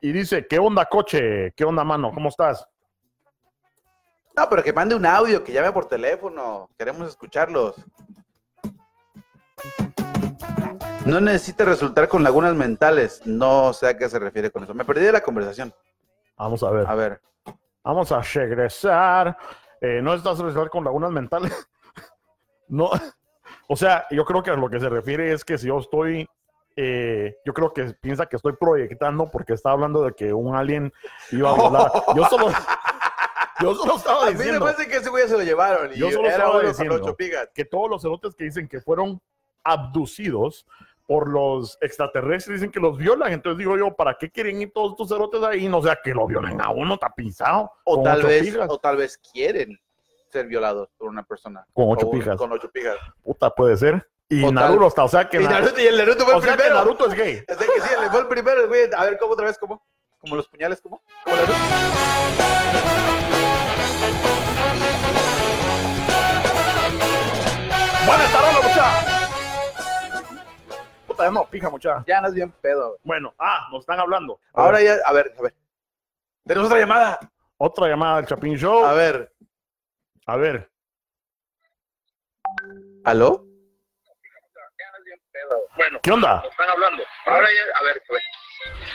y 0.01 0.11
dice, 0.11 0.45
¿qué 0.47 0.59
onda, 0.59 0.85
coche? 0.85 1.51
¿Qué 1.55 1.65
onda, 1.65 1.83
mano? 1.83 2.11
¿Cómo 2.13 2.29
estás? 2.29 2.67
No, 4.35 4.49
pero 4.49 4.63
que 4.63 4.73
mande 4.73 4.95
un 4.95 5.05
audio, 5.05 5.43
que 5.43 5.53
llame 5.53 5.71
por 5.71 5.87
teléfono. 5.87 6.69
Queremos 6.77 7.07
escucharlos. 7.09 7.75
No 11.05 11.21
necesita 11.21 11.63
resultar 11.63 12.07
con 12.07 12.23
lagunas 12.23 12.53
mentales. 12.53 13.21
No 13.25 13.71
sé 13.73 13.87
a 13.87 13.97
qué 13.97 14.09
se 14.09 14.19
refiere 14.19 14.51
con 14.51 14.63
eso. 14.63 14.73
Me 14.73 14.83
perdí 14.83 15.05
de 15.05 15.11
la 15.11 15.21
conversación. 15.21 15.73
Vamos 16.37 16.63
a 16.63 16.71
ver. 16.71 16.87
A 16.87 16.95
ver. 16.95 17.21
Vamos 17.83 18.11
a 18.11 18.21
regresar. 18.21 19.37
Eh, 19.79 20.01
no 20.01 20.13
estás 20.13 20.39
regresar 20.39 20.69
con 20.69 20.83
lagunas 20.83 21.11
mentales. 21.11 21.67
no. 22.67 22.89
O 23.67 23.75
sea, 23.75 24.05
yo 24.11 24.25
creo 24.25 24.43
que 24.43 24.51
a 24.51 24.55
lo 24.55 24.69
que 24.69 24.79
se 24.79 24.89
refiere 24.89 25.31
es 25.31 25.43
que 25.45 25.57
si 25.57 25.67
yo 25.67 25.79
estoy, 25.79 26.27
eh, 26.75 27.37
yo 27.45 27.53
creo 27.53 27.73
que 27.73 27.93
piensa 28.01 28.25
que 28.25 28.35
estoy 28.35 28.53
proyectando 28.53 29.29
porque 29.29 29.53
está 29.53 29.71
hablando 29.71 30.03
de 30.03 30.13
que 30.13 30.33
un 30.33 30.55
alien 30.55 30.91
iba 31.31 31.49
a 31.49 31.53
volar. 31.55 31.91
Yo 32.15 32.25
solo, 32.25 32.47
yo 33.61 33.75
solo 33.75 33.95
estaba 33.95 34.23
A 34.23 34.25
mí 34.27 34.33
me 34.33 34.43
diciendo 34.43 34.65
que 34.75 34.97
ese 34.97 35.09
güey 35.09 35.27
se 35.27 35.37
lo 35.37 35.43
llevaron. 35.43 35.91
Y 35.93 35.97
Yo 35.97 36.11
solo 36.11 36.27
estaba 36.27 36.61
diciendo. 36.61 37.15
que 37.53 37.65
todos 37.65 37.89
los 37.89 38.01
cerotes 38.01 38.35
que 38.35 38.45
dicen 38.45 38.67
que 38.67 38.81
fueron 38.81 39.21
abducidos 39.63 40.65
por 41.07 41.29
los 41.29 41.77
extraterrestres 41.81 42.59
dicen 42.59 42.71
que 42.71 42.79
los 42.79 42.97
violan. 42.97 43.31
Entonces 43.33 43.57
digo 43.59 43.77
yo, 43.77 43.93
¿para 43.95 44.15
qué 44.17 44.29
quieren 44.31 44.61
ir 44.61 44.71
todos 44.73 44.91
estos 44.91 45.09
cerotes 45.09 45.41
ahí? 45.43 45.67
No 45.69 45.81
sea 45.81 45.97
que 46.03 46.13
lo 46.13 46.25
violen 46.27 46.59
a 46.61 46.69
uno 46.71 46.97
tapizado. 46.97 47.71
O 47.83 48.01
tal 48.01 48.23
vez, 48.23 48.41
pijas. 48.43 48.67
o 48.69 48.77
tal 48.79 48.97
vez 48.97 49.17
quieren 49.17 49.79
ser 50.31 50.47
violados 50.47 50.89
por 50.97 51.09
una 51.09 51.23
persona. 51.23 51.65
Con 51.73 51.85
ocho 51.91 52.07
O 52.07 52.11
pijas. 52.11 52.35
Con 52.37 52.51
ocho 52.51 52.69
pijas. 52.71 52.97
Puta, 53.23 53.49
puede 53.51 53.77
ser. 53.77 54.07
Y 54.27 54.41
O 54.43 54.47
tal- 54.47 54.55
Naruto 54.55 54.87
está, 54.87 55.03
o 55.03 55.07
sea 55.07 55.29
que, 55.29 55.39
Y, 55.39 55.43
Na- 55.43 55.59
Naruto, 55.59 55.79
y 55.79 55.85
el 55.85 55.97
Naruto 55.97 56.25
fue 56.25 56.33
o 56.33 56.37
el 56.37 56.43
sea 56.43 56.51
que 56.53 56.57
primero. 56.57 56.79
Naruto 56.79 57.07
es 57.07 57.13
gay. 57.13 57.43
O 57.47 57.53
sea 57.53 57.57
que 57.67 57.81
sí, 57.81 57.89
le 58.01 58.09
fue 58.09 58.19
el 58.21 58.27
primero, 58.27 58.61
el 58.61 58.67
güey. 58.67 58.89
A 58.97 59.03
ver, 59.05 59.17
¿cómo 59.19 59.33
otra 59.33 59.45
vez? 59.45 59.57
¿Cómo? 59.59 59.85
¿Como 60.19 60.35
los 60.35 60.47
puñales? 60.47 60.81
¿Cómo? 60.81 61.01
¿Cómo 61.23 61.35
Naruto? 61.35 61.53
Buenas 68.07 68.31
tardes. 68.31 68.54
Puta, 71.15 71.31
no, 71.31 71.45
pija, 71.49 71.69
mucha. 71.69 72.03
Ya 72.05 72.19
no 72.21 72.27
es 72.27 72.33
bien 72.33 72.51
pedo. 72.61 72.89
güey. 72.89 72.99
Bueno, 73.03 73.33
ah, 73.39 73.67
nos 73.71 73.81
están 73.81 73.99
hablando. 73.99 74.39
A 74.53 74.63
Ahora 74.63 74.79
ver, 74.79 74.85
ya, 74.87 75.07
a 75.09 75.13
ver, 75.13 75.33
a 75.37 75.41
ver. 75.41 75.53
Tenemos 76.45 76.67
otra 76.67 76.79
llamada. 76.79 77.19
Otra 77.57 77.87
llamada 77.87 78.17
del 78.17 78.25
Chapín 78.25 78.57
Show. 78.57 78.83
A 78.85 78.93
ver. 78.93 79.31
A 80.25 80.35
ver. 80.35 80.69
¿Aló? 83.05 83.45
¿Qué 86.03 86.11
onda? 86.11 86.43
Están 86.49 86.69
hablando. 86.69 87.03
Ahora 87.25 87.47
ya, 87.47 87.79
a 87.79 87.83
ver, 87.83 88.03
pues. 88.07 88.21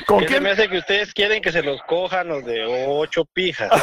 ¿Con 0.06 0.18
¿Qué 0.18 0.24
se 0.24 0.28
quién? 0.30 0.42
me 0.42 0.50
hace 0.50 0.68
que 0.68 0.78
ustedes 0.78 1.14
quieren 1.14 1.40
que 1.42 1.52
se 1.52 1.62
los 1.62 1.80
cojan 1.84 2.28
los 2.28 2.44
de 2.44 2.64
ocho 2.86 3.24
pijas? 3.24 3.70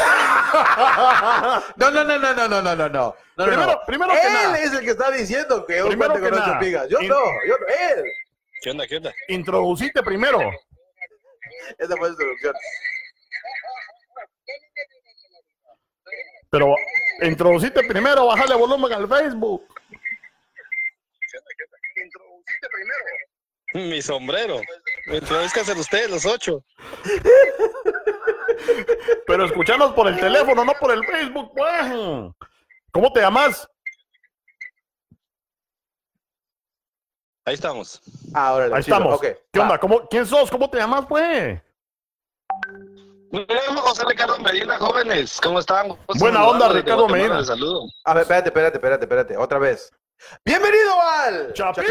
No, 1.76 1.92
no, 1.92 2.04
no, 2.06 2.18
no, 2.18 2.34
no, 2.34 2.48
no, 2.48 2.62
no, 2.62 2.76
no, 2.76 2.90
no. 2.90 3.16
Primero, 3.36 3.66
no. 3.66 3.82
primero 3.86 4.12
que 4.14 4.28
Él 4.28 4.34
nada, 4.34 4.58
es 4.60 4.72
el 4.74 4.80
que 4.80 4.92
está 4.92 5.12
diciendo 5.12 5.66
que 5.66 5.84
un 5.84 5.90
Primero 5.90 6.14
que 6.16 6.20
con 6.22 6.34
ocho 6.34 6.40
nada. 6.48 6.60
pigas. 6.60 6.88
Yo 6.90 7.00
In- 7.02 7.10
no, 7.10 7.16
yo 7.46 7.58
no, 7.58 7.66
él. 7.68 8.04
¿Qué 8.62 8.72
onda, 8.72 8.88
qué 8.88 8.98
onda? 8.98 9.14
introducite 9.28 10.02
primero. 10.04 10.40
Esa 11.78 11.96
fue 11.98 12.08
su 12.08 12.14
introducción. 12.14 12.54
Pero 16.50 16.76
introducite 17.22 17.84
primero, 17.84 18.26
bájale 18.26 18.56
volumen 18.56 18.94
al 18.94 19.08
Facebook. 19.08 19.68
Mi 23.74 24.02
sombrero. 24.02 24.62
Introduzcanse 25.08 25.74
ustedes 25.74 26.10
los 26.10 26.26
ocho. 26.26 26.64
Pero 29.28 29.46
escuchanos 29.46 29.94
por 29.94 30.08
el 30.08 30.20
teléfono, 30.20 30.64
no 30.64 30.74
por 30.80 30.92
el 30.92 31.06
Facebook, 31.06 31.52
pues. 31.56 31.92
¿Cómo 32.92 33.12
te 33.14 33.20
llamas? 33.20 33.68
Ahí 37.48 37.54
estamos. 37.54 38.02
Ah, 38.34 38.56
órale, 38.56 38.76
Ahí 38.76 38.84
chido, 38.84 38.98
estamos. 38.98 39.22
¿Qué 39.22 39.40
va. 39.58 39.64
onda? 39.64 39.78
¿Cómo, 39.80 40.06
¿Quién 40.10 40.26
sos? 40.26 40.52
¿Cómo 40.52 40.70
te 40.70 40.80
llamas, 40.80 41.06
pues? 41.08 41.62
Me 43.32 43.46
llamo 43.48 43.80
José 43.80 44.04
Ricardo 44.06 44.38
Medina, 44.40 44.78
jóvenes. 44.78 45.40
¿Cómo 45.42 45.60
están? 45.60 45.98
Buena 46.20 46.46
onda, 46.46 46.68
Ricardo 46.68 47.08
Medina. 47.08 47.42
saludo. 47.46 47.84
A 48.04 48.14
ver, 48.16 48.24
espérate, 48.24 48.50
espérate, 48.50 48.76
espérate, 48.76 49.04
espérate. 49.06 49.38
Otra 49.38 49.60
vez. 49.60 49.90
Bienvenido 50.44 50.92
al 51.02 51.54
Chapín 51.54 51.86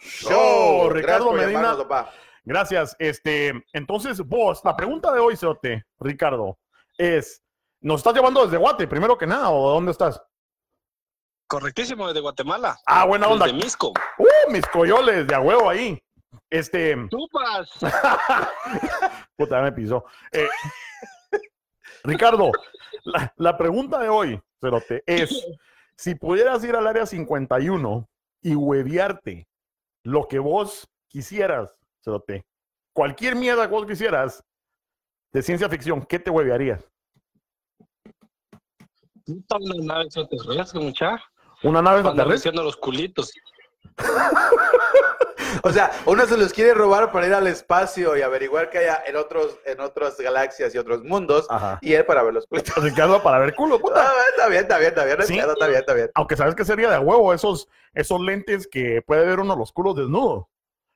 Show. 0.00 0.88
Ricardo 0.88 1.26
Gracias 1.26 1.46
Medina. 1.46 1.60
llamarnos, 1.60 1.86
papá. 1.86 2.10
Gracias. 2.44 2.96
Este, 2.98 3.52
entonces, 3.74 4.18
vos, 4.26 4.62
la 4.64 4.74
pregunta 4.74 5.12
de 5.12 5.20
hoy, 5.20 5.36
Cerote, 5.36 5.84
Ricardo, 6.00 6.58
es: 6.96 7.42
¿nos 7.82 8.00
estás 8.00 8.14
llevando 8.14 8.42
desde 8.46 8.56
Guate, 8.56 8.88
primero 8.88 9.18
que 9.18 9.26
nada, 9.26 9.50
o 9.50 9.72
dónde 9.72 9.92
estás? 9.92 10.22
Correctísimo, 11.46 12.08
desde 12.08 12.20
Guatemala. 12.20 12.76
Ah, 12.86 13.04
buena 13.06 13.28
onda. 13.28 13.46
Desde 13.46 13.58
Misco. 13.58 13.92
Uh, 14.18 14.50
mis 14.50 14.66
coyoles 14.66 15.26
de 15.26 15.34
a 15.34 15.40
huevo 15.40 15.70
ahí. 15.70 16.02
Este, 16.50 16.96
¡Tupas! 17.08 17.70
puta, 19.36 19.56
ya 19.56 19.62
me 19.62 19.72
pisó. 19.72 20.04
Eh, 20.32 20.48
Ricardo, 22.04 22.50
la, 23.04 23.32
la 23.36 23.56
pregunta 23.56 23.98
de 23.98 24.08
hoy, 24.08 24.40
Cerote, 24.60 25.02
es: 25.06 25.46
si 25.96 26.14
pudieras 26.14 26.62
ir 26.64 26.76
al 26.76 26.86
área 26.86 27.06
51 27.06 28.08
y 28.42 28.54
hueviarte 28.54 29.48
lo 30.02 30.28
que 30.28 30.38
vos 30.38 30.88
quisieras, 31.08 31.70
Cerote, 32.02 32.44
cualquier 32.92 33.34
mierda 33.34 33.66
que 33.66 33.74
vos 33.74 33.86
quisieras 33.86 34.44
de 35.32 35.42
ciencia 35.42 35.68
ficción, 35.68 36.04
¿qué 36.04 36.18
te 36.18 36.30
huevearías? 36.30 36.88
Puta, 39.24 39.56
una 39.56 39.94
nave 39.94 40.04
extraterrestre, 40.04 40.80
mucha. 40.80 41.20
¿Una 41.62 41.82
nave 41.82 42.00
extraterrestre? 42.00 42.52
los 42.52 42.76
culitos. 42.76 43.32
O 45.62 45.72
sea, 45.72 45.90
uno 46.04 46.24
se 46.26 46.36
los 46.36 46.52
quiere 46.52 46.74
robar 46.74 47.10
para 47.10 47.26
ir 47.26 47.34
al 47.34 47.46
espacio 47.46 48.16
y 48.16 48.22
averiguar 48.22 48.70
qué 48.70 48.78
hay 48.78 48.96
en 49.06 49.16
otros, 49.16 49.58
en 49.64 49.80
otras 49.80 50.16
galaxias 50.18 50.74
y 50.74 50.78
otros 50.78 51.02
mundos. 51.02 51.46
Ajá. 51.50 51.78
Y 51.80 51.94
él 51.94 52.04
para 52.04 52.22
ver 52.22 52.34
los 52.34 52.46
culitos. 52.46 52.74
Ricardo, 52.84 53.22
para 53.22 53.38
ver 53.38 53.54
culo, 53.54 53.80
puta. 53.80 54.06
Ah, 54.06 54.12
está 54.30 54.48
bien, 54.48 54.62
está 54.62 54.78
bien, 54.78 54.90
está 54.90 55.04
bien. 55.04 55.22
Sí. 55.22 55.38
Está 55.38 55.66
bien, 55.66 55.80
está 55.80 55.94
bien. 55.94 56.10
Aunque 56.14 56.36
sabes 56.36 56.54
que 56.54 56.64
sería 56.64 56.90
de 56.90 56.98
huevo 56.98 57.32
esos, 57.32 57.68
esos 57.94 58.20
lentes 58.20 58.68
que 58.70 59.02
puede 59.06 59.24
ver 59.24 59.40
uno 59.40 59.56
los 59.56 59.72
culos 59.72 59.96
desnudos. 59.96 60.44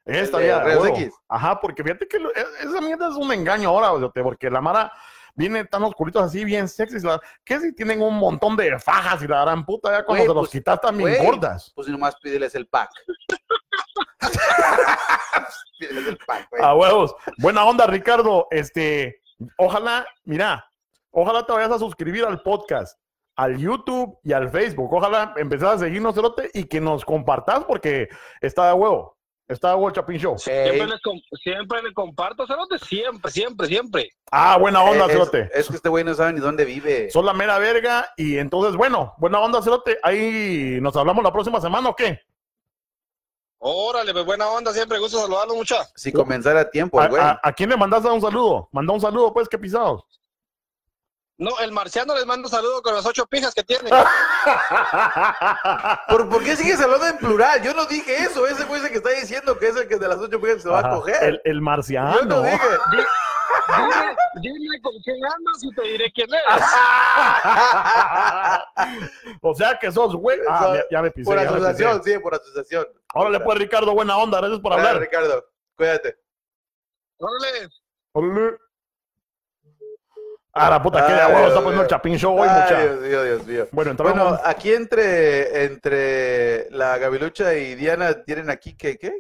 Estaría 0.05 0.61
de 0.61 0.71
de 0.71 0.77
huevo. 0.77 0.97
X. 0.97 1.13
Ajá, 1.29 1.61
porque 1.61 1.83
fíjate 1.83 2.07
que 2.07 2.19
lo- 2.19 2.31
e- 2.35 2.47
esa 2.63 2.81
mierda 2.81 3.09
es 3.09 3.15
un 3.15 3.33
engaño 3.33 3.71
ahora, 3.71 4.11
porque 4.23 4.51
la 4.51 4.61
Mara 4.61 4.93
viene 5.41 5.65
tan 5.65 5.83
oscuritos 5.83 6.23
así, 6.23 6.45
bien 6.45 6.69
sexys. 6.69 7.03
La, 7.03 7.19
¿Qué 7.45 7.59
si 7.59 7.75
tienen 7.75 8.03
un 8.03 8.19
montón 8.19 8.57
de 8.57 8.79
fajas 8.79 9.23
y 9.23 9.27
la 9.27 9.41
gran 9.41 9.65
puta 9.65 9.91
ya 9.91 10.05
cuando 10.05 10.25
se 10.25 10.29
los 10.29 10.37
pues, 10.37 10.51
quitas 10.51 10.81
también 10.81 11.15
güey. 11.15 11.25
gordas? 11.25 11.73
Pues 11.75 11.87
si 11.87 11.93
nomás 11.93 12.15
pídeles 12.21 12.55
el 12.55 12.67
pack. 12.67 12.91
pídeles 15.79 16.09
el 16.09 16.19
pack, 16.27 16.49
güey. 16.51 16.63
A 16.63 16.75
huevos. 16.75 17.15
Buena 17.39 17.65
onda, 17.65 17.87
Ricardo. 17.87 18.49
Este, 18.51 19.23
ojalá, 19.57 20.07
mira, 20.25 20.65
ojalá 21.11 21.47
te 21.47 21.53
vayas 21.53 21.73
a 21.73 21.79
suscribir 21.79 22.25
al 22.25 22.43
podcast, 22.43 22.99
al 23.37 23.57
YouTube 23.57 24.19
y 24.23 24.35
al 24.35 24.51
Facebook. 24.51 24.93
Ojalá 24.93 25.33
empezás 25.39 25.77
a 25.77 25.79
seguirnos, 25.79 26.15
Cerote, 26.15 26.51
y 26.53 26.65
que 26.65 26.83
nos 26.83 27.05
compartas 27.05 27.65
porque 27.65 28.09
está 28.43 28.69
de 28.69 28.75
huevo. 28.75 29.17
Está 29.51 29.75
el 29.75 29.93
Chapín 29.93 30.17
Show. 30.17 30.39
Siempre 30.39 30.87
le, 30.87 31.01
com- 31.01 31.21
siempre 31.43 31.83
le 31.83 31.93
comparto, 31.93 32.47
cerote, 32.47 32.79
siempre, 32.79 33.33
siempre, 33.33 33.67
siempre. 33.67 34.11
Ah, 34.31 34.57
buena 34.57 34.81
onda, 34.85 35.07
es, 35.07 35.11
Cerote. 35.13 35.51
es 35.53 35.67
que 35.69 35.75
este 35.75 35.89
güey 35.89 36.05
no 36.05 36.15
sabe 36.15 36.33
ni 36.35 36.39
dónde 36.41 36.65
vive. 36.65 37.11
Son 37.11 37.27
la 37.27 37.33
mera 37.33 37.59
verga. 37.59 38.13
Y 38.17 38.39
entonces, 38.39 38.77
bueno, 38.77 39.13
buena 39.19 39.41
onda, 39.41 39.61
Cerote. 39.61 39.99
Ahí 40.05 40.79
nos 40.81 40.95
hablamos 40.97 41.25
la 41.25 41.33
próxima 41.33 41.61
semana, 41.61 41.89
¿o 41.89 41.97
qué? 41.97 42.21
Órale, 43.59 44.13
pues 44.13 44.25
buena 44.25 44.49
onda, 44.49 44.73
siempre 44.73 44.99
gusto 45.01 45.21
saludarlos, 45.21 45.57
mucha. 45.57 45.85
Si 45.97 46.13
comenzara 46.13 46.61
a 46.61 46.71
tiempo, 46.71 47.01
¿A, 47.01 47.05
el 47.07 47.11
güey. 47.11 47.21
a- 47.23 47.41
a 47.43 47.53
quién 47.53 47.71
le 47.71 47.77
mandas 47.77 48.05
un 48.05 48.21
saludo? 48.21 48.69
Manda 48.71 48.93
un 48.95 49.01
saludo, 49.01 49.33
pues, 49.35 49.49
que 49.49 49.59
pisados. 49.59 50.05
No, 51.39 51.59
el 51.59 51.73
marciano 51.73 52.15
les 52.15 52.25
mando 52.25 52.49
saludo 52.49 52.83
con 52.83 52.95
las 52.95 53.05
ocho 53.05 53.27
pijas 53.27 53.53
que 53.53 53.65
tiene. 53.65 53.91
¿Por, 56.09 56.29
por 56.29 56.43
qué 56.45 56.57
sigues 56.57 56.81
hablando 56.81 57.07
en 57.07 57.17
plural? 57.19 57.63
Yo 57.63 57.73
no 57.75 57.87
dije 57.87 58.17
eso. 58.25 58.47
Ese 58.47 58.65
güey 58.65 58.81
es 58.81 58.87
el 58.87 58.93
que 58.93 58.99
está 58.99 59.11
diciendo 59.11 59.59
que 59.59 59.69
es 59.69 59.77
el 59.77 59.89
que 59.89 59.97
de 59.97 60.09
las 60.09 60.19
ocho 60.19 60.39
mujeres 60.39 60.63
se 60.63 60.69
va 60.69 60.81
Ajá. 60.81 60.93
a 60.93 60.97
coger. 60.97 61.23
El, 61.23 61.41
el 61.45 61.57
Yo 61.57 61.63
marciano. 61.63 62.21
no 62.23 62.43
dije. 62.43 62.59
Dime, 64.43 64.59
dime 64.59 64.81
con 64.83 64.93
quién 65.03 65.17
andas 65.25 65.63
y 65.63 65.75
te 65.75 65.83
diré 65.83 66.13
quién 66.13 66.29
es. 66.33 66.41
o 69.43 69.55
sea 69.55 69.79
que 69.79 69.91
sos 69.93 70.15
güey. 70.17 70.39
Ah, 70.49 70.73
ya, 70.77 70.85
ya 70.91 71.03
me 71.03 71.11
pisé. 71.11 71.25
por 71.31 71.39
asociación, 71.39 71.99
pisé. 72.01 72.15
sí, 72.15 72.19
por 72.21 72.35
asociación. 72.35 72.87
Órale, 73.15 73.41
pues, 73.41 73.59
Ricardo, 73.59 73.93
buena 73.93 74.17
onda. 74.17 74.39
Gracias 74.39 74.61
por 74.61 74.73
Dale, 74.73 74.89
hablar. 74.89 75.03
Ricardo, 75.03 75.45
cuídate. 75.77 76.17
Órale. 77.19 77.69
Órale. 78.13 78.59
Ah, 80.53 80.69
la 80.71 80.83
puta, 80.83 81.07
que 81.07 81.13
de 81.13 81.27
huevo 81.27 81.47
está 81.49 81.61
poniendo 81.61 81.83
el 81.83 81.89
Chapín 81.89 82.17
Show 82.19 82.39
hoy, 82.39 82.49
Ay, 82.51 82.63
mucha. 82.63 82.83
Dios 82.83 83.01
mío, 83.01 83.25
Dios 83.25 83.47
mío. 83.47 83.69
Bueno, 83.71 83.91
entramos. 83.93 84.15
Bueno, 84.15 84.41
aquí 84.45 84.73
entre, 84.73 85.65
entre 85.65 86.71
la 86.71 86.99
Gavilucha 86.99 87.55
y 87.55 87.77
Diana 87.77 88.25
tienen 88.25 88.51
aquí 88.51 88.75
que, 88.77 88.99
¿qué? 88.99 89.13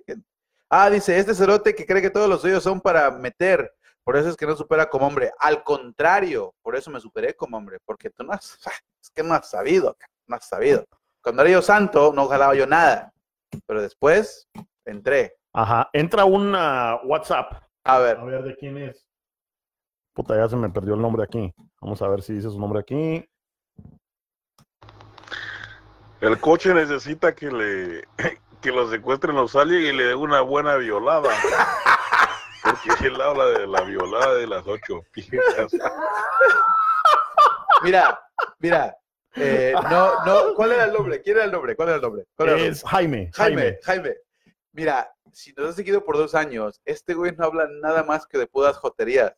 Ah, 0.68 0.90
dice, 0.90 1.18
este 1.18 1.34
cerote 1.34 1.74
que 1.74 1.86
cree 1.86 2.02
que 2.02 2.10
todos 2.10 2.28
los 2.28 2.40
suyos 2.40 2.62
son 2.62 2.80
para 2.80 3.10
meter, 3.10 3.72
por 4.04 4.16
eso 4.16 4.28
es 4.28 4.36
que 4.36 4.46
no 4.46 4.56
supera 4.56 4.88
como 4.88 5.06
hombre. 5.06 5.32
Al 5.38 5.62
contrario, 5.62 6.54
por 6.62 6.74
eso 6.74 6.90
me 6.90 7.00
superé 7.00 7.34
como 7.34 7.56
hombre, 7.56 7.78
porque 7.84 8.10
tú 8.10 8.24
no 8.24 8.32
has, 8.32 8.58
es 9.02 9.10
que 9.10 9.22
no 9.22 9.34
has 9.34 9.48
sabido, 9.48 9.96
no 10.26 10.36
has 10.36 10.48
sabido. 10.48 10.84
Cuando 11.22 11.42
era 11.42 11.50
yo 11.52 11.62
santo, 11.62 12.12
no 12.14 12.26
jalaba 12.26 12.54
yo 12.54 12.66
nada, 12.66 13.12
pero 13.66 13.82
después 13.82 14.48
entré. 14.84 15.36
Ajá, 15.52 15.88
entra 15.92 16.24
un 16.24 16.54
WhatsApp. 17.04 17.52
A 17.84 17.96
A 17.96 17.98
ver, 17.98 18.18
ver 18.20 18.42
de 18.42 18.56
quién 18.56 18.78
es. 18.78 19.06
Puta, 20.20 20.36
ya 20.36 20.50
se 20.50 20.56
me 20.56 20.68
perdió 20.68 20.92
el 20.92 21.00
nombre 21.00 21.22
aquí. 21.24 21.50
Vamos 21.80 22.02
a 22.02 22.08
ver 22.08 22.20
si 22.20 22.34
dice 22.34 22.50
su 22.50 22.60
nombre 22.60 22.80
aquí. 22.80 23.26
El 26.20 26.38
coche 26.38 26.74
necesita 26.74 27.34
que 27.34 27.50
le 27.50 28.04
que 28.60 28.70
lo 28.70 28.90
secuestren 28.90 29.34
los 29.34 29.56
aliens 29.56 29.94
y 29.94 29.96
le 29.96 30.04
den 30.04 30.18
una 30.18 30.42
buena 30.42 30.76
violada. 30.76 31.30
Porque 32.62 33.06
él 33.06 33.18
habla 33.18 33.46
de 33.46 33.66
la 33.66 33.80
violada 33.80 34.34
de 34.34 34.46
las 34.46 34.66
ocho 34.66 35.00
piezas. 35.10 35.72
mira, 37.82 38.20
mira. 38.58 38.94
eh, 39.36 39.72
no, 39.90 40.22
no, 40.26 40.54
¿cuál 40.54 40.72
era 40.72 40.84
el 40.84 40.92
nombre? 40.92 41.22
¿Quién 41.22 41.36
era 41.36 41.46
el 41.46 41.52
nombre? 41.52 41.74
¿Cuál 41.74 41.88
era 41.88 41.96
el 41.96 42.02
nombre? 42.02 42.26
¿Cuál 42.36 42.48
era 42.50 42.58
el 42.58 42.64
nombre? 42.64 42.76
Es 42.76 42.84
Jaime. 42.84 43.30
Jaime, 43.32 43.78
Jaime, 43.84 44.16
mira, 44.72 45.10
si 45.32 45.54
nos 45.54 45.70
has 45.70 45.76
seguido 45.76 46.04
por 46.04 46.18
dos 46.18 46.34
años, 46.34 46.78
este 46.84 47.14
güey 47.14 47.34
no 47.34 47.46
habla 47.46 47.66
nada 47.80 48.02
más 48.02 48.26
que 48.26 48.36
de 48.36 48.46
puras 48.46 48.76
joterías. 48.76 49.32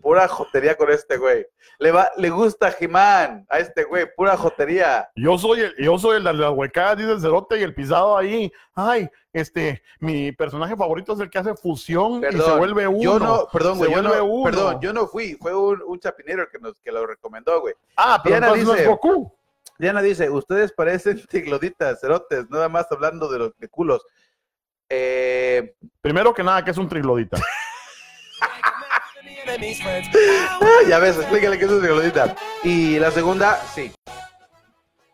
Pura 0.00 0.28
jotería 0.28 0.76
con 0.76 0.90
este 0.90 1.16
güey. 1.16 1.46
Le 1.78 1.90
va, 1.90 2.10
le 2.18 2.28
gusta 2.30 2.70
Jimán 2.72 3.46
a 3.48 3.58
este 3.58 3.84
güey, 3.84 4.06
pura 4.14 4.36
jotería. 4.36 5.08
Yo 5.16 5.38
soy 5.38 5.60
el, 5.60 5.74
yo 5.78 5.98
soy 5.98 6.18
el 6.18 6.24
de 6.24 6.32
las 6.34 6.52
huecadas, 6.52 6.98
dice 6.98 7.12
el 7.12 7.20
cerote, 7.20 7.58
y 7.58 7.62
el 7.62 7.74
pisado 7.74 8.16
ahí. 8.16 8.52
Ay, 8.74 9.08
este, 9.32 9.82
mi 10.00 10.30
personaje 10.32 10.76
favorito 10.76 11.14
es 11.14 11.20
el 11.20 11.30
que 11.30 11.38
hace 11.38 11.54
fusión 11.54 12.22
y 12.30 12.36
se 12.36 12.52
vuelve 12.52 12.86
uno. 12.86 13.00
Yo 13.02 13.18
no, 13.18 13.48
perdón, 13.52 13.78
Se 13.78 13.86
güey, 13.86 13.92
yo 13.94 14.02
no, 14.02 14.24
uno. 14.24 14.44
perdón, 14.44 14.80
yo 14.80 14.92
no 14.92 15.06
fui, 15.06 15.34
fue 15.40 15.54
un, 15.56 15.82
un 15.82 15.98
chapinero 15.98 16.48
que 16.50 16.58
nos 16.58 16.74
que 16.80 16.92
lo 16.92 17.06
recomendó, 17.06 17.60
güey. 17.62 17.74
Ah, 17.96 18.20
pero 18.22 18.34
Diana 18.36 18.46
entonces 18.48 18.66
no 18.66 18.72
es 18.74 18.78
dice- 18.80 18.90
Goku. 18.90 19.32
Diana 19.78 20.02
dice, 20.02 20.30
ustedes 20.30 20.70
parecen 20.72 21.24
tigloditas, 21.26 22.00
cerotes, 22.00 22.48
nada 22.50 22.68
más 22.68 22.86
hablando 22.92 23.26
de 23.28 23.38
los 23.38 23.58
de 23.58 23.68
culos. 23.68 24.06
Eh, 24.88 25.74
Primero 26.00 26.32
que 26.34 26.44
nada, 26.44 26.62
que 26.64 26.70
es 26.70 26.78
un 26.78 26.88
triglodita. 26.88 27.38
ah, 29.44 30.80
ya 30.88 30.98
ves, 30.98 31.16
explícale 31.16 31.58
qué 31.58 31.64
es 31.64 31.70
un 31.70 31.80
tiglodita. 31.80 32.34
Y 32.62 32.98
la 32.98 33.10
segunda, 33.10 33.56
sí. 33.56 33.92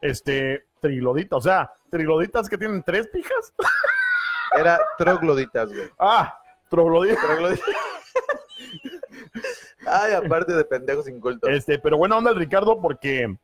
Este, 0.01 0.65
triglodita, 0.81 1.37
o 1.37 1.41
sea, 1.41 1.73
trigloditas 1.91 2.49
que 2.49 2.59
tienen 2.59 2.83
tres 2.83 3.09
pijas. 3.09 3.53
Era 4.59 4.81
trogloditas, 4.99 5.73
güey. 5.73 5.91
Ah, 5.99 6.39
troglodita. 6.69 7.21
Trogloditas. 7.21 7.67
Ay, 9.87 10.13
aparte 10.13 10.53
de 10.53 10.65
pendejos 10.65 11.09
incultos. 11.09 11.51
Este, 11.51 11.79
pero 11.79 11.97
buena 11.97 12.17
onda 12.17 12.31
el 12.31 12.37
Ricardo 12.37 12.81
porque 12.81 13.37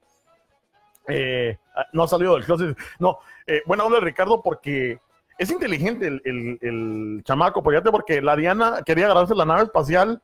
eh, 1.08 1.58
no 1.92 2.04
ha 2.04 2.08
salido 2.08 2.34
del 2.34 2.44
closet. 2.44 2.76
No, 2.98 3.18
eh, 3.46 3.62
buena 3.66 3.84
onda 3.84 3.98
el 3.98 4.04
Ricardo 4.04 4.42
porque 4.42 5.00
es 5.38 5.50
inteligente 5.50 6.06
el, 6.06 6.22
el, 6.24 6.58
el 6.60 7.22
chamaco, 7.24 7.62
fíjate, 7.62 7.90
porque 7.90 8.22
la 8.22 8.36
Diana 8.36 8.82
quería 8.84 9.06
agarrarse 9.06 9.34
la 9.34 9.44
nave 9.44 9.64
espacial 9.64 10.22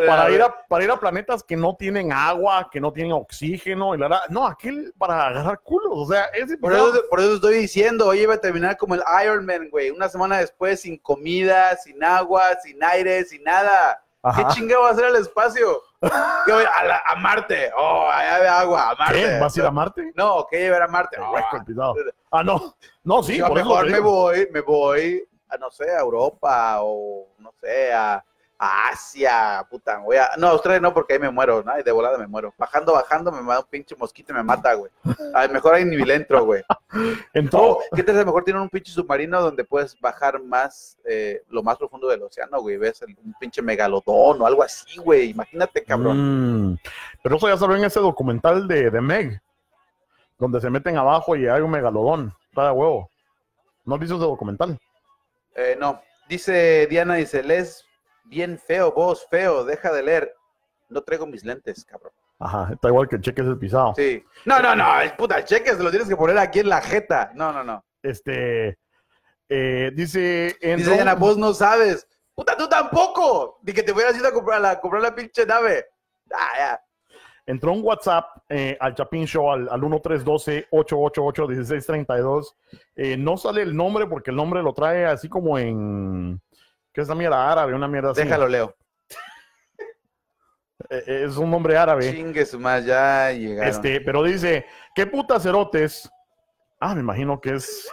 Pero, 0.00 0.06
para 0.12 0.30
ir 0.30 0.42
a, 0.42 0.66
para 0.68 0.84
ir 0.84 0.90
a 0.90 0.98
planetas 1.00 1.42
que 1.42 1.56
no 1.56 1.74
tienen 1.76 2.12
agua, 2.12 2.68
que 2.70 2.80
no 2.80 2.92
tienen 2.92 3.12
oxígeno. 3.12 3.94
Y 3.94 3.98
la, 3.98 4.08
la- 4.08 4.22
no, 4.28 4.46
aquel 4.46 4.92
para 4.98 5.26
agarrar 5.28 5.60
culos. 5.60 5.92
O 5.94 6.06
sea, 6.06 6.24
ese 6.26 6.56
por, 6.58 6.72
eso, 6.72 6.92
por 7.10 7.20
eso 7.20 7.34
estoy 7.34 7.58
diciendo, 7.58 8.06
hoy 8.08 8.20
iba 8.20 8.34
a 8.34 8.40
terminar 8.40 8.76
como 8.76 8.94
el 8.94 9.02
Iron 9.24 9.44
Man, 9.46 9.68
güey. 9.70 9.90
Una 9.90 10.08
semana 10.08 10.38
después, 10.38 10.80
sin 10.80 10.98
comida, 10.98 11.76
sin 11.76 12.02
agua, 12.04 12.56
sin 12.62 12.82
aire, 12.82 13.24
sin 13.24 13.42
nada. 13.42 14.02
Ajá. 14.22 14.48
¿Qué 14.48 14.54
chingado 14.54 14.82
va 14.82 14.88
a 14.88 14.92
hacer 14.92 15.04
el 15.04 15.16
espacio? 15.16 15.82
¿Qué 16.44 16.52
voy 16.52 16.64
a, 16.64 16.84
la- 16.84 17.02
a 17.06 17.14
Marte. 17.16 17.70
Oh, 17.76 18.08
allá 18.10 18.36
hay 18.36 18.46
agua, 18.46 18.90
a 18.90 18.94
Marte. 18.96 19.14
¿Qué? 19.20 19.38
¿Vas 19.38 19.56
a 19.56 19.60
ir 19.60 19.66
a 19.66 19.70
Marte? 19.70 20.12
No, 20.16 20.46
¿qué 20.50 20.58
llevar 20.58 20.82
a 20.82 20.88
Marte? 20.88 21.16
Ah. 21.20 21.32
Ah, 22.30 22.42
no. 22.42 22.74
No, 23.04 23.22
sí, 23.22 23.36
Yo 23.36 23.46
por 23.48 23.58
eso 23.58 23.68
mejor 23.68 23.84
te 23.86 23.90
me 23.92 23.98
voy, 24.00 24.48
me 24.52 24.60
voy 24.62 25.28
a, 25.48 25.56
no 25.58 25.70
sé, 25.70 25.88
a 25.90 26.00
Europa 26.00 26.78
o, 26.80 27.28
no 27.38 27.52
sé, 27.60 27.92
a, 27.92 28.24
a 28.58 28.88
Asia, 28.88 29.66
puta, 29.68 29.96
a... 29.96 30.36
No, 30.38 30.48
Australia 30.48 30.80
no, 30.80 30.94
porque 30.94 31.12
ahí 31.14 31.18
me 31.18 31.30
muero, 31.30 31.62
¿no? 31.62 31.78
Y 31.78 31.82
de 31.82 31.92
volada 31.92 32.16
me 32.16 32.26
muero. 32.26 32.54
Bajando, 32.56 32.92
bajando, 32.94 33.30
me 33.30 33.42
mata 33.42 33.60
un 33.60 33.66
pinche 33.66 33.94
mosquito 33.96 34.32
y 34.32 34.36
me 34.36 34.42
mata, 34.42 34.72
güey. 34.74 34.90
A 35.34 35.46
lo 35.46 35.52
mejor 35.52 35.74
hay 35.74 35.84
nivel 35.84 36.10
entro, 36.10 36.44
güey. 36.44 36.62
Entró. 37.34 37.60
Oh, 37.62 37.80
¿Qué 37.94 38.02
tal? 38.02 38.16
A 38.16 38.20
lo 38.20 38.26
mejor 38.26 38.44
tienen 38.44 38.62
un 38.62 38.68
pinche 38.70 38.92
submarino 38.92 39.40
donde 39.42 39.64
puedes 39.64 39.98
bajar 40.00 40.42
más, 40.42 40.98
eh, 41.04 41.42
lo 41.50 41.62
más 41.62 41.76
profundo 41.76 42.08
del 42.08 42.22
océano, 42.22 42.60
güey. 42.60 42.76
Ves 42.78 43.02
el- 43.02 43.16
un 43.24 43.34
pinche 43.38 43.60
megalodón 43.60 44.40
o 44.40 44.46
algo 44.46 44.62
así, 44.62 44.98
güey. 44.98 45.30
Imagínate, 45.30 45.84
cabrón. 45.84 46.72
Mm, 46.72 46.78
pero 47.22 47.36
eso 47.36 47.48
ya 47.48 47.56
salió 47.58 47.76
en 47.76 47.84
ese 47.84 48.00
documental 48.00 48.66
de, 48.66 48.90
de 48.90 49.00
Meg, 49.00 49.40
donde 50.38 50.60
se 50.60 50.70
meten 50.70 50.96
abajo 50.96 51.36
y 51.36 51.46
hay 51.46 51.60
un 51.60 51.70
megalodón. 51.70 52.32
Está 52.48 52.66
de 52.66 52.70
huevo. 52.72 53.10
¿No 53.84 53.94
has 53.94 54.00
visto 54.00 54.16
ese 54.16 54.24
documental? 54.24 54.78
Eh, 55.54 55.76
no. 55.78 56.00
Dice 56.28 56.86
Diana, 56.90 57.14
dice, 57.14 57.42
les 57.42 57.85
bien 58.26 58.58
feo, 58.58 58.92
vos, 58.92 59.26
feo, 59.30 59.64
deja 59.64 59.92
de 59.92 60.02
leer. 60.02 60.34
No 60.88 61.02
traigo 61.02 61.26
mis 61.26 61.44
lentes, 61.44 61.84
cabrón. 61.84 62.12
Ajá, 62.38 62.70
está 62.72 62.88
igual 62.88 63.08
que 63.08 63.16
el 63.16 63.22
cheque 63.22 63.40
es 63.40 63.48
el 63.48 63.58
pisado. 63.58 63.94
Sí. 63.96 64.22
No, 64.44 64.60
no, 64.60 64.76
no, 64.76 65.00
el 65.00 65.12
puta, 65.12 65.38
el 65.38 65.44
cheque 65.44 65.70
se 65.70 65.82
lo 65.82 65.88
tienes 65.90 66.08
que 66.08 66.16
poner 66.16 66.36
aquí 66.38 66.60
en 66.60 66.68
la 66.68 66.82
jeta. 66.82 67.32
No, 67.34 67.52
no, 67.52 67.64
no. 67.64 67.84
Este, 68.02 68.78
eh, 69.48 69.90
dice... 69.94 70.54
Dice 70.60 70.92
Diana, 70.92 71.14
vos 71.14 71.38
no 71.38 71.54
sabes. 71.54 72.06
Puta, 72.34 72.54
tú 72.56 72.68
tampoco. 72.68 73.58
Ni 73.62 73.72
que 73.72 73.82
te 73.82 73.92
hubieras 73.92 74.14
ido 74.16 74.28
a 74.28 74.32
comprar 74.32 74.60
la, 74.60 74.78
comprar 74.78 75.02
la 75.02 75.14
pinche 75.14 75.46
nave. 75.46 75.86
Ah, 76.32 76.52
ya. 76.58 76.80
entró 77.46 77.72
un 77.72 77.82
WhatsApp 77.82 78.26
eh, 78.48 78.76
al 78.80 78.94
Chapin 78.94 79.26
Show 79.26 79.50
al, 79.50 79.68
al 79.70 79.80
1312-888-1632. 79.80 82.54
Eh, 82.96 83.16
no 83.16 83.38
sale 83.38 83.62
el 83.62 83.74
nombre 83.74 84.06
porque 84.06 84.30
el 84.30 84.36
nombre 84.36 84.62
lo 84.62 84.74
trae 84.74 85.06
así 85.06 85.28
como 85.28 85.58
en... 85.58 86.40
¿Qué 86.96 87.02
es 87.02 87.08
la 87.08 87.14
mierda 87.14 87.52
árabe? 87.52 87.74
Una 87.74 87.86
mierda 87.86 88.12
así. 88.12 88.22
Déjalo, 88.22 88.48
Leo. 88.48 88.74
Eh, 90.90 91.02
eh, 91.06 91.24
es 91.26 91.36
un 91.36 91.50
nombre 91.50 91.76
árabe. 91.76 92.12
Chingue 92.12 92.44
su 92.46 92.60
más, 92.60 92.84
ya 92.84 93.32
llegaron. 93.32 93.68
Este, 93.70 94.00
pero 94.02 94.22
dice, 94.22 94.66
¿qué 94.94 95.06
putas 95.06 95.42
cerotes? 95.42 96.08
Ah, 96.78 96.94
me 96.94 97.00
imagino 97.00 97.40
que 97.40 97.54
es. 97.56 97.88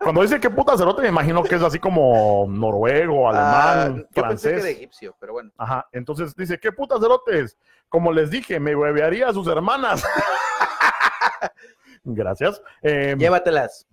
Cuando 0.00 0.22
dice 0.22 0.40
qué 0.40 0.48
putas 0.48 0.78
cerotes, 0.78 1.02
me 1.02 1.08
imagino 1.10 1.42
que 1.42 1.56
es 1.56 1.62
así 1.62 1.78
como 1.78 2.46
noruego, 2.48 3.28
Ah, 3.30 3.82
alemán, 3.82 4.06
yo 4.14 4.22
pensé 4.22 4.48
que 4.48 4.54
francés. 4.60 4.64
egipcio, 4.76 5.16
pero 5.20 5.34
bueno. 5.34 5.50
Ajá, 5.58 5.86
entonces 5.92 6.34
dice, 6.34 6.58
¿qué 6.58 6.72
putas 6.72 7.00
cerotes? 7.00 7.58
Como 7.88 8.10
les 8.12 8.30
dije, 8.30 8.58
me 8.58 8.74
bebearía 8.74 9.28
a 9.28 9.34
sus 9.34 9.46
hermanas. 9.46 10.02
Gracias. 12.04 12.62
Eh, 12.82 13.14
Llévatelas. 13.18 13.86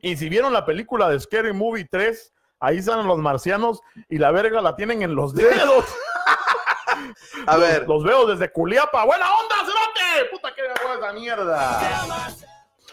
y 0.00 0.16
si 0.16 0.28
vieron 0.28 0.52
la 0.52 0.64
película 0.66 1.08
de 1.10 1.20
Scary 1.20 1.52
Movie 1.52 1.86
3, 1.88 2.33
ahí 2.66 2.82
salen 2.82 3.06
los 3.06 3.18
marcianos 3.18 3.80
y 4.08 4.18
la 4.18 4.30
verga 4.30 4.60
la 4.60 4.74
tienen 4.76 5.02
en 5.02 5.14
los 5.14 5.34
dedos. 5.34 5.84
A 7.46 7.56
Los- 7.56 7.60
ver, 7.60 7.88
Los 7.88 8.04
veo 8.04 8.26
desde 8.26 8.50
Culiapa. 8.50 9.04
¡Buena 9.04 9.26
onda, 9.36 9.56
cerote! 9.60 10.30
¡Puta 10.30 10.54
que 10.54 10.62
esa 10.62 11.12
mierda! 11.12 11.80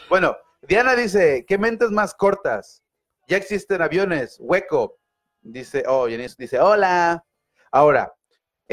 bueno, 0.09 0.35
Diana 0.63 0.95
dice, 0.95 1.45
¿qué 1.47 1.57
mentes 1.57 1.91
más 1.91 2.13
cortas? 2.13 2.83
Ya 3.27 3.37
existen 3.37 3.81
aviones, 3.81 4.37
hueco. 4.39 4.97
Dice, 5.41 5.83
oh, 5.87 6.07
Yanis 6.07 6.35
dice, 6.37 6.59
hola. 6.59 7.23
Ahora, 7.71 8.13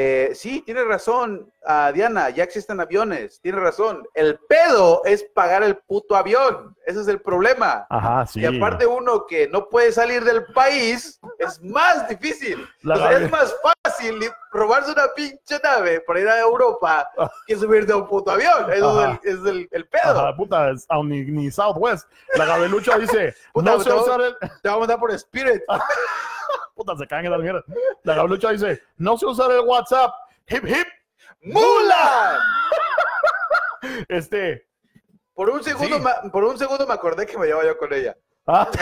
eh, 0.00 0.30
sí, 0.32 0.62
tiene 0.64 0.84
razón, 0.84 1.52
ah, 1.66 1.90
Diana, 1.92 2.30
ya 2.30 2.44
existen 2.44 2.78
aviones, 2.78 3.40
tiene 3.40 3.58
razón. 3.58 4.06
El 4.14 4.38
pedo 4.48 5.02
es 5.04 5.24
pagar 5.34 5.64
el 5.64 5.76
puto 5.76 6.14
avión. 6.14 6.76
Ese 6.86 7.00
es 7.00 7.08
el 7.08 7.20
problema. 7.20 7.84
Ajá, 7.90 8.24
sí. 8.24 8.40
Y 8.40 8.46
aparte 8.46 8.86
uno 8.86 9.26
que 9.26 9.48
no 9.48 9.68
puede 9.68 9.90
salir 9.90 10.22
del 10.22 10.44
país, 10.54 11.18
es 11.40 11.60
más 11.62 12.08
difícil. 12.08 12.64
Es 13.10 13.30
más 13.32 13.52
fácil 13.84 14.20
robarse 14.52 14.92
una 14.92 15.08
pinche 15.16 15.58
nave 15.64 16.00
para 16.02 16.20
ir 16.20 16.28
a 16.28 16.38
Europa 16.38 17.10
que 17.48 17.56
subirte 17.56 17.92
a 17.92 17.96
un 17.96 18.06
puto 18.06 18.30
avión. 18.30 18.72
Eso 18.72 19.00
Ajá. 19.00 19.20
es, 19.24 19.30
el, 19.34 19.38
es 19.40 19.46
el- 19.46 19.68
el 19.72 19.88
pedo. 19.88 20.20
Ajá, 20.20 20.36
puta, 20.36 20.70
es- 20.70 20.86
ni, 21.04 21.24
ni 21.24 21.50
Southwest. 21.50 22.08
La 22.36 22.44
gabelucha 22.44 22.96
dice, 22.98 23.34
Puta, 23.52 23.72
no 23.72 23.80
sé 23.80 23.90
no. 23.90 24.02
usar 24.02 24.20
el... 24.20 24.36
Te 24.62 24.68
vamos 24.68 24.84
a 24.84 24.92
dar 24.92 25.00
por 25.00 25.10
Spirit. 25.10 25.60
Puta, 26.78 26.96
se 26.96 27.09
caen 27.09 27.24
en 27.26 27.32
la 27.32 27.38
mierda. 27.38 27.64
La 28.05 28.14
gabelucha 28.14 28.52
dice, 28.52 28.80
no 28.98 29.18
sé 29.18 29.26
usar 29.26 29.50
el 29.50 29.60
WhatsApp, 29.62 30.14
Hip 30.46 30.64
hip. 30.64 30.86
¡Mulan! 31.42 32.38
Este. 34.09 34.68
Por 35.34 35.50
un 35.50 35.62
segundo, 35.64 35.96
Sí. 35.96 36.02
ma- 36.02 36.22
por 36.30 36.44
un 36.44 36.56
segundo 36.56 36.86
me 36.86 36.94
acordé 36.94 37.26
que 37.26 37.36
me 37.36 37.46
llevaba 37.46 37.64
yo 37.66 37.76
con 37.76 37.92
ella. 37.92 38.16
Ah, 38.46 38.68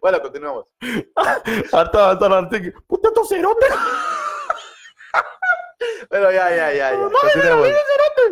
Bueno, 0.00 0.20
continuamos. 0.20 0.66
hasta, 1.72 2.10
hasta 2.10 2.28
la 2.28 2.48
Puta 2.88 3.12
tocerote. 3.12 3.66
Pero 6.10 6.32
ya, 6.32 6.50
ya, 6.50 6.72
ya, 6.72 6.90
ya. 6.92 6.98
Continuemos. 6.98 7.68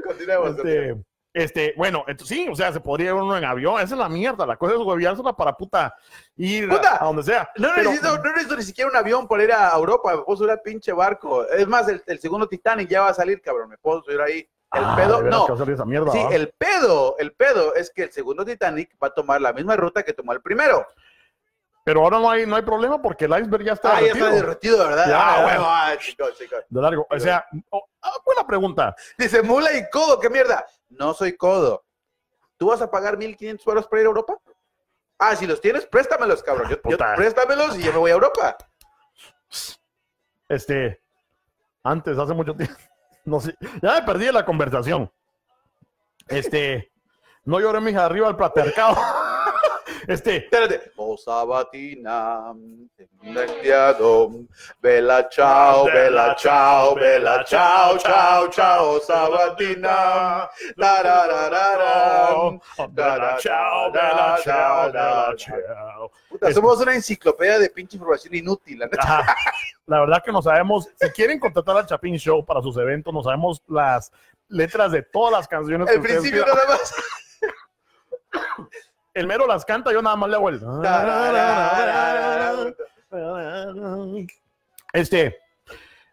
Continuemos. 0.04 0.50
Este, 0.56 0.96
este, 1.34 1.74
bueno, 1.76 2.04
entonces, 2.06 2.36
sí, 2.36 2.48
o 2.48 2.54
sea, 2.54 2.72
se 2.72 2.80
podría 2.80 3.08
ir 3.08 3.12
uno 3.14 3.36
en 3.36 3.44
avión. 3.44 3.74
Esa 3.80 3.94
es 3.94 3.98
la 3.98 4.08
mierda. 4.08 4.46
La 4.46 4.56
cosa 4.56 4.74
es 4.74 4.78
hueviársela 4.80 5.32
para 5.34 5.52
puta 5.54 5.94
ir 6.36 6.68
Puta. 6.68 6.96
a 7.02 7.04
donde 7.04 7.22
sea. 7.24 7.50
No 7.56 7.68
Pero- 7.74 7.90
necesito, 7.90 8.16
no 8.18 8.30
necesito 8.30 8.56
ni 8.56 8.62
siquiera 8.62 8.88
un 8.90 8.96
avión 8.96 9.26
para 9.28 9.42
ir 9.44 9.52
a 9.52 9.72
Europa. 9.74 10.14
Me 10.16 10.22
puedo 10.22 10.36
subir 10.38 10.52
al 10.52 10.60
pinche 10.62 10.92
barco. 10.92 11.44
Es 11.48 11.66
más, 11.66 11.88
el, 11.88 12.02
el 12.06 12.18
segundo 12.20 12.46
Titanic 12.48 12.88
ya 12.88 13.02
va 13.02 13.08
a 13.08 13.14
salir, 13.14 13.42
cabrón. 13.42 13.68
Me 13.68 13.76
puedo 13.78 14.02
subir 14.02 14.20
ahí. 14.20 14.48
El 14.72 14.82
Ah, 14.84 14.94
pedo, 14.96 15.22
no. 15.22 15.46
esa 15.72 15.84
mierda, 15.84 16.10
Sí, 16.10 16.18
el 16.32 16.48
pedo, 16.56 17.16
el 17.18 17.32
pedo 17.32 17.74
es 17.76 17.90
que 17.94 18.04
el 18.04 18.12
segundo 18.12 18.44
Titanic 18.44 18.96
va 19.00 19.06
a 19.08 19.10
tomar 19.14 19.40
la 19.40 19.52
misma 19.52 19.76
ruta 19.76 20.02
que 20.02 20.12
tomó 20.12 20.32
el 20.32 20.40
primero. 20.40 20.84
Pero 21.84 22.00
ahora 22.02 22.18
no 22.18 22.30
hay, 22.30 22.46
no 22.46 22.56
hay 22.56 22.62
problema 22.62 23.00
porque 23.00 23.26
el 23.26 23.38
iceberg 23.38 23.62
ya 23.64 23.72
está 23.74 23.90
Ah, 23.96 24.00
ya 24.00 24.06
derretido. 24.06 24.26
está 24.28 24.36
derretido, 24.40 24.78
¿verdad? 24.88 25.06
Ya, 25.06 25.18
ah, 25.20 25.36
ya. 25.38 25.46
huevo, 25.46 25.64
ah, 25.68 25.92
chicos, 25.98 26.38
chicos. 26.38 26.58
de 26.68 26.80
largo. 26.80 27.06
O 27.10 27.20
sea, 27.20 27.44
oh, 27.70 27.84
ah, 28.02 28.12
buena 28.24 28.46
pregunta. 28.46 28.96
Dice 29.18 29.42
mula 29.42 29.70
y 29.76 29.88
codo, 29.90 30.18
¿qué 30.18 30.30
mierda? 30.30 30.64
No 30.98 31.14
soy 31.14 31.36
codo. 31.36 31.84
¿Tú 32.56 32.68
vas 32.68 32.80
a 32.82 32.90
pagar 32.90 33.16
1500 33.18 33.66
euros 33.66 33.86
para 33.86 34.00
ir 34.02 34.06
a 34.06 34.08
Europa? 34.10 34.36
Ah, 35.18 35.34
si 35.36 35.46
los 35.46 35.60
tienes, 35.60 35.86
préstamelos, 35.86 36.42
cabrón. 36.42 36.68
Yo, 36.70 36.76
yo- 36.90 36.96
préstamelos 37.16 37.76
y 37.78 37.82
yo 37.82 37.92
me 37.92 37.98
voy 37.98 38.10
a 38.10 38.14
Europa. 38.14 38.56
Este, 40.48 41.00
antes, 41.82 42.18
hace 42.18 42.32
mucho 42.34 42.54
tiempo. 42.54 42.74
No 43.26 43.40
sé, 43.40 43.56
ya 43.80 43.94
me 43.94 44.02
perdí 44.02 44.30
la 44.30 44.44
conversación. 44.44 45.10
Este, 46.28 46.92
no 47.46 47.58
lloré, 47.58 47.80
mija, 47.80 48.04
arriba 48.04 48.28
al 48.28 48.36
patriarcado. 48.36 48.94
Este, 50.06 50.36
Espérate. 50.36 50.92
Oh, 50.96 51.16
Sabatina, 51.16 52.54
Bella 54.80 55.28
chao, 55.28 55.84
bella 55.86 56.34
chao, 56.36 56.94
bella 56.94 57.44
chao, 57.44 57.98
chao, 57.98 58.48
chao, 58.48 59.00
Sabatina. 59.00 60.48
Bella 60.76 61.26
chao, 63.38 63.90
bella 63.90 64.38
chao, 64.42 64.92
bella 64.92 65.34
chao. 65.36 66.10
Puta, 66.28 66.52
somos 66.52 66.80
una 66.80 66.94
enciclopedia 66.94 67.58
de 67.58 67.70
pinche 67.70 67.96
información 67.96 68.34
inútil. 68.34 68.78
la 68.78 68.86
neta. 68.86 69.02
Ajá. 69.02 69.36
La 69.86 70.00
verdad 70.00 70.22
que 70.24 70.32
no 70.32 70.40
sabemos, 70.42 70.88
si 70.98 71.10
quieren 71.10 71.38
contratar 71.38 71.76
al 71.76 71.86
Chapin 71.86 72.16
Show 72.16 72.44
para 72.44 72.62
sus 72.62 72.76
eventos, 72.76 73.12
no 73.12 73.22
sabemos 73.22 73.62
las 73.68 74.12
letras 74.48 74.92
de 74.92 75.02
todas 75.02 75.32
las 75.32 75.48
canciones 75.48 75.88
que 75.90 75.98
ustedes 75.98 76.20
principio 76.20 76.44
nada 76.46 76.66
más. 76.68 76.94
El 79.14 79.26
mero 79.28 79.46
las 79.46 79.64
canta, 79.64 79.92
yo 79.92 80.02
nada 80.02 80.16
más 80.16 80.28
le 80.28 80.36
hago 80.36 80.48
el... 80.48 80.60
Este, 84.92 85.36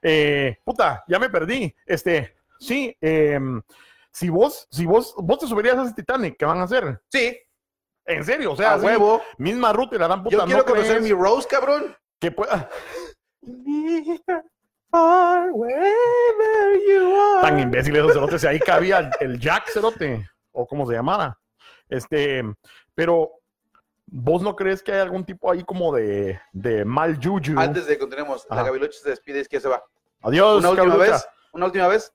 eh, 0.01 0.57
puta, 0.63 1.03
ya 1.07 1.19
me 1.19 1.29
perdí. 1.29 1.73
Este, 1.85 2.35
sí, 2.59 2.95
em, 3.01 3.61
si 4.11 4.29
vos, 4.29 4.67
si 4.71 4.85
vos, 4.85 5.13
vos 5.17 5.39
te 5.39 5.47
subirías 5.47 5.77
a 5.77 5.83
ese 5.83 5.93
Titanic, 5.93 6.35
¿qué 6.37 6.45
van 6.45 6.59
a 6.59 6.63
hacer? 6.63 7.01
Sí, 7.09 7.37
En 8.05 8.23
serio, 8.25 8.53
o 8.53 8.55
sea, 8.55 8.71
a 8.71 8.73
así, 8.75 8.85
huevo. 8.85 9.21
misma 9.37 9.71
ruta 9.73 9.95
y 9.95 9.99
la 9.99 10.07
dan 10.07 10.23
puta. 10.23 10.37
Yo 10.37 10.45
quiero 10.45 10.59
¿no 10.59 10.65
conocer 10.65 10.97
crees 10.97 11.03
mi 11.03 11.11
Rose, 11.11 11.47
cabrón. 11.47 11.95
que 12.19 12.31
pueda- 12.31 12.69
tan 17.41 17.59
imbécil 17.59 17.95
esos 17.95 18.13
cerotes, 18.13 18.43
ahí 18.45 18.59
cabía 18.59 18.99
el, 18.99 19.09
el 19.19 19.39
Jack 19.39 19.69
cerote, 19.69 20.27
o 20.51 20.65
como 20.67 20.85
se 20.87 20.93
llamara. 20.93 21.37
Este, 21.89 22.43
pero 22.95 23.31
vos 24.05 24.41
no 24.41 24.55
crees 24.55 24.83
que 24.83 24.91
hay 24.91 24.99
algún 24.99 25.23
tipo 25.25 25.51
ahí 25.51 25.63
como 25.63 25.93
de, 25.93 26.39
de 26.51 26.83
mal 26.85 27.15
juju. 27.15 27.57
Antes 27.57 27.85
de 27.87 27.93
que 27.93 27.99
continuemos, 27.99 28.45
la 28.49 28.57
Ajá. 28.57 28.65
Gaviloche 28.65 28.99
se 28.99 29.09
despide 29.09 29.37
y 29.39 29.41
es 29.41 29.47
que 29.47 29.59
se 29.59 29.69
va. 29.69 29.83
Adiós, 30.21 30.59
Una 30.59 30.69
última 30.71 30.95
vez, 30.97 31.27
una 31.53 31.65
última 31.65 31.87
vez. 31.87 32.13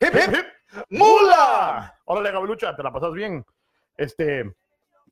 ¡Hip, 0.00 0.14
Hip, 0.14 0.34
hip! 0.34 0.46
¡Mula! 0.90 1.98
Órale, 2.04 2.32
Gavilucha, 2.32 2.74
te 2.76 2.82
la 2.82 2.92
pasas 2.92 3.12
bien. 3.12 3.44
Este, 3.96 4.54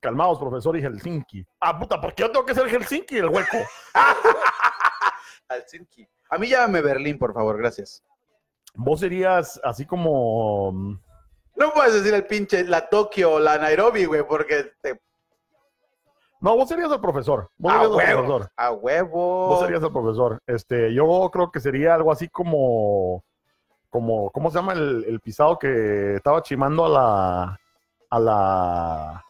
calmados, 0.01 0.39
profesor 0.39 0.77
y 0.77 0.82
Helsinki. 0.82 1.47
Ah, 1.61 1.78
puta, 1.78 1.99
¿por 2.01 2.12
qué 2.15 2.23
yo 2.24 2.31
tengo 2.31 2.45
que 2.45 2.55
ser 2.55 2.69
Helsinki 2.69 3.16
el 3.16 3.28
hueco? 3.28 3.57
Helsinki. 5.49 6.07
A 6.31 6.39
mí 6.39 6.49
llámame 6.49 6.82
Berlín, 6.82 7.19
por 7.19 7.32
favor, 7.32 7.57
gracias. 7.57 8.03
Vos 8.74 9.01
serías 9.01 9.61
así 9.62 9.86
como. 9.86 10.99
No 11.56 11.72
puedes 11.72 11.94
decir 11.94 12.14
el 12.14 12.26
pinche 12.26 12.64
la 12.64 12.89
Tokio 12.89 13.32
o 13.35 13.39
la 13.40 13.59
Nairobi, 13.59 14.05
güey, 14.06 14.22
porque 14.26 14.72
te... 14.81 15.01
No, 16.40 16.56
vos 16.56 16.68
serías 16.68 16.90
el 16.93 17.01
profesor. 17.01 17.48
Vos 17.56 17.72
a 17.72 17.76
serías 17.76 17.90
el 17.90 17.97
huevo, 17.97 18.26
profesor. 18.26 18.52
a 18.56 18.72
huevo. 18.72 19.47
Vos 19.48 19.60
serías 19.60 19.82
el 19.82 19.93
profesor. 19.93 20.43
Este, 20.47 20.93
yo 20.93 21.31
creo 21.32 21.51
que 21.51 21.60
sería 21.60 21.94
algo 21.94 22.12
así 22.12 22.28
como. 22.28 23.24
como 23.89 24.31
¿Cómo 24.31 24.51
se 24.51 24.56
llama 24.59 24.74
el, 24.74 25.05
el 25.09 25.20
pisado 25.20 25.59
que 25.59 26.16
estaba 26.16 26.43
chimando 26.43 26.85
a 26.85 26.89
la. 26.90 27.60
a 28.10 28.18
la. 28.20 29.24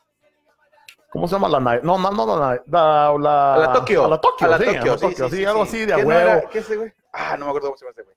¿Cómo 1.10 1.28
se 1.28 1.34
llama 1.36 1.48
la 1.48 1.60
na- 1.60 1.80
No, 1.84 1.96
no, 1.98 2.10
no, 2.10 2.26
la, 2.26 2.60
la, 2.66 3.14
la- 3.16 3.54
A 3.54 3.58
la 3.58 3.72
Tokio. 3.74 4.04
A 4.06 4.08
la 4.08 4.20
Tokio, 4.20 4.46
A 4.46 4.50
la 4.50 4.58
sí, 4.58 4.64
Tokio, 4.64 4.80
a 4.80 4.86
la 4.86 4.98
sí, 4.98 5.00
Tokio, 5.06 5.24
sí, 5.28 5.30
sí, 5.30 5.36
sí, 5.36 5.44
algo 5.44 5.64
sí. 5.66 5.68
así 5.76 5.86
de 5.86 5.92
a 5.92 5.96
¿Qué 5.96 6.02
no 6.02 6.08
huevo. 6.08 6.20
era? 6.30 6.48
¿Qué 6.48 6.58
es 6.58 6.64
ese, 6.64 6.76
güey? 6.78 6.92
Ah, 7.12 7.36
no 7.38 7.44
me 7.44 7.50
acuerdo 7.50 7.68
cómo 7.68 7.76
se 7.76 7.84
llama 7.84 7.92
ese, 7.96 8.02
güey. 8.02 8.16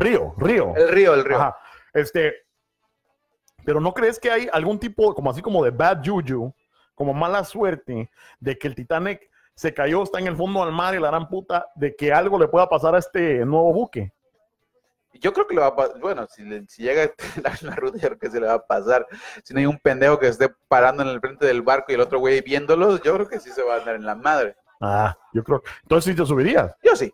Río, 0.00 0.34
Río. 0.38 0.72
El 0.74 0.88
río, 0.88 1.14
el 1.14 1.24
río. 1.24 1.36
Ajá. 1.36 1.56
Este, 1.92 2.34
pero 3.64 3.80
¿no 3.80 3.92
crees 3.94 4.18
que 4.18 4.30
hay 4.30 4.48
algún 4.52 4.78
tipo, 4.78 5.14
como 5.14 5.30
así 5.30 5.40
como 5.42 5.64
de 5.64 5.70
bad 5.70 6.02
juju, 6.04 6.52
como 6.94 7.12
mala 7.14 7.44
suerte, 7.44 8.10
de 8.40 8.58
que 8.58 8.68
el 8.68 8.74
Titanic 8.74 9.28
se 9.54 9.72
cayó, 9.72 10.02
está 10.02 10.18
en 10.18 10.26
el 10.26 10.36
fondo 10.36 10.64
del 10.64 10.74
mar 10.74 10.94
y 10.94 10.98
la 11.00 11.08
gran 11.08 11.28
puta, 11.28 11.66
de 11.74 11.94
que 11.94 12.12
algo 12.12 12.38
le 12.38 12.48
pueda 12.48 12.68
pasar 12.68 12.94
a 12.94 12.98
este 12.98 13.44
nuevo 13.44 13.72
buque? 13.72 14.12
Yo 15.20 15.32
creo 15.32 15.46
que 15.46 15.54
le 15.54 15.60
va 15.60 15.68
a 15.68 15.76
pasar, 15.76 16.00
bueno, 16.00 16.26
si, 16.28 16.42
le- 16.42 16.66
si 16.66 16.82
llega 16.82 17.08
la, 17.42 17.52
la 17.62 17.76
ruta, 17.76 17.98
yo 17.98 18.08
creo 18.08 18.18
que 18.18 18.30
se 18.30 18.40
le 18.40 18.46
va 18.48 18.54
a 18.54 18.66
pasar. 18.66 19.06
Si 19.44 19.54
no 19.54 19.60
hay 19.60 19.66
un 19.66 19.78
pendejo 19.78 20.18
que 20.18 20.26
esté 20.26 20.48
parando 20.68 21.02
en 21.04 21.08
el 21.08 21.20
frente 21.20 21.46
del 21.46 21.62
barco 21.62 21.92
y 21.92 21.94
el 21.94 22.00
otro 22.00 22.18
güey 22.18 22.40
viéndolos, 22.40 23.00
yo 23.02 23.14
creo 23.14 23.28
que 23.28 23.38
sí 23.38 23.50
se 23.50 23.62
va 23.62 23.74
a 23.74 23.78
andar 23.78 23.94
en 23.94 24.04
la 24.06 24.16
madre. 24.16 24.56
Ah, 24.80 25.16
yo 25.32 25.44
creo. 25.44 25.62
Entonces 25.82 26.12
sí 26.12 26.20
te 26.20 26.26
subirías, 26.26 26.74
Yo 26.82 26.96
sí. 26.96 27.12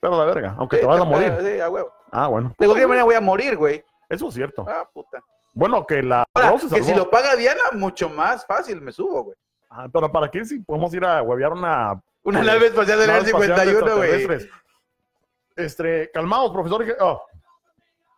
pero 0.00 0.16
la 0.18 0.24
verga, 0.24 0.54
aunque 0.58 0.76
Sí, 0.76 0.80
te 0.82 0.86
vas 0.88 1.00
a 1.00 1.04
morir. 1.04 1.32
Sí, 1.42 1.60
a 1.60 1.68
huevo. 1.68 1.92
Ah, 2.10 2.26
bueno. 2.28 2.54
De 2.58 2.66
cualquier 2.66 2.88
manera 2.88 3.04
voy 3.04 3.14
a 3.14 3.20
morir, 3.20 3.56
güey. 3.56 3.84
Eso 4.12 4.28
es 4.28 4.34
cierto. 4.34 4.66
Ah, 4.68 4.86
puta. 4.92 5.22
Bueno, 5.54 5.86
que 5.86 6.02
la 6.02 6.24
Ahora, 6.34 6.56
que 6.58 6.82
si 6.82 6.94
lo 6.94 7.08
paga 7.10 7.34
Diana, 7.34 7.62
mucho 7.72 8.08
más 8.08 8.44
fácil 8.46 8.80
me 8.80 8.92
subo, 8.92 9.24
güey. 9.24 9.36
Ah, 9.70 9.88
pero 9.90 10.10
¿para 10.12 10.30
qué 10.30 10.44
si 10.44 10.58
podemos 10.60 10.92
ir 10.94 11.04
a 11.04 11.22
huevear 11.22 11.52
una 11.52 12.00
Una 12.24 12.40
Eh, 12.40 12.44
nave 12.44 12.66
espacial 12.66 12.98
del 12.98 13.08
de 13.24 13.30
51, 13.30 13.96
güey. 13.96 14.48
Este, 15.56 16.10
calmados, 16.12 16.50
profesor. 16.52 16.84
Oh. 17.00 17.22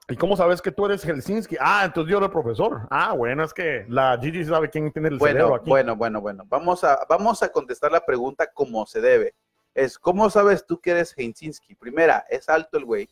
¿Y 0.08 0.16
cómo 0.16 0.36
sabes 0.36 0.60
que 0.60 0.70
tú 0.70 0.84
eres 0.86 1.02
Helsinki? 1.04 1.56
Ah, 1.60 1.82
entonces 1.84 2.10
yo 2.10 2.18
era 2.18 2.26
el 2.26 2.32
profesor. 2.32 2.86
Ah, 2.90 3.12
bueno, 3.12 3.42
es 3.44 3.54
que 3.54 3.86
la 3.88 4.18
Gigi 4.20 4.44
sabe 4.44 4.68
quién 4.68 4.92
tiene 4.92 5.08
el 5.08 5.18
cerebro 5.18 5.48
Bueno, 5.48 5.54
aquí. 5.54 5.70
bueno, 5.70 5.96
bueno, 5.96 6.20
bueno. 6.20 6.44
Vamos 6.48 6.84
a, 6.84 7.06
vamos 7.08 7.42
a 7.42 7.48
contestar 7.50 7.90
la 7.92 8.04
pregunta 8.04 8.46
como 8.52 8.84
se 8.86 9.00
debe. 9.00 9.34
Es, 9.74 9.98
¿cómo 9.98 10.28
sabes 10.28 10.66
tú 10.66 10.78
que 10.80 10.90
eres 10.90 11.14
Helsinki? 11.14 11.74
Primera, 11.76 12.24
es 12.28 12.48
alto 12.48 12.76
el 12.78 12.84
güey. 12.84 13.08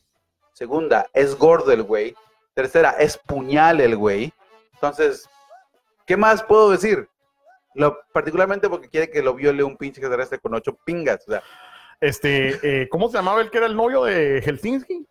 Segunda, 0.52 1.06
es 1.14 1.34
gordo 1.36 1.72
el 1.72 1.82
güey. 1.82 2.14
Tercera, 2.54 2.90
es 2.98 3.16
puñal 3.18 3.80
el 3.80 3.96
güey. 3.96 4.32
Entonces, 4.74 5.28
¿qué 6.06 6.16
más 6.16 6.42
puedo 6.42 6.70
decir? 6.70 7.08
Lo, 7.74 7.98
particularmente 8.12 8.68
porque 8.68 8.88
quiere 8.88 9.10
que 9.10 9.22
lo 9.22 9.34
viole 9.34 9.62
un 9.64 9.76
pinche 9.76 10.00
extraterrestre 10.00 10.38
con 10.38 10.54
ocho 10.54 10.76
pingas. 10.84 11.26
O 11.26 11.30
sea, 11.32 11.42
Este, 12.00 12.82
eh, 12.82 12.88
¿cómo 12.90 13.08
se 13.08 13.16
llamaba 13.16 13.40
el 13.40 13.50
que 13.50 13.58
era 13.58 13.66
el 13.66 13.76
novio 13.76 14.04
de 14.04 14.42
Helsinki? 14.42 15.06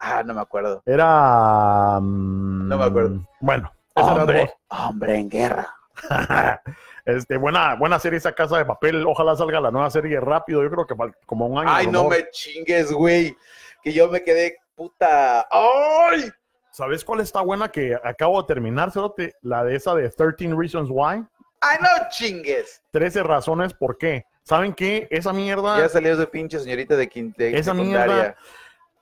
ah, 0.00 0.22
no 0.24 0.34
me 0.34 0.40
acuerdo. 0.40 0.82
Era. 0.86 1.98
mm, 2.00 2.68
No 2.68 2.78
me 2.78 2.84
acuerdo. 2.84 3.26
Bueno, 3.40 3.72
ese 3.96 4.06
era 4.10 4.14
Hombre, 4.22 4.54
hombre 4.68 5.18
en 5.18 5.28
guerra. 5.28 5.74
este, 7.04 7.36
buena, 7.36 7.74
buena 7.74 7.98
serie 7.98 8.18
esa 8.18 8.32
casa 8.32 8.58
de 8.58 8.64
papel. 8.64 9.04
Ojalá 9.06 9.34
salga 9.34 9.60
la 9.60 9.72
nueva 9.72 9.90
serie 9.90 10.20
rápido. 10.20 10.62
Yo 10.62 10.70
creo 10.70 10.86
que 10.86 10.94
como 11.26 11.46
un 11.46 11.58
año. 11.58 11.68
Ay, 11.72 11.86
no 11.88 12.04
mejor. 12.04 12.10
me 12.24 12.30
chingues, 12.30 12.92
güey. 12.92 13.36
Que 13.82 13.92
yo 13.92 14.08
me 14.08 14.22
quedé 14.22 14.58
puta. 14.78 15.46
¡Ay! 15.50 16.30
¿Sabes 16.70 17.04
cuál 17.04 17.20
está 17.20 17.40
buena 17.40 17.68
que 17.68 17.98
acabo 18.04 18.40
de 18.40 18.46
terminar, 18.46 18.92
Cerote? 18.92 19.34
La 19.42 19.64
de 19.64 19.74
esa 19.74 19.94
de 19.96 20.08
13 20.08 20.54
Reasons 20.56 20.88
Why. 20.90 21.24
¡Ay, 21.60 21.78
no 21.80 21.88
chingues! 22.10 22.80
13 22.92 23.24
razones 23.24 23.74
por 23.74 23.98
qué. 23.98 24.24
¿Saben 24.44 24.72
qué? 24.72 25.08
Esa 25.10 25.32
mierda. 25.32 25.76
Ya 25.78 25.88
salió 25.88 26.14
esa 26.14 26.26
pinche 26.30 26.60
señorita 26.60 26.96
de, 26.96 27.10
quin- 27.10 27.34
de 27.36 27.58
Esa 27.58 27.72
secundaria. 27.72 28.14
mierda. 28.14 28.36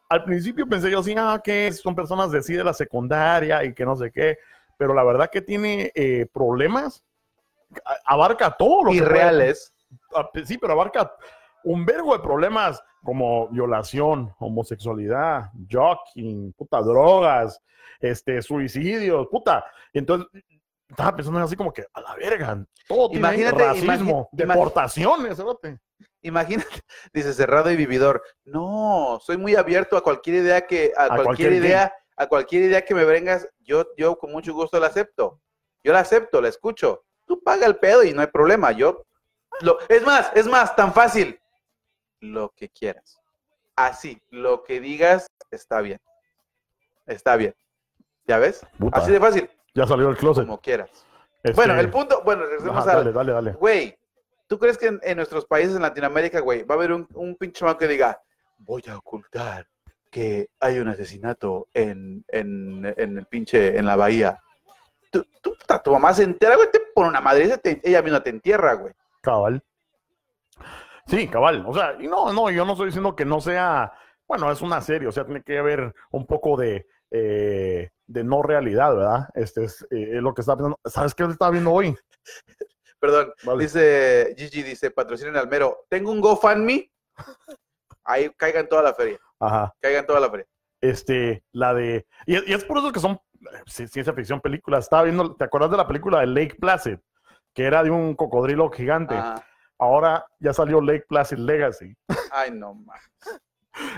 Al 0.09 0.25
principio 0.25 0.67
pensé 0.67 0.91
yo 0.91 1.01
así, 1.01 1.15
ah, 1.19 1.39
que 1.45 1.71
son 1.73 1.95
personas 1.95 2.31
de 2.31 2.41
sí 2.43 2.55
de 2.55 2.65
la 2.65 2.73
secundaria 2.73 3.63
y 3.65 3.75
que 3.75 3.85
no 3.85 3.95
sé 3.97 4.11
qué. 4.11 4.39
Pero 4.79 4.95
la 4.95 5.05
verdad 5.05 5.29
que 5.31 5.43
tiene 5.43 5.93
eh, 5.95 6.27
problemas. 6.33 7.05
Abarca 8.07 8.51
todo 8.57 8.85
lo 8.85 8.93
que 8.93 8.99
puede- 9.03 9.11
Irreales. 9.11 9.75
Ah, 10.15 10.29
Sí, 10.45 10.57
pero 10.57 10.73
abarca 10.73 11.13
un 11.65 11.85
vergo 11.85 12.17
de 12.17 12.23
problemas 12.23 12.83
como 13.07 13.49
violación, 13.49 14.35
homosexualidad, 14.41 15.53
jogging, 15.71 16.53
puta, 16.55 16.81
drogas, 16.83 17.63
este, 18.01 18.43
suicidios, 18.43 19.29
puta. 19.29 19.65
Entonces, 19.93 20.29
estaba 20.89 21.15
pensando 21.15 21.41
así 21.41 21.55
como 21.55 21.73
que, 21.73 21.87
a 21.95 22.01
la 22.01 22.17
verga, 22.17 22.67
todo 22.89 23.09
tiene 23.09 23.21
Imagínate, 23.21 23.65
racismo, 23.65 24.29
imagi- 24.33 24.45
imagi- 24.45 24.55
deportaciones, 24.55 25.37
cerote. 25.37 25.79
Imagínate, 26.23 26.69
dice 27.15 27.33
cerrado 27.33 27.71
y 27.71 27.77
vividor. 27.77 28.21
No, 28.45 29.21
soy 29.23 29.37
muy 29.37 29.55
abierto 29.55 29.97
a 29.97 30.03
cualquier 30.03 30.37
idea 30.37 30.67
que, 30.67 30.93
a, 30.97 31.07
cualquier, 31.07 31.25
cualquier 31.25 31.53
idea, 31.53 31.95
a 32.17 32.27
cualquier 32.27 32.63
idea 32.65 32.85
que 32.85 32.95
me 32.95 33.05
vengas, 33.05 33.49
yo, 33.61 33.87
yo 33.97 34.19
con 34.19 34.33
mucho 34.33 34.53
gusto 34.53 34.81
la 34.81 34.89
acepto. 34.89 35.41
Yo 35.85 35.93
la 35.93 36.01
acepto, 36.01 36.41
la 36.41 36.49
escucho. 36.49 37.05
Tú 37.25 37.41
paga 37.45 37.67
el 37.67 37.77
pedo 37.77 38.03
y 38.03 38.13
no 38.13 38.21
hay 38.21 38.27
problema. 38.27 38.73
Yo, 38.73 39.07
lo, 39.61 39.79
es 39.89 40.05
más, 40.05 40.33
es 40.35 40.47
más, 40.49 40.75
tan 40.75 40.93
fácil. 40.93 41.39
Lo 42.21 42.51
que 42.57 42.69
quieras. 42.69 43.21
Así, 43.77 44.21
lo 44.31 44.63
que 44.65 44.81
digas 44.81 45.27
está 45.51 45.81
bien. 45.81 46.01
Está 47.07 47.37
bien. 47.37 47.55
¿Ya 48.27 48.39
ves? 48.39 48.67
Puta, 48.79 48.99
Así 48.99 49.13
de 49.13 49.21
fácil, 49.21 49.49
ya 49.75 49.87
salió 49.87 50.09
el 50.09 50.17
closet. 50.17 50.45
como 50.45 50.61
quieras. 50.61 50.91
Este, 51.43 51.55
Bueno, 51.55 51.79
el 51.79 51.91
punto, 51.91 52.23
bueno, 52.25 52.45
regresemos 52.45 52.77
ajá, 52.79 52.93
a, 52.93 52.97
dale, 52.97 53.13
dale, 53.13 53.33
dale. 53.33 53.53
Güey, 53.53 53.97
¿tú 54.49 54.59
crees 54.59 54.77
que 54.79 54.87
en, 54.87 55.01
en 55.03 55.17
nuestros 55.19 55.45
países 55.47 55.77
en 55.77 55.83
Latinoamérica, 55.83 56.41
güey, 56.41 56.65
va 56.65 56.75
a 56.75 56.79
haber 56.79 56.93
un, 56.93 57.07
un 57.15 57.37
pinche 57.37 57.65
man 57.65 57.77
que 57.77 57.87
diga, 57.87 58.21
voy 58.59 58.83
a 58.89 58.97
ocultar 58.97 59.69
que 60.11 60.49
hay 60.59 60.79
un 60.79 60.89
asesinato 60.89 61.69
en, 61.75 62.25
en, 62.29 62.85
en 62.97 63.19
el 63.19 63.27
pinche, 63.27 63.79
en 63.79 63.87
la 63.87 63.95
bahía? 63.97 64.41
Tu, 65.11 65.25
puta, 65.43 65.81
tu 65.83 65.93
mamá 65.93 66.13
se 66.15 66.25
entera, 66.25 66.57
güey, 66.57 66.71
te 66.73 66.81
pone 66.95 67.11
una 67.11 67.21
madre, 67.21 67.61
ella 67.85 68.03
misma 68.03 68.23
te 68.23 68.31
entierra, 68.31 68.73
güey. 68.75 68.93
Cabal. 69.21 69.63
Sí, 71.07 71.29
cabal. 71.29 71.65
O 71.67 71.73
sea, 71.75 71.97
y 72.01 72.07
no, 72.09 72.33
no, 72.33 72.51
yo 72.51 72.65
no 72.65 72.73
estoy 72.73 72.87
diciendo 72.87 73.15
que 73.15 73.25
no 73.25 73.41
sea, 73.41 73.93
bueno, 74.27 74.51
es 74.51 74.61
una 74.63 74.81
serie, 74.81 75.09
o 75.09 75.13
sea, 75.13 75.25
tiene 75.25 75.43
que 75.43 75.59
haber 75.59 75.95
un 76.11 76.27
poco 76.27 76.57
de, 76.57 76.87
eh, 77.11 77.91
de 78.07 78.25
no 78.25 78.43
realidad, 78.43 78.95
¿verdad? 78.97 79.29
Este 79.35 79.65
es 79.65 79.87
eh, 79.91 80.19
lo 80.21 80.35
que 80.35 80.41
estaba 80.41 80.57
pensando. 80.57 80.81
¿Sabes 80.85 81.15
qué 81.15 81.25
estaba 81.25 81.51
viendo 81.53 81.73
hoy? 81.73 81.97
Perdón, 82.99 83.33
Vale. 83.45 83.63
dice 83.63 84.35
Gigi, 84.37 84.63
dice, 84.63 84.91
patrocinen 84.91 85.37
al 85.37 85.49
mero. 85.49 85.85
Tengo 85.89 86.11
un 86.11 86.21
GoFundMe, 86.21 86.91
ahí 88.05 88.31
caigan 88.37 88.69
toda 88.69 88.83
la 88.83 88.95
feria, 88.95 89.19
Ajá. 89.39 89.75
caigan 89.81 90.07
toda 90.07 90.19
la 90.21 90.31
feria. 90.31 90.47
Este, 90.81 91.45
la 91.53 91.75
de. 91.75 92.07
Y, 92.27 92.51
y 92.51 92.55
es 92.55 92.65
por 92.65 92.79
eso 92.79 92.93
que 92.93 93.01
son 93.01 93.19
ci- 93.67 93.87
ciencia 93.89 94.13
ficción 94.13 94.41
películas. 94.41 94.85
Estaba 94.85 95.05
viendo, 95.05 95.35
¿te 95.35 95.45
acuerdas 95.45 95.71
de 95.71 95.77
la 95.77 95.87
película 95.87 96.21
de 96.21 96.27
Lake 96.27 96.57
Placid? 96.61 96.99
Que 97.55 97.65
era 97.65 97.83
de 97.83 97.91
un 97.91 98.15
cocodrilo 98.15 98.71
gigante. 98.71 99.15
Ajá. 99.15 99.45
Ahora 99.79 100.27
ya 100.41 100.53
salió 100.53 100.81
Lake 100.81 101.05
Placid 101.09 101.39
Legacy. 101.39 101.97
Ay, 102.33 102.51
no, 102.51 102.75
man. 102.75 102.99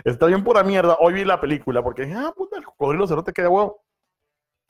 Está 0.05 0.27
bien 0.27 0.43
pura 0.43 0.63
mierda. 0.63 0.97
Hoy 1.01 1.15
vi 1.15 1.25
la 1.25 1.41
película 1.41 1.83
porque 1.83 2.03
dije, 2.03 2.17
ah, 2.17 2.33
puta, 2.37 2.57
el 2.57 2.65
cocodrilo 2.65 3.07
cerote 3.07 3.33
que 3.33 3.43
de 3.43 3.49
huevo. 3.49 3.83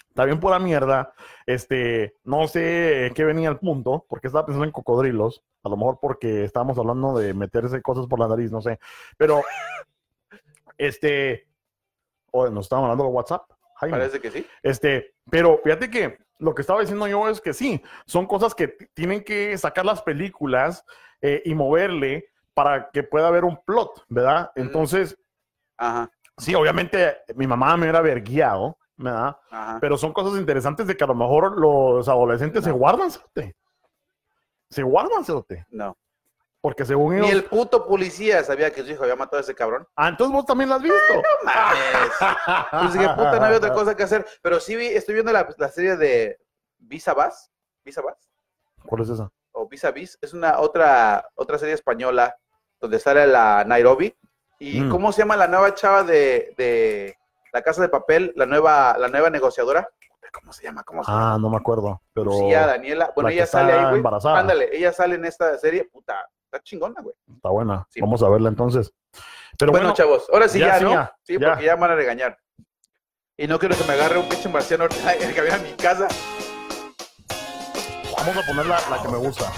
Está 0.09 0.25
bien 0.25 0.41
pura 0.41 0.59
mierda. 0.59 1.13
Este, 1.47 2.17
no 2.25 2.49
sé 2.49 3.13
qué 3.15 3.25
venía 3.25 3.49
el 3.49 3.59
punto, 3.59 4.05
porque 4.09 4.27
estaba 4.27 4.45
pensando 4.45 4.65
en 4.65 4.73
cocodrilos. 4.73 5.45
A 5.63 5.69
lo 5.69 5.77
mejor 5.77 5.99
porque 6.01 6.45
estábamos 6.45 6.79
hablando 6.79 7.17
de 7.17 7.35
meterse 7.35 7.81
cosas 7.83 8.07
por 8.07 8.19
la 8.19 8.29
nariz, 8.29 8.51
no 8.51 8.61
sé. 8.61 8.79
Pero, 9.17 9.43
este, 10.79 11.49
o 12.33 12.49
nos 12.51 12.67
estaban 12.67 12.85
hablando 12.85 13.05
de 13.05 13.11
WhatsApp. 13.11 13.51
Jaime. 13.79 13.97
Parece 13.99 14.21
que 14.21 14.31
sí. 14.31 14.47
Este, 14.63 15.15
pero 15.31 15.61
fíjate 15.63 15.91
que 15.91 16.19
lo 16.39 16.55
que 16.55 16.63
estaba 16.63 16.81
diciendo 16.81 17.07
yo 17.07 17.29
es 17.29 17.41
que 17.41 17.53
sí, 17.53 17.83
son 18.07 18.27
cosas 18.27 18.55
que 18.55 18.69
tienen 18.95 19.23
que 19.25 19.57
sacar 19.59 19.85
las 19.85 20.03
películas 20.03 20.85
eh, 21.21 21.43
y 21.45 21.55
moverle 21.55 22.31
para 22.55 22.91
que 22.91 23.03
pueda 23.03 23.29
haber 23.29 23.45
un 23.45 23.57
plot, 23.65 24.05
¿verdad? 24.09 24.51
Entonces, 24.57 25.17
Ajá, 25.77 26.11
sí, 26.37 26.55
obviamente 26.55 27.19
mi 27.37 27.47
mamá 27.47 27.77
me 27.77 27.85
hubiera 27.85 27.99
haber 28.01 28.23
guiado, 28.23 28.79
¿verdad? 28.97 29.37
ajá. 29.51 29.79
Pero 29.81 29.97
son 29.97 30.13
cosas 30.13 30.39
interesantes 30.39 30.87
de 30.87 30.97
que 30.97 31.05
a 31.05 31.09
lo 31.09 31.15
mejor 31.15 31.59
los 31.59 32.09
adolescentes 32.09 32.65
se 32.65 32.73
guardan, 32.73 33.11
cerote. 33.11 33.55
Se 34.71 34.83
guardan, 34.83 35.25
cerote. 35.25 35.67
No. 35.71 35.97
Porque 36.61 36.85
según 36.85 37.15
Ni 37.15 37.21
ellos... 37.21 37.31
el 37.33 37.45
puto 37.45 37.87
policía 37.87 38.43
sabía 38.43 38.73
que 38.73 38.83
su 38.83 38.91
hijo 38.91 39.05
había 39.05 39.15
matado 39.17 39.39
a 39.39 39.41
ese 39.43 39.55
cabrón. 39.55 39.87
Ah, 39.95 40.09
entonces 40.09 40.33
vos 40.35 40.45
también 40.45 40.69
la 40.69 40.77
has 40.77 40.83
visto. 40.83 40.99
Mames. 41.45 42.11
Pues 42.71 42.93
dije, 42.95 43.09
puta, 43.11 43.39
no 43.39 43.45
había 43.45 43.59
otra 43.59 43.73
cosa 43.73 43.97
que 43.97 44.03
hacer. 44.03 44.27
Pero 44.43 44.59
sí 44.61 44.75
vi, 44.77 44.87
estoy 44.87 45.15
viendo 45.15 45.33
la, 45.33 45.49
la 45.57 45.69
serie 45.69 45.97
de 45.97 46.39
Visa 46.79 47.15
Vas. 47.15 47.51
Visa 47.85 48.03
Vas. 48.03 48.17
¿Cuál 48.87 49.03
es 49.03 49.09
esa? 49.11 49.31
O 49.53 49.69
Visa 49.69 49.91
Vis. 49.93 50.19
Es 50.21 50.33
una 50.35 50.59
otra, 50.61 51.29
otra 51.37 51.59
serie 51.59 51.75
española 51.75 52.37
donde 52.81 52.99
sale 52.99 53.27
la 53.27 53.65
Nairobi. 53.65 54.17
¿Y 54.59 54.81
Mm. 54.81 54.91
cómo 54.91 55.13
se 55.13 55.21
llama 55.23 55.37
la 55.37 55.47
nueva 55.47 55.73
chava 55.75 56.03
de, 56.03 56.53
de 56.59 57.17
La 57.53 57.63
Casa 57.63 57.81
de 57.83 57.89
Papel? 57.89 58.33
La 58.35 58.47
nueva, 58.47 58.97
la 58.99 59.07
nueva 59.07 59.31
negociadora. 59.31 59.89
¿Cómo 60.33 60.53
se 60.53 60.65
llama? 60.65 60.83
¿Cómo 60.83 61.03
se 61.05 61.11
llama? 61.11 61.35
Ah, 61.35 61.39
no 61.41 61.49
me 61.49 61.57
acuerdo. 61.57 62.03
Pero 62.13 62.25
Lucía, 62.27 62.67
Daniela. 62.67 63.13
Bueno, 63.15 63.29
la 63.29 63.31
que 63.31 63.37
ella 63.37 63.47
sale 63.47 63.73
ahí, 63.73 64.01
güey. 64.01 64.15
Ándale, 64.25 64.69
ella 64.77 64.93
sale 64.93 65.15
en 65.15 65.25
esta 65.25 65.57
serie. 65.59 65.85
Puta, 65.85 66.29
está 66.49 66.63
chingona, 66.63 67.01
güey. 67.03 67.15
está 67.35 67.51
buena. 67.51 67.87
Sí. 67.91 68.01
Vamos 68.01 68.23
a 68.23 68.29
verla 68.29 68.49
entonces. 68.49 68.93
Pero 69.59 69.73
bueno, 69.73 69.89
bueno, 69.89 69.97
chavos, 69.97 70.27
ahora 70.33 70.49
sí 70.49 70.59
ya, 70.59 70.81
¿no? 70.81 70.91
ya, 70.91 71.17
sí, 71.23 71.39
ya. 71.39 71.49
porque 71.49 71.65
ya 71.65 71.77
van 71.77 71.91
a 71.91 71.95
regañar. 71.95 72.39
Y 73.37 73.47
no 73.47 73.59
quiero 73.59 73.77
que 73.77 73.85
me 73.85 73.93
agarre 73.93 74.19
un 74.19 74.29
pinche 74.29 74.49
marciano 74.49 74.85
el 75.21 75.35
que 75.35 75.41
viene 75.41 75.57
a 75.57 75.59
mi 75.59 75.73
casa. 75.73 76.09
Vamos 78.17 78.37
a 78.37 78.47
poner 78.47 78.67
la, 78.67 78.81
la 78.91 79.03
que 79.03 79.09
me 79.09 79.19
gusta. 79.19 79.53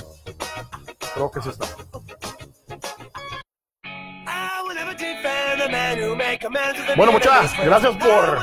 Creo 1.15 1.31
que 1.31 1.41
es 1.41 1.47
esta. 1.47 1.67
Bueno, 6.97 7.12
muchachas, 7.12 7.53
gracias 7.65 7.97
por 7.97 8.39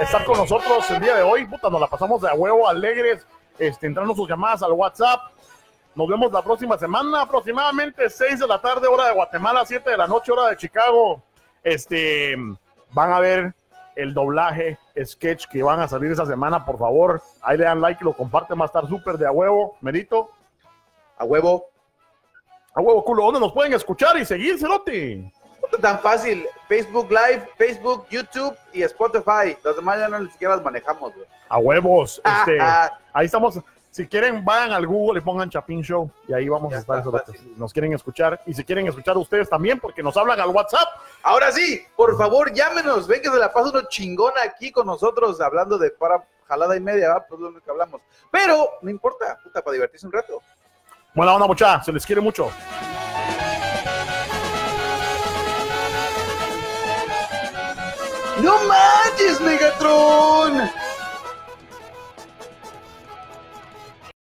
estar 0.00 0.24
con 0.24 0.38
nosotros 0.38 0.90
el 0.90 1.00
día 1.00 1.16
de 1.16 1.22
hoy. 1.22 1.46
Puta, 1.46 1.68
nos 1.68 1.80
la 1.80 1.86
pasamos 1.86 2.20
de 2.22 2.28
a 2.28 2.34
huevo, 2.34 2.68
alegres, 2.68 3.26
este, 3.58 3.86
entrando 3.86 4.14
sus 4.14 4.28
llamadas 4.28 4.62
al 4.62 4.72
WhatsApp. 4.72 5.20
Nos 5.94 6.08
vemos 6.08 6.32
la 6.32 6.42
próxima 6.42 6.78
semana, 6.78 7.22
aproximadamente 7.22 8.08
6 8.08 8.40
de 8.40 8.46
la 8.46 8.60
tarde, 8.60 8.86
hora 8.88 9.06
de 9.08 9.12
Guatemala, 9.14 9.64
7 9.66 9.90
de 9.90 9.96
la 9.96 10.06
noche, 10.06 10.32
hora 10.32 10.48
de 10.48 10.56
Chicago. 10.56 11.22
Este, 11.62 12.34
van 12.92 13.12
a 13.12 13.20
ver 13.20 13.54
el 13.94 14.14
doblaje, 14.14 14.78
sketch 15.04 15.46
que 15.48 15.62
van 15.62 15.80
a 15.80 15.88
salir 15.88 16.10
esa 16.10 16.24
semana, 16.24 16.64
por 16.64 16.78
favor. 16.78 17.20
Ahí 17.42 17.58
le 17.58 17.64
dan 17.64 17.80
like 17.82 17.98
y 18.02 18.04
lo 18.06 18.14
comparten, 18.14 18.58
va 18.58 18.64
a 18.64 18.66
estar 18.66 18.88
súper 18.88 19.18
de 19.18 19.26
a 19.26 19.32
huevo. 19.32 19.76
Merito, 19.82 20.30
A 21.18 21.24
huevo. 21.24 21.66
a 22.74 22.80
huevo 22.80 23.04
culo, 23.04 23.24
¿dónde 23.24 23.40
nos 23.40 23.52
pueden 23.52 23.74
escuchar 23.74 24.16
y 24.16 24.24
seguir, 24.24 24.58
Cerote? 24.58 25.30
Tan 25.80 25.98
fácil. 26.00 26.46
Facebook 26.68 27.08
Live, 27.10 27.48
Facebook, 27.58 28.06
YouTube 28.10 28.56
y 28.72 28.82
Spotify. 28.82 29.56
Las 29.62 29.76
demás 29.76 29.98
ya 29.98 30.08
no 30.08 30.18
ni 30.20 30.30
siquiera 30.30 30.56
las 30.56 30.64
manejamos, 30.64 31.14
güey. 31.14 31.26
A 31.50 31.58
huevos, 31.58 32.20
este, 32.24 32.58
Ah, 32.60 32.90
ahí 33.12 33.26
estamos. 33.26 33.60
Si 33.92 34.06
quieren, 34.08 34.42
vayan 34.42 34.72
al 34.72 34.86
Google 34.86 35.20
y 35.20 35.22
pongan 35.22 35.50
Chapín 35.50 35.82
Show 35.82 36.10
y 36.26 36.32
ahí 36.32 36.48
vamos 36.48 36.70
Ya 36.70 36.78
a 36.78 36.80
estar. 36.80 36.98
está. 37.06 37.24
Nos 37.58 37.74
quieren 37.74 37.92
escuchar 37.92 38.40
y 38.46 38.54
si 38.54 38.64
quieren 38.64 38.86
escuchar 38.86 39.18
ustedes 39.18 39.50
también, 39.50 39.78
porque 39.78 40.02
nos 40.02 40.16
hablan 40.16 40.40
al 40.40 40.48
WhatsApp. 40.48 40.88
Ahora 41.22 41.52
sí, 41.52 41.84
por 41.94 42.16
favor, 42.16 42.54
llámenos. 42.54 43.06
Ven 43.06 43.20
que 43.20 43.28
se 43.28 43.36
la 43.38 43.52
pasa 43.52 43.68
uno 43.68 43.82
chingón 43.90 44.32
aquí 44.42 44.72
con 44.72 44.86
nosotros 44.86 45.38
hablando 45.42 45.76
de 45.76 45.90
para 45.90 46.26
jalada 46.48 46.74
y 46.74 46.80
media, 46.80 47.10
¿va? 47.10 47.26
pues 47.26 47.38
lo 47.38 47.52
que 47.52 47.70
hablamos. 47.70 48.00
Pero 48.30 48.66
no 48.80 48.88
importa, 48.90 49.38
puta, 49.44 49.60
para 49.62 49.74
divertirse 49.74 50.06
un 50.06 50.12
rato. 50.12 50.40
Buena 51.14 51.34
onda, 51.34 51.46
mucha, 51.46 51.82
se 51.82 51.92
les 51.92 52.06
quiere 52.06 52.22
mucho. 52.22 52.50
¡No 58.42 58.54
manches, 58.64 59.40
Megatron! 59.40 60.70